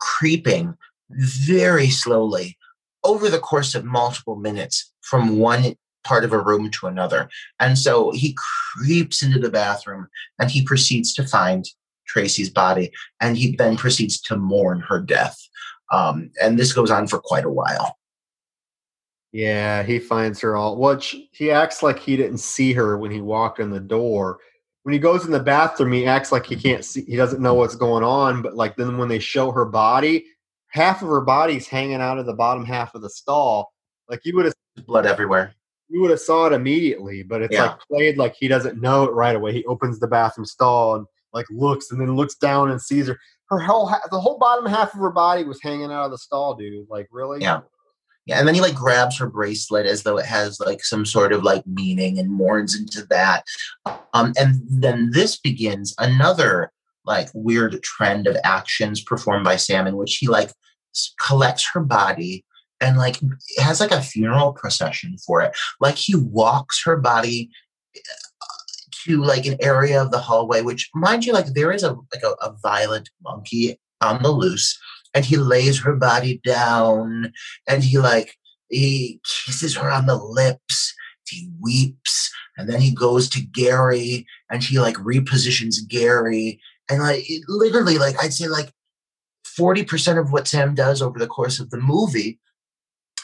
creeping 0.00 0.74
very 1.10 1.88
slowly 1.88 2.56
over 3.04 3.28
the 3.28 3.38
course 3.38 3.74
of 3.74 3.84
multiple 3.84 4.36
minutes 4.36 4.92
from 5.00 5.38
one 5.38 5.74
part 6.08 6.24
of 6.24 6.32
a 6.32 6.40
room 6.40 6.70
to 6.70 6.86
another. 6.86 7.28
And 7.60 7.78
so 7.78 8.10
he 8.12 8.34
creeps 8.74 9.22
into 9.22 9.38
the 9.38 9.50
bathroom 9.50 10.08
and 10.38 10.50
he 10.50 10.64
proceeds 10.64 11.12
to 11.14 11.26
find 11.26 11.66
Tracy's 12.06 12.48
body 12.48 12.90
and 13.20 13.36
he 13.36 13.54
then 13.54 13.76
proceeds 13.76 14.18
to 14.22 14.36
mourn 14.36 14.80
her 14.80 15.00
death. 15.00 15.36
Um, 15.92 16.30
and 16.42 16.58
this 16.58 16.72
goes 16.72 16.90
on 16.90 17.06
for 17.06 17.18
quite 17.18 17.44
a 17.44 17.50
while. 17.50 17.96
Yeah, 19.32 19.82
he 19.82 19.98
finds 19.98 20.40
her 20.40 20.56
all. 20.56 20.76
What 20.76 21.04
he 21.32 21.50
acts 21.50 21.82
like 21.82 21.98
he 21.98 22.16
didn't 22.16 22.38
see 22.38 22.72
her 22.72 22.96
when 22.96 23.10
he 23.10 23.20
walked 23.20 23.60
in 23.60 23.70
the 23.70 23.78
door. 23.80 24.38
When 24.84 24.94
he 24.94 24.98
goes 24.98 25.26
in 25.26 25.32
the 25.32 25.40
bathroom, 25.40 25.92
he 25.92 26.06
acts 26.06 26.32
like 26.32 26.46
he 26.46 26.56
can't 26.56 26.82
see. 26.84 27.04
He 27.04 27.16
doesn't 27.16 27.42
know 27.42 27.52
what's 27.52 27.76
going 27.76 28.04
on. 28.04 28.40
But 28.40 28.56
like 28.56 28.76
then 28.76 28.96
when 28.96 29.08
they 29.08 29.18
show 29.18 29.50
her 29.50 29.66
body, 29.66 30.24
half 30.68 31.02
of 31.02 31.08
her 31.08 31.20
body's 31.20 31.68
hanging 31.68 32.00
out 32.00 32.18
of 32.18 32.24
the 32.24 32.32
bottom 32.32 32.64
half 32.64 32.94
of 32.94 33.02
the 33.02 33.10
stall. 33.10 33.70
Like 34.08 34.24
you 34.24 34.34
would 34.36 34.46
have 34.46 34.54
blood 34.86 35.04
everywhere. 35.04 35.54
You 35.88 36.00
would 36.02 36.10
have 36.10 36.20
saw 36.20 36.46
it 36.46 36.52
immediately, 36.52 37.22
but 37.22 37.42
it's 37.42 37.54
yeah. 37.54 37.62
like 37.62 37.80
played 37.90 38.18
like 38.18 38.34
he 38.38 38.48
doesn't 38.48 38.80
know 38.80 39.04
it 39.04 39.12
right 39.12 39.36
away. 39.36 39.52
He 39.52 39.64
opens 39.64 39.98
the 39.98 40.06
bathroom 40.06 40.44
stall 40.44 40.96
and 40.96 41.06
like 41.32 41.46
looks 41.50 41.90
and 41.90 42.00
then 42.00 42.14
looks 42.14 42.34
down 42.34 42.70
and 42.70 42.80
sees 42.80 43.08
her. 43.08 43.18
Her 43.48 43.58
whole 43.58 43.90
the 44.10 44.20
whole 44.20 44.38
bottom 44.38 44.66
half 44.66 44.92
of 44.92 45.00
her 45.00 45.10
body 45.10 45.44
was 45.44 45.60
hanging 45.62 45.90
out 45.90 46.04
of 46.04 46.10
the 46.10 46.18
stall, 46.18 46.54
dude. 46.54 46.86
Like 46.90 47.08
really? 47.10 47.40
Yeah. 47.40 47.60
Yeah, 48.26 48.38
and 48.38 48.46
then 48.46 48.54
he 48.54 48.60
like 48.60 48.74
grabs 48.74 49.18
her 49.18 49.26
bracelet 49.26 49.86
as 49.86 50.02
though 50.02 50.18
it 50.18 50.26
has 50.26 50.60
like 50.60 50.84
some 50.84 51.06
sort 51.06 51.32
of 51.32 51.44
like 51.44 51.66
meaning 51.66 52.18
and 52.18 52.30
mourns 52.30 52.78
into 52.78 53.06
that. 53.06 53.42
Um, 54.12 54.34
and 54.38 54.60
then 54.68 55.12
this 55.14 55.38
begins 55.38 55.94
another 55.98 56.70
like 57.06 57.30
weird 57.32 57.82
trend 57.82 58.26
of 58.26 58.36
actions 58.44 59.02
performed 59.02 59.44
by 59.44 59.56
Sam 59.56 59.86
in 59.86 59.96
which 59.96 60.16
he 60.16 60.28
like 60.28 60.52
collects 61.18 61.66
her 61.72 61.80
body 61.80 62.44
and 62.80 62.96
like 62.96 63.18
has 63.58 63.80
like 63.80 63.90
a 63.90 64.02
funeral 64.02 64.52
procession 64.52 65.16
for 65.18 65.42
it. 65.42 65.56
Like 65.80 65.96
he 65.96 66.14
walks 66.14 66.82
her 66.84 66.96
body 66.96 67.50
uh, 67.96 68.00
to 69.04 69.22
like 69.22 69.46
an 69.46 69.56
area 69.60 70.00
of 70.00 70.10
the 70.10 70.18
hallway, 70.18 70.62
which 70.62 70.90
mind 70.94 71.24
you, 71.24 71.32
like 71.32 71.46
there 71.46 71.72
is 71.72 71.82
a 71.82 71.92
like 72.12 72.22
a, 72.22 72.34
a 72.42 72.54
violent 72.62 73.10
monkey 73.22 73.78
on 74.00 74.22
the 74.22 74.30
loose 74.30 74.78
and 75.14 75.24
he 75.24 75.36
lays 75.36 75.80
her 75.80 75.96
body 75.96 76.40
down 76.44 77.32
and 77.66 77.82
he 77.82 77.98
like 77.98 78.34
he 78.68 79.20
kisses 79.24 79.76
her 79.76 79.90
on 79.90 80.06
the 80.06 80.16
lips 80.16 80.94
he 81.26 81.50
weeps 81.60 82.30
and 82.56 82.68
then 82.68 82.80
he 82.80 82.94
goes 82.94 83.28
to 83.28 83.40
gary 83.40 84.26
and 84.50 84.62
he 84.62 84.78
like 84.78 84.96
repositions 84.96 85.76
gary 85.88 86.60
and 86.88 87.00
like 87.00 87.24
literally 87.48 87.98
like 87.98 88.22
i'd 88.22 88.32
say 88.32 88.48
like 88.48 88.72
40% 89.58 90.20
of 90.20 90.30
what 90.30 90.46
sam 90.46 90.74
does 90.74 91.02
over 91.02 91.18
the 91.18 91.26
course 91.26 91.58
of 91.58 91.70
the 91.70 91.80
movie 91.80 92.38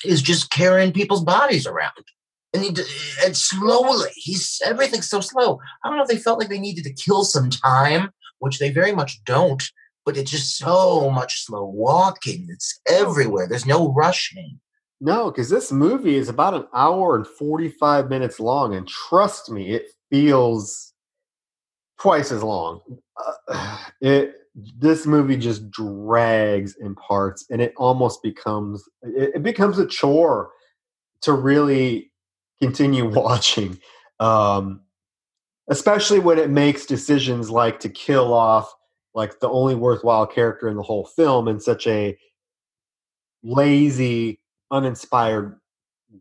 is 0.05 0.23
just 0.23 0.51
carrying 0.51 0.93
people's 0.93 1.25
bodies 1.25 1.67
around 1.67 1.93
and 2.53 2.63
he 2.63 2.69
and 3.25 3.37
slowly 3.37 4.11
he's 4.15 4.61
everything's 4.65 5.09
so 5.09 5.21
slow 5.21 5.59
i 5.83 5.89
don't 5.89 5.97
know 5.97 6.03
if 6.03 6.09
they 6.09 6.17
felt 6.17 6.39
like 6.39 6.49
they 6.49 6.59
needed 6.59 6.85
to 6.85 6.93
kill 6.93 7.25
some 7.25 7.51
time 7.51 8.11
which 8.39 8.59
they 8.59 8.71
very 8.71 8.93
much 8.93 9.23
don't 9.25 9.71
but 10.05 10.17
it's 10.17 10.31
just 10.31 10.59
so 10.59 11.11
much 11.11 11.45
slow 11.45 11.65
walking. 11.65 12.47
It's 12.51 12.81
everywhere. 12.89 13.47
There's 13.49 13.67
no 13.67 13.93
rushing. 13.93 14.61
No, 15.01 15.31
because 15.31 15.49
this 15.49 15.73
movie 15.73 16.17
is 16.17 16.29
about 16.29 16.55
an 16.55 16.67
hour 16.75 17.17
and 17.17 17.27
45 17.27 18.09
minutes 18.09 18.39
long. 18.39 18.75
And 18.75 18.87
trust 18.87 19.51
me, 19.51 19.73
it 19.73 19.87
feels 20.11 20.93
twice 21.99 22.31
as 22.31 22.43
long. 22.43 22.81
Uh, 23.49 23.79
it 24.01 24.35
this 24.55 25.07
movie 25.07 25.37
just 25.37 25.71
drags 25.71 26.77
in 26.77 26.95
parts 26.95 27.45
and 27.51 27.61
it 27.61 27.75
almost 27.77 28.23
becomes 28.23 28.89
it, 29.03 29.43
becomes 29.43 29.79
a 29.79 29.87
chore 29.87 30.51
to 31.23 31.33
really 31.33 32.13
continue 32.61 33.09
watching 33.09 33.79
um, 34.21 34.81
especially 35.69 36.19
when 36.19 36.39
it 36.39 36.51
makes 36.51 36.87
decisions 36.87 37.51
like 37.51 37.81
to 37.81 37.89
kill 37.89 38.33
off 38.33 38.73
like 39.15 39.41
the 39.41 39.49
only 39.49 39.75
worthwhile 39.75 40.27
character 40.27 40.69
in 40.69 40.77
the 40.77 40.83
whole 40.83 41.07
film 41.07 41.49
in 41.49 41.61
such 41.61 41.87
a 41.87 42.17
lazy, 43.43 44.41
uninspired 44.71 45.59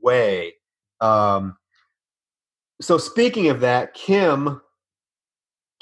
way. 0.02 0.54
Um, 1.02 1.58
so 2.82 2.98
speaking 2.98 3.48
of 3.48 3.62
that, 3.62 3.94
Kim 3.94 4.62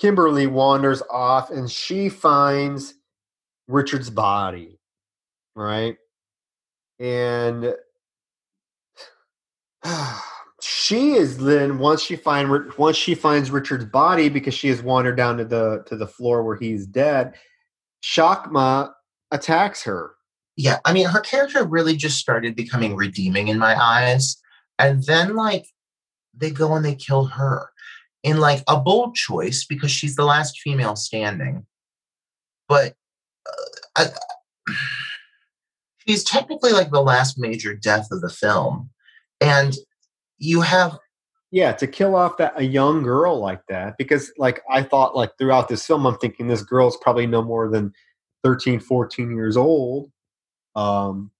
Kimberly 0.01 0.47
wanders 0.47 1.03
off 1.11 1.51
and 1.51 1.69
she 1.69 2.09
finds 2.09 2.95
Richard's 3.67 4.09
body, 4.09 4.79
right? 5.55 5.95
And 6.99 7.75
she 10.61 11.11
is 11.11 11.37
then 11.37 11.77
once 11.77 12.01
she 12.01 12.15
find 12.15 12.73
once 12.79 12.97
she 12.97 13.13
finds 13.13 13.51
Richard's 13.51 13.85
body 13.85 14.27
because 14.27 14.55
she 14.55 14.69
has 14.69 14.81
wandered 14.81 15.17
down 15.17 15.37
to 15.37 15.45
the 15.45 15.83
to 15.85 15.95
the 15.95 16.07
floor 16.07 16.41
where 16.41 16.57
he's 16.57 16.87
dead. 16.87 17.35
Shakma 18.03 18.93
attacks 19.29 19.83
her. 19.83 20.15
Yeah, 20.57 20.79
I 20.83 20.93
mean, 20.93 21.05
her 21.05 21.21
character 21.21 21.63
really 21.63 21.95
just 21.95 22.17
started 22.17 22.55
becoming 22.55 22.95
redeeming 22.95 23.49
in 23.49 23.59
my 23.59 23.79
eyes, 23.79 24.41
and 24.79 25.03
then 25.03 25.35
like 25.35 25.67
they 26.33 26.49
go 26.49 26.73
and 26.73 26.83
they 26.83 26.95
kill 26.95 27.25
her 27.25 27.70
in 28.23 28.39
like 28.39 28.63
a 28.67 28.79
bold 28.79 29.15
choice 29.15 29.65
because 29.65 29.91
she's 29.91 30.15
the 30.15 30.25
last 30.25 30.59
female 30.59 30.95
standing, 30.95 31.65
but 32.67 32.95
uh, 33.47 34.11
I, 34.67 34.73
she's 36.07 36.23
technically 36.23 36.71
like 36.71 36.91
the 36.91 37.01
last 37.01 37.37
major 37.37 37.73
death 37.73 38.07
of 38.11 38.21
the 38.21 38.29
film, 38.29 38.89
and 39.39 39.75
you 40.37 40.61
have 40.61 40.97
yeah 41.51 41.71
to 41.73 41.85
kill 41.85 42.15
off 42.15 42.37
that 42.37 42.53
a 42.55 42.63
young 42.63 43.03
girl 43.03 43.39
like 43.39 43.61
that 43.67 43.97
because 43.97 44.31
like 44.37 44.61
i 44.71 44.81
thought 44.81 45.17
like 45.17 45.31
throughout 45.37 45.67
this 45.67 45.85
film 45.85 46.07
i'm 46.07 46.17
thinking 46.17 46.47
this 46.47 46.63
girl's 46.63 46.97
probably 47.01 47.27
no 47.27 47.43
more 47.43 47.69
than 47.69 47.91
13 48.43 48.79
14 48.79 49.35
years 49.35 49.57
old. 49.57 50.11
Um 50.75 51.31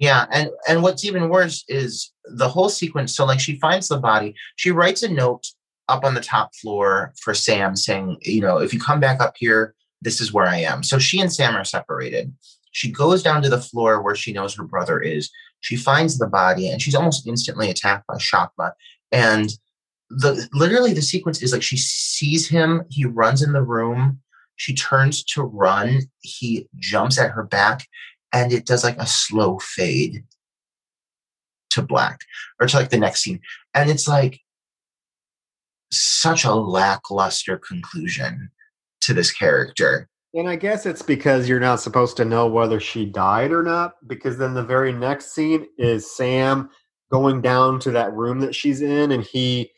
yeah 0.00 0.26
and 0.32 0.50
and 0.68 0.82
what's 0.82 1.04
even 1.04 1.28
worse 1.28 1.64
is 1.68 2.12
the 2.24 2.48
whole 2.48 2.68
sequence 2.68 3.14
so 3.14 3.24
like 3.24 3.38
she 3.38 3.58
finds 3.60 3.86
the 3.86 3.98
body 3.98 4.34
she 4.56 4.72
writes 4.72 5.04
a 5.04 5.08
note 5.08 5.46
up 5.88 6.04
on 6.04 6.14
the 6.14 6.20
top 6.20 6.54
floor 6.56 7.12
for 7.22 7.34
sam 7.34 7.76
saying 7.76 8.16
you 8.22 8.40
know 8.40 8.58
if 8.58 8.74
you 8.74 8.80
come 8.80 8.98
back 8.98 9.20
up 9.20 9.34
here 9.36 9.74
this 10.02 10.20
is 10.20 10.32
where 10.32 10.46
i 10.46 10.56
am. 10.56 10.82
So 10.82 10.98
she 10.98 11.20
and 11.20 11.32
sam 11.32 11.56
are 11.56 11.64
separated. 11.64 12.34
She 12.72 12.90
goes 12.90 13.22
down 13.22 13.42
to 13.42 13.48
the 13.48 13.60
floor 13.60 14.02
where 14.02 14.14
she 14.14 14.32
knows 14.32 14.54
her 14.54 14.64
brother 14.64 15.00
is. 15.00 15.30
She 15.60 15.76
finds 15.76 16.18
the 16.18 16.28
body 16.28 16.70
and 16.70 16.80
she's 16.80 16.94
almost 16.94 17.26
instantly 17.26 17.68
attacked 17.68 18.06
by 18.06 18.14
Shakma. 18.14 18.72
And 19.12 19.50
the 20.08 20.48
literally 20.52 20.92
the 20.92 21.02
sequence 21.02 21.42
is 21.42 21.52
like 21.52 21.62
she 21.62 21.76
sees 21.76 22.48
him, 22.48 22.84
he 22.88 23.04
runs 23.04 23.42
in 23.42 23.52
the 23.52 23.62
room, 23.62 24.20
she 24.56 24.74
turns 24.74 25.22
to 25.24 25.42
run, 25.42 26.00
he 26.20 26.68
jumps 26.76 27.18
at 27.18 27.30
her 27.30 27.44
back, 27.44 27.86
and 28.32 28.52
it 28.52 28.66
does 28.66 28.84
like 28.84 28.98
a 28.98 29.06
slow 29.06 29.58
fade 29.58 30.24
to 31.70 31.82
black 31.82 32.20
or 32.60 32.66
to 32.66 32.76
like 32.76 32.90
the 32.90 32.98
next 32.98 33.22
scene. 33.22 33.40
And 33.74 33.90
it's 33.90 34.08
like 34.08 34.40
such 35.90 36.44
a 36.44 36.54
lackluster 36.54 37.58
conclusion 37.58 38.50
to 39.02 39.14
this 39.14 39.32
character. 39.32 40.08
And 40.34 40.48
I 40.48 40.56
guess 40.56 40.86
it's 40.86 41.02
because 41.02 41.48
you're 41.48 41.58
not 41.58 41.80
supposed 41.80 42.16
to 42.18 42.24
know 42.24 42.46
whether 42.46 42.78
she 42.78 43.04
died 43.04 43.50
or 43.50 43.62
not, 43.62 43.94
because 44.06 44.38
then 44.38 44.54
the 44.54 44.62
very 44.62 44.92
next 44.92 45.34
scene 45.34 45.66
is 45.76 46.14
Sam 46.14 46.70
going 47.10 47.40
down 47.40 47.80
to 47.80 47.90
that 47.90 48.12
room 48.12 48.40
that 48.40 48.54
she's 48.54 48.80
in 48.80 49.10
and 49.10 49.24
he 49.24 49.72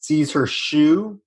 sees 0.00 0.30
her 0.32 0.46
shoe 0.46 1.20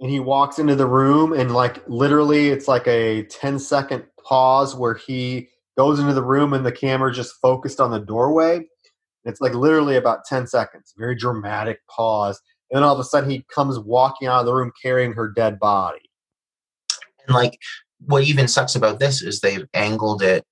and 0.00 0.10
he 0.10 0.20
walks 0.20 0.58
into 0.58 0.74
the 0.74 0.86
room 0.86 1.34
and 1.34 1.52
like 1.52 1.86
literally 1.86 2.48
it's 2.48 2.68
like 2.68 2.86
a 2.86 3.24
10 3.24 3.58
second 3.58 4.04
pause 4.26 4.74
where 4.74 4.94
he 4.94 5.48
goes 5.76 6.00
into 6.00 6.14
the 6.14 6.22
room 6.22 6.52
and 6.52 6.64
the 6.64 6.72
camera 6.72 7.12
just 7.12 7.34
focused 7.40 7.80
on 7.80 7.90
the 7.90 8.00
doorway. 8.00 8.66
It's 9.24 9.40
like 9.40 9.54
literally 9.54 9.96
about 9.96 10.24
10 10.24 10.46
seconds, 10.46 10.94
very 10.96 11.14
dramatic 11.14 11.80
pause. 11.88 12.40
And 12.70 12.76
then 12.76 12.84
all 12.84 12.94
of 12.94 13.00
a 13.00 13.04
sudden 13.04 13.30
he 13.30 13.44
comes 13.52 13.78
walking 13.78 14.28
out 14.28 14.40
of 14.40 14.46
the 14.46 14.54
room 14.54 14.72
carrying 14.80 15.12
her 15.12 15.28
dead 15.28 15.58
body. 15.58 16.10
And 17.26 17.34
like 17.34 17.58
what 18.04 18.24
even 18.24 18.48
sucks 18.48 18.74
about 18.74 18.98
this 18.98 19.22
is 19.22 19.40
they've 19.40 19.66
angled 19.74 20.22
it 20.22 20.44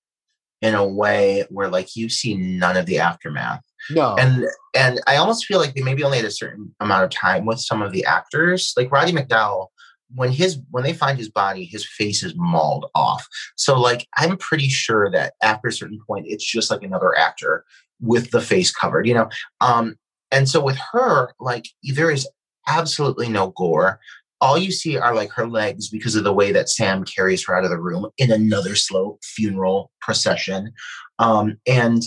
in 0.61 0.75
a 0.75 0.87
way 0.87 1.45
where 1.51 1.69
like 1.69 1.95
you 1.95 2.09
see 2.09 2.35
none 2.35 2.77
of 2.77 2.87
the 2.87 2.99
aftermath. 2.99 3.63
No. 3.91 4.17
And 4.17 4.47
and 4.75 5.01
I 5.07 5.17
almost 5.17 5.45
feel 5.45 5.59
like 5.59 5.75
they 5.75 5.83
maybe 5.83 6.03
only 6.03 6.17
had 6.17 6.27
a 6.27 6.31
certain 6.31 6.75
amount 6.81 7.05
of 7.05 7.11
time 7.11 7.45
with 7.45 7.61
some 7.61 7.83
of 7.83 7.93
the 7.93 8.05
actors. 8.05 8.73
Like 8.77 8.91
Roddy 8.91 9.13
McDowall, 9.13 9.69
when 10.15 10.31
his 10.31 10.59
when 10.71 10.85
they 10.85 10.93
find 10.93 11.19
his 11.19 11.31
body, 11.31 11.65
his 11.65 11.87
face 11.87 12.23
is 12.23 12.35
mauled 12.37 12.87
off. 12.95 13.27
So 13.57 13.81
like 13.81 14.07
I'm 14.17 14.37
pretty 14.37 14.69
sure 14.69 15.11
that 15.11 15.35
after 15.43 15.69
a 15.69 15.73
certain 15.73 16.01
point, 16.07 16.27
it's 16.29 16.45
just 16.45 16.71
like 16.71 16.83
another 16.83 17.17
actor 17.17 17.65
with 18.01 18.31
the 18.31 18.41
face 18.41 18.73
covered, 18.73 19.07
you 19.07 19.15
know. 19.15 19.29
Um, 19.61 19.97
and 20.31 20.49
so 20.49 20.63
with 20.63 20.79
her, 20.93 21.33
like 21.41 21.67
there 21.83 22.11
is 22.11 22.29
absolutely 22.69 23.29
no 23.29 23.51
gore. 23.57 24.01
All 24.41 24.59
you 24.59 24.73
see 24.73 24.97
are 24.97 25.15
like 25.15 25.33
her 25.33 25.47
legs 25.47 25.89
because 25.89 26.17
of 26.17 26.25
the 26.25 26.33
way 26.33 26.53
that 26.53 26.69
Sam 26.69 27.05
carries 27.05 27.47
her 27.47 27.57
out 27.57 27.65
of 27.65 27.71
the 27.71 27.81
room 27.81 28.09
in 28.19 28.31
another 28.31 28.75
slow 28.75 29.19
funeral 29.23 29.91
procession. 30.01 30.73
Um, 31.19 31.57
and 31.67 32.03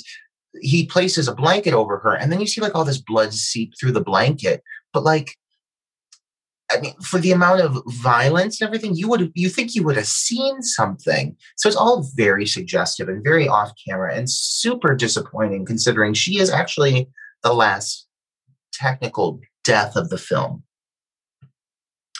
he 0.62 0.86
places 0.86 1.28
a 1.28 1.36
blanket 1.36 1.74
over 1.74 2.00
her, 2.00 2.14
and 2.14 2.32
then 2.32 2.40
you 2.40 2.48
see 2.48 2.62
like 2.62 2.76
all 2.76 2.86
this 2.86 3.02
blood 3.02 3.34
seep 3.34 3.74
through 3.80 3.92
the 3.92 4.04
blanket. 4.04 4.62
But 4.94 5.04
like 5.04 5.36
I 6.70 6.80
mean, 6.82 6.94
for 7.02 7.20
the 7.20 7.32
amount 7.32 7.62
of 7.62 7.82
violence 7.88 8.60
and 8.60 8.68
everything, 8.68 8.96
you 8.96 9.08
would 9.08 9.32
you 9.36 9.50
think 9.50 9.74
you 9.74 9.84
would 9.84 9.96
have 9.96 10.08
seen 10.08 10.62
something. 10.62 11.36
So 11.56 11.70
it's 11.70 11.78
all 11.78 12.10
very 12.16 12.46
suggestive 12.46 13.08
and 13.08 13.24
very 13.24 13.48
off 13.48 13.72
camera 13.88 14.14
and 14.14 14.30
super 14.30 14.94
disappointing 14.94 15.66
considering 15.66 16.14
she 16.14 16.40
is 16.40 16.50
actually 16.50 17.10
the 17.44 17.54
last 17.54 18.08
technical 18.74 19.40
death 19.64 19.96
of 19.96 20.10
the 20.10 20.18
film. 20.18 20.64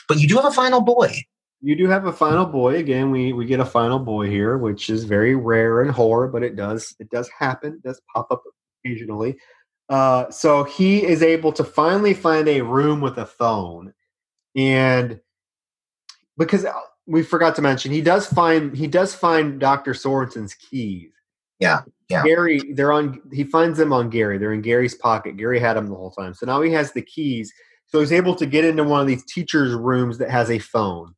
But 0.08 0.18
you 0.18 0.26
do 0.26 0.36
have 0.36 0.46
a 0.46 0.50
final 0.50 0.80
boy. 0.80 1.14
You 1.60 1.76
do 1.76 1.88
have 1.88 2.06
a 2.06 2.12
final 2.12 2.46
boy. 2.46 2.76
Again, 2.76 3.10
we 3.10 3.34
we 3.34 3.44
get 3.44 3.60
a 3.60 3.66
final 3.66 3.98
boy 3.98 4.30
here, 4.30 4.56
which 4.56 4.88
is 4.88 5.04
very 5.04 5.34
rare 5.34 5.82
in 5.82 5.90
horror, 5.90 6.28
but 6.28 6.42
it 6.42 6.56
does 6.56 6.94
it 6.98 7.10
does 7.10 7.28
happen. 7.38 7.74
It 7.74 7.82
does 7.82 8.00
pop 8.14 8.28
up 8.30 8.42
occasionally. 8.84 9.36
Uh, 9.90 10.30
so 10.30 10.64
he 10.64 11.04
is 11.04 11.22
able 11.22 11.52
to 11.52 11.64
finally 11.64 12.14
find 12.14 12.48
a 12.48 12.60
room 12.60 13.00
with 13.00 13.18
a 13.18 13.26
phone 13.26 13.92
and 14.56 15.20
because 16.36 16.64
uh, 16.64 16.72
we 17.06 17.22
forgot 17.22 17.56
to 17.56 17.62
mention 17.62 17.92
he 17.92 18.00
does 18.00 18.26
find 18.26 18.76
he 18.76 18.86
does 18.86 19.14
find 19.14 19.58
Dr. 19.58 19.94
Sorensen's 19.94 20.54
keys. 20.54 21.10
Yeah. 21.58 21.80
Yeah. 22.08 22.22
Gary, 22.24 22.60
they're 22.74 22.92
on 22.92 23.20
he 23.32 23.44
finds 23.44 23.78
them 23.78 23.92
on 23.92 24.10
Gary. 24.10 24.38
They're 24.38 24.52
in 24.52 24.62
Gary's 24.62 24.94
pocket. 24.94 25.36
Gary 25.36 25.58
had 25.58 25.76
them 25.76 25.86
the 25.86 25.96
whole 25.96 26.10
time. 26.10 26.34
So 26.34 26.46
now 26.46 26.62
he 26.62 26.72
has 26.72 26.92
the 26.92 27.02
keys. 27.02 27.52
So 27.86 28.00
he's 28.00 28.12
able 28.12 28.34
to 28.36 28.46
get 28.46 28.64
into 28.64 28.84
one 28.84 29.00
of 29.00 29.06
these 29.06 29.24
teachers' 29.24 29.74
rooms 29.74 30.18
that 30.18 30.30
has 30.30 30.50
a 30.50 30.58
phone. 30.58 31.14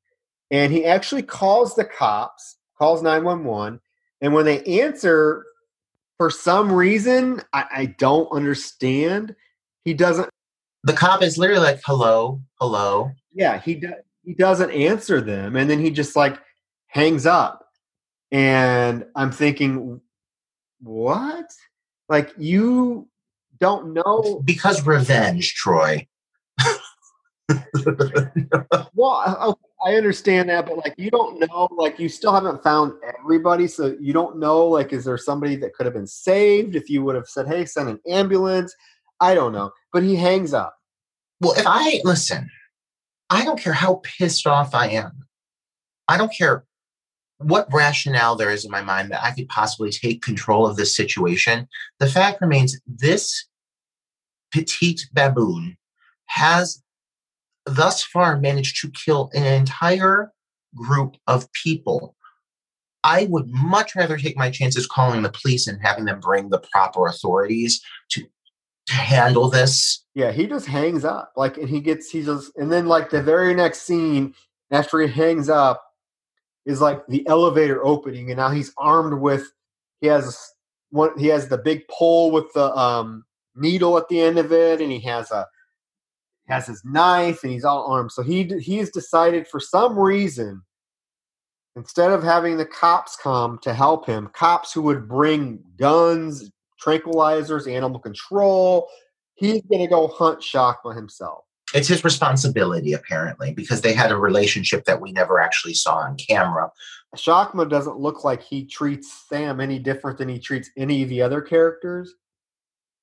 And 0.51 0.73
he 0.73 0.85
actually 0.85 1.23
calls 1.23 1.74
the 1.74 1.85
cops, 1.85 2.57
calls 2.78 3.02
911, 3.02 3.81
and 4.20 4.35
when 4.35 4.44
they 4.44 4.62
answer, 4.65 5.44
for 6.16 6.31
some 6.31 6.73
reason, 6.73 7.43
I, 7.52 7.65
I 7.73 7.86
don't 7.86 8.31
understand. 8.31 9.35
He 9.85 9.94
doesn't 9.94 10.28
the 10.85 10.93
cop 10.93 11.23
is 11.23 11.39
literally 11.39 11.62
like, 11.62 11.81
"Hello, 11.85 12.40
hello." 12.61 13.11
Yeah, 13.32 13.59
he 13.59 13.74
do, 13.74 13.93
he 14.24 14.35
doesn't 14.35 14.70
answer 14.70 15.20
them, 15.20 15.57
and 15.57 15.69
then 15.69 15.78
he 15.78 15.90
just 15.90 16.16
like 16.16 16.39
hangs 16.86 17.27
up. 17.27 17.66
And 18.32 19.05
I'm 19.16 19.32
thinking, 19.32 20.01
what? 20.81 21.51
Like 22.09 22.32
you 22.39 23.09
don't 23.59 23.93
know 23.93 24.43
because 24.44 24.86
revenge, 24.86 25.55
Troy. 25.55 26.07
well, 28.94 29.59
I 29.85 29.94
understand 29.94 30.51
that, 30.51 30.66
but 30.66 30.77
like 30.77 30.94
you 30.98 31.11
don't 31.11 31.40
know, 31.40 31.69
like 31.73 31.98
you 31.98 32.09
still 32.09 32.32
haven't 32.32 32.62
found 32.62 32.93
everybody, 33.19 33.66
so 33.66 33.97
you 34.01 34.12
don't 34.12 34.39
know, 34.39 34.66
like, 34.66 34.93
is 34.93 35.05
there 35.05 35.19
somebody 35.19 35.57
that 35.57 35.74
could 35.74 35.86
have 35.86 35.94
been 35.94 36.07
saved 36.07 36.77
if 36.77 36.90
you 36.90 37.02
would 37.05 37.15
have 37.15 37.28
said, 37.28 37.47
"Hey, 37.47 37.65
send 37.65 37.89
an 37.89 38.01
ambulance"? 38.07 38.74
I 39.20 39.35
don't 39.35 39.52
know. 39.52 39.70
But 39.92 40.02
he 40.02 40.16
hangs 40.16 40.54
up. 40.54 40.76
Well, 41.40 41.52
if 41.52 41.66
I 41.66 42.00
listen, 42.04 42.50
I 43.28 43.44
don't 43.44 43.58
care 43.58 43.72
how 43.72 44.00
pissed 44.02 44.46
off 44.46 44.74
I 44.74 44.88
am. 44.88 45.26
I 46.08 46.16
don't 46.16 46.32
care 46.32 46.64
what 47.38 47.72
rationale 47.72 48.36
there 48.36 48.50
is 48.50 48.64
in 48.64 48.70
my 48.70 48.82
mind 48.82 49.10
that 49.10 49.24
I 49.24 49.30
could 49.30 49.48
possibly 49.48 49.90
take 49.90 50.22
control 50.22 50.66
of 50.66 50.76
this 50.76 50.94
situation. 50.94 51.66
The 51.98 52.08
fact 52.08 52.40
remains 52.40 52.78
this 52.86 53.46
petite 54.52 55.08
baboon 55.12 55.76
has 56.26 56.82
thus 57.64 58.02
far 58.02 58.38
managed 58.38 58.80
to 58.80 58.90
kill 58.90 59.30
an 59.32 59.44
entire 59.44 60.32
group 60.74 61.16
of 61.26 61.50
people. 61.52 62.14
I 63.02 63.26
would 63.30 63.48
much 63.48 63.96
rather 63.96 64.18
take 64.18 64.36
my 64.36 64.50
chances 64.50 64.86
calling 64.86 65.22
the 65.22 65.32
police 65.32 65.66
and 65.66 65.80
having 65.80 66.04
them 66.04 66.20
bring 66.20 66.50
the 66.50 66.62
proper 66.72 67.06
authorities 67.06 67.80
to 68.10 68.26
handle 68.89 69.48
this. 69.48 70.05
Yeah, 70.15 70.32
he 70.32 70.47
just 70.47 70.66
hangs 70.66 71.05
up. 71.05 71.32
Like, 71.36 71.57
and 71.59 71.69
he 71.69 71.81
gets, 71.81 72.11
he 72.11 72.23
just, 72.23 72.52
and 72.57 72.70
then 72.70 72.86
like 72.86 73.11
the 73.11 73.23
very 73.23 73.55
next 73.55 73.82
scene 73.82 74.35
after 74.70 75.01
he 75.01 75.09
hangs 75.09 75.48
up 75.48 75.85
is 76.66 76.81
like 76.81 77.07
the 77.07 77.27
elevator 77.27 77.85
opening, 77.85 78.31
and 78.31 78.39
now 78.39 78.51
he's 78.51 78.73
armed 78.77 79.20
with, 79.20 79.51
he 80.01 80.07
has 80.07 80.39
one, 80.90 81.19
he 81.19 81.27
has 81.28 81.48
the 81.48 81.59
big 81.59 81.86
pole 81.89 82.31
with 82.31 82.52
the 82.55 82.77
um, 82.77 83.24
needle 83.55 83.97
at 83.97 84.09
the 84.09 84.20
end 84.20 84.39
of 84.39 84.52
it, 84.52 84.81
and 84.81 84.93
he 84.93 85.01
has 85.01 85.31
a, 85.31 85.47
has 86.48 86.66
his 86.66 86.82
knife, 86.85 87.43
and 87.43 87.52
he's 87.52 87.65
all 87.65 87.86
armed. 87.90 88.12
So 88.12 88.23
he 88.23 88.44
he's 88.61 88.90
decided 88.90 89.47
for 89.47 89.61
some 89.61 89.98
reason, 89.98 90.62
instead 91.77 92.11
of 92.11 92.23
having 92.23 92.57
the 92.57 92.66
cops 92.66 93.16
come 93.16 93.59
to 93.62 93.73
help 93.73 94.07
him, 94.07 94.28
cops 94.35 94.73
who 94.73 94.82
would 94.82 95.09
bring 95.09 95.61
guns, 95.78 96.51
tranquilizers, 96.85 97.70
animal 97.70 98.01
control. 98.01 98.89
He's 99.35 99.62
going 99.62 99.82
to 99.82 99.86
go 99.86 100.09
hunt 100.09 100.40
Shakma 100.40 100.94
himself. 100.94 101.44
It's 101.73 101.89
his 101.89 102.02
responsibility, 102.02 102.94
apparently, 102.94 103.52
because 103.52 103.81
they 103.81 103.93
had 103.93 104.11
a 104.11 104.16
relationship 104.16 104.85
that 104.86 105.01
we 105.01 105.12
never 105.12 105.39
actually 105.39 105.74
saw 105.74 105.98
on 105.98 106.16
camera. 106.16 106.70
Shakma 107.16 107.69
doesn't 107.69 107.98
look 107.98 108.24
like 108.24 108.43
he 108.43 108.65
treats 108.65 109.24
Sam 109.28 109.61
any 109.61 109.78
different 109.78 110.19
than 110.19 110.28
he 110.28 110.39
treats 110.39 110.70
any 110.77 111.02
of 111.02 111.09
the 111.09 111.23
other 111.23 111.40
characters. 111.40 112.15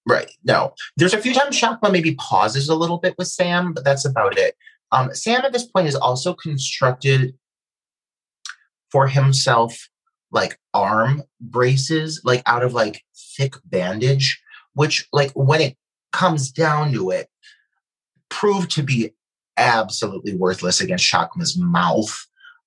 Right. 0.06 0.32
No. 0.44 0.74
There's 0.96 1.14
a 1.14 1.22
few 1.22 1.34
times 1.34 1.60
Shakma 1.60 1.92
maybe 1.92 2.16
pauses 2.16 2.70
a 2.70 2.76
little 2.76 2.98
bit 2.98 3.16
with 3.18 3.28
Sam, 3.28 3.74
but 3.74 3.84
that's 3.84 4.06
about 4.06 4.38
it. 4.38 4.56
Um, 4.92 5.14
Sam 5.14 5.42
at 5.44 5.52
this 5.52 5.66
point 5.66 5.88
is 5.88 5.96
also 5.96 6.34
constructed 6.34 7.36
for 8.90 9.08
himself 9.08 9.90
like 10.32 10.60
arm 10.74 11.24
braces, 11.40 12.22
like 12.24 12.44
out 12.46 12.64
of 12.64 12.74
like 12.74 13.04
thick 13.36 13.56
bandage, 13.66 14.42
which 14.74 15.08
like 15.14 15.32
when 15.32 15.62
it 15.62 15.78
comes 16.12 16.52
down 16.52 16.92
to 16.94 17.12
it, 17.12 17.30
proved 18.30 18.72
to 18.72 18.84
be 18.84 19.14
absolutely 19.58 20.36
worthless 20.36 20.82
against 20.82 21.06
Shakma's 21.06 21.58
mouth. 21.58 22.16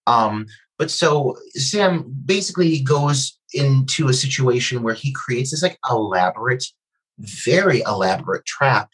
Um, 0.06 0.46
but 0.78 0.90
so 0.90 1.36
Sam 1.50 2.12
basically 2.24 2.80
goes 2.80 3.38
into 3.52 4.08
a 4.08 4.14
situation 4.14 4.82
where 4.82 4.94
he 4.94 5.12
creates 5.12 5.50
this 5.50 5.62
like 5.62 5.78
elaborate, 5.88 6.64
very 7.18 7.80
elaborate 7.82 8.46
trap 8.46 8.90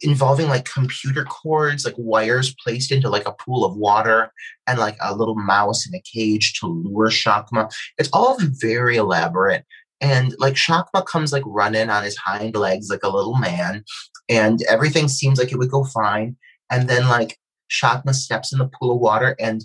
involving 0.00 0.48
like 0.48 0.70
computer 0.70 1.24
cords, 1.24 1.84
like 1.84 1.94
wires 1.96 2.54
placed 2.62 2.92
into 2.92 3.08
like 3.08 3.26
a 3.26 3.32
pool 3.32 3.64
of 3.64 3.76
water 3.76 4.32
and 4.66 4.78
like 4.78 4.96
a 5.00 5.14
little 5.14 5.34
mouse 5.34 5.86
in 5.86 5.94
a 5.94 6.02
cage 6.02 6.54
to 6.60 6.66
lure 6.66 7.08
Shakma. 7.08 7.72
It's 7.98 8.10
all 8.12 8.38
very 8.40 8.96
elaborate. 8.96 9.64
And 10.00 10.34
like 10.38 10.54
Shakma 10.54 11.06
comes 11.06 11.32
like 11.32 11.44
running 11.46 11.90
on 11.90 12.02
his 12.02 12.16
hind 12.16 12.56
legs 12.56 12.88
like 12.90 13.04
a 13.04 13.08
little 13.08 13.38
man, 13.38 13.84
and 14.28 14.62
everything 14.68 15.08
seems 15.08 15.38
like 15.38 15.52
it 15.52 15.58
would 15.58 15.70
go 15.70 15.84
fine. 15.84 16.36
And 16.70 16.88
then 16.88 17.08
like 17.08 17.38
Shakma 17.70 18.14
steps 18.14 18.52
in 18.52 18.58
the 18.58 18.68
pool 18.68 18.92
of 18.92 19.00
water 19.00 19.36
and 19.38 19.64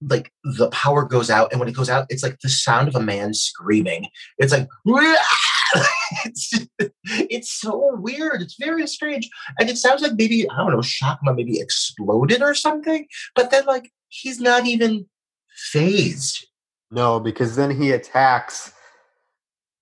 like 0.00 0.32
the 0.44 0.68
power 0.70 1.04
goes 1.04 1.28
out 1.28 1.50
and 1.50 1.58
when 1.58 1.68
it 1.68 1.74
goes 1.74 1.90
out 1.90 2.06
it's 2.08 2.22
like 2.22 2.38
the 2.40 2.48
sound 2.48 2.86
of 2.86 2.94
a 2.94 3.00
man 3.00 3.34
screaming 3.34 4.06
it's 4.38 4.52
like 4.52 4.68
it's, 6.24 6.52
it's 7.04 7.50
so 7.50 7.96
weird. 7.96 8.42
It's 8.42 8.56
very 8.58 8.86
strange. 8.86 9.28
And 9.58 9.68
it 9.68 9.78
sounds 9.78 10.02
like 10.02 10.12
maybe 10.16 10.48
i 10.50 10.56
don't 10.56 10.72
know 10.72 10.78
shakma 10.78 11.34
maybe 11.34 11.60
exploded 11.60 12.42
or 12.42 12.54
something 12.54 13.06
but 13.34 13.50
then 13.50 13.66
like 13.66 13.90
he's 14.08 14.40
not 14.40 14.66
even 14.66 15.06
phased. 15.54 16.46
No 16.90 17.20
because 17.20 17.56
then 17.56 17.70
he 17.70 17.90
attacks 17.92 18.72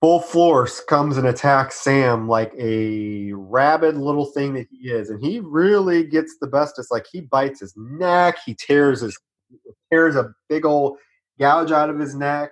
full 0.01 0.21
force 0.21 0.83
comes 0.85 1.17
and 1.17 1.27
attacks 1.27 1.81
sam 1.81 2.29
like 2.29 2.53
a 2.59 3.33
rabid 3.33 3.97
little 3.97 4.27
thing 4.27 4.55
that 4.55 4.67
he 4.71 4.91
is 4.91 5.11
and 5.11 5.25
he 5.25 5.41
really 5.41 6.05
gets 6.05 6.37
the 6.41 6.47
best 6.47 6.79
it's 6.79 6.91
like 6.91 7.07
he 7.11 7.21
bites 7.21 7.61
his 7.61 7.73
neck 7.77 8.37
he 8.45 8.55
tears 8.55 9.01
his 9.01 9.19
tears 9.91 10.17
a 10.17 10.33
big 10.49 10.65
old 10.65 10.99
gouge 11.39 11.73
out 11.73 11.91
of 11.91 11.99
his 11.99 12.15
neck. 12.15 12.51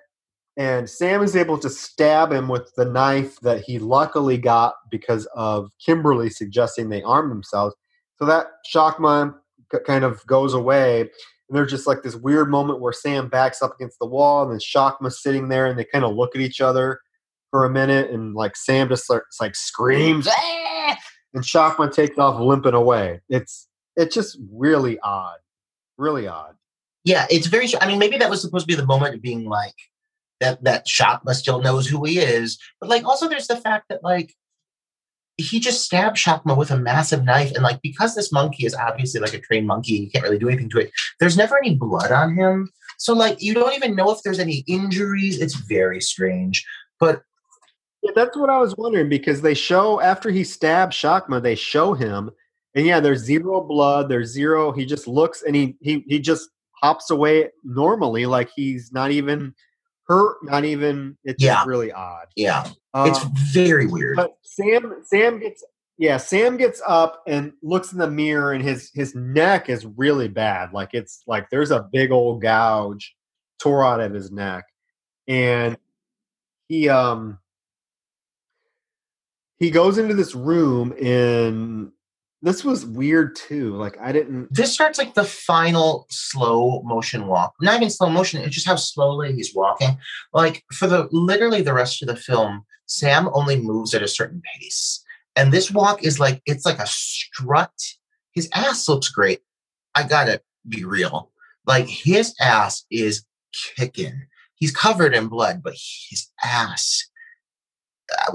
And 0.56 0.88
Sam 0.88 1.22
is 1.22 1.34
able 1.34 1.58
to 1.58 1.68
stab 1.68 2.32
him 2.32 2.48
with 2.48 2.72
the 2.76 2.84
knife 2.84 3.40
that 3.40 3.62
he 3.62 3.78
luckily 3.78 4.38
got 4.38 4.74
because 4.90 5.26
of 5.34 5.70
Kimberly 5.84 6.30
suggesting 6.30 6.88
they 6.88 7.02
arm 7.02 7.28
themselves. 7.28 7.74
So 8.18 8.24
that 8.26 8.46
Shakma 8.72 9.34
kind 9.84 10.04
of 10.04 10.24
goes 10.26 10.54
away. 10.54 11.00
And 11.00 11.10
there's 11.50 11.70
just 11.70 11.88
like 11.88 12.02
this 12.02 12.14
weird 12.14 12.50
moment 12.50 12.80
where 12.80 12.92
Sam 12.92 13.28
backs 13.28 13.62
up 13.62 13.74
against 13.74 13.98
the 13.98 14.06
wall 14.06 14.42
and 14.42 14.52
then 14.52 14.60
Shakma's 14.60 15.20
sitting 15.20 15.48
there 15.48 15.66
and 15.66 15.78
they 15.78 15.84
kind 15.84 16.04
of 16.04 16.14
look 16.14 16.36
at 16.36 16.40
each 16.40 16.60
other 16.60 17.00
for 17.50 17.64
a 17.64 17.70
minute 17.70 18.10
and 18.10 18.34
like 18.34 18.56
Sam 18.56 18.88
just 18.88 19.04
starts 19.04 19.40
like 19.40 19.56
screams 19.56 20.28
ah! 20.30 20.96
and 21.34 21.42
Shakma 21.42 21.92
takes 21.92 22.16
off 22.16 22.40
limping 22.40 22.74
away. 22.74 23.20
It's 23.28 23.68
it's 23.96 24.14
just 24.14 24.38
really 24.52 24.98
odd. 25.00 25.38
Really 25.98 26.26
odd. 26.28 26.54
Yeah, 27.04 27.26
it's 27.28 27.48
very 27.48 27.68
I 27.80 27.88
mean 27.88 27.98
maybe 27.98 28.18
that 28.18 28.30
was 28.30 28.40
supposed 28.40 28.68
to 28.68 28.72
be 28.72 28.80
the 28.80 28.86
moment 28.86 29.16
of 29.16 29.22
being 29.22 29.44
like 29.44 29.74
that 30.40 30.62
that 30.64 30.86
Shakma 30.86 31.34
still 31.34 31.60
knows 31.60 31.86
who 31.86 32.04
he 32.04 32.18
is. 32.18 32.58
But 32.80 32.90
like 32.90 33.04
also 33.04 33.28
there's 33.28 33.46
the 33.46 33.56
fact 33.56 33.86
that 33.88 34.02
like 34.02 34.34
he 35.36 35.58
just 35.58 35.84
stabbed 35.84 36.16
Shakma 36.16 36.56
with 36.56 36.70
a 36.70 36.78
massive 36.78 37.24
knife. 37.24 37.52
And 37.52 37.62
like 37.62 37.80
because 37.82 38.14
this 38.14 38.32
monkey 38.32 38.66
is 38.66 38.74
obviously 38.74 39.20
like 39.20 39.34
a 39.34 39.40
trained 39.40 39.66
monkey, 39.66 39.94
you 39.94 40.10
can't 40.10 40.24
really 40.24 40.38
do 40.38 40.48
anything 40.48 40.70
to 40.70 40.78
it. 40.78 40.92
There's 41.18 41.36
never 41.36 41.56
any 41.58 41.74
blood 41.74 42.12
on 42.12 42.34
him. 42.34 42.70
So 42.98 43.14
like 43.14 43.42
you 43.42 43.54
don't 43.54 43.74
even 43.74 43.96
know 43.96 44.10
if 44.10 44.22
there's 44.22 44.38
any 44.38 44.64
injuries. 44.68 45.40
It's 45.40 45.54
very 45.54 46.00
strange. 46.00 46.64
But 47.00 47.22
yeah, 48.02 48.12
that's 48.14 48.36
what 48.36 48.50
I 48.50 48.58
was 48.58 48.76
wondering 48.76 49.08
because 49.08 49.40
they 49.40 49.54
show 49.54 50.00
after 50.00 50.30
he 50.30 50.44
stabs 50.44 50.96
Shakma, 50.96 51.42
they 51.42 51.54
show 51.54 51.94
him, 51.94 52.30
and 52.74 52.86
yeah, 52.86 53.00
there's 53.00 53.20
zero 53.20 53.62
blood. 53.62 54.08
There's 54.08 54.30
zero. 54.30 54.72
He 54.72 54.84
just 54.84 55.08
looks 55.08 55.42
and 55.42 55.56
he 55.56 55.76
he 55.80 56.04
he 56.06 56.18
just 56.18 56.50
hops 56.82 57.10
away 57.10 57.48
normally, 57.64 58.26
like 58.26 58.50
he's 58.54 58.92
not 58.92 59.10
even 59.10 59.54
hurt, 60.06 60.36
not 60.42 60.64
even. 60.64 61.16
It's 61.24 61.42
yeah. 61.42 61.64
really 61.66 61.92
odd. 61.92 62.26
Yeah, 62.36 62.68
um, 62.92 63.08
it's 63.08 63.24
very 63.52 63.86
weird. 63.86 64.16
But 64.16 64.36
Sam, 64.42 65.02
Sam 65.04 65.38
gets 65.40 65.64
yeah, 65.96 66.16
Sam 66.16 66.56
gets 66.56 66.82
up 66.86 67.22
and 67.26 67.52
looks 67.62 67.92
in 67.92 67.98
the 67.98 68.10
mirror, 68.10 68.52
and 68.52 68.62
his 68.62 68.90
his 68.94 69.14
neck 69.14 69.68
is 69.68 69.86
really 69.86 70.28
bad. 70.28 70.72
Like 70.72 70.90
it's 70.92 71.22
like 71.26 71.50
there's 71.50 71.70
a 71.70 71.88
big 71.92 72.10
old 72.10 72.42
gouge 72.42 73.14
tore 73.58 73.84
out 73.84 74.00
of 74.00 74.12
his 74.12 74.32
neck, 74.32 74.64
and 75.28 75.76
he 76.68 76.88
um 76.88 77.38
he 79.58 79.70
goes 79.70 79.98
into 79.98 80.14
this 80.14 80.34
room 80.34 80.92
and 81.00 81.92
this 82.44 82.62
was 82.62 82.84
weird 82.84 83.34
too. 83.36 83.74
Like 83.74 83.96
I 83.98 84.12
didn't. 84.12 84.52
This 84.52 84.72
starts 84.72 84.98
like 84.98 85.14
the 85.14 85.24
final 85.24 86.06
slow 86.10 86.82
motion 86.82 87.26
walk. 87.26 87.54
Not 87.62 87.76
even 87.76 87.88
slow 87.88 88.10
motion. 88.10 88.42
It's 88.42 88.54
just 88.54 88.66
how 88.66 88.76
slowly 88.76 89.32
he's 89.32 89.54
walking. 89.54 89.96
Like 90.34 90.62
for 90.70 90.86
the 90.86 91.08
literally 91.10 91.62
the 91.62 91.72
rest 91.72 92.02
of 92.02 92.08
the 92.08 92.16
film, 92.16 92.66
Sam 92.84 93.30
only 93.32 93.58
moves 93.58 93.94
at 93.94 94.02
a 94.02 94.08
certain 94.08 94.42
pace, 94.54 95.02
and 95.34 95.52
this 95.52 95.70
walk 95.70 96.04
is 96.04 96.20
like 96.20 96.42
it's 96.44 96.66
like 96.66 96.78
a 96.78 96.86
strut. 96.86 97.72
His 98.32 98.50
ass 98.54 98.86
looks 98.90 99.08
great. 99.08 99.40
I 99.94 100.02
gotta 100.02 100.42
be 100.68 100.84
real. 100.84 101.30
Like 101.66 101.88
his 101.88 102.34
ass 102.42 102.84
is 102.90 103.24
kicking. 103.76 104.26
He's 104.56 104.76
covered 104.76 105.14
in 105.14 105.28
blood, 105.28 105.62
but 105.64 105.74
his 106.10 106.30
ass 106.44 107.08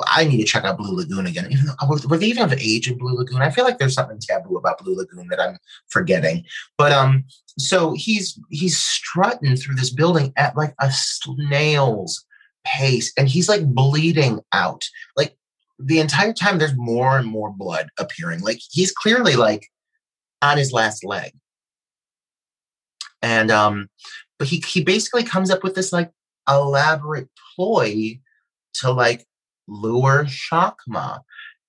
I 0.08 0.26
need 0.26 0.38
to 0.38 0.46
check 0.46 0.64
out 0.64 0.78
Blue 0.78 0.96
Lagoon 0.96 1.28
again. 1.28 1.48
Even 1.52 1.66
though, 1.66 1.98
were 2.08 2.18
they 2.18 2.28
even 2.28 2.44
of 2.44 2.54
age 2.54 2.90
in 2.90 2.98
Blue 2.98 3.16
Lagoon? 3.16 3.41
I 3.41 3.52
feel 3.52 3.66
like 3.66 3.78
there's 3.78 3.94
something 3.94 4.20
taboo 4.20 4.58
about 4.58 4.84
Blue 4.84 4.96
Lagoon 4.96 5.28
that 5.30 5.40
I'm 5.40 5.58
forgetting. 5.90 6.46
But 6.78 6.91
um, 6.91 7.26
so 7.58 7.94
he's 7.94 8.40
he's 8.50 8.78
strutting 8.78 9.56
through 9.56 9.76
this 9.76 9.91
building 9.91 10.34
at 10.38 10.58
like 10.58 10.74
a 10.80 10.91
snail's 10.91 12.26
pace, 12.66 13.14
and 13.18 13.30
he's 13.30 13.48
like 13.48 13.66
bleeding 13.66 14.40
out. 14.54 14.84
Like 15.16 15.38
the 15.78 16.00
entire 16.00 16.34
time, 16.34 16.58
there's 16.58 16.76
more 16.76 17.18
and 17.18 17.28
more 17.28 17.52
blood 17.52 17.90
appearing. 18.00 18.41
Like 18.41 18.60
he's 18.72 18.91
clearly 18.91 19.36
like 19.36 19.68
on 20.41 20.58
his 20.58 20.74
last 20.74 21.04
leg. 21.04 21.34
And 23.22 23.52
um, 23.52 23.90
but 24.40 24.48
he 24.48 24.64
he 24.68 24.84
basically 24.84 25.24
comes 25.24 25.52
up 25.52 25.64
with 25.64 25.76
this 25.76 25.94
like 25.94 26.12
elaborate 26.50 27.30
ploy 27.56 28.20
to 28.76 28.91
like 28.91 29.26
lure 29.70 30.26
Shakma. 30.26 31.22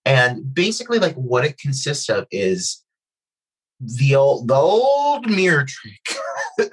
And 0.05 0.55
basically, 0.55 0.99
like 0.99 1.15
what 1.15 1.45
it 1.45 1.59
consists 1.59 2.09
of 2.09 2.27
is 2.31 2.83
the 3.81 4.15
old 4.15 4.49
the 4.49 4.55
old 4.55 5.29
mirror 5.29 5.67
trick. 5.67 6.71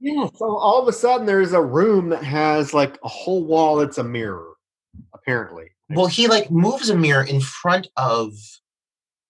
yeah. 0.00 0.28
So 0.34 0.56
all 0.56 0.80
of 0.80 0.88
a 0.88 0.92
sudden 0.92 1.26
there's 1.26 1.52
a 1.52 1.62
room 1.62 2.10
that 2.10 2.24
has 2.24 2.74
like 2.74 2.98
a 3.04 3.08
whole 3.08 3.44
wall 3.44 3.76
that's 3.76 3.98
a 3.98 4.04
mirror, 4.04 4.54
apparently. 5.14 5.70
Well, 5.90 6.06
he 6.06 6.28
like 6.28 6.50
moves 6.50 6.88
a 6.88 6.96
mirror 6.96 7.24
in 7.24 7.40
front 7.40 7.88
of 7.96 8.32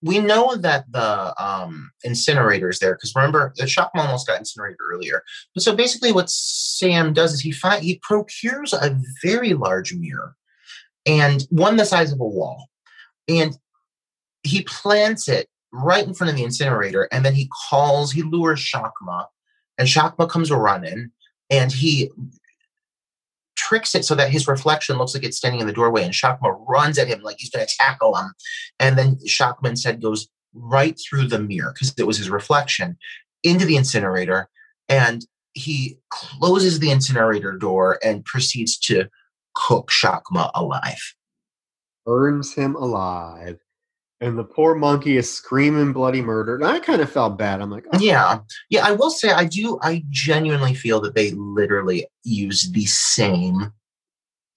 we 0.02 0.18
know 0.18 0.56
that 0.56 0.90
the 0.90 1.42
um, 1.42 1.90
incinerator 2.04 2.70
is 2.70 2.78
there 2.78 2.94
because 2.94 3.14
remember 3.14 3.52
the 3.56 3.66
shop 3.66 3.90
almost 3.94 4.26
got 4.26 4.38
incinerated 4.38 4.78
earlier. 4.80 5.22
But 5.54 5.62
so 5.62 5.74
basically, 5.74 6.12
what 6.12 6.30
Sam 6.30 7.12
does 7.12 7.32
is 7.32 7.40
he 7.40 7.52
find 7.52 7.82
he 7.82 8.00
procures 8.02 8.72
a 8.72 8.98
very 9.22 9.54
large 9.54 9.94
mirror 9.94 10.36
and 11.06 11.46
one 11.50 11.76
the 11.76 11.84
size 11.84 12.12
of 12.12 12.20
a 12.20 12.24
wall. 12.24 12.68
And 13.28 13.56
he 14.42 14.62
plants 14.62 15.28
it 15.28 15.48
right 15.72 16.06
in 16.06 16.14
front 16.14 16.30
of 16.30 16.36
the 16.36 16.44
incinerator, 16.44 17.08
and 17.12 17.24
then 17.24 17.34
he 17.34 17.50
calls, 17.68 18.12
he 18.12 18.22
lures 18.22 18.60
Shakma, 18.60 19.26
and 19.78 19.86
Shakma 19.86 20.28
comes 20.28 20.50
running, 20.50 21.10
and 21.48 21.72
he 21.72 22.10
tricks 23.56 23.94
it 23.94 24.04
so 24.04 24.14
that 24.16 24.30
his 24.30 24.48
reflection 24.48 24.98
looks 24.98 25.14
like 25.14 25.22
it's 25.22 25.36
standing 25.36 25.60
in 25.60 25.66
the 25.66 25.72
doorway, 25.72 26.02
and 26.02 26.12
Shakma 26.12 26.56
runs 26.66 26.98
at 26.98 27.08
him 27.08 27.22
like 27.22 27.36
he's 27.38 27.50
going 27.50 27.64
to 27.64 27.76
tackle 27.78 28.16
him. 28.16 28.32
And 28.80 28.98
then 28.98 29.16
Shakma 29.26 29.68
instead 29.68 30.02
goes 30.02 30.28
right 30.52 30.98
through 30.98 31.28
the 31.28 31.38
mirror 31.38 31.72
because 31.72 31.94
it 31.96 32.06
was 32.06 32.18
his 32.18 32.30
reflection 32.30 32.98
into 33.44 33.64
the 33.64 33.76
incinerator, 33.76 34.48
and 34.88 35.24
he 35.52 35.98
closes 36.10 36.78
the 36.78 36.90
incinerator 36.90 37.52
door 37.52 37.98
and 38.02 38.24
proceeds 38.24 38.78
to 38.78 39.08
cook 39.60 39.90
Shakma 39.90 40.50
alive. 40.54 41.14
Burns 42.06 42.54
him 42.54 42.74
alive. 42.76 43.58
And 44.22 44.38
the 44.38 44.44
poor 44.44 44.74
monkey 44.74 45.16
is 45.16 45.32
screaming 45.32 45.92
bloody 45.92 46.20
murder. 46.20 46.54
And 46.54 46.66
I 46.66 46.78
kind 46.78 47.00
of 47.00 47.10
felt 47.10 47.38
bad. 47.38 47.62
I'm 47.62 47.70
like, 47.70 47.86
oh. 47.92 47.98
yeah. 47.98 48.40
Yeah, 48.68 48.86
I 48.86 48.92
will 48.92 49.10
say 49.10 49.30
I 49.30 49.46
do 49.46 49.78
I 49.82 50.04
genuinely 50.10 50.74
feel 50.74 51.00
that 51.00 51.14
they 51.14 51.30
literally 51.32 52.06
use 52.22 52.70
the 52.70 52.84
same 52.84 53.72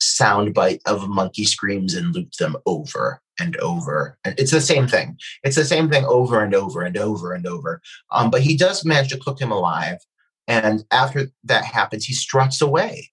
soundbite 0.02 0.82
of 0.86 1.08
monkey 1.08 1.46
screams 1.46 1.94
and 1.94 2.14
loop 2.14 2.32
them 2.34 2.58
over 2.66 3.22
and 3.40 3.56
over. 3.58 4.18
And 4.26 4.38
it's 4.38 4.52
the 4.52 4.60
same 4.60 4.86
thing. 4.88 5.18
It's 5.44 5.56
the 5.56 5.64
same 5.64 5.90
thing 5.90 6.04
over 6.06 6.44
and 6.44 6.54
over 6.54 6.82
and 6.82 6.98
over 6.98 7.34
and 7.34 7.48
over. 7.48 7.82
Um, 8.12 8.30
but 8.30 8.42
he 8.42 8.58
does 8.58 8.84
manage 8.84 9.12
to 9.12 9.18
cook 9.18 9.40
him 9.40 9.52
alive. 9.52 9.98
And 10.46 10.84
after 10.92 11.30
that 11.46 11.64
happens, 11.64 12.04
he 12.04 12.14
struts 12.14 12.62
away 12.62 13.13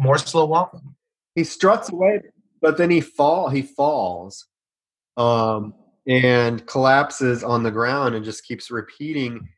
more 0.00 0.18
slow 0.18 0.46
walking. 0.46 0.94
He 1.34 1.44
struts 1.44 1.90
away, 1.90 2.22
but 2.60 2.76
then 2.76 2.90
he 2.90 3.00
fall 3.00 3.48
he 3.48 3.62
falls, 3.62 4.46
um, 5.16 5.74
and 6.06 6.66
collapses 6.66 7.44
on 7.44 7.62
the 7.62 7.70
ground 7.70 8.14
and 8.14 8.24
just 8.24 8.44
keeps 8.44 8.70
repeating, 8.70 9.48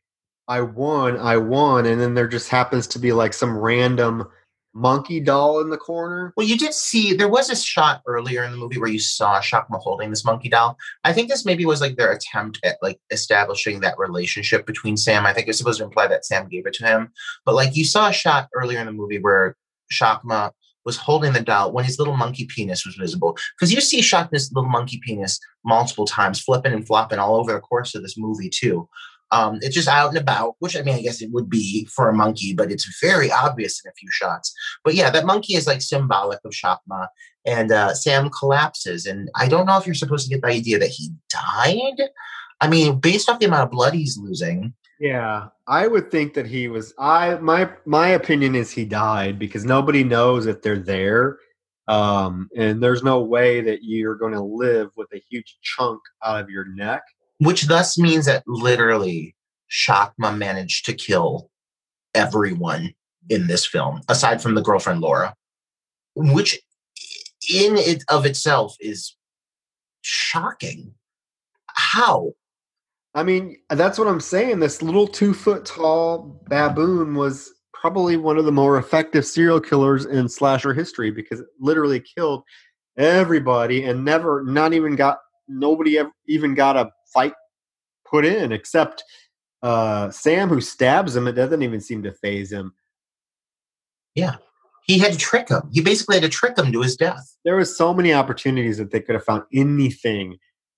"I 0.47 0.61
won, 0.61 1.17
I 1.17 1.37
won," 1.37 1.85
and 1.85 1.99
then 1.99 2.13
there 2.13 2.27
just 2.27 2.49
happens 2.49 2.87
to 2.87 2.99
be 2.99 3.11
like 3.13 3.33
some 3.33 3.57
random 3.57 4.27
monkey 4.73 5.19
doll 5.19 5.61
in 5.61 5.69
the 5.69 5.77
corner. 5.77 6.33
Well, 6.35 6.47
you 6.47 6.57
did 6.57 6.73
see 6.73 7.13
there 7.13 7.29
was 7.29 7.49
a 7.49 7.55
shot 7.55 8.01
earlier 8.07 8.43
in 8.43 8.51
the 8.51 8.57
movie 8.57 8.79
where 8.79 8.89
you 8.89 8.99
saw 8.99 9.39
Shakma 9.39 9.79
holding 9.79 10.09
this 10.09 10.25
monkey 10.25 10.49
doll. 10.49 10.77
I 11.03 11.13
think 11.13 11.29
this 11.29 11.45
maybe 11.45 11.65
was 11.65 11.79
like 11.81 11.95
their 11.95 12.11
attempt 12.11 12.59
at 12.63 12.77
like 12.81 12.99
establishing 13.11 13.79
that 13.81 13.99
relationship 13.99 14.65
between 14.65 14.97
Sam. 14.97 15.25
I 15.25 15.33
think 15.33 15.47
it's 15.47 15.57
supposed 15.57 15.77
to 15.79 15.85
imply 15.85 16.07
that 16.07 16.25
Sam 16.25 16.49
gave 16.49 16.65
it 16.65 16.73
to 16.75 16.85
him. 16.85 17.11
But 17.45 17.55
like 17.55 17.75
you 17.75 17.85
saw 17.85 18.09
a 18.09 18.13
shot 18.13 18.49
earlier 18.53 18.79
in 18.79 18.87
the 18.87 18.91
movie 18.91 19.19
where 19.19 19.55
Shakma 19.93 20.51
was 20.85 20.97
holding 20.97 21.33
the 21.33 21.41
doll 21.41 21.71
when 21.71 21.85
his 21.85 21.97
little 21.97 22.17
monkey 22.17 22.45
penis 22.45 22.85
was 22.85 22.95
visible. 22.95 23.37
Because 23.57 23.73
you 23.73 23.81
see 23.81 24.01
Shakma's 24.01 24.51
little 24.53 24.69
monkey 24.69 24.99
penis 25.05 25.39
multiple 25.63 26.05
times, 26.05 26.41
flipping 26.41 26.73
and 26.73 26.85
flopping 26.85 27.19
all 27.19 27.35
over 27.35 27.53
the 27.53 27.59
course 27.59 27.95
of 27.95 28.01
this 28.01 28.17
movie, 28.17 28.49
too. 28.49 28.89
Um, 29.31 29.57
it's 29.61 29.73
just 29.73 29.87
out 29.87 30.09
and 30.09 30.17
about, 30.17 30.55
which 30.59 30.77
I 30.77 30.83
mean, 30.83 30.95
I 30.95 31.01
guess 31.01 31.21
it 31.21 31.31
would 31.31 31.49
be 31.49 31.85
for 31.85 32.07
a 32.07 32.13
monkey, 32.13 32.53
but 32.53 32.71
it's 32.71 32.99
very 33.01 33.31
obvious 33.31 33.81
in 33.83 33.89
a 33.89 33.93
few 33.95 34.11
shots. 34.11 34.53
But 34.83 34.93
yeah, 34.93 35.09
that 35.09 35.25
monkey 35.25 35.55
is 35.55 35.65
like 35.65 35.81
symbolic 35.81 36.39
of 36.45 36.51
Shakma. 36.51 37.07
And 37.45 37.71
uh, 37.71 37.93
Sam 37.95 38.29
collapses. 38.29 39.05
And 39.05 39.31
I 39.35 39.47
don't 39.47 39.65
know 39.65 39.77
if 39.77 39.87
you're 39.87 39.95
supposed 39.95 40.25
to 40.25 40.29
get 40.29 40.41
the 40.43 40.49
idea 40.49 40.77
that 40.79 40.89
he 40.89 41.09
died. 41.29 42.09
I 42.61 42.67
mean, 42.67 42.99
based 42.99 43.27
off 43.27 43.39
the 43.39 43.47
amount 43.47 43.63
of 43.63 43.71
blood 43.71 43.93
he's 43.93 44.17
losing, 44.17 44.73
yeah, 44.99 45.47
I 45.67 45.87
would 45.87 46.11
think 46.11 46.33
that 46.33 46.45
he 46.45 46.67
was. 46.67 46.93
I 46.99 47.35
my 47.35 47.69
my 47.85 48.09
opinion 48.09 48.55
is 48.55 48.71
he 48.71 48.85
died 48.85 49.39
because 49.39 49.65
nobody 49.65 50.03
knows 50.03 50.45
if 50.45 50.61
they're 50.61 50.77
there, 50.77 51.37
um, 51.87 52.49
and 52.55 52.81
there's 52.81 53.03
no 53.03 53.21
way 53.21 53.61
that 53.61 53.79
you're 53.83 54.15
going 54.15 54.33
to 54.33 54.41
live 54.41 54.89
with 54.95 55.09
a 55.13 55.21
huge 55.29 55.57
chunk 55.61 55.99
out 56.23 56.41
of 56.41 56.49
your 56.49 56.65
neck. 56.75 57.01
Which 57.39 57.63
thus 57.63 57.97
means 57.97 58.25
that 58.25 58.43
literally 58.47 59.35
Shakma 59.69 60.37
managed 60.37 60.85
to 60.85 60.93
kill 60.93 61.49
everyone 62.13 62.93
in 63.29 63.47
this 63.47 63.65
film, 63.65 64.01
aside 64.07 64.41
from 64.41 64.55
the 64.55 64.61
girlfriend 64.61 65.01
Laura, 65.01 65.35
which 66.15 66.59
in 67.51 67.77
it 67.77 68.03
of 68.09 68.25
itself 68.25 68.75
is 68.79 69.15
shocking. 70.01 70.93
How? 71.67 72.33
I 73.15 73.23
mean, 73.23 73.57
that's 73.69 73.99
what 73.99 74.07
I'm 74.07 74.19
saying. 74.19 74.59
This 74.59 74.81
little 74.81 75.07
two 75.07 75.33
foot 75.33 75.65
tall 75.65 76.41
baboon 76.47 77.15
was 77.15 77.51
probably 77.73 78.17
one 78.17 78.37
of 78.37 78.45
the 78.45 78.51
more 78.51 78.77
effective 78.77 79.25
serial 79.25 79.59
killers 79.59 80.05
in 80.05 80.29
slasher 80.29 80.73
history 80.73 81.11
because 81.11 81.41
it 81.41 81.47
literally 81.59 81.99
killed 81.99 82.43
everybody 82.97 83.83
and 83.83 84.03
never, 84.03 84.43
not 84.43 84.73
even 84.73 84.95
got, 84.95 85.19
nobody 85.47 85.99
ever 85.99 86.11
even 86.27 86.55
got 86.55 86.77
a 86.77 86.89
fight 87.13 87.33
put 88.09 88.25
in 88.25 88.51
except 88.51 89.03
uh, 89.61 90.09
Sam, 90.09 90.49
who 90.49 90.61
stabs 90.61 91.15
him. 91.15 91.27
It 91.27 91.33
doesn't 91.33 91.61
even 91.61 91.81
seem 91.81 92.03
to 92.03 92.13
phase 92.13 92.51
him. 92.51 92.73
Yeah. 94.15 94.35
He 94.85 94.97
had 94.97 95.13
to 95.13 95.17
trick 95.17 95.49
him. 95.49 95.69
He 95.71 95.81
basically 95.81 96.15
had 96.15 96.23
to 96.23 96.29
trick 96.29 96.57
him 96.57 96.71
to 96.71 96.81
his 96.81 96.95
death. 96.95 97.37
There 97.45 97.55
was 97.55 97.77
so 97.77 97.93
many 97.93 98.13
opportunities 98.13 98.77
that 98.77 98.91
they 98.91 98.99
could 98.99 99.15
have 99.15 99.23
found 99.23 99.43
anything 99.53 100.37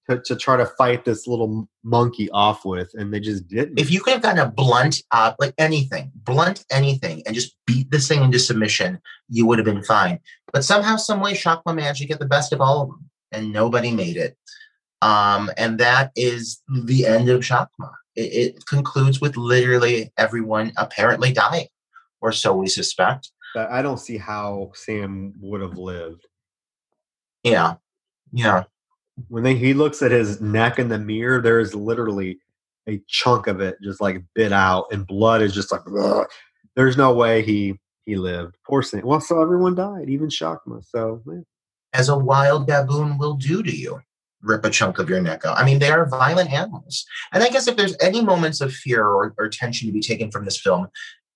to, 0.09 0.21
to 0.21 0.35
try 0.35 0.57
to 0.57 0.65
fight 0.65 1.05
this 1.05 1.27
little 1.27 1.67
monkey 1.83 2.29
off 2.31 2.65
with, 2.65 2.91
and 2.93 3.13
they 3.13 3.19
just 3.19 3.47
didn't. 3.47 3.79
If 3.79 3.91
you 3.91 4.01
could 4.01 4.13
have 4.13 4.21
gotten 4.21 4.39
a 4.39 4.49
blunt, 4.49 5.01
uh, 5.11 5.33
like 5.39 5.53
anything, 5.57 6.11
blunt 6.15 6.65
anything, 6.71 7.23
and 7.25 7.35
just 7.35 7.55
beat 7.65 7.89
this 7.91 8.07
thing 8.07 8.23
into 8.23 8.39
submission, 8.39 8.99
you 9.29 9.45
would 9.45 9.57
have 9.57 9.65
been 9.65 9.83
fine. 9.83 10.19
But 10.53 10.63
somehow, 10.63 10.97
some 10.97 11.21
way, 11.21 11.33
Shakma 11.33 11.75
managed 11.75 12.01
to 12.01 12.07
get 12.07 12.19
the 12.19 12.25
best 12.25 12.53
of 12.53 12.61
all 12.61 12.81
of 12.81 12.89
them, 12.89 13.09
and 13.31 13.51
nobody 13.51 13.91
made 13.91 14.17
it. 14.17 14.37
Um, 15.01 15.51
and 15.57 15.79
that 15.79 16.11
is 16.15 16.61
the 16.67 17.05
end 17.05 17.29
of 17.29 17.41
Shakma. 17.41 17.91
It, 18.15 18.55
it 18.55 18.65
concludes 18.65 19.19
with 19.19 19.37
literally 19.37 20.11
everyone 20.17 20.71
apparently 20.77 21.31
dying, 21.31 21.67
or 22.21 22.31
so 22.31 22.55
we 22.55 22.67
suspect. 22.67 23.31
I 23.55 23.81
don't 23.81 23.99
see 23.99 24.17
how 24.17 24.71
Sam 24.75 25.33
would 25.39 25.61
have 25.61 25.77
lived. 25.77 26.27
Yeah, 27.43 27.75
yeah. 28.33 28.63
When 29.27 29.43
they, 29.43 29.55
he 29.55 29.73
looks 29.73 30.01
at 30.01 30.11
his 30.11 30.41
neck 30.41 30.77
in 30.77 30.89
the 30.89 30.99
mirror, 30.99 31.41
there 31.41 31.59
is 31.59 31.73
literally 31.73 32.39
a 32.87 33.01
chunk 33.07 33.47
of 33.47 33.61
it 33.61 33.77
just 33.81 34.01
like 34.01 34.23
bit 34.33 34.51
out, 34.51 34.87
and 34.91 35.07
blood 35.07 35.41
is 35.41 35.53
just 35.53 35.71
like. 35.71 35.81
Ugh. 35.87 36.27
There's 36.75 36.97
no 36.97 37.13
way 37.13 37.41
he 37.41 37.79
he 38.05 38.17
lived. 38.17 38.57
Poor 38.67 38.81
Sam. 38.81 39.05
Well, 39.05 39.21
so 39.21 39.41
everyone 39.41 39.75
died, 39.75 40.09
even 40.09 40.27
Shakma. 40.27 40.83
So, 40.83 41.23
as 41.93 42.09
a 42.09 42.17
wild 42.17 42.67
baboon 42.67 43.17
will 43.17 43.35
do 43.35 43.63
to 43.63 43.75
you 43.75 44.01
rip 44.45 44.63
a 44.63 44.69
chunk 44.69 44.99
of 44.99 45.09
your 45.09 45.21
neck 45.21 45.45
out. 45.45 45.57
I 45.57 45.65
mean, 45.65 45.79
they 45.79 45.89
are 45.89 46.07
violent 46.07 46.51
animals. 46.51 47.05
And 47.33 47.43
I 47.43 47.49
guess 47.49 47.67
if 47.67 47.75
there's 47.75 47.97
any 47.99 48.21
moments 48.21 48.61
of 48.61 48.73
fear 48.73 49.05
or, 49.05 49.33
or 49.37 49.49
tension 49.49 49.87
to 49.87 49.93
be 49.93 50.01
taken 50.01 50.31
from 50.31 50.45
this 50.45 50.59
film, 50.59 50.87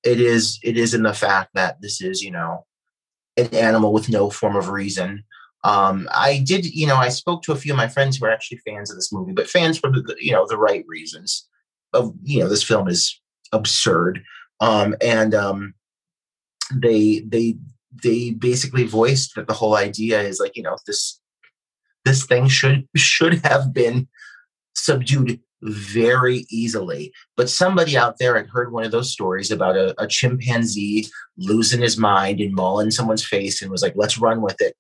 it 0.04 0.22
is 0.22 0.60
it 0.64 0.78
is 0.78 0.94
in 0.94 1.04
the 1.04 1.14
fact 1.14 1.52
that 1.56 1.82
this 1.82 2.02
is, 2.02 2.22
you 2.22 2.32
know, 2.32 2.66
an 3.36 3.54
animal 3.54 3.92
with 3.92 4.10
no 4.10 4.30
form 4.30 4.56
of 4.56 4.70
reason. 4.70 5.24
Um, 5.64 6.08
I 6.12 6.40
did, 6.46 6.66
you 6.66 6.88
know, 6.88 6.96
I 6.96 7.10
spoke 7.10 7.44
to 7.44 7.52
a 7.52 7.56
few 7.56 7.74
of 7.74 7.78
my 7.78 7.88
friends 7.88 8.18
who 8.18 8.26
are 8.26 8.32
actually 8.32 8.60
fans 8.60 8.90
of 8.90 8.98
this 8.98 9.12
movie, 9.12 9.34
but 9.34 9.50
fans 9.50 9.78
for 9.78 9.92
the, 9.92 10.16
you 10.20 10.32
know, 10.32 10.46
the 10.48 10.58
right 10.58 10.86
reasons. 10.88 11.48
Of 11.92 12.14
you 12.22 12.40
know, 12.40 12.48
this 12.48 12.62
film 12.64 12.88
is 12.88 13.20
absurd, 13.52 14.22
um, 14.60 14.96
and 15.02 15.34
um, 15.34 15.74
they 16.72 17.22
they 17.22 17.56
they 18.04 18.32
basically 18.32 18.84
voiced 18.84 19.34
that 19.36 19.48
the 19.48 19.56
whole 19.56 19.76
idea 19.76 20.22
is 20.22 20.40
like, 20.40 20.56
you 20.56 20.62
know, 20.62 20.78
this 20.86 21.20
this 22.06 22.26
thing 22.26 22.48
should 22.48 22.88
should 22.96 23.44
have 23.46 23.74
been 23.74 24.08
subdued 24.76 25.40
very 25.62 26.46
easily. 26.50 27.12
But 27.36 27.50
somebody 27.50 27.98
out 27.98 28.18
there 28.20 28.38
had 28.38 28.48
heard 28.48 28.72
one 28.72 28.84
of 28.84 28.92
those 28.92 29.12
stories 29.12 29.52
about 29.52 29.76
a, 29.76 30.00
a 30.02 30.08
chimpanzee 30.08 31.08
losing 31.38 31.82
his 31.82 31.98
mind 31.98 32.40
and 32.40 32.54
mauling 32.54 32.92
someone's 32.92 33.26
face 33.26 33.62
and 33.62 33.72
was 33.72 33.82
like, 33.82 33.94
let's 33.96 34.18
run 34.18 34.42
with 34.42 34.62
it. 34.62 34.76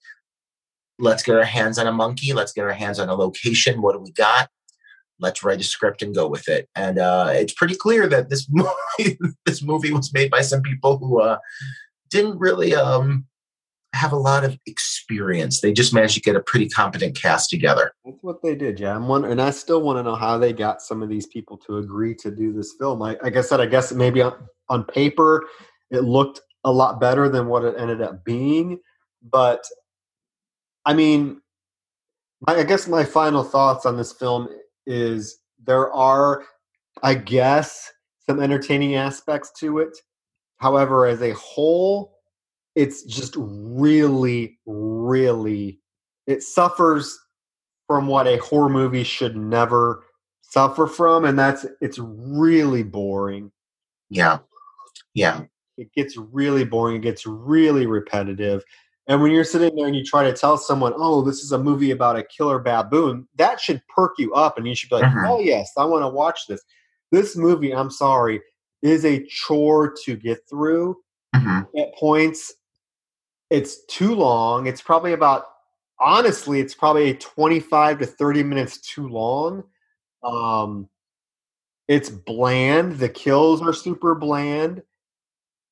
Let's 0.99 1.23
get 1.23 1.35
our 1.35 1.43
hands 1.43 1.79
on 1.79 1.87
a 1.87 1.91
monkey. 1.91 2.33
Let's 2.33 2.51
get 2.51 2.65
our 2.65 2.73
hands 2.73 2.99
on 2.99 3.09
a 3.09 3.15
location. 3.15 3.81
What 3.81 3.93
do 3.93 3.99
we 3.99 4.11
got? 4.11 4.49
Let's 5.19 5.43
write 5.43 5.59
a 5.59 5.63
script 5.63 6.01
and 6.01 6.13
go 6.15 6.27
with 6.27 6.47
it. 6.47 6.69
And 6.75 6.99
uh, 6.99 7.29
it's 7.31 7.53
pretty 7.53 7.75
clear 7.75 8.07
that 8.07 8.29
this 8.29 8.47
movie, 8.51 9.17
this 9.45 9.61
movie 9.61 9.91
was 9.91 10.13
made 10.13 10.29
by 10.29 10.41
some 10.41 10.61
people 10.61 10.97
who 10.97 11.21
uh, 11.21 11.39
didn't 12.09 12.37
really 12.37 12.75
um, 12.75 13.25
have 13.93 14.11
a 14.11 14.17
lot 14.17 14.43
of 14.43 14.57
experience. 14.65 15.61
They 15.61 15.73
just 15.73 15.93
managed 15.93 16.15
to 16.15 16.21
get 16.21 16.35
a 16.35 16.41
pretty 16.41 16.69
competent 16.69 17.15
cast 17.15 17.49
together. 17.49 17.93
That's 18.05 18.21
what 18.21 18.41
they 18.43 18.55
did, 18.55 18.79
yeah. 18.79 18.95
I'm 18.95 19.07
wondering, 19.07 19.33
and 19.33 19.41
I 19.41 19.49
still 19.51 19.81
want 19.81 19.97
to 19.97 20.03
know 20.03 20.15
how 20.15 20.37
they 20.37 20.53
got 20.53 20.81
some 20.81 21.01
of 21.01 21.09
these 21.09 21.27
people 21.27 21.57
to 21.65 21.77
agree 21.77 22.15
to 22.15 22.31
do 22.31 22.53
this 22.53 22.75
film. 22.79 23.01
I, 23.01 23.17
like 23.23 23.35
I 23.35 23.41
said, 23.41 23.59
I 23.59 23.65
guess 23.65 23.91
maybe 23.91 24.21
on, 24.21 24.33
on 24.69 24.83
paper 24.83 25.45
it 25.91 26.01
looked 26.01 26.41
a 26.63 26.71
lot 26.71 26.99
better 26.99 27.29
than 27.29 27.47
what 27.47 27.63
it 27.63 27.75
ended 27.77 28.01
up 28.01 28.23
being, 28.23 28.79
but 29.23 29.63
I 30.85 30.93
mean, 30.93 31.41
my, 32.47 32.55
I 32.55 32.63
guess 32.63 32.87
my 32.87 33.03
final 33.03 33.43
thoughts 33.43 33.85
on 33.85 33.97
this 33.97 34.13
film 34.13 34.47
is 34.85 35.39
there 35.63 35.91
are, 35.91 36.43
I 37.03 37.15
guess, 37.15 37.91
some 38.27 38.41
entertaining 38.41 38.95
aspects 38.95 39.51
to 39.59 39.79
it. 39.79 39.97
However, 40.57 41.05
as 41.05 41.21
a 41.21 41.33
whole, 41.33 42.15
it's 42.75 43.03
just 43.03 43.35
really, 43.37 44.59
really, 44.65 45.79
it 46.27 46.43
suffers 46.43 47.17
from 47.87 48.07
what 48.07 48.27
a 48.27 48.37
horror 48.37 48.69
movie 48.69 49.03
should 49.03 49.35
never 49.35 50.03
suffer 50.41 50.87
from, 50.87 51.25
and 51.25 51.37
that's 51.37 51.65
it's 51.81 51.99
really 51.99 52.83
boring. 52.83 53.51
Yeah. 54.09 54.39
Yeah. 55.13 55.43
It 55.77 55.91
gets 55.93 56.17
really 56.17 56.65
boring. 56.65 56.97
It 56.97 57.01
gets 57.01 57.25
really 57.25 57.85
repetitive. 57.85 58.63
And 59.09 59.23
when 59.23 59.31
you're 59.31 59.43
sitting 59.43 59.75
there 59.75 59.87
and 59.87 59.95
you 59.95 60.03
try 60.05 60.23
to 60.23 60.31
tell 60.33 60.55
someone, 60.55 60.93
oh, 60.95 61.23
this 61.23 61.39
is 61.43 61.51
a 61.51 61.57
movie 61.57 61.89
about 61.89 62.15
a 62.15 62.23
killer 62.23 62.59
baboon, 62.59 63.27
that 63.37 63.59
should 63.59 63.81
perk 63.93 64.13
you 64.19 64.31
up 64.35 64.57
and 64.59 64.67
you 64.67 64.75
should 64.75 64.89
be 64.89 64.97
like, 64.97 65.11
oh, 65.27 65.39
yes, 65.39 65.71
I 65.77 65.83
want 65.83 66.03
to 66.03 66.07
watch 66.09 66.45
this. 66.47 66.61
This 67.11 67.35
movie, 67.35 67.73
I'm 67.73 67.89
sorry, 67.89 68.39
is 68.83 69.03
a 69.05 69.25
chore 69.25 69.91
to 70.05 70.15
get 70.15 70.47
through 70.47 70.95
Mhm. 71.35 71.67
at 71.75 71.95
points. 71.95 72.53
It's 73.49 73.83
too 73.85 74.13
long. 74.13 74.67
It's 74.67 74.81
probably 74.81 75.13
about, 75.13 75.45
honestly, 75.99 76.59
it's 76.59 76.75
probably 76.75 77.15
25 77.15 77.97
to 77.99 78.05
30 78.05 78.43
minutes 78.43 78.79
too 78.79 79.07
long. 79.07 79.63
Um, 80.21 80.87
it's 81.87 82.11
bland. 82.11 82.99
The 82.99 83.09
kills 83.09 83.59
are 83.63 83.73
super 83.73 84.13
bland. 84.13 84.83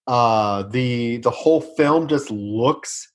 Uh, 0.07 0.63
the 0.63 1.17
the 1.17 1.29
whole 1.29 1.61
film 1.61 2.07
just 2.07 2.31
looks 2.31 3.11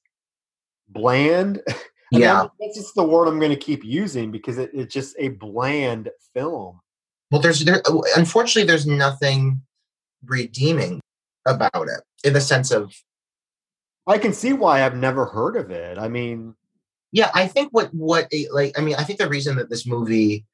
bland. 0.92 1.62
And 2.14 2.20
Yeah. 2.20 2.42
that- 2.42 2.50
that's 2.60 2.76
just 2.76 2.94
the 2.94 3.04
word 3.04 3.26
I'm 3.26 3.38
going 3.38 3.52
to 3.52 3.56
keep 3.56 3.82
using 3.82 4.30
because 4.30 4.58
it, 4.58 4.70
it's 4.74 4.92
just 4.92 5.16
a 5.18 5.28
bland 5.28 6.10
film. 6.34 6.78
Well, 7.30 7.40
there's 7.40 7.64
there. 7.64 7.80
Unfortunately, 8.18 8.66
there's 8.66 8.86
nothing 8.86 9.62
redeeming 10.26 11.00
about 11.46 11.88
it 11.88 12.02
in 12.22 12.34
the 12.34 12.40
sense 12.42 12.70
of 12.70 12.92
I 14.06 14.18
can 14.18 14.34
see 14.34 14.52
why 14.52 14.84
I've 14.84 14.94
never 14.94 15.24
heard 15.24 15.56
of 15.56 15.70
it. 15.70 15.96
I 15.96 16.08
mean, 16.08 16.54
yeah. 17.12 17.30
I 17.34 17.46
think 17.48 17.70
what 17.72 17.88
what 17.94 18.28
it, 18.30 18.52
like 18.52 18.78
I 18.78 18.82
mean 18.82 18.96
I 18.96 19.04
think 19.04 19.18
the 19.18 19.28
reason 19.28 19.56
that 19.56 19.70
this 19.70 19.86
movie 19.86 20.44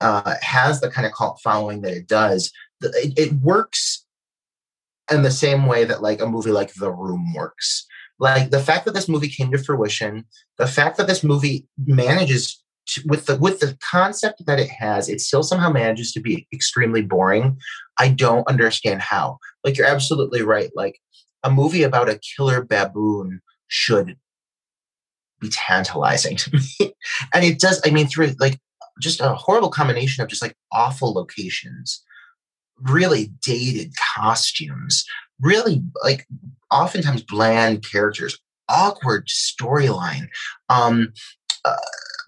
uh, 0.00 0.36
has 0.40 0.80
the 0.80 0.88
kind 0.90 1.06
of 1.06 1.12
cult 1.12 1.40
following 1.42 1.82
that 1.82 1.92
it 1.92 2.08
does, 2.08 2.50
it, 2.80 3.12
it 3.18 3.32
works 3.34 4.06
in 5.10 5.22
the 5.22 5.30
same 5.30 5.66
way 5.66 5.84
that 5.84 6.00
like 6.00 6.22
a 6.22 6.26
movie 6.26 6.52
like 6.52 6.72
The 6.72 6.90
Room 6.90 7.34
works. 7.34 7.86
Like 8.18 8.50
the 8.50 8.60
fact 8.60 8.84
that 8.84 8.94
this 8.94 9.08
movie 9.08 9.28
came 9.28 9.50
to 9.50 9.58
fruition, 9.58 10.24
the 10.58 10.66
fact 10.66 10.96
that 10.96 11.06
this 11.06 11.24
movie 11.24 11.66
manages 11.84 12.62
to, 12.88 13.02
with 13.06 13.26
the 13.26 13.36
with 13.36 13.60
the 13.60 13.76
concept 13.80 14.44
that 14.46 14.58
it 14.58 14.70
has, 14.70 15.08
it 15.08 15.20
still 15.20 15.42
somehow 15.42 15.70
manages 15.70 16.12
to 16.12 16.20
be 16.20 16.46
extremely 16.52 17.02
boring. 17.02 17.58
I 17.98 18.08
don't 18.08 18.48
understand 18.48 19.02
how. 19.02 19.38
Like 19.64 19.76
you're 19.76 19.86
absolutely 19.86 20.42
right. 20.42 20.70
Like 20.74 20.98
a 21.42 21.50
movie 21.50 21.82
about 21.82 22.08
a 22.08 22.20
killer 22.36 22.62
baboon 22.62 23.40
should 23.68 24.16
be 25.40 25.48
tantalizing 25.48 26.36
to 26.36 26.50
me. 26.80 26.94
and 27.34 27.44
it 27.44 27.58
does, 27.58 27.80
I 27.84 27.90
mean, 27.90 28.06
through 28.06 28.34
like 28.38 28.58
just 29.00 29.20
a 29.20 29.34
horrible 29.34 29.70
combination 29.70 30.22
of 30.22 30.28
just 30.28 30.42
like 30.42 30.54
awful 30.70 31.12
locations, 31.12 32.02
really 32.80 33.32
dated 33.42 33.92
costumes, 34.14 35.04
really 35.42 35.82
like 36.02 36.26
oftentimes 36.70 37.22
bland 37.22 37.84
characters, 37.90 38.38
awkward 38.68 39.26
storyline, 39.28 40.28
um, 40.70 41.12
uh, 41.64 41.76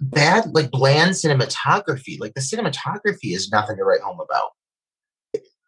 bad, 0.00 0.54
like 0.54 0.70
bland 0.70 1.12
cinematography. 1.12 2.18
Like 2.20 2.34
the 2.34 2.40
cinematography 2.40 3.34
is 3.34 3.50
nothing 3.50 3.76
to 3.76 3.84
write 3.84 4.00
home 4.00 4.20
about. 4.20 4.50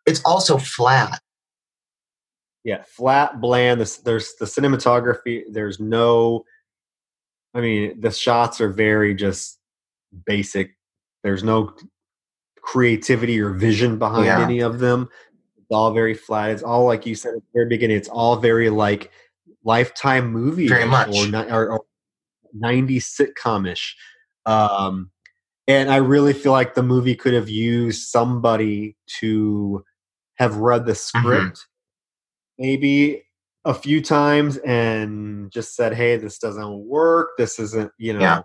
It's 0.07 0.21
also 0.25 0.59
flat. 0.59 1.21
yeah, 2.65 2.83
flat, 2.87 3.41
bland. 3.41 3.81
This, 3.81 3.99
there's 3.99 4.35
the 4.39 4.45
cinematography. 4.47 5.43
There's 5.51 5.81
no, 5.81 6.45
I 7.55 7.61
mean, 7.61 8.01
the 8.01 8.11
shots 8.11 8.61
are 8.61 8.69
very 8.69 9.15
just 9.15 9.59
basic. 10.27 10.77
There's 11.25 11.43
no 11.43 11.75
creativity 12.61 13.41
or 13.41 13.51
vision 13.51 13.99
behind 13.99 14.27
Yeah. 14.27 14.41
any 14.43 14.61
of 14.61 14.79
them. 14.81 15.09
It's 15.69 15.75
all 15.75 15.93
very 15.93 16.15
flat. 16.15 16.51
It's 16.51 16.63
all 16.63 16.85
like 16.85 17.07
you 17.07 17.15
said 17.15 17.31
at 17.31 17.41
the 17.41 17.43
very 17.53 17.69
beginning. 17.69 17.97
It's 17.97 18.09
all 18.09 18.37
very 18.37 18.71
like 18.71 19.11
lifetime 19.65 20.33
movie, 20.33 20.69
Very 20.69 20.87
much. 20.87 21.09
or, 21.09 21.45
or, 21.53 21.71
or 21.73 21.81
90s 22.57 23.03
sitcom-ish. 23.21 23.97
Um, 24.47 25.11
and 25.67 25.91
I 25.91 25.97
really 25.97 26.33
feel 26.33 26.53
like 26.53 26.75
the 26.75 26.85
movie 26.85 27.17
could 27.17 27.35
have 27.35 27.49
used 27.49 28.09
somebody 28.09 28.97
to 29.19 29.85
have 30.35 30.57
read 30.57 30.87
the 30.87 30.93
Mm-hmm. 30.93 31.19
script 31.19 31.67
maybe 32.59 33.23
a 33.65 33.75
few 33.75 34.01
times 34.01 34.59
and 34.59 35.51
just 35.51 35.75
said, 35.75 35.93
"Hey, 35.95 36.17
this 36.17 36.39
doesn't 36.39 36.87
work. 36.87 37.31
This 37.37 37.59
isn't, 37.59 37.91
you 37.99 38.13
know." 38.13 38.21
Yeah. 38.21 38.41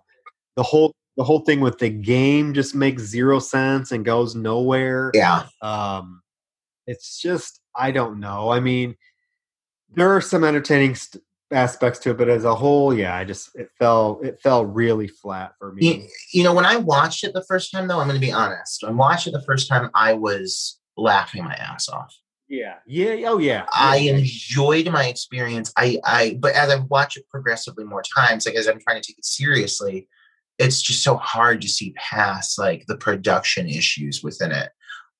The 0.57 0.63
whole 0.63 0.95
the 1.17 1.23
whole 1.23 1.41
thing 1.41 1.59
with 1.59 1.77
the 1.77 1.89
game 1.89 2.53
just 2.55 2.73
makes 2.73 3.03
zero 3.03 3.37
sense 3.39 3.91
and 3.91 4.03
goes 4.03 4.33
nowhere. 4.35 5.11
Yeah. 5.13 5.45
Um, 5.61 6.23
it's 6.87 7.19
just 7.19 7.61
I 7.75 7.91
don't 7.91 8.19
know. 8.19 8.49
I 8.49 8.59
mean, 8.59 8.95
there 9.93 10.15
are 10.15 10.21
some 10.21 10.43
entertaining 10.43 10.95
st- 10.95 11.23
aspects 11.51 11.99
to 11.99 12.11
it, 12.11 12.17
but 12.17 12.29
as 12.29 12.45
a 12.45 12.55
whole, 12.55 12.93
yeah, 12.93 13.15
I 13.15 13.23
just 13.23 13.55
it 13.55 13.69
fell 13.77 14.19
it 14.23 14.39
fell 14.41 14.65
really 14.65 15.07
flat 15.07 15.53
for 15.59 15.73
me. 15.73 15.85
You, 15.85 16.07
you 16.33 16.43
know, 16.43 16.53
when 16.53 16.65
I 16.65 16.77
watched 16.77 17.23
it 17.23 17.33
the 17.33 17.43
first 17.43 17.71
time, 17.71 17.87
though, 17.87 17.99
I'm 17.99 18.07
going 18.07 18.19
to 18.19 18.25
be 18.25 18.31
honest. 18.31 18.83
When 18.83 18.93
I 18.93 18.95
watched 18.95 19.27
it 19.27 19.31
the 19.31 19.43
first 19.43 19.67
time, 19.67 19.89
I 19.93 20.13
was 20.13 20.79
laughing 20.97 21.43
my 21.43 21.53
ass 21.53 21.89
off. 21.89 22.15
Yeah, 22.47 22.75
yeah, 22.85 23.29
oh 23.29 23.37
yeah. 23.37 23.65
I 23.71 23.97
enjoyed 23.97 24.89
my 24.91 25.05
experience. 25.05 25.71
I, 25.77 25.99
I, 26.03 26.37
but 26.37 26.53
as 26.53 26.69
I've 26.69 26.89
watched 26.89 27.15
it 27.15 27.29
progressively 27.29 27.85
more 27.85 28.03
times, 28.03 28.45
like 28.45 28.55
as 28.55 28.67
I'm 28.67 28.79
trying 28.81 29.01
to 29.01 29.07
take 29.07 29.17
it 29.17 29.25
seriously, 29.25 30.09
it's 30.59 30.81
just 30.81 31.01
so 31.01 31.15
hard 31.15 31.61
to 31.61 31.69
see 31.69 31.93
past 31.93 32.59
like 32.59 32.85
the 32.87 32.97
production 32.97 33.69
issues 33.69 34.21
within 34.21 34.51
it. 34.51 34.69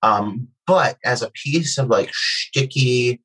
Um, 0.04 0.48
but 0.68 0.98
as 1.06 1.22
a 1.22 1.32
piece 1.32 1.78
of 1.78 1.88
like 1.88 2.12
sticky, 2.14 3.22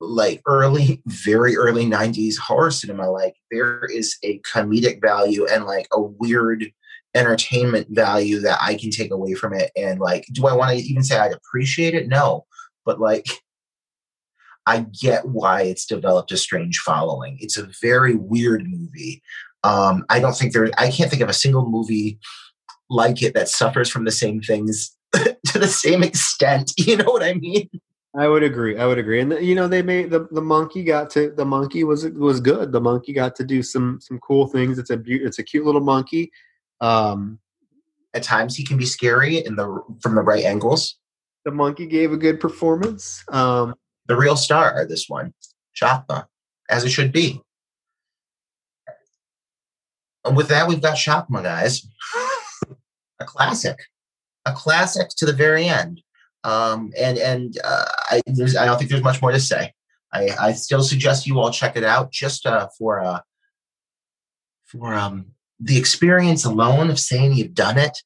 like 0.00 0.42
early, 0.46 1.02
very 1.06 1.56
early 1.56 1.86
'90s 1.86 2.38
horror 2.38 2.70
cinema, 2.70 3.10
like 3.10 3.34
there 3.50 3.84
is 3.84 4.16
a 4.22 4.40
comedic 4.40 5.00
value 5.00 5.46
and 5.46 5.64
like 5.64 5.86
a 5.92 6.00
weird 6.00 6.72
entertainment 7.14 7.86
value 7.90 8.40
that 8.40 8.58
I 8.60 8.74
can 8.74 8.90
take 8.90 9.10
away 9.10 9.34
from 9.34 9.52
it. 9.52 9.70
And 9.76 10.00
like, 10.00 10.26
do 10.32 10.46
I 10.46 10.54
want 10.54 10.76
to 10.76 10.82
even 10.82 11.02
say 11.02 11.18
I'd 11.18 11.32
appreciate 11.32 11.94
it? 11.94 12.08
No, 12.08 12.46
but 12.84 13.00
like 13.00 13.26
I 14.66 14.86
get 15.00 15.26
why 15.26 15.62
it's 15.62 15.86
developed 15.86 16.32
a 16.32 16.36
strange 16.36 16.78
following. 16.78 17.36
It's 17.40 17.58
a 17.58 17.68
very 17.82 18.14
weird 18.14 18.64
movie. 18.66 19.22
Um, 19.64 20.04
I 20.08 20.20
don't 20.20 20.36
think 20.36 20.52
there. 20.52 20.70
I 20.78 20.90
can't 20.90 21.10
think 21.10 21.22
of 21.22 21.28
a 21.28 21.34
single 21.34 21.68
movie 21.68 22.18
like 22.88 23.22
it 23.22 23.34
that 23.34 23.48
suffers 23.48 23.88
from 23.88 24.04
the 24.04 24.10
same 24.10 24.40
things 24.40 24.96
to 25.46 25.58
the 25.58 25.68
same 25.68 26.02
extent. 26.02 26.72
You 26.78 26.96
know 26.96 27.10
what 27.10 27.22
I 27.22 27.34
mean? 27.34 27.68
I 28.14 28.28
would 28.28 28.42
agree. 28.42 28.76
I 28.76 28.84
would 28.86 28.98
agree. 28.98 29.20
And 29.20 29.32
you 29.40 29.54
know, 29.54 29.68
they 29.68 29.80
made 29.82 30.10
the, 30.10 30.28
the 30.30 30.42
monkey 30.42 30.84
got 30.84 31.08
to 31.10 31.30
the 31.30 31.44
monkey 31.46 31.82
was 31.84 32.06
was 32.10 32.40
good. 32.40 32.70
The 32.72 32.80
monkey 32.80 33.12
got 33.14 33.34
to 33.36 33.44
do 33.44 33.62
some 33.62 34.00
some 34.00 34.18
cool 34.18 34.46
things. 34.48 34.78
It's 34.78 34.90
a 34.90 35.00
it's 35.06 35.38
a 35.38 35.42
cute 35.42 35.64
little 35.64 35.80
monkey. 35.80 36.30
Um, 36.80 37.38
At 38.14 38.22
times, 38.22 38.54
he 38.56 38.64
can 38.64 38.76
be 38.76 38.84
scary 38.84 39.38
in 39.38 39.56
the 39.56 39.66
from 40.02 40.14
the 40.14 40.22
right 40.22 40.44
angles. 40.44 40.96
the 41.46 41.50
monkey 41.52 41.86
gave 41.86 42.12
a 42.12 42.16
good 42.18 42.38
performance. 42.40 43.24
Um, 43.32 43.74
The 44.08 44.16
real 44.16 44.36
star, 44.36 44.84
this 44.86 45.08
one, 45.08 45.32
Shakma, 45.74 46.26
as 46.68 46.84
it 46.84 46.90
should 46.90 47.12
be. 47.12 47.40
And 50.24 50.36
with 50.36 50.48
that, 50.48 50.68
we've 50.68 50.82
got 50.82 50.96
Shakma, 50.96 51.42
guys. 51.42 51.86
a 53.20 53.24
classic, 53.24 53.78
a 54.44 54.52
classic 54.52 55.08
to 55.16 55.26
the 55.26 55.32
very 55.32 55.66
end. 55.66 56.02
Um, 56.44 56.92
and 56.98 57.18
and 57.18 57.56
uh, 57.62 57.84
I, 58.10 58.20
I 58.26 58.64
don't 58.64 58.78
think 58.78 58.90
there's 58.90 59.02
much 59.02 59.22
more 59.22 59.32
to 59.32 59.40
say. 59.40 59.72
I, 60.12 60.28
I 60.40 60.52
still 60.52 60.82
suggest 60.82 61.26
you 61.26 61.38
all 61.38 61.50
check 61.50 61.76
it 61.76 61.84
out 61.84 62.10
just 62.10 62.46
uh, 62.46 62.68
for 62.76 63.00
uh, 63.00 63.20
for 64.66 64.94
um, 64.94 65.26
the 65.60 65.78
experience 65.78 66.44
alone 66.44 66.90
of 66.90 66.98
saying 66.98 67.34
you've 67.34 67.54
done 67.54 67.78
it. 67.78 67.98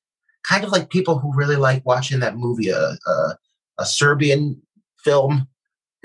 Kind 0.46 0.64
of 0.64 0.70
like 0.70 0.90
people 0.90 1.18
who 1.18 1.34
really 1.34 1.56
like 1.56 1.84
watching 1.84 2.20
that 2.20 2.36
movie, 2.36 2.68
a 2.68 2.78
uh, 2.78 2.96
uh, 3.06 3.34
a 3.78 3.86
Serbian 3.86 4.60
film. 5.02 5.48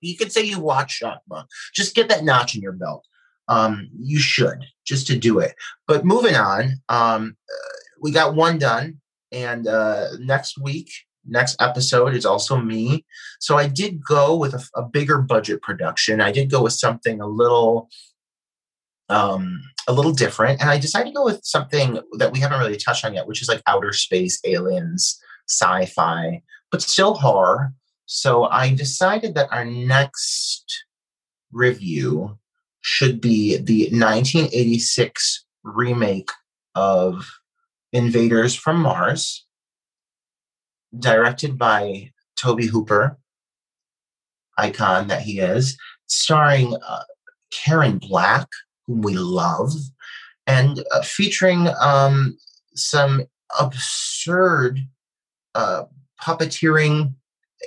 you 0.00 0.16
could 0.16 0.32
say 0.32 0.42
you 0.42 0.60
watch 0.60 1.00
Shakma. 1.02 1.44
Just 1.74 1.94
get 1.94 2.08
that 2.08 2.24
notch 2.24 2.54
in 2.54 2.62
your 2.62 2.72
belt. 2.72 3.04
Um, 3.48 3.90
you 3.98 4.18
should 4.18 4.64
just 4.86 5.06
to 5.08 5.18
do 5.18 5.38
it. 5.38 5.54
But 5.86 6.04
moving 6.04 6.34
on, 6.34 6.80
um, 6.88 7.36
we 8.00 8.10
got 8.10 8.34
one 8.34 8.58
done, 8.58 9.00
and 9.32 9.66
uh, 9.66 10.06
next 10.18 10.58
week, 10.58 10.90
next 11.26 11.60
episode 11.60 12.14
is 12.14 12.24
also 12.24 12.56
me. 12.56 13.04
So 13.40 13.56
I 13.56 13.68
did 13.68 14.04
go 14.04 14.36
with 14.36 14.54
a, 14.54 14.62
a 14.76 14.82
bigger 14.82 15.18
budget 15.18 15.62
production. 15.62 16.20
I 16.20 16.32
did 16.32 16.50
go 16.50 16.62
with 16.62 16.72
something 16.72 17.20
a 17.20 17.26
little, 17.26 17.88
um, 19.08 19.62
a 19.86 19.92
little 19.92 20.12
different, 20.12 20.60
and 20.60 20.70
I 20.70 20.78
decided 20.78 21.10
to 21.10 21.14
go 21.14 21.24
with 21.24 21.40
something 21.44 22.00
that 22.18 22.32
we 22.32 22.40
haven't 22.40 22.60
really 22.60 22.76
touched 22.76 23.04
on 23.04 23.14
yet, 23.14 23.26
which 23.26 23.42
is 23.42 23.48
like 23.48 23.62
outer 23.66 23.92
space, 23.92 24.40
aliens, 24.44 25.20
sci-fi, 25.48 26.42
but 26.70 26.82
still 26.82 27.14
horror. 27.14 27.72
So 28.06 28.44
I 28.44 28.74
decided 28.74 29.34
that 29.34 29.52
our 29.52 29.64
next 29.64 30.84
review 31.52 32.38
should 32.80 33.20
be 33.20 33.56
the 33.58 33.88
1986 33.90 35.44
remake 35.62 36.30
of 36.74 37.28
Invaders 37.92 38.54
from 38.54 38.80
Mars, 38.80 39.46
directed 40.98 41.56
by 41.58 42.10
Tobe 42.36 42.64
Hooper, 42.64 43.18
icon 44.58 45.08
that 45.08 45.22
he 45.22 45.38
is, 45.38 45.78
starring 46.06 46.76
uh, 46.86 47.04
Karen 47.50 47.98
Black, 47.98 48.46
whom 48.86 49.02
we 49.02 49.14
love, 49.14 49.72
and 50.46 50.84
uh, 50.90 51.02
featuring 51.02 51.68
um, 51.80 52.36
some 52.74 53.22
absurd 53.58 54.80
uh, 55.54 55.84
puppeteering 56.22 57.14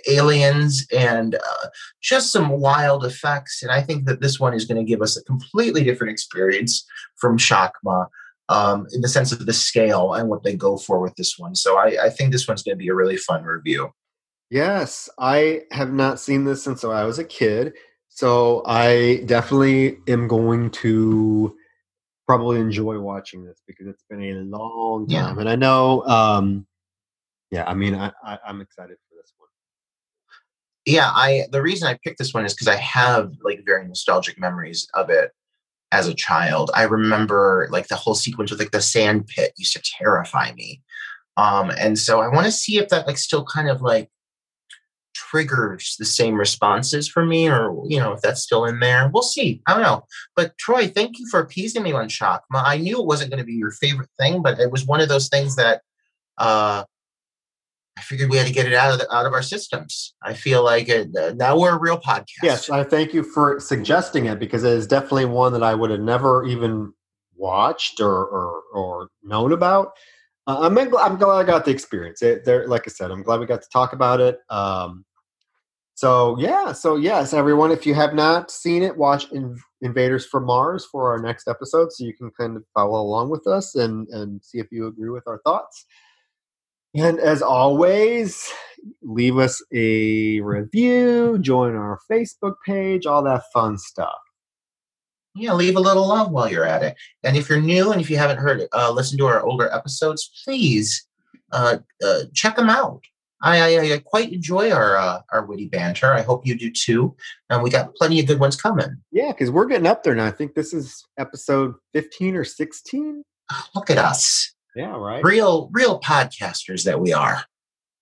aliens 0.07 0.87
and 0.95 1.35
uh, 1.35 1.67
just 2.01 2.31
some 2.31 2.49
wild 2.49 3.05
effects. 3.05 3.61
And 3.61 3.71
I 3.71 3.81
think 3.81 4.05
that 4.05 4.21
this 4.21 4.39
one 4.39 4.53
is 4.53 4.65
going 4.65 4.83
to 4.83 4.89
give 4.89 5.01
us 5.01 5.17
a 5.17 5.23
completely 5.23 5.83
different 5.83 6.11
experience 6.11 6.85
from 7.17 7.37
Shakma 7.37 8.07
um, 8.51 8.85
in 8.93 9.01
the 9.01 9.07
sense 9.07 9.31
of 9.31 9.45
the 9.45 9.53
scale 9.53 10.13
and 10.13 10.29
what 10.29 10.43
they 10.43 10.55
go 10.55 10.77
for 10.77 10.99
with 10.99 11.15
this 11.15 11.33
one. 11.37 11.55
So 11.55 11.77
I, 11.77 11.87
I 12.07 12.09
think 12.09 12.31
this 12.31 12.47
one's 12.47 12.63
going 12.63 12.75
to 12.77 12.83
be 12.85 12.89
a 12.89 12.95
really 13.01 13.17
fun 13.17 13.43
review. 13.43 13.89
yes, 14.49 15.09
I 15.17 15.61
have 15.71 15.91
not 15.93 16.19
seen 16.19 16.43
this 16.43 16.61
since 16.63 16.83
I 16.83 17.03
was 17.05 17.19
a 17.19 17.23
kid, 17.23 17.73
so 18.09 18.61
I 18.65 19.23
definitely 19.25 19.97
am 20.07 20.27
going 20.27 20.69
to 20.83 21.55
probably 22.27 22.59
enjoy 22.59 22.99
watching 22.99 23.45
this 23.45 23.59
because 23.67 23.87
it's 23.87 24.03
been 24.09 24.21
a 24.23 24.33
long 24.57 25.05
Yeah. 25.07 25.21
time, 25.27 25.39
and 25.39 25.49
I 25.49 25.55
know. 25.55 26.03
Um, 26.05 26.67
yeah, 27.51 27.65
I 27.67 27.73
mean, 27.73 27.95
I, 27.95 28.11
I, 28.23 28.39
I'm 28.47 28.59
excited 28.61 28.97
for 29.09 29.15
this 29.19 29.31
one. 29.37 29.49
yeah 30.85 31.09
i 31.13 31.29
the 31.51 31.61
reason 31.61 31.87
i 31.87 31.97
picked 32.03 32.17
this 32.17 32.33
one 32.33 32.45
is 32.45 32.53
because 32.53 32.67
i 32.67 32.75
have 32.75 33.31
like 33.43 33.59
very 33.65 33.85
nostalgic 33.87 34.39
memories 34.39 34.87
of 34.93 35.09
it 35.09 35.31
as 35.91 36.07
a 36.07 36.13
child 36.13 36.71
i 36.73 36.83
remember 36.83 37.67
like 37.71 37.87
the 37.87 37.95
whole 37.95 38.15
sequence 38.15 38.51
with 38.51 38.59
like 38.59 38.71
the 38.71 38.81
sand 38.81 39.27
pit 39.27 39.53
used 39.57 39.73
to 39.73 39.81
terrify 39.99 40.51
me. 40.53 40.81
Um 41.37 41.71
and 41.71 41.97
so 41.97 42.21
i 42.21 42.27
want 42.27 42.45
to 42.45 42.51
see 42.51 42.77
if 42.77 42.89
that 42.89 43.07
like 43.07 43.17
still 43.17 43.45
kind 43.45 43.69
of 43.69 43.81
like 43.81 44.09
triggers 45.13 45.95
the 45.99 46.05
same 46.05 46.35
responses 46.35 47.07
for 47.07 47.25
me 47.25 47.49
or 47.49 47.83
you 47.87 47.99
know 47.99 48.13
if 48.13 48.21
that's 48.21 48.41
still 48.41 48.65
in 48.65 48.79
there. 48.79 49.09
We'll 49.13 49.23
see. 49.23 49.61
I 49.67 49.73
don't 49.73 49.83
know. 49.83 50.05
But 50.35 50.57
troy 50.57 50.87
thank 50.87 51.19
you 51.19 51.27
for 51.29 51.39
appeasing 51.39 51.83
me 51.83 51.91
on 51.93 52.07
Shakma 52.07 52.41
i 52.51 52.77
knew 52.77 52.99
it 52.99 53.05
wasn't 53.05 53.31
going 53.31 53.39
to 53.39 53.45
be 53.45 53.53
your 53.53 53.71
favorite 53.71 54.09
thing 54.19 54.41
but 54.41 54.59
it 54.59 54.71
was 54.71 54.85
one 54.85 55.01
of 55.01 55.09
those 55.09 55.29
things 55.29 55.55
that 55.55 55.81
uh 56.37 56.83
I 57.97 58.01
figured 58.01 58.29
we 58.29 58.37
had 58.37 58.47
to 58.47 58.53
get 58.53 58.67
it 58.67 58.73
out 58.73 58.93
of 58.93 58.99
the, 58.99 59.13
out 59.13 59.25
of 59.25 59.33
our 59.33 59.41
systems. 59.41 60.15
I 60.23 60.33
feel 60.33 60.63
like 60.63 60.87
it, 60.87 61.15
uh, 61.15 61.33
now 61.35 61.59
we're 61.59 61.75
a 61.75 61.79
real 61.79 61.99
podcast. 61.99 62.41
Yes, 62.41 62.69
I 62.69 62.83
thank 62.83 63.13
you 63.13 63.21
for 63.21 63.59
suggesting 63.59 64.25
it 64.25 64.39
because 64.39 64.63
it 64.63 64.71
is 64.71 64.87
definitely 64.87 65.25
one 65.25 65.53
that 65.53 65.63
I 65.63 65.75
would 65.75 65.91
have 65.91 65.99
never 65.99 66.45
even 66.45 66.93
watched 67.35 67.99
or 67.99 68.25
or, 68.25 68.61
or 68.73 69.09
known 69.23 69.51
about. 69.51 69.91
Uh, 70.47 70.61
I'm 70.61 70.77
I'm 70.77 71.17
glad 71.17 71.39
I 71.39 71.43
got 71.43 71.65
the 71.65 71.71
experience. 71.71 72.21
It, 72.21 72.45
there, 72.45 72.67
like 72.67 72.83
I 72.87 72.91
said, 72.91 73.11
I'm 73.11 73.23
glad 73.23 73.39
we 73.39 73.45
got 73.45 73.61
to 73.61 73.69
talk 73.69 73.93
about 73.93 74.21
it. 74.21 74.39
Um, 74.49 75.05
so 75.93 76.37
yeah, 76.39 76.71
so 76.71 76.95
yes, 76.95 77.33
everyone, 77.33 77.71
if 77.71 77.85
you 77.85 77.93
have 77.93 78.15
not 78.15 78.49
seen 78.49 78.81
it, 78.81 78.97
watch 78.97 79.31
In- 79.31 79.59
Invaders 79.81 80.25
from 80.25 80.45
Mars 80.45 80.85
for 80.85 81.11
our 81.11 81.21
next 81.21 81.47
episode, 81.47 81.91
so 81.91 82.05
you 82.05 82.13
can 82.13 82.31
kind 82.31 82.55
of 82.55 82.63
follow 82.73 83.01
along 83.01 83.29
with 83.29 83.45
us 83.47 83.75
and 83.75 84.07
and 84.09 84.43
see 84.43 84.59
if 84.59 84.71
you 84.71 84.87
agree 84.87 85.09
with 85.09 85.27
our 85.27 85.39
thoughts. 85.43 85.85
And 86.95 87.19
as 87.19 87.41
always, 87.41 88.51
leave 89.01 89.37
us 89.37 89.63
a 89.73 90.41
review, 90.41 91.37
join 91.39 91.75
our 91.75 91.99
Facebook 92.11 92.55
page, 92.65 93.05
all 93.05 93.23
that 93.23 93.43
fun 93.53 93.77
stuff. 93.77 94.17
yeah, 95.35 95.53
leave 95.53 95.75
a 95.75 95.79
little 95.79 96.07
love 96.07 96.31
while 96.31 96.49
you're 96.51 96.65
at 96.65 96.83
it. 96.83 96.95
And 97.23 97.37
if 97.37 97.49
you're 97.49 97.61
new 97.61 97.91
and 97.91 98.01
if 98.01 98.09
you 98.09 98.17
haven't 98.17 98.39
heard, 98.39 98.67
uh, 98.73 98.91
listen 98.91 99.17
to 99.19 99.27
our 99.27 99.41
older 99.43 99.69
episodes, 99.71 100.29
please 100.43 101.05
uh, 101.51 101.77
uh, 102.03 102.23
check 102.33 102.55
them 102.57 102.69
out. 102.69 103.01
I, 103.43 103.59
I, 103.59 103.93
I 103.93 103.97
quite 103.99 104.31
enjoy 104.31 104.71
our 104.71 104.97
uh, 104.97 105.21
our 105.31 105.45
witty 105.45 105.67
banter. 105.67 106.13
I 106.13 106.21
hope 106.21 106.45
you 106.45 106.55
do 106.55 106.69
too. 106.69 107.15
And 107.49 107.63
we 107.63 107.71
got 107.71 107.95
plenty 107.95 108.19
of 108.19 108.27
good 108.27 108.39
ones 108.39 108.55
coming. 108.55 108.97
Yeah, 109.11 109.31
because 109.31 109.49
we're 109.49 109.65
getting 109.65 109.87
up 109.87 110.03
there 110.03 110.13
now. 110.13 110.27
I 110.27 110.31
think 110.31 110.53
this 110.53 110.73
is 110.73 111.03
episode 111.17 111.73
fifteen 111.91 112.35
or 112.35 112.43
sixteen. 112.43 113.23
Look 113.73 113.89
at 113.89 113.97
us, 113.97 114.53
Yeah, 114.75 114.95
right. 114.95 115.23
real 115.23 115.69
real 115.73 115.99
podcasters 115.99 116.83
that 116.85 116.99
we 116.99 117.13
are. 117.13 117.43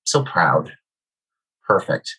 So 0.03 0.23
proud. 0.23 0.73
Perfect. 1.67 2.17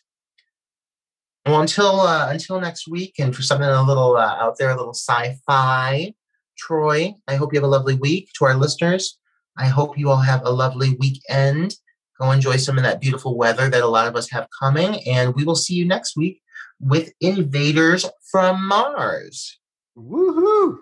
Well, 1.46 1.60
until 1.60 2.00
uh, 2.00 2.28
until 2.30 2.60
next 2.60 2.88
week, 2.88 3.14
and 3.18 3.34
for 3.34 3.42
something 3.42 3.68
a 3.68 3.82
little 3.82 4.16
uh, 4.16 4.36
out 4.40 4.58
there, 4.58 4.70
a 4.70 4.76
little 4.76 4.94
sci-fi. 4.94 6.14
Troy, 6.58 7.14
I 7.26 7.36
hope 7.36 7.54
you 7.54 7.58
have 7.58 7.64
a 7.64 7.68
lovely 7.68 7.94
week. 7.94 8.30
To 8.38 8.44
our 8.44 8.54
listeners, 8.54 9.18
I 9.56 9.66
hope 9.66 9.96
you 9.96 10.10
all 10.10 10.18
have 10.18 10.44
a 10.44 10.50
lovely 10.50 10.96
weekend. 11.00 11.74
Go 12.20 12.30
enjoy 12.32 12.56
some 12.56 12.76
of 12.76 12.84
that 12.84 13.00
beautiful 13.00 13.36
weather 13.36 13.70
that 13.70 13.82
a 13.82 13.86
lot 13.86 14.06
of 14.06 14.14
us 14.14 14.30
have 14.30 14.46
coming, 14.60 15.00
and 15.08 15.34
we 15.34 15.44
will 15.44 15.54
see 15.54 15.74
you 15.74 15.86
next 15.86 16.16
week 16.16 16.42
with 16.78 17.12
Invaders 17.20 18.04
from 18.30 18.68
Mars. 18.68 19.58
Woohoo! 19.96 20.76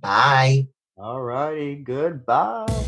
Bye. 0.00 0.68
All 1.02 1.20
righty. 1.20 1.74
Goodbye. 1.82 2.81